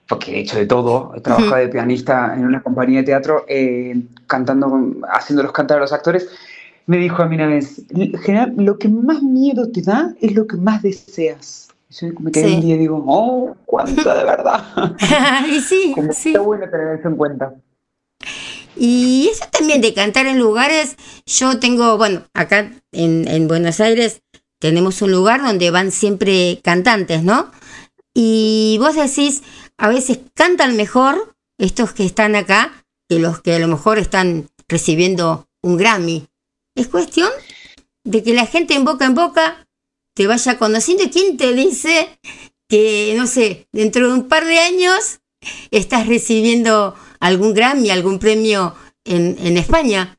porque 0.08 0.36
he 0.36 0.40
hecho 0.40 0.58
de 0.58 0.66
todo, 0.66 1.14
trabajaba 1.22 1.58
de 1.60 1.68
pianista 1.68 2.34
en 2.34 2.44
una 2.44 2.62
compañía 2.62 2.98
de 3.00 3.06
teatro, 3.06 3.44
eh, 3.48 4.02
cantando, 4.26 4.70
haciéndolos 5.10 5.52
cantar 5.52 5.78
a 5.78 5.80
los 5.80 5.92
actores, 5.94 6.28
me 6.86 6.98
dijo 6.98 7.22
a 7.22 7.26
mí 7.26 7.34
una 7.34 7.46
vez, 7.46 7.82
"L- 7.90 8.16
general, 8.18 8.52
lo 8.58 8.78
que 8.78 8.88
más 8.88 9.22
miedo 9.22 9.72
te 9.72 9.80
da 9.82 10.14
es 10.20 10.34
lo 10.34 10.46
que 10.46 10.56
más 10.58 10.82
deseas. 10.82 11.68
Y 11.88 11.94
Yo 11.94 12.08
me 12.20 12.30
quedé 12.30 12.48
Sí. 12.48 12.54
un 12.56 12.60
día 12.60 12.74
y 12.74 12.78
digo, 12.78 13.02
oh, 13.08 13.56
cuánto 13.64 14.14
de 14.14 14.22
verdad. 14.24 14.62
y 15.48 15.60
sí, 15.60 15.92
Como 15.94 16.12
sí. 16.12 16.28
está 16.28 16.40
bueno 16.40 16.68
tener 16.70 16.98
eso 16.98 17.08
en 17.08 17.16
cuenta. 17.16 17.54
Y 18.76 19.28
eso 19.32 19.44
también 19.50 19.80
de 19.80 19.94
cantar 19.94 20.26
en 20.26 20.38
lugares, 20.38 20.96
yo 21.26 21.58
tengo, 21.58 21.96
bueno, 21.96 22.26
acá 22.34 22.72
en, 22.92 23.26
en 23.28 23.48
Buenos 23.48 23.80
Aires 23.80 24.22
tenemos 24.60 25.02
un 25.02 25.12
lugar 25.12 25.42
donde 25.42 25.70
van 25.70 25.92
siempre 25.92 26.60
cantantes, 26.62 27.22
¿no? 27.22 27.50
Y 28.14 28.76
vos 28.80 28.94
decís, 28.96 29.42
a 29.76 29.88
veces 29.88 30.20
cantan 30.34 30.76
mejor 30.76 31.36
estos 31.58 31.92
que 31.92 32.04
están 32.04 32.34
acá 32.34 32.84
que 33.08 33.18
los 33.18 33.40
que 33.40 33.54
a 33.54 33.58
lo 33.58 33.68
mejor 33.68 33.98
están 33.98 34.48
recibiendo 34.68 35.48
un 35.62 35.76
Grammy. 35.76 36.26
Es 36.74 36.88
cuestión 36.88 37.30
de 38.04 38.22
que 38.22 38.34
la 38.34 38.46
gente 38.46 38.74
en 38.74 38.84
boca 38.84 39.06
en 39.06 39.14
boca 39.14 39.66
te 40.14 40.26
vaya 40.26 40.58
conociendo 40.58 41.04
y 41.04 41.10
quién 41.10 41.36
te 41.36 41.52
dice 41.52 42.18
que, 42.68 43.14
no 43.16 43.26
sé, 43.26 43.68
dentro 43.72 44.08
de 44.08 44.14
un 44.14 44.28
par 44.28 44.44
de 44.44 44.58
años 44.58 45.20
estás 45.70 46.06
recibiendo 46.06 46.94
algún 47.20 47.54
Grammy, 47.54 47.90
algún 47.90 48.18
premio 48.18 48.74
en, 49.04 49.36
en 49.40 49.56
España. 49.56 50.18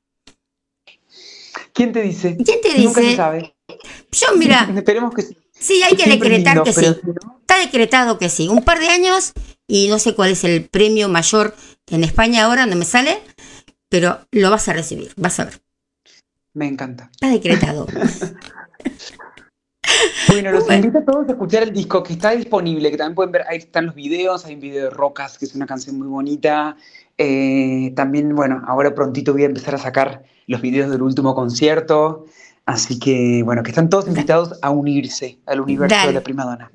¿Quién 1.73 1.93
te 1.93 2.01
dice? 2.01 2.37
¿Quién 2.43 2.59
te 2.61 2.77
Nunca 2.79 3.01
se 3.01 3.01
dice? 3.01 3.15
sabe. 3.15 3.55
Yo, 4.11 4.27
mira, 4.37 4.69
Esperemos 4.75 5.13
que 5.13 5.21
sí. 5.21 5.37
sí, 5.51 5.83
hay 5.83 5.95
que 5.95 6.03
Siempre 6.03 6.29
decretar 6.29 6.55
lindo, 6.55 6.63
que 6.63 6.73
sí. 6.73 6.85
Está 7.41 7.59
decretado 7.59 8.17
que 8.17 8.29
sí. 8.29 8.47
Un 8.47 8.63
par 8.63 8.79
de 8.79 8.87
años 8.89 9.33
y 9.67 9.87
no 9.87 9.99
sé 9.99 10.15
cuál 10.15 10.31
es 10.31 10.43
el 10.43 10.65
premio 10.65 11.09
mayor 11.09 11.55
en 11.87 12.03
España 12.03 12.45
ahora, 12.45 12.65
no 12.65 12.75
me 12.75 12.85
sale, 12.85 13.19
pero 13.89 14.19
lo 14.31 14.49
vas 14.49 14.67
a 14.69 14.73
recibir, 14.73 15.11
vas 15.17 15.39
a 15.39 15.45
ver. 15.45 15.61
Me 16.53 16.67
encanta. 16.67 17.09
Está 17.13 17.29
decretado. 17.29 17.87
Bueno, 20.27 20.51
los 20.51 20.63
Bueno. 20.67 20.85
invito 20.85 20.99
a 20.99 21.05
todos 21.05 21.27
a 21.27 21.31
escuchar 21.31 21.63
el 21.63 21.73
disco 21.73 22.03
que 22.03 22.13
está 22.13 22.31
disponible, 22.31 22.91
que 22.91 22.97
también 22.97 23.15
pueden 23.15 23.31
ver, 23.31 23.43
ahí 23.47 23.57
están 23.57 23.85
los 23.85 23.95
videos, 23.95 24.45
hay 24.45 24.55
un 24.55 24.61
video 24.61 24.85
de 24.85 24.89
Rocas, 24.89 25.37
que 25.37 25.45
es 25.45 25.55
una 25.55 25.65
canción 25.65 25.97
muy 25.97 26.07
bonita. 26.07 26.77
Eh, 27.17 27.93
también, 27.95 28.35
bueno, 28.35 28.61
ahora 28.67 28.93
prontito 28.93 29.33
voy 29.33 29.43
a 29.43 29.47
empezar 29.47 29.75
a 29.75 29.77
sacar 29.79 30.23
los 30.45 30.61
videos 30.61 30.91
del 30.91 31.01
último 31.01 31.33
concierto. 31.33 32.25
Así 32.65 32.99
que, 32.99 33.41
bueno, 33.43 33.63
que 33.63 33.69
están 33.69 33.89
todos 33.89 34.07
invitados 34.07 34.59
a 34.61 34.69
unirse 34.71 35.39
al 35.45 35.61
universo 35.61 35.95
Dale. 35.95 36.07
de 36.09 36.13
la 36.13 36.21
primadona. 36.21 36.71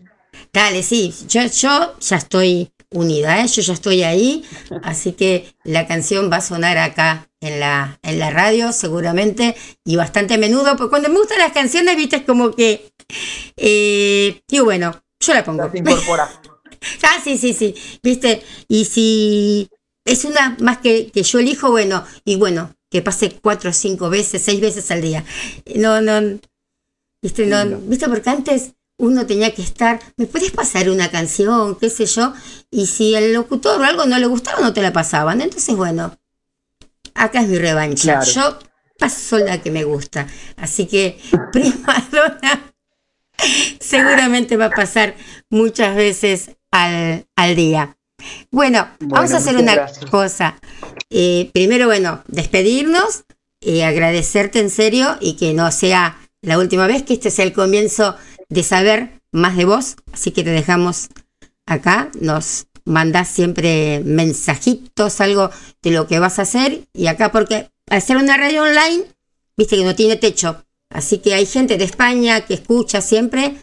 Dale, 0.52 0.82
sí, 0.82 1.14
yo, 1.28 1.43
yo 1.47 1.98
ya 2.01 2.16
estoy 2.16 2.72
unida, 2.90 3.43
¿eh? 3.43 3.47
yo 3.47 3.62
ya 3.62 3.72
estoy 3.72 4.02
ahí, 4.02 4.44
así 4.82 5.12
que 5.12 5.55
la 5.64 5.86
canción 5.86 6.30
va 6.30 6.36
a 6.36 6.40
sonar 6.40 6.78
acá 6.78 7.28
en 7.40 7.59
la, 7.59 7.98
en 8.02 8.18
la 8.18 8.30
radio 8.30 8.72
seguramente 8.72 9.56
y 9.84 9.97
bastante 9.97 10.34
a 10.34 10.39
menudo, 10.39 10.76
porque 10.76 10.90
cuando 10.90 11.09
me 11.09 11.18
gustan 11.18 11.39
las 11.39 11.52
canciones, 11.52 11.97
viste, 11.97 12.16
es 12.16 12.22
como 12.22 12.52
que, 12.52 12.91
eh, 13.56 14.43
digo, 14.48 14.64
bueno, 14.64 15.02
yo 15.20 15.34
la 15.34 15.44
pongo. 15.44 15.70
Incorpora. 15.72 16.30
Ah, 17.05 17.20
sí, 17.22 17.39
sí, 17.39 17.55
sí, 17.55 17.76
viste, 18.02 18.43
y 18.66 18.86
si 18.86 19.70
es 20.05 20.24
una 20.24 20.56
más 20.59 20.78
que, 20.78 21.12
que 21.12 21.22
yo 21.22 21.39
elijo, 21.39 21.70
bueno, 21.70 22.05
y 22.24 22.34
bueno, 22.34 22.74
que 22.90 23.02
pase 23.02 23.39
cuatro 23.40 23.72
cinco 23.72 24.10
veces, 24.10 24.43
seis 24.43 24.60
veces 24.60 24.90
al 24.90 25.01
día. 25.01 25.24
No, 25.76 26.01
no, 26.01 26.39
viste, 27.22 27.47
no, 27.47 27.64
viste, 27.82 28.09
porque 28.09 28.30
antes 28.30 28.72
uno 28.98 29.26
tenía 29.26 29.55
que 29.55 29.62
estar, 29.62 30.01
¿me 30.16 30.26
puedes 30.26 30.51
pasar 30.51 30.90
una 30.90 31.10
canción, 31.10 31.76
qué 31.76 31.89
sé 31.89 32.06
yo? 32.06 32.34
Y 32.70 32.86
si 32.86 33.14
el 33.14 33.32
locutor 33.32 33.80
o 33.80 33.84
algo 33.84 34.05
no 34.05 34.18
le 34.18 34.26
gustaba, 34.26 34.60
no 34.60 34.72
te 34.72 34.82
la 34.82 34.93
pasaban. 34.93 35.40
Entonces, 35.40 35.74
bueno, 35.74 36.16
acá 37.14 37.40
es 37.40 37.48
mi 37.48 37.59
revancha. 37.59 38.20
Claro. 38.20 38.30
Yo 38.30 38.59
paso 38.98 39.39
la 39.39 39.60
que 39.60 39.70
me 39.70 39.84
gusta. 39.84 40.26
Así 40.56 40.86
que, 40.86 41.18
primadona 41.52 42.71
seguramente 43.81 44.56
va 44.56 44.66
a 44.66 44.70
pasar 44.70 45.14
muchas 45.51 45.97
veces 45.97 46.51
al, 46.70 47.27
al 47.36 47.56
día. 47.56 47.97
Bueno, 48.51 48.89
vamos 49.01 49.32
a 49.32 49.39
hacer 49.39 49.56
una 49.56 49.74
gracias. 49.74 50.10
cosa. 50.10 50.59
Eh, 51.10 51.51
primero, 51.52 51.86
bueno, 51.86 52.23
despedirnos, 52.28 53.24
eh, 53.60 53.85
agradecerte 53.85 54.60
en 54.60 54.70
serio 54.70 55.16
y 55.20 55.36
que 55.36 55.55
no 55.55 55.70
sea 55.70 56.19
la 56.40 56.59
última 56.59 56.86
vez, 56.86 57.02
que 57.02 57.14
este 57.14 57.31
sea 57.31 57.44
el 57.44 57.52
comienzo 57.52 58.16
de 58.48 58.62
saber 58.62 59.20
más 59.32 59.56
de 59.56 59.64
vos. 59.64 59.97
Así 60.12 60.31
que 60.31 60.44
te 60.44 60.51
dejamos 60.51 61.09
acá, 61.66 62.10
nos 62.20 62.66
mandás 62.85 63.28
siempre 63.28 64.02
mensajitos, 64.05 65.20
algo 65.20 65.51
de 65.82 65.90
lo 65.90 66.06
que 66.06 66.19
vas 66.19 66.39
a 66.39 66.43
hacer. 66.43 66.81
Y 66.93 67.06
acá, 67.06 67.32
porque 67.32 67.70
al 67.89 68.02
ser 68.02 68.16
una 68.16 68.36
radio 68.36 68.62
online, 68.62 69.05
viste 69.56 69.77
que 69.77 69.85
no 69.85 69.94
tiene 69.94 70.16
techo. 70.16 70.64
Así 70.93 71.19
que 71.19 71.35
hay 71.35 71.47
gente 71.47 71.78
de 71.78 71.85
España 71.85 72.43
que 72.43 72.55
escucha 72.55 73.01
siempre. 73.01 73.56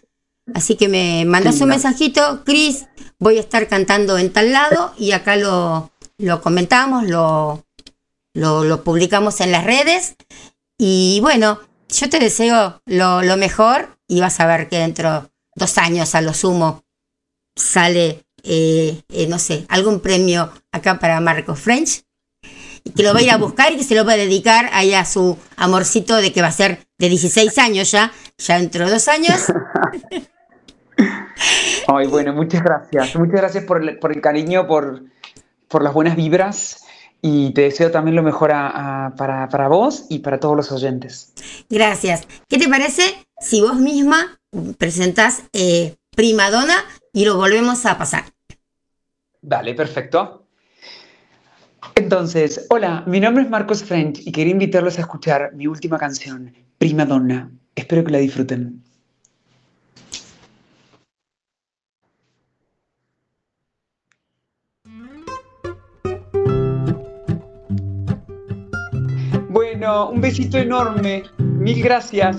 Así 0.54 0.76
que 0.76 0.88
me 0.88 1.26
mandas 1.26 1.56
Sí, 1.56 1.64
un 1.64 1.70
mensajito, 1.70 2.44
Cris, 2.44 2.88
voy 3.20 3.38
a 3.38 3.42
estar 3.42 3.68
cantando 3.68 4.18
en 4.18 4.34
tal 4.34 4.52
lado 4.52 4.94
y 4.98 5.12
acá 5.12 5.36
lo, 5.36 5.92
lo 6.18 6.42
comentamos, 6.42 7.06
lo, 7.06 7.66
lo, 8.34 8.64
lo 8.64 8.84
publicamos 8.84 9.42
en 9.42 9.52
las 9.52 9.64
redes. 9.64 10.16
Y 10.78 11.20
bueno, 11.22 11.60
yo 11.90 12.10
te 12.10 12.20
deseo 12.20 12.82
lo, 12.86 13.22
lo 13.22 13.38
mejor 13.38 13.98
y 14.08 14.22
vas 14.22 14.40
a 14.40 14.48
ver 14.48 14.70
que 14.70 14.80
dentro 14.80 15.22
de 15.22 15.30
dos 15.56 15.78
años 15.78 16.16
a 16.16 16.22
lo 16.22 16.34
sumo 16.34 16.84
sale, 17.56 18.26
eh, 18.44 19.02
eh, 19.10 19.28
no 19.28 19.38
sé, 19.38 19.66
algún 19.70 20.00
premio 20.00 20.52
acá 20.72 21.00
para 21.00 21.20
Marco 21.20 21.56
French. 21.56 22.04
Y 22.84 22.92
que 22.92 23.04
lo 23.04 23.14
va 23.14 23.20
a 23.20 23.24
ir 23.24 23.32
a 23.32 23.38
buscar 23.38 23.72
y 23.72 23.78
que 23.78 23.84
se 23.84 23.96
lo 23.96 24.06
va 24.06 24.14
a 24.14 24.18
dedicar 24.18 24.70
ahí 24.74 24.94
a 24.94 25.06
su 25.06 25.38
amorcito 25.58 26.16
de 26.18 26.32
que 26.34 26.42
va 26.42 26.48
a 26.48 26.52
ser 26.52 26.86
de 26.98 27.10
16 27.10 27.58
años 27.58 27.92
ya, 27.92 28.12
ya 28.38 28.60
dentro 28.60 28.86
de 28.86 28.92
dos 28.92 29.08
años. 29.08 29.46
Ay, 31.88 32.08
bueno, 32.08 32.34
muchas 32.34 32.62
gracias. 32.64 33.16
Muchas 33.16 33.36
gracias 33.36 33.64
por 33.64 33.82
el, 33.82 33.98
por 34.00 34.12
el 34.12 34.22
cariño, 34.22 34.68
por, 34.68 35.04
por 35.68 35.84
las 35.84 35.94
buenas 35.94 36.16
vibras. 36.16 36.86
Y 37.22 37.52
te 37.54 37.62
deseo 37.64 37.92
también 37.92 38.16
lo 38.16 38.24
mejor 38.24 38.52
a- 38.52 39.08
a- 39.08 39.16
para, 39.16 39.50
para 39.50 39.68
vos 39.68 40.06
y 40.10 40.20
para 40.20 40.40
todos 40.40 40.56
los 40.56 40.72
oyentes. 40.72 41.34
Gracias. 41.70 42.26
¿Qué 42.48 42.58
te 42.58 42.70
parece 42.70 43.04
si 43.40 43.62
vos 43.62 43.76
misma 43.76 44.40
presentás 44.78 45.44
eh, 45.54 45.96
Primadona 46.16 46.76
y 47.14 47.26
lo 47.26 47.36
volvemos 47.36 47.86
a 47.86 47.98
pasar? 47.98 48.24
Dale, 49.42 49.74
perfecto. 49.74 50.46
Entonces, 51.96 52.66
hola, 52.70 53.04
mi 53.08 53.20
nombre 53.20 53.44
es 53.44 53.50
Marcos 53.50 53.84
French 53.84 54.22
y 54.26 54.32
quería 54.32 54.52
invitarlos 54.52 54.98
a 54.98 55.02
escuchar 55.02 55.54
mi 55.54 55.68
última 55.68 55.98
canción, 55.98 56.54
Prima 56.78 57.06
Donna. 57.06 57.52
Espero 57.76 58.04
que 58.04 58.12
la 58.12 58.18
disfruten. 58.20 58.82
Bueno, 69.50 70.10
un 70.10 70.22
besito 70.22 70.58
enorme. 70.58 71.24
Mil 71.38 71.82
gracias. 71.82 72.38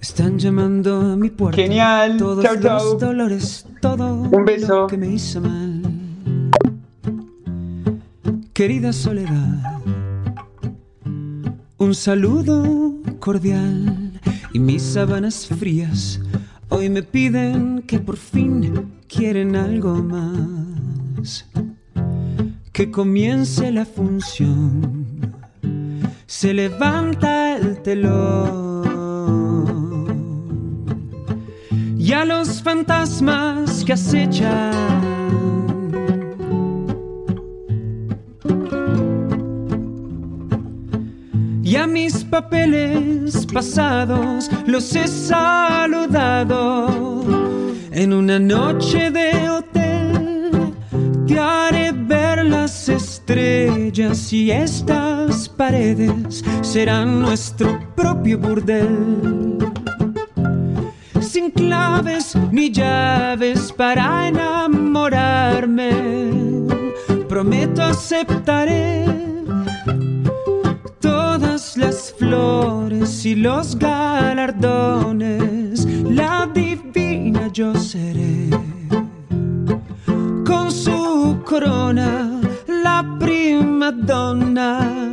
Están 0.00 0.38
llamando 0.38 1.00
a 1.00 1.16
mi 1.16 1.30
puerta. 1.30 1.62
Genial. 1.62 2.16
Todos 2.16 2.44
Chau, 2.44 2.56
los 2.60 2.98
dolores, 2.98 3.66
todo 3.80 4.14
Un 4.14 4.44
beso. 4.44 4.82
lo 4.82 4.86
que 4.86 4.96
me 4.96 5.08
hizo 5.08 5.40
mal. 5.40 5.82
Querida 8.52 8.92
soledad, 8.92 9.80
un 11.78 11.94
saludo 11.94 12.94
cordial 13.20 14.20
y 14.52 14.58
mis 14.58 14.82
sábanas 14.82 15.46
frías 15.46 16.20
hoy 16.68 16.90
me 16.90 17.02
piden 17.02 17.82
que 17.86 17.98
por 17.98 18.16
fin 18.16 18.92
quieren 19.08 19.56
algo 19.56 19.94
más. 19.94 21.46
Que 22.72 22.90
comience 22.90 23.72
la 23.72 23.84
función. 23.84 25.34
Se 26.26 26.54
levanta 26.54 27.56
el 27.56 27.82
telón. 27.82 28.67
Y 32.08 32.14
a 32.14 32.24
los 32.24 32.62
fantasmas 32.62 33.84
que 33.84 33.92
acechan. 33.92 34.72
Y 41.62 41.76
a 41.76 41.86
mis 41.86 42.24
papeles 42.24 43.44
pasados 43.52 44.50
los 44.66 44.96
he 44.96 45.06
saludado 45.06 46.88
en 47.90 48.14
una 48.14 48.38
noche 48.38 49.10
de 49.10 49.50
hotel. 49.50 50.72
Te 51.26 51.38
haré 51.38 51.92
ver 51.92 52.46
las 52.46 52.88
estrellas 52.88 54.32
y 54.32 54.50
estas 54.50 55.46
paredes 55.46 56.42
serán 56.62 57.20
nuestro 57.20 57.78
propio 57.94 58.38
burdel. 58.38 59.47
Sin 61.28 61.50
claves 61.50 62.34
ni 62.50 62.70
llaves 62.70 63.70
para 63.72 64.28
enamorarme, 64.28 65.90
prometo 67.28 67.82
aceptaré 67.82 69.04
todas 71.00 71.76
las 71.76 72.14
flores 72.18 73.26
y 73.26 73.34
los 73.34 73.78
galardones. 73.78 74.56
La 76.04 76.50
divina 76.54 77.48
yo 77.52 77.74
seré 77.74 78.48
con 80.46 80.70
su 80.72 81.42
corona, 81.44 82.40
la 82.66 83.18
prima 83.20 83.92
donna. 83.92 85.12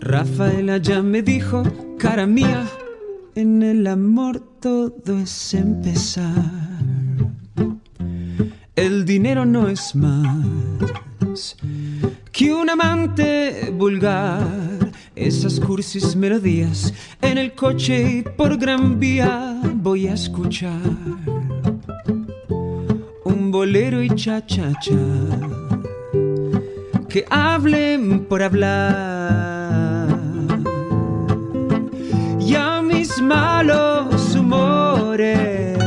Rafaela 0.00 0.76
ya 0.76 1.00
me 1.00 1.22
dijo, 1.22 1.62
cara 1.98 2.26
mía, 2.26 2.66
en 3.40 3.62
el 3.62 3.86
amor 3.86 4.38
todo 4.60 5.18
es 5.18 5.54
empezar. 5.54 6.52
El 8.76 9.06
dinero 9.06 9.46
no 9.46 9.66
es 9.68 9.94
más 9.94 11.56
que 12.32 12.52
un 12.52 12.68
amante 12.68 13.72
vulgar. 13.72 14.46
Esas 15.16 15.58
cursis 15.58 16.14
melodías 16.16 16.92
en 17.22 17.38
el 17.38 17.54
coche 17.54 18.18
y 18.18 18.22
por 18.22 18.58
gran 18.58 19.00
vía 19.00 19.58
voy 19.74 20.06
a 20.06 20.14
escuchar 20.14 20.80
un 23.24 23.50
bolero 23.50 24.02
y 24.02 24.08
cha 24.14 24.44
cha 24.46 24.72
cha 24.80 24.92
que 27.08 27.24
hablen 27.28 28.24
por 28.26 28.42
hablar 28.42 29.80
y 32.50 32.54
malos 33.20 34.34
humores. 34.34 35.78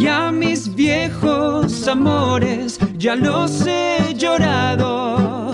Y 0.00 0.06
a 0.06 0.30
mis 0.32 0.74
viejos 0.74 1.86
amores 1.88 2.78
ya 2.96 3.16
los 3.16 3.66
he 3.66 4.14
llorado. 4.16 5.52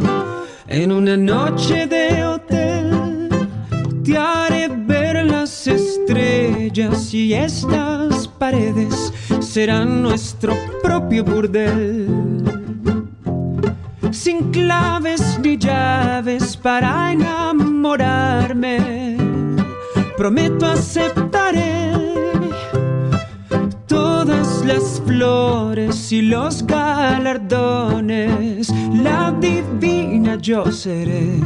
En 0.67 0.93
una 0.93 1.17
noche 1.17 1.87
de 1.87 2.25
hotel 2.25 3.29
te 4.05 4.17
haré 4.17 4.69
ver 4.69 5.27
las 5.27 5.67
estrellas 5.67 7.13
y 7.13 7.35
estas 7.35 8.29
paredes 8.29 9.13
serán 9.41 10.03
nuestro 10.03 10.55
propio 10.83 11.25
burdel 11.25 12.30
sin 14.23 14.51
claves 14.51 15.39
ni 15.43 15.57
llaves 15.57 16.55
para 16.55 17.13
enamorarme 17.13 19.17
prometo 20.15 20.67
aceptaré 20.67 21.93
todas 23.87 24.63
las 24.67 25.01
flores 25.07 26.13
y 26.13 26.21
los 26.21 26.67
galardones, 26.67 28.69
la 29.03 29.35
divina 29.41 30.37
yo 30.37 30.71
seré. 30.71 31.41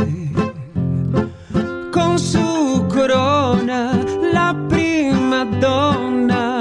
Con 1.93 2.19
su 2.19 2.85
corona, 2.93 3.93
la 4.33 4.53
prima 4.69 5.45
donna. 5.61 6.54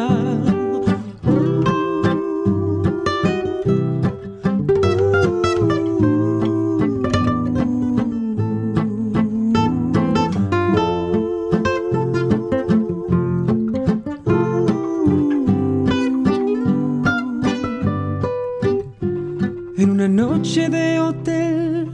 Una 20.05 20.27
noche 20.27 20.67
de 20.69 20.99
hotel 20.99 21.89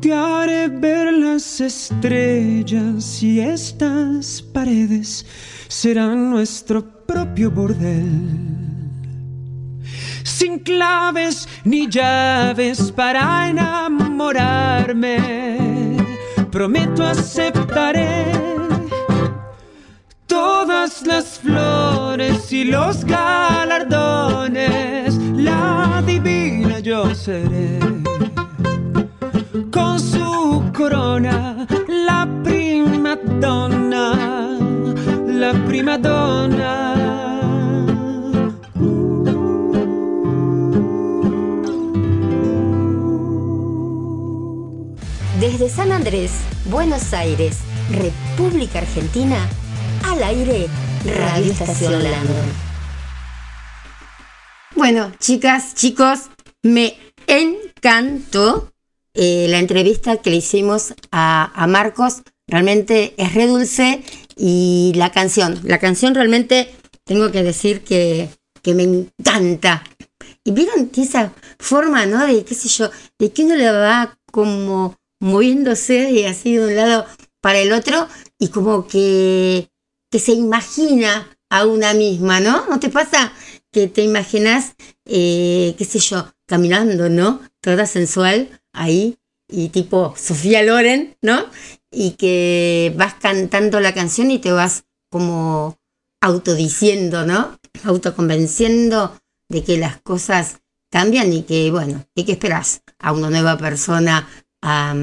te 0.00 0.12
haré 0.12 0.66
ver 0.66 1.12
las 1.12 1.60
estrellas 1.60 3.22
y 3.22 3.38
estas 3.38 4.42
paredes 4.42 5.24
serán 5.68 6.30
nuestro 6.30 6.84
propio 7.06 7.52
bordel. 7.52 8.08
Sin 10.24 10.58
claves 10.58 11.48
ni 11.62 11.88
llaves 11.88 12.90
para 12.90 13.48
enamorarme, 13.50 15.16
prometo 16.50 17.04
aceptaré 17.04 18.32
todas 20.26 21.06
las 21.06 21.38
flores 21.38 22.52
y 22.52 22.64
los 22.64 23.04
galardones, 23.04 23.76
yo 26.96 27.14
seré. 27.14 27.78
Con 29.70 30.00
su 30.00 30.62
corona, 30.74 31.66
la 31.88 32.26
prima 32.42 33.16
donna, 33.38 34.58
la 35.26 35.52
prima 35.66 35.98
donna. 35.98 36.94
Desde 45.40 45.68
San 45.68 45.92
Andrés, 45.92 46.30
Buenos 46.64 47.12
Aires, 47.12 47.58
República 47.90 48.78
Argentina, 48.78 49.36
al 50.02 50.22
aire, 50.22 50.68
Radio 51.04 51.52
Estación 51.52 52.02
Landon. 52.02 52.66
Bueno, 54.74 55.10
chicas, 55.18 55.74
chicos, 55.74 56.30
me 56.62 56.96
encantó 57.26 58.72
eh, 59.14 59.46
la 59.48 59.58
entrevista 59.58 60.18
que 60.18 60.30
le 60.30 60.36
hicimos 60.36 60.94
a, 61.10 61.66
Marcos. 61.68 62.22
Realmente 62.46 63.14
es 63.16 63.34
re 63.34 63.46
dulce 63.46 64.02
y 64.36 64.92
la 64.94 65.10
canción, 65.10 65.58
la 65.64 65.78
canción 65.78 66.14
realmente 66.14 66.72
tengo 67.04 67.32
que 67.32 67.42
decir 67.42 67.82
que, 67.82 68.28
que 68.62 68.74
me 68.74 68.84
encanta. 68.84 69.82
Y 70.44 70.52
vieron 70.52 70.90
esa 70.96 71.32
forma, 71.58 72.06
¿no? 72.06 72.26
De 72.26 72.44
qué 72.44 72.54
sé 72.54 72.68
yo, 72.68 72.90
de 73.18 73.32
que 73.32 73.44
uno 73.44 73.56
le 73.56 73.70
va 73.70 74.16
como 74.30 74.96
moviéndose 75.20 76.10
y 76.10 76.24
así 76.24 76.56
de 76.56 76.66
un 76.66 76.76
lado 76.76 77.06
para 77.40 77.58
el 77.58 77.72
otro 77.72 78.06
y 78.38 78.48
como 78.48 78.86
que, 78.86 79.70
que 80.10 80.18
se 80.18 80.32
imagina 80.32 81.36
a 81.48 81.64
una 81.64 81.94
misma, 81.94 82.40
¿no? 82.40 82.66
¿No 82.66 82.78
te 82.78 82.90
pasa 82.90 83.32
que 83.72 83.88
te 83.88 84.02
imaginas, 84.02 84.74
eh, 85.04 85.74
qué 85.76 85.84
sé 85.84 85.98
yo, 85.98 86.32
caminando, 86.46 87.08
¿no? 87.08 87.40
Toda 87.60 87.86
sensual 87.86 88.60
ahí 88.72 89.18
y 89.48 89.68
tipo 89.68 90.14
Sofía 90.16 90.62
Loren, 90.62 91.16
¿no? 91.22 91.46
Y 91.90 92.12
que 92.12 92.92
vas 92.96 93.14
cantando 93.14 93.80
la 93.80 93.94
canción 93.94 94.30
y 94.30 94.38
te 94.38 94.52
vas 94.52 94.84
como 95.10 95.78
autodiciendo, 96.20 97.26
¿no? 97.26 97.58
Autoconvenciendo 97.84 99.18
de 99.48 99.62
que 99.62 99.78
las 99.78 100.00
cosas 100.00 100.60
cambian 100.90 101.32
y 101.32 101.42
que, 101.42 101.70
bueno, 101.70 102.06
y 102.14 102.24
que 102.24 102.32
esperas 102.32 102.82
a 102.98 103.12
una 103.12 103.30
nueva 103.30 103.58
persona 103.58 104.28
a, 104.62 104.94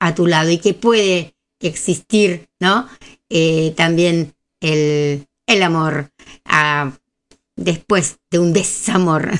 a 0.00 0.14
tu 0.14 0.26
lado 0.26 0.50
y 0.50 0.58
que 0.58 0.74
puede 0.74 1.34
existir, 1.60 2.48
¿no? 2.60 2.88
Eh, 3.28 3.72
también 3.76 4.34
el, 4.60 5.26
el 5.46 5.62
amor 5.62 6.10
ah, 6.44 6.92
después 7.56 8.18
de 8.30 8.38
un 8.38 8.52
desamor. 8.52 9.30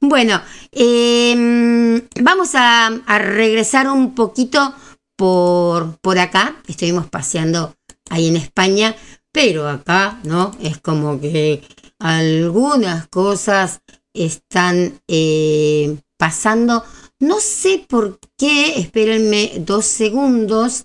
Bueno, 0.00 0.40
em, 0.70 2.02
vamos 2.20 2.50
a, 2.54 2.90
regresar 3.18 3.88
un 3.88 4.14
poquito 4.14 4.74
por, 5.16 5.98
por 6.00 6.18
acá. 6.18 6.56
Estuvimos 6.68 7.08
paseando 7.08 7.74
ahí 8.10 8.28
en 8.28 8.36
España, 8.36 8.94
pero 9.32 9.68
acá, 9.68 10.20
¿no? 10.24 10.52
Es 10.60 10.78
como 10.78 11.20
que 11.20 11.62
algunas 11.98 13.08
cosas 13.08 13.80
están 14.12 15.00
eh, 15.08 15.96
pasando. 16.18 16.84
No 17.18 17.40
sé 17.40 17.84
por 17.88 18.20
qué, 18.36 18.78
espérenme 18.78 19.52
dos 19.60 19.86
segundos. 19.86 20.84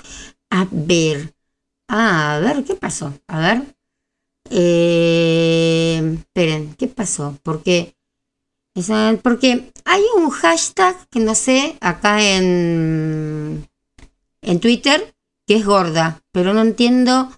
A 0.50 0.68
ver, 0.72 1.34
a 1.88 2.40
ver, 2.42 2.64
¿qué 2.64 2.76
pasó? 2.76 3.14
A 3.28 3.40
ver. 3.40 3.81
Eh, 4.54 6.18
esperen, 6.20 6.76
¿qué 6.76 6.88
pasó? 6.88 7.38
Porque, 7.42 7.96
porque 9.24 9.72
hay 9.86 10.04
un 10.18 10.30
hashtag 10.30 11.08
que 11.10 11.22
no 11.22 11.36
sé 11.36 11.78
acá 11.80 12.22
en, 12.22 13.70
en 14.42 14.60
Twitter 14.60 15.16
que 15.48 15.56
es 15.56 15.66
gorda, 15.66 16.22
pero 16.34 16.54
no 16.54 16.62
entiendo 16.62 17.32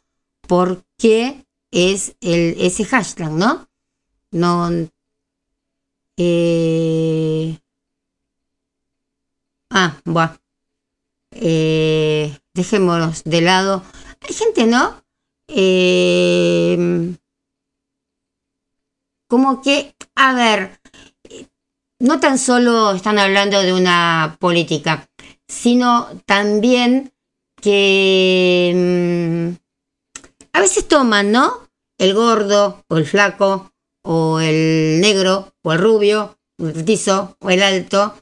por 0.47 0.83
qué 0.97 1.45
es 1.69 2.15
el, 2.21 2.55
ese 2.59 2.83
hashtag, 2.83 3.31
¿no? 3.31 3.67
No. 4.31 4.69
Eh, 6.17 7.59
ah, 9.69 10.01
bueno. 10.05 10.35
Eh, 11.31 12.37
dejémonos 12.53 13.23
de 13.23 13.41
lado. 13.41 13.83
Hay 14.21 14.33
gente, 14.33 14.65
¿no? 14.65 15.02
Eh, 15.55 17.15
como 19.27 19.61
que, 19.61 19.95
a 20.15 20.33
ver, 20.33 20.79
no 21.99 22.19
tan 22.19 22.37
solo 22.37 22.91
están 22.93 23.19
hablando 23.19 23.61
de 23.61 23.73
una 23.73 24.37
política, 24.39 25.09
sino 25.47 26.09
también 26.25 27.13
que 27.61 28.73
mm, 28.75 29.55
a 30.53 30.59
veces 30.59 30.87
toman, 30.87 31.31
¿no? 31.31 31.69
El 31.97 32.13
gordo 32.13 32.83
o 32.87 32.97
el 32.97 33.05
flaco 33.05 33.71
o 34.01 34.39
el 34.39 34.99
negro 35.01 35.53
o 35.61 35.73
el 35.73 35.79
rubio, 35.79 36.37
el 36.57 36.73
petizo 36.73 37.37
o 37.39 37.49
el 37.49 37.63
alto 37.63 38.15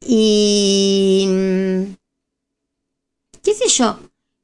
y 0.00 1.26
mm, 1.28 1.82
qué 3.42 3.54
sé 3.54 3.68
yo, 3.68 3.98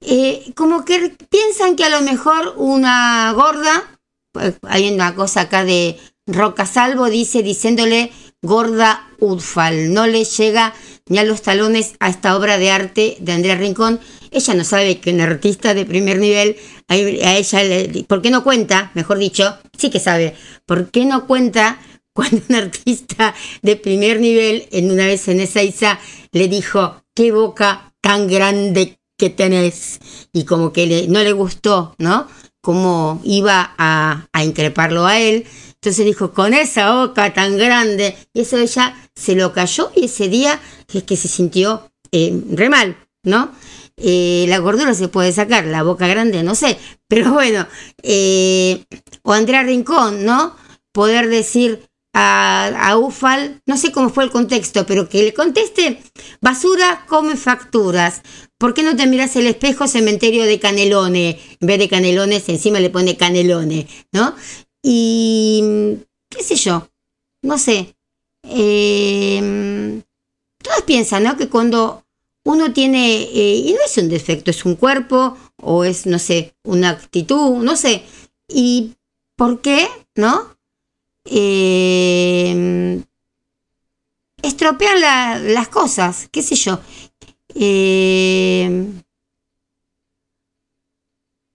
eh, 0.05 0.53
como 0.55 0.85
que 0.85 1.17
piensan 1.31 1.77
que 1.77 1.85
a 1.85 1.91
lo 1.91 2.01
mejor 2.03 2.55
una 2.57 3.33
gorda, 3.33 3.99
pues, 4.33 4.55
hay 4.63 4.93
una 4.93 5.15
cosa 5.15 5.43
acá 5.43 5.65
de 5.65 5.99
Roca 6.27 6.67
Salvo, 6.67 7.11
dice 7.11 7.43
diciéndole 7.43 8.13
gorda 8.43 9.09
Udfal, 9.19 9.93
no 9.93 10.07
le 10.07 10.25
llega 10.25 10.75
ni 11.07 11.19
a 11.19 11.25
los 11.25 11.43
talones 11.43 11.95
a 12.01 12.09
esta 12.09 12.37
obra 12.37 12.59
de 12.59 12.71
arte 12.71 13.17
de 13.21 13.33
Andrea 13.33 13.57
Rincón. 13.57 14.01
Ella 14.31 14.55
no 14.55 14.65
sabe 14.65 14.99
que 14.99 15.13
un 15.13 15.21
artista 15.21 15.75
de 15.75 15.85
primer 15.85 16.19
nivel, 16.19 16.57
a 16.89 16.97
ella, 16.97 17.63
le, 17.63 18.05
¿por 18.05 18.23
qué 18.23 18.31
no 18.31 18.43
cuenta? 18.43 18.91
Mejor 18.95 19.19
dicho, 19.19 19.59
sí 19.77 19.91
que 19.91 20.01
sabe, 20.01 20.35
¿por 20.67 20.91
qué 20.91 21.05
no 21.05 21.27
cuenta 21.27 21.79
cuando 22.13 22.43
un 22.49 22.55
artista 22.57 23.35
de 23.63 23.77
primer 23.77 24.21
nivel, 24.21 24.69
en 24.71 24.91
una 24.91 25.07
vez 25.07 25.29
en 25.29 25.41
esa 25.41 25.63
isa, 25.63 25.99
le 26.33 26.49
dijo, 26.49 27.03
qué 27.15 27.33
boca 27.33 27.95
tan 28.01 28.27
grande 28.27 28.99
que 29.23 29.31
tenés 29.31 30.01
y 30.33 30.45
como 30.45 30.73
que 30.73 31.07
no 31.09 31.23
le 31.23 31.31
gustó, 31.31 31.95
¿no? 31.99 32.27
Cómo 32.61 33.21
iba 33.23 33.73
a, 33.79 34.27
a, 34.33 34.45
increparlo 34.45 35.07
a 35.07 35.21
él. 35.21 35.47
Entonces 35.75 36.05
dijo, 36.05 36.33
con 36.33 36.55
esa 36.55 36.93
boca 36.93 37.33
tan 37.33 37.57
grande, 37.57 38.17
y 38.35 38.41
eso 38.41 38.59
ella 38.59 38.97
se 39.15 39.37
lo 39.37 39.53
cayó 39.53 39.93
y 39.95 40.07
ese 40.07 40.27
día 40.27 40.61
es 40.93 41.05
que 41.05 41.17
se 41.17 41.29
sintió 41.29 41.89
eh, 42.11 42.37
re 42.51 42.69
mal, 42.69 42.97
¿no? 43.23 43.53
Eh, 43.97 44.47
la 44.49 44.59
gordura 44.59 44.93
se 44.93 45.07
puede 45.07 45.31
sacar, 45.31 45.67
la 45.67 45.85
boca 45.85 46.09
grande 46.09 46.43
no 46.43 46.57
sé, 46.57 46.77
pero 47.07 47.33
bueno, 47.33 47.69
eh, 48.03 48.85
o 49.23 49.33
Andrea 49.35 49.63
Rincón, 49.63 50.25
¿no? 50.25 50.57
Poder 50.91 51.29
decir, 51.29 51.89
a, 52.15 52.97
Ufal, 52.99 53.63
no 53.67 53.77
sé 53.77 53.91
cómo 53.93 54.11
fue 54.11 54.25
el 54.25 54.31
contexto, 54.31 54.85
pero 54.87 55.09
que 55.09 55.23
le 55.23 55.35
conteste, 55.35 56.03
basura 56.41 57.05
come 57.09 57.37
facturas. 57.37 58.23
¿Por 58.59 58.75
qué 58.75 58.83
no 58.83 58.97
te 58.97 59.07
miras 59.07 59.35
el 59.37 59.47
espejo 59.47 59.89
cementerio 59.89 60.45
de 60.45 60.61
Canelone? 60.61 61.41
En 61.61 61.67
vez 61.67 61.79
de 61.79 61.89
Canelones, 61.89 62.49
encima 62.49 62.81
le 62.81 62.91
pone 62.91 63.17
Canelone, 63.17 63.89
¿no? 64.13 64.35
Y 64.83 65.97
qué 66.29 66.43
sé 66.43 66.57
yo, 66.57 66.89
no 67.43 67.59
sé. 67.59 67.97
Eh, 68.45 70.03
todos 70.63 70.83
piensan, 70.83 71.25
¿no? 71.25 71.37
Que 71.37 71.49
cuando 71.49 72.05
uno 72.45 72.73
tiene, 72.73 73.23
eh, 73.23 73.55
y 73.57 73.73
no 73.73 73.79
es 73.85 73.97
un 73.99 74.09
defecto, 74.09 74.51
es 74.51 74.65
un 74.65 74.75
cuerpo 74.77 75.37
o 75.57 75.85
es, 75.85 76.07
no 76.07 76.19
sé, 76.19 76.55
una 76.65 76.91
actitud, 76.91 77.63
no 77.63 77.77
sé. 77.77 78.05
¿Y 78.49 78.95
por 79.37 79.61
qué? 79.61 79.89
¿No? 80.17 80.52
Eh, 81.25 83.03
estropean 84.43 85.01
las 85.55 85.69
cosas, 85.69 86.29
qué 86.31 86.43
sé 86.43 86.55
yo. 86.57 86.81
Eh, 87.55 88.93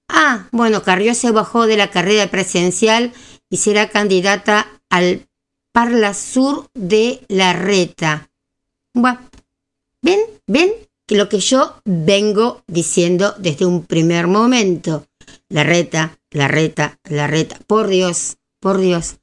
ah, 0.10 0.48
bueno, 0.52 0.84
Carrió 0.84 1.14
se 1.14 1.32
bajó 1.32 1.68
de 1.68 1.78
la 1.78 1.90
carrera 1.90 2.30
presidencial 2.30 3.14
y 3.50 3.58
será 3.58 3.90
candidata 3.90 4.82
al 4.90 5.28
Parla 5.72 6.14
Sur 6.14 6.70
de 6.74 7.24
la 7.28 7.54
Reta. 7.54 8.30
Bueno, 8.94 9.20
ven, 10.02 10.20
ven 10.48 10.72
que 11.06 11.16
lo 11.16 11.30
que 11.30 11.40
yo 11.40 11.82
vengo 11.86 12.64
diciendo 12.68 13.36
desde 13.38 13.66
un 13.66 13.86
primer 13.86 14.28
momento. 14.28 15.08
La 15.50 15.64
reta, 15.64 16.20
la 16.32 16.48
reta, 16.48 17.00
la 17.06 17.28
reta. 17.28 17.60
Por 17.68 17.88
Dios, 17.88 18.38
por 18.60 18.80
Dios. 18.80 19.18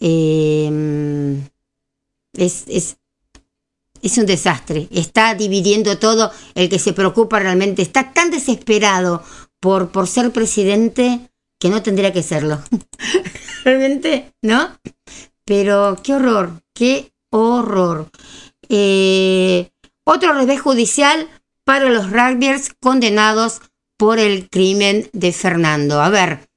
Eh, 0.00 1.40
es, 2.36 2.64
es, 2.68 2.96
es 4.02 4.18
un 4.18 4.26
desastre. 4.26 4.88
Está 4.90 5.34
dividiendo 5.34 5.98
todo. 5.98 6.30
El 6.54 6.68
que 6.68 6.78
se 6.78 6.92
preocupa 6.92 7.38
realmente 7.38 7.82
está 7.82 8.12
tan 8.12 8.30
desesperado 8.30 9.22
por, 9.60 9.90
por 9.90 10.06
ser 10.06 10.30
presidente 10.30 11.30
que 11.58 11.70
no 11.70 11.82
tendría 11.82 12.12
que 12.12 12.22
serlo. 12.22 12.62
realmente, 13.64 14.32
¿no? 14.42 14.78
Pero 15.44 15.96
qué 16.02 16.14
horror, 16.14 16.62
qué 16.74 17.12
horror. 17.30 18.10
Eh, 18.68 19.70
otro 20.04 20.34
revés 20.34 20.60
judicial 20.60 21.28
para 21.64 21.88
los 21.88 22.10
rugbyers 22.10 22.74
condenados 22.80 23.62
por 23.96 24.18
el 24.18 24.50
crimen 24.50 25.08
de 25.12 25.32
Fernando. 25.32 26.02
A 26.02 26.10
ver, 26.10 26.48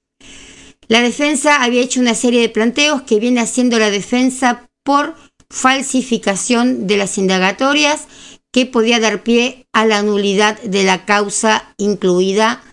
la 0.88 1.01
defensa 1.01 1.64
había 1.64 1.81
hecho 1.81 1.99
una 1.99 2.15
serie 2.15 2.41
de 2.41 2.49
planteos 2.49 3.01
que 3.01 3.19
viene 3.19 3.41
haciendo 3.41 3.80
la 3.80 3.89
defensa 3.89 4.69
por 4.84 5.15
falsificación 5.49 6.88
de 6.88 6.97
las 6.97 7.18
indagatorias 7.18 8.07
que 8.51 8.65
podía 8.65 8.99
dar 8.99 9.23
pie 9.23 9.68
a 9.73 9.85
la 9.85 10.01
nulidad 10.01 10.61
de 10.61 10.84
la 10.84 11.05
causa 11.05 11.73
incluida 11.77 12.64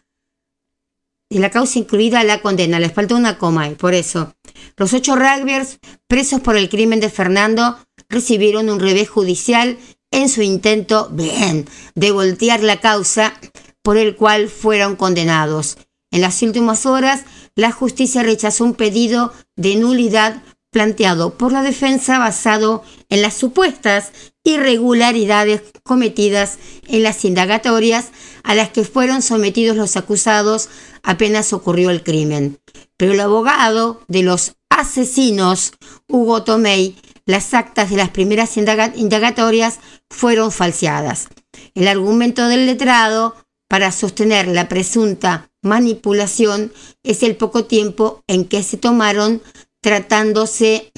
de 1.30 1.40
la 1.40 1.50
causa 1.50 1.80
incluida 1.80 2.22
la 2.22 2.40
condena. 2.40 2.78
Les 2.78 2.92
faltó 2.92 3.16
una 3.16 3.38
coma 3.38 3.68
y 3.68 3.74
por 3.74 3.94
eso. 3.94 4.34
Los 4.76 4.92
ocho 4.92 5.16
rugbyers 5.16 5.80
presos 6.06 6.40
por 6.40 6.56
el 6.56 6.68
crimen 6.68 7.00
de 7.00 7.10
Fernando 7.10 7.76
recibieron 8.08 8.70
un 8.70 8.78
revés 8.78 9.08
judicial 9.08 9.78
en 10.12 10.28
su 10.28 10.42
intento, 10.42 11.08
bien, 11.10 11.66
de 11.96 12.12
voltear 12.12 12.62
la 12.62 12.80
causa 12.80 13.34
por 13.82 13.96
el 13.96 14.14
cual 14.14 14.48
fueron 14.48 14.94
condenados. 14.94 15.76
En 16.12 16.20
las 16.20 16.40
últimas 16.42 16.86
horas, 16.86 17.24
la 17.56 17.72
justicia 17.72 18.22
rechazó 18.22 18.64
un 18.64 18.74
pedido 18.74 19.32
de 19.56 19.76
nulidad 19.76 20.42
planteado 20.70 21.38
por 21.38 21.52
la 21.52 21.62
defensa 21.62 22.18
basado 22.18 22.82
en 23.08 23.22
las 23.22 23.34
supuestas 23.34 24.10
irregularidades 24.42 25.62
cometidas 25.84 26.58
en 26.88 27.04
las 27.04 27.24
indagatorias 27.24 28.10
a 28.42 28.54
las 28.56 28.70
que 28.70 28.84
fueron 28.84 29.22
sometidos 29.22 29.76
los 29.76 29.96
acusados 29.96 30.68
apenas 31.02 31.52
ocurrió 31.52 31.90
el 31.90 32.02
crimen. 32.02 32.58
Pero 32.96 33.12
el 33.12 33.20
abogado 33.20 34.02
de 34.08 34.24
los 34.24 34.56
asesinos, 34.68 35.74
Hugo 36.08 36.42
Tomei, 36.42 36.96
las 37.24 37.54
actas 37.54 37.90
de 37.90 37.96
las 37.96 38.10
primeras 38.10 38.56
indagatorias 38.56 39.78
fueron 40.10 40.50
falseadas. 40.50 41.28
El 41.74 41.86
argumento 41.88 42.48
del 42.48 42.66
letrado 42.66 43.36
para 43.68 43.92
sostener 43.92 44.48
la 44.48 44.68
presunta 44.68 45.50
manipulación 45.64 46.72
es 47.02 47.22
el 47.22 47.36
poco 47.36 47.64
tiempo 47.64 48.22
en 48.26 48.44
que 48.44 48.62
se 48.62 48.76
tomaron 48.76 49.42
tratándose 49.82 50.92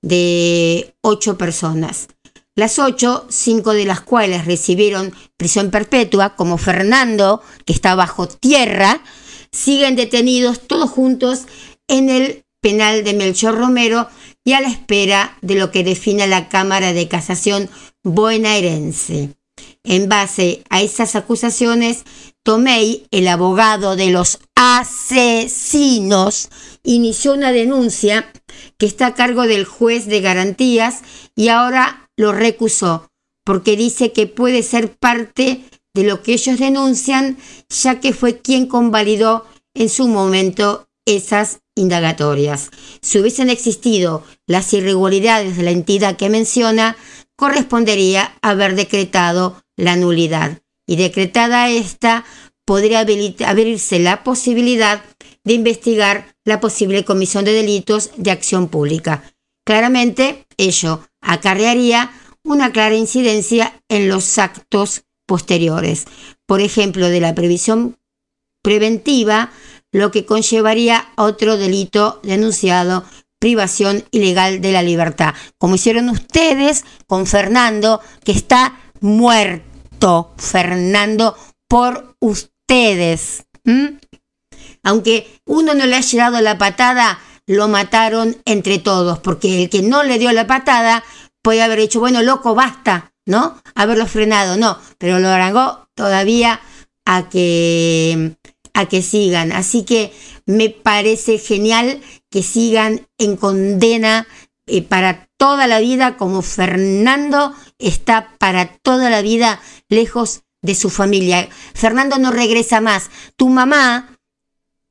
de 0.00 0.94
ocho 1.02 1.38
personas. 1.38 2.08
Las 2.54 2.78
ocho, 2.78 3.26
cinco 3.30 3.72
de 3.72 3.86
las 3.86 4.00
cuales 4.02 4.44
recibieron 4.44 5.12
prisión 5.36 5.70
perpetua, 5.70 6.36
como 6.36 6.58
Fernando, 6.58 7.42
que 7.64 7.72
está 7.72 7.94
bajo 7.94 8.28
tierra, 8.28 9.02
siguen 9.50 9.96
detenidos 9.96 10.66
todos 10.66 10.90
juntos 10.90 11.46
en 11.88 12.10
el 12.10 12.44
penal 12.60 13.04
de 13.04 13.14
Melchor 13.14 13.56
Romero 13.56 14.08
y 14.44 14.52
a 14.52 14.60
la 14.60 14.68
espera 14.68 15.36
de 15.40 15.54
lo 15.54 15.70
que 15.70 15.84
defina 15.84 16.26
la 16.26 16.48
Cámara 16.48 16.92
de 16.92 17.08
Casación 17.08 17.70
bonaerense. 18.02 19.30
En 19.84 20.08
base 20.08 20.62
a 20.70 20.82
esas 20.82 21.16
acusaciones, 21.16 22.04
Tomei, 22.44 23.06
el 23.10 23.28
abogado 23.28 23.94
de 23.96 24.10
los 24.10 24.40
asesinos, 24.56 26.48
inició 26.82 27.34
una 27.34 27.52
denuncia 27.52 28.32
que 28.78 28.86
está 28.86 29.06
a 29.06 29.14
cargo 29.14 29.46
del 29.46 29.64
juez 29.64 30.06
de 30.06 30.20
garantías 30.20 31.02
y 31.36 31.48
ahora 31.48 32.10
lo 32.16 32.32
recusó 32.32 33.08
porque 33.44 33.76
dice 33.76 34.12
que 34.12 34.26
puede 34.26 34.62
ser 34.62 34.96
parte 34.96 35.64
de 35.94 36.04
lo 36.04 36.22
que 36.22 36.34
ellos 36.34 36.58
denuncian, 36.58 37.36
ya 37.68 38.00
que 38.00 38.12
fue 38.12 38.40
quien 38.40 38.66
convalidó 38.66 39.46
en 39.74 39.88
su 39.88 40.08
momento 40.08 40.88
esas 41.06 41.60
indagatorias. 41.74 42.70
Si 43.00 43.18
hubiesen 43.18 43.50
existido 43.50 44.24
las 44.46 44.72
irregularidades 44.72 45.56
de 45.56 45.62
la 45.64 45.70
entidad 45.70 46.16
que 46.16 46.30
menciona, 46.30 46.96
correspondería 47.36 48.34
haber 48.42 48.74
decretado 48.74 49.62
la 49.76 49.96
nulidad. 49.96 50.61
Y 50.92 50.96
decretada 50.96 51.70
esta, 51.70 52.26
podría 52.66 53.00
abrirse 53.46 53.98
la 53.98 54.22
posibilidad 54.22 55.02
de 55.42 55.54
investigar 55.54 56.36
la 56.44 56.60
posible 56.60 57.02
comisión 57.02 57.46
de 57.46 57.54
delitos 57.54 58.10
de 58.18 58.30
acción 58.30 58.68
pública. 58.68 59.22
Claramente, 59.64 60.46
ello 60.58 61.00
acarrearía 61.22 62.12
una 62.44 62.72
clara 62.72 62.94
incidencia 62.94 63.80
en 63.88 64.10
los 64.10 64.36
actos 64.36 65.04
posteriores. 65.26 66.04
Por 66.44 66.60
ejemplo, 66.60 67.08
de 67.08 67.20
la 67.20 67.34
previsión 67.34 67.96
preventiva, 68.62 69.50
lo 69.92 70.10
que 70.10 70.26
conllevaría 70.26 71.10
otro 71.16 71.56
delito 71.56 72.20
denunciado, 72.22 73.06
privación 73.38 74.04
ilegal 74.10 74.60
de 74.60 74.72
la 74.72 74.82
libertad, 74.82 75.32
como 75.56 75.76
hicieron 75.76 76.10
ustedes 76.10 76.84
con 77.06 77.26
Fernando, 77.26 78.02
que 78.24 78.32
está 78.32 78.78
muerto, 79.00 79.71
Fernando, 80.36 81.36
por 81.68 82.16
ustedes. 82.18 83.44
Aunque 84.82 85.40
uno 85.46 85.74
no 85.74 85.86
le 85.86 85.96
haya 85.96 86.24
dado 86.24 86.40
la 86.40 86.58
patada, 86.58 87.20
lo 87.46 87.68
mataron 87.68 88.36
entre 88.44 88.78
todos, 88.78 89.20
porque 89.20 89.62
el 89.62 89.70
que 89.70 89.82
no 89.82 90.02
le 90.02 90.18
dio 90.18 90.32
la 90.32 90.46
patada 90.48 91.04
puede 91.40 91.62
haber 91.62 91.78
dicho, 91.78 92.00
bueno, 92.00 92.22
loco, 92.22 92.54
basta, 92.54 93.12
¿no? 93.26 93.60
Haberlo 93.76 94.06
frenado, 94.06 94.56
no, 94.56 94.76
pero 94.98 95.20
lo 95.20 95.28
arangó 95.28 95.86
todavía 95.94 96.60
a 97.04 97.28
que, 97.28 98.36
a 98.74 98.86
que 98.86 99.02
sigan. 99.02 99.52
Así 99.52 99.84
que 99.84 100.12
me 100.46 100.68
parece 100.70 101.38
genial 101.38 102.00
que 102.28 102.42
sigan 102.42 103.06
en 103.18 103.36
condena 103.36 104.26
eh, 104.66 104.82
para 104.82 105.28
toda 105.42 105.66
la 105.66 105.80
vida, 105.80 106.16
como 106.16 106.40
Fernando 106.40 107.52
está 107.80 108.36
para 108.38 108.76
toda 108.76 109.10
la 109.10 109.22
vida 109.22 109.60
lejos 109.88 110.42
de 110.60 110.76
su 110.76 110.88
familia. 110.88 111.48
Fernando 111.74 112.16
no 112.20 112.30
regresa 112.30 112.80
más. 112.80 113.10
Tu 113.34 113.48
mamá 113.48 114.20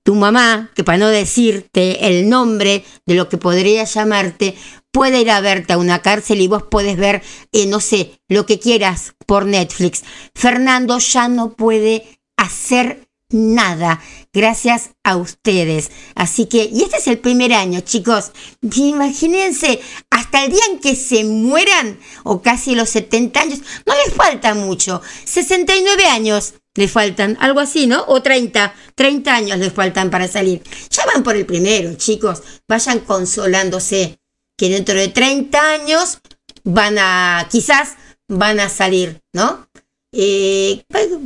tu 0.03 0.15
mamá, 0.15 0.71
que 0.75 0.83
para 0.83 0.97
no 0.97 1.07
decirte 1.07 2.07
el 2.07 2.27
nombre 2.27 2.83
de 3.05 3.15
lo 3.15 3.29
que 3.29 3.37
podría 3.37 3.85
llamarte, 3.85 4.55
puede 4.91 5.21
ir 5.21 5.31
a 5.31 5.39
verte 5.39 5.71
a 5.71 5.77
una 5.77 5.99
cárcel 5.99 6.41
y 6.41 6.47
vos 6.47 6.63
puedes 6.63 6.97
ver, 6.97 7.21
eh, 7.53 7.65
no 7.67 7.79
sé, 7.79 8.19
lo 8.27 8.45
que 8.45 8.59
quieras 8.59 9.15
por 9.25 9.45
Netflix. 9.45 10.03
Fernando 10.35 10.97
ya 10.97 11.29
no 11.29 11.53
puede 11.53 12.19
hacer 12.35 13.07
nada 13.31 14.01
gracias 14.33 14.91
a 15.03 15.17
ustedes. 15.17 15.91
Así 16.15 16.45
que, 16.45 16.69
y 16.71 16.83
este 16.83 16.97
es 16.97 17.07
el 17.07 17.19
primer 17.19 17.53
año, 17.53 17.81
chicos. 17.81 18.31
Imagínense, 18.61 19.81
hasta 20.09 20.45
el 20.45 20.51
día 20.51 20.63
en 20.71 20.79
que 20.79 20.95
se 20.95 21.23
mueran, 21.23 21.99
o 22.23 22.41
casi 22.41 22.75
los 22.75 22.89
70 22.89 23.41
años, 23.41 23.59
no 23.85 23.93
les 24.05 24.13
falta 24.13 24.53
mucho. 24.53 25.01
69 25.25 26.05
años 26.05 26.53
le 26.75 26.87
faltan, 26.87 27.37
algo 27.41 27.59
así, 27.59 27.87
¿no? 27.87 28.05
O 28.07 28.21
30, 28.21 28.73
30 28.95 29.35
años 29.35 29.57
les 29.59 29.73
faltan 29.73 30.09
para 30.09 30.27
salir. 30.27 30.63
Ya 30.89 31.05
van 31.05 31.23
por 31.23 31.35
el 31.35 31.45
primero, 31.45 31.93
chicos. 31.95 32.41
Vayan 32.67 32.99
consolándose 32.99 34.19
que 34.57 34.69
dentro 34.69 34.95
de 34.95 35.09
30 35.09 35.59
años 35.73 36.19
van 36.63 36.97
a, 36.97 37.47
quizás 37.49 37.95
van 38.27 38.59
a 38.59 38.69
salir, 38.69 39.21
¿no? 39.33 39.67
Eh, 40.13 40.83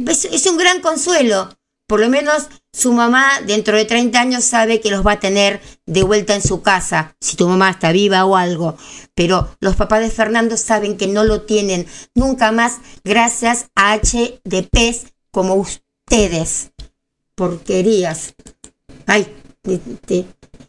es, 0.07 0.45
un 0.45 0.57
gran 0.57 0.81
consuelo. 0.81 1.49
Por 1.87 1.99
lo 1.99 2.09
menos 2.09 2.47
su 2.73 2.93
mamá 2.93 3.41
dentro 3.45 3.77
de 3.77 3.85
30 3.85 4.19
años 4.19 4.43
sabe 4.43 4.81
que 4.81 4.89
los 4.89 5.05
va 5.05 5.13
a 5.13 5.19
tener 5.19 5.61
de 5.85 6.03
vuelta 6.03 6.33
en 6.33 6.41
su 6.41 6.61
casa, 6.61 7.15
si 7.19 7.35
tu 7.35 7.47
mamá 7.47 7.69
está 7.69 7.91
viva 7.91 8.25
o 8.25 8.35
algo. 8.35 8.75
Pero 9.13 9.55
los 9.59 9.75
papás 9.75 10.01
de 10.01 10.09
Fernando 10.09 10.57
saben 10.57 10.97
que 10.97 11.07
no 11.07 11.23
lo 11.23 11.41
tienen 11.41 11.85
nunca 12.15 12.51
más 12.51 12.79
gracias 13.03 13.67
a 13.75 13.93
H 13.93 14.41
de 14.43 14.63
pez 14.63 15.13
como 15.31 15.55
ustedes. 15.55 16.71
Porquerías. 17.35 18.33
Ay, 19.05 19.27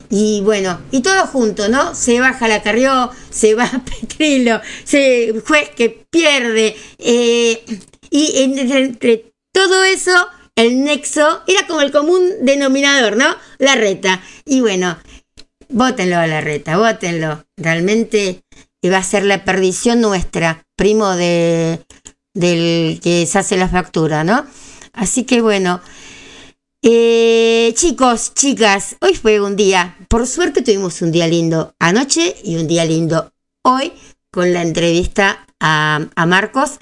y 0.08 0.40
bueno, 0.42 0.80
y 0.90 1.00
todo 1.00 1.26
junto, 1.26 1.68
¿no? 1.68 1.94
Se 1.94 2.20
baja 2.20 2.48
la 2.48 2.62
Carrió, 2.62 3.10
se 3.30 3.54
va 3.54 3.70
Petrilo, 4.00 4.60
se 4.84 5.34
juez 5.46 5.70
que 5.70 6.06
pierde. 6.10 6.76
Eh, 6.98 7.64
y 8.10 8.42
entre, 8.42 9.32
todo 9.52 9.84
eso, 9.84 10.12
el 10.56 10.82
nexo 10.82 11.42
era 11.46 11.66
como 11.66 11.82
el 11.82 11.92
común 11.92 12.22
denominador, 12.42 13.16
¿no? 13.16 13.26
La 13.58 13.74
reta. 13.74 14.22
Y 14.44 14.60
bueno, 14.60 14.96
votenlo 15.68 16.16
a 16.16 16.26
la 16.26 16.40
reta, 16.40 16.76
votenlo. 16.76 17.44
Realmente 17.56 18.42
va 18.90 18.98
a 18.98 19.02
ser 19.02 19.24
la 19.24 19.44
perdición 19.44 20.00
nuestra, 20.00 20.66
primo 20.76 21.14
de 21.14 21.80
del 22.34 23.00
que 23.00 23.24
se 23.26 23.38
hace 23.38 23.56
la 23.56 23.68
factura, 23.68 24.22
¿no? 24.22 24.46
Así 24.92 25.24
que 25.24 25.40
bueno, 25.40 25.80
eh, 26.82 27.72
chicos, 27.74 28.34
chicas, 28.34 28.96
hoy 29.00 29.14
fue 29.14 29.40
un 29.40 29.56
día, 29.56 29.96
por 30.08 30.26
suerte 30.26 30.62
tuvimos 30.62 31.00
un 31.00 31.12
día 31.12 31.26
lindo 31.26 31.74
anoche 31.78 32.36
y 32.44 32.56
un 32.56 32.66
día 32.66 32.84
lindo 32.84 33.32
hoy 33.62 33.92
con 34.30 34.52
la 34.52 34.60
entrevista 34.60 35.46
a, 35.60 36.06
a 36.14 36.26
Marcos, 36.26 36.78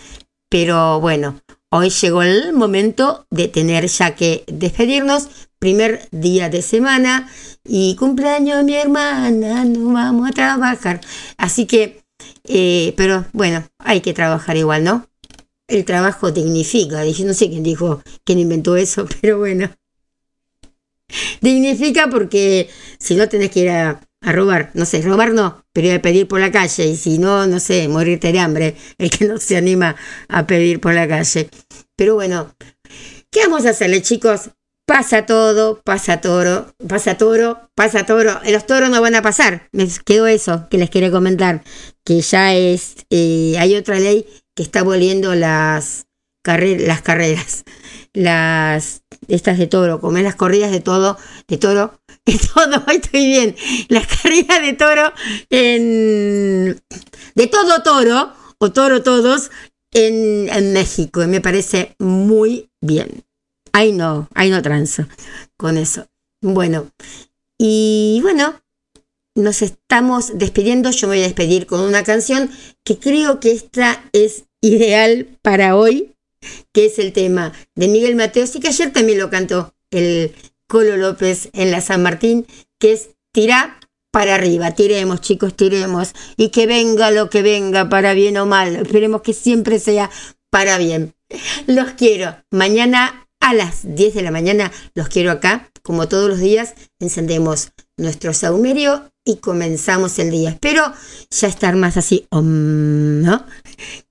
pero 0.49 1.01
bueno, 1.01 1.41
hoy 1.75 1.91
llegó 1.91 2.23
el 2.23 2.53
momento 2.53 3.27
de 3.31 3.49
tener 3.49 3.87
ya 3.87 4.15
que 4.15 4.45
despedirnos, 4.47 5.29
primer 5.59 6.09
día 6.11 6.49
de 6.49 6.63
semana 6.63 7.29
y 7.65 7.97
cumpleaños 7.97 8.59
de 8.59 8.65
mi 8.65 8.75
hermana, 8.75 9.65
no 9.65 9.93
vamos 9.93 10.29
a 10.29 10.33
trabajar. 10.33 11.01
Así 11.37 11.67
que, 11.67 12.03
eh, 12.45 12.95
pero 12.97 13.25
bueno, 13.33 13.65
hay 13.79 14.01
que 14.01 14.13
trabajar 14.13 14.57
igual, 14.57 14.85
¿no? 14.85 15.09
el 15.69 15.85
trabajo 15.85 16.31
dignifica. 16.31 17.03
Dije, 17.03 17.25
no 17.25 17.35
sé 17.35 17.49
quién 17.49 17.63
dijo, 17.63 18.03
quién 18.25 18.39
inventó 18.39 18.77
eso, 18.77 19.07
pero 19.21 19.39
bueno. 19.39 19.71
Dignifica 21.41 22.09
porque 22.09 22.71
si 22.99 23.15
no 23.15 23.29
tenés 23.29 23.51
que 23.51 23.61
ir 23.61 23.71
a, 23.71 24.01
robar, 24.23 24.71
no 24.75 24.87
sé, 24.87 25.03
robar 25.03 25.33
no, 25.33 25.64
pero 25.75 25.89
ir 25.89 25.95
a 25.95 26.03
pedir 26.03 26.27
por 26.27 26.41
la 26.41 26.51
calle 26.51 26.87
y 26.87 26.97
si 26.97 27.19
no, 27.19 27.47
no 27.47 27.61
sé, 27.61 27.89
morirte 27.89 28.33
de 28.33 28.39
hambre, 28.39 28.77
el 28.97 29.11
que 29.11 29.27
no 29.27 29.37
se 29.39 29.59
anima 29.59 29.97
a 30.29 30.47
pedir 30.47 30.81
por 30.81 30.95
la 30.95 31.07
calle. 31.07 31.51
Pero 31.97 32.15
bueno, 32.15 32.55
¿qué 33.31 33.41
vamos 33.41 33.67
a 33.67 33.71
hacerle 33.71 34.01
chicos? 34.01 34.51
Pasa 34.87 35.27
todo, 35.27 35.81
pasa 35.83 36.21
toro, 36.21 36.75
pasa 36.89 37.17
toro, 37.17 37.71
pasa 37.75 38.07
toro. 38.07 38.41
Los 38.45 38.67
toros 38.67 38.89
no 38.91 39.01
van 39.01 39.15
a 39.17 39.23
pasar. 39.23 39.69
Me 39.73 39.89
quedó 40.05 40.27
eso 40.27 40.69
que 40.71 40.79
les 40.79 40.91
quería 40.91 41.11
comentar. 41.11 41.65
Que 42.05 42.21
ya 42.21 42.55
es, 42.55 42.97
eh, 43.11 43.57
hay 43.59 43.75
otra 43.75 43.99
ley 43.99 44.27
que 44.55 44.63
está 44.63 44.83
volviendo 44.83 45.35
las, 45.35 46.07
las 46.45 47.03
carreras, 47.03 47.65
las 48.13 49.03
estas 49.27 49.59
de 49.59 49.67
toro, 49.67 50.01
como 50.01 50.19
las 50.19 50.37
corridas 50.37 50.71
de 50.71 50.81
todo, 50.81 51.17
de 51.49 51.57
toro, 51.57 51.99
de 52.27 52.39
todo, 52.39 52.85
estoy 52.93 53.27
bien, 53.27 53.57
las 53.89 54.07
carreras 54.07 54.63
de 54.63 54.73
toro 54.73 55.13
en 55.51 56.83
de 57.35 57.47
todo 57.47 57.83
toro 57.83 58.33
o 58.59 58.73
toro 58.73 59.03
todos 59.03 59.51
en, 59.93 60.49
en 60.49 60.73
México 60.73 61.27
me 61.27 61.41
parece 61.41 61.95
muy 61.99 62.71
bien. 62.81 63.25
Ay 63.73 63.93
no, 63.93 64.29
ay 64.35 64.51
no 64.51 64.63
transo 64.63 65.07
con 65.57 65.77
eso. 65.77 66.07
Bueno, 66.41 66.91
y 67.59 68.21
bueno, 68.23 68.63
nos 69.35 69.63
estamos 69.63 70.39
despidiendo. 70.39 70.91
Yo 70.91 71.09
me 71.09 71.17
voy 71.17 71.25
a 71.25 71.27
despedir 71.27 71.67
con 71.67 71.81
una 71.81 72.05
canción 72.05 72.51
que 72.85 72.99
creo 72.99 73.41
que 73.41 73.53
esta 73.53 74.05
es 74.13 74.45
ideal 74.61 75.39
para 75.43 75.77
hoy, 75.77 76.15
que 76.73 76.87
es 76.87 76.99
el 76.99 77.13
tema 77.13 77.53
de 77.75 77.89
Miguel 77.89 78.17
Mateos 78.17 78.55
y 78.55 78.61
que 78.61 78.69
ayer 78.69 78.93
también 78.93 79.19
lo 79.19 79.31
cantó 79.31 79.75
el 79.91 80.35
Colo 80.69 80.97
López 80.97 81.51
en 81.53 81.71
la 81.71 81.81
San 81.81 82.03
Martín, 82.03 82.47
que 82.79 82.93
es 82.93 83.11
Tirá 83.33 83.81
para 84.13 84.37
arriba, 84.37 84.71
tiremos 84.71 85.21
chicos, 85.21 85.57
tiremos 85.57 86.13
y 86.37 86.51
que 86.51 86.69
venga 86.69 87.11
lo 87.11 87.29
que 87.31 87.43
venga, 87.43 87.89
para 87.89 88.15
bien 88.15 88.37
o 88.37 88.47
mal, 88.47 88.77
esperemos 88.77 89.23
que 89.23 89.33
siempre 89.33 89.81
sea 89.81 90.09
para 90.51 90.79
bien. 90.79 91.15
Los 91.67 91.95
quiero. 91.95 92.37
Mañana 92.53 93.27
a 93.41 93.55
las 93.55 93.81
10 93.83 94.15
de 94.15 94.23
la 94.23 94.31
mañana 94.31 94.71
los 94.95 95.09
quiero 95.09 95.33
acá, 95.33 95.69
como 95.83 96.07
todos 96.07 96.29
los 96.29 96.39
días, 96.39 96.75
encendemos 97.01 97.73
nuestro 97.97 98.33
saumerio 98.33 99.11
y 99.25 99.39
comenzamos 99.39 100.19
el 100.21 100.31
día. 100.31 100.51
Espero 100.51 100.93
ya 101.31 101.49
estar 101.49 101.75
más 101.75 101.97
así, 101.97 102.29
¿no? 102.31 103.45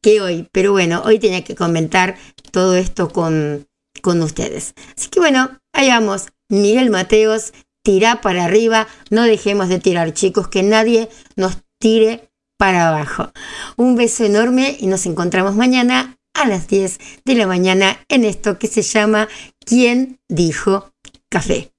Que 0.01 0.19
hoy. 0.19 0.49
Pero 0.51 0.73
bueno, 0.73 1.01
hoy 1.05 1.17
tenía 1.17 1.43
que 1.43 1.55
comentar 1.55 2.17
todo 2.51 2.75
esto 2.75 3.09
con, 3.09 3.67
con 4.01 4.21
ustedes. 4.21 4.73
Así 4.97 5.07
que 5.09 5.19
bueno, 5.19 5.57
ahí 5.71 5.87
vamos. 5.87 6.27
Miguel 6.53 6.91
Mateos, 6.91 7.53
tira 7.83 8.21
para 8.21 8.45
arriba. 8.45 8.87
No 9.09 9.23
dejemos 9.23 9.69
de 9.69 9.79
tirar, 9.79 10.13
chicos, 10.13 10.47
que 10.47 10.63
nadie 10.63 11.09
nos 11.35 11.57
tire 11.79 12.29
para 12.57 12.89
abajo. 12.89 13.31
Un 13.75 13.95
beso 13.95 14.23
enorme 14.23 14.77
y 14.79 14.87
nos 14.87 15.05
encontramos 15.05 15.55
mañana 15.55 16.17
a 16.33 16.47
las 16.47 16.67
10 16.67 16.99
de 17.25 17.35
la 17.35 17.47
mañana 17.47 17.99
en 18.07 18.23
esto 18.23 18.59
que 18.59 18.67
se 18.67 18.83
llama 18.83 19.27
¿Quién 19.65 20.19
dijo 20.29 20.91
café? 21.29 21.71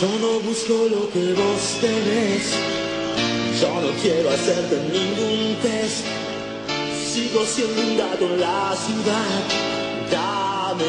Yo 0.00 0.08
no 0.20 0.40
busco 0.40 0.88
lo 0.90 1.10
que 1.10 1.34
vos 1.34 1.78
tenés. 1.80 2.52
Yo 3.60 3.80
no 3.80 3.90
quiero 4.00 4.30
hacerte 4.30 4.76
ningún 4.92 5.56
test. 5.60 6.04
Sigo 7.18 7.42
siendo 7.44 7.82
un 7.82 7.98
gato 7.98 8.26
en 8.26 8.40
la 8.40 8.76
ciudad. 8.76 9.42
Dame 10.08 10.84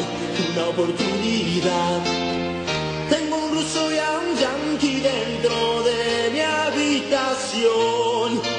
una 0.52 0.68
oportunidad. 0.68 2.04
Tengo 3.10 3.36
un 3.36 3.50
ruso 3.56 3.90
y 3.90 3.98
un 3.98 4.36
yankee 4.38 5.00
dentro 5.00 5.82
de 5.82 6.30
mi 6.30 6.38
habitación. 6.38 8.49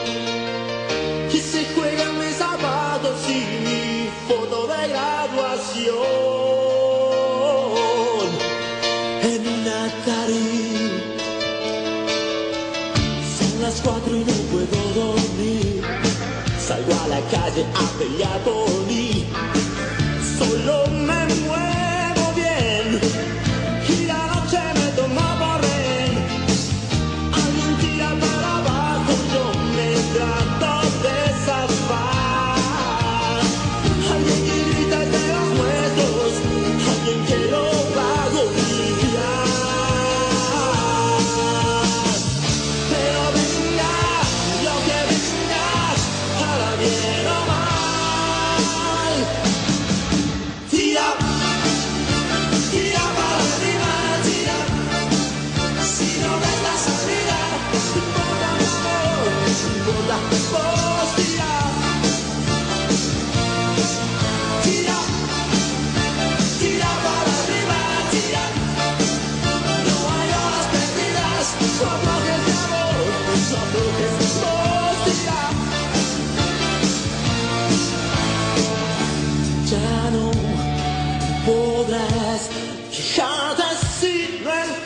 Calle 17.54 17.68
a 17.76 17.88
pelear 17.98 18.42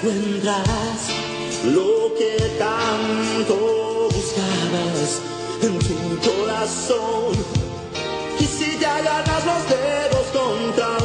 encuentras 0.05 1.09
lo 1.65 2.13
que 2.15 2.37
tanto 2.59 4.09
buscabas 4.13 5.21
en 5.61 5.79
tu 5.79 6.29
corazón. 6.29 7.33
Y 8.39 8.45
si 8.45 8.77
te 8.77 8.85
agarras 8.85 9.45
los 9.45 9.69
dedos 9.69 10.27
contra 10.33 11.04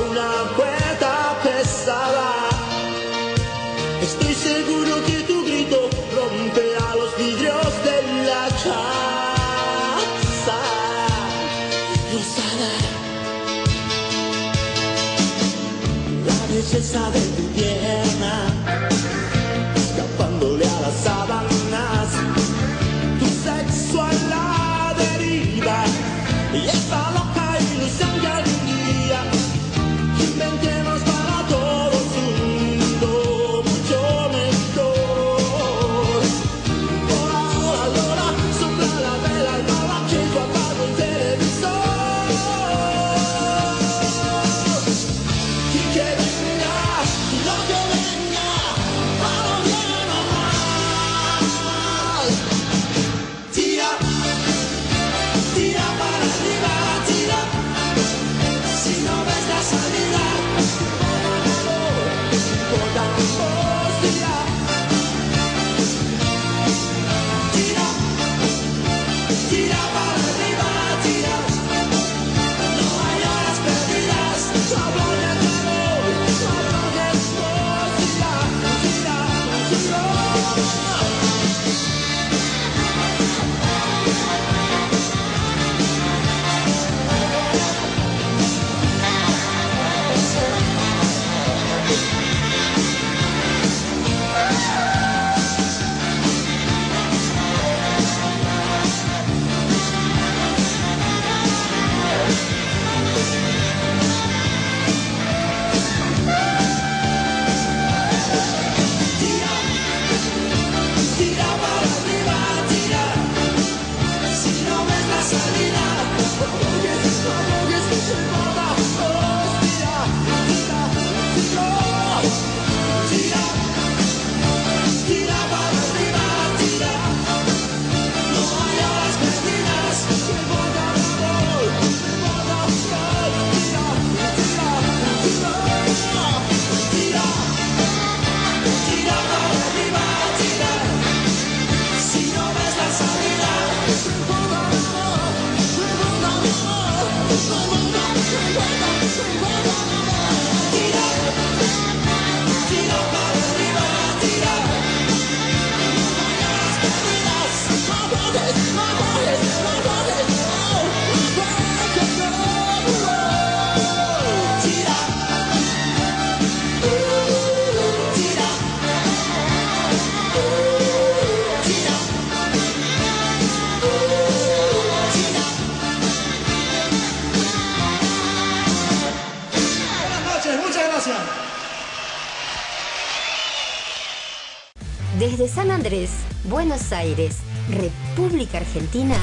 Buenos 186.81 186.93
Aires, 186.93 187.37
República 187.69 188.57
Argentina, 188.59 189.15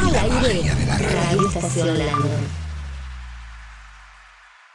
al 0.00 0.14
aire, 0.14 0.62
Radio 1.12 1.48
Estación 1.48 1.98
Landon. 1.98 2.65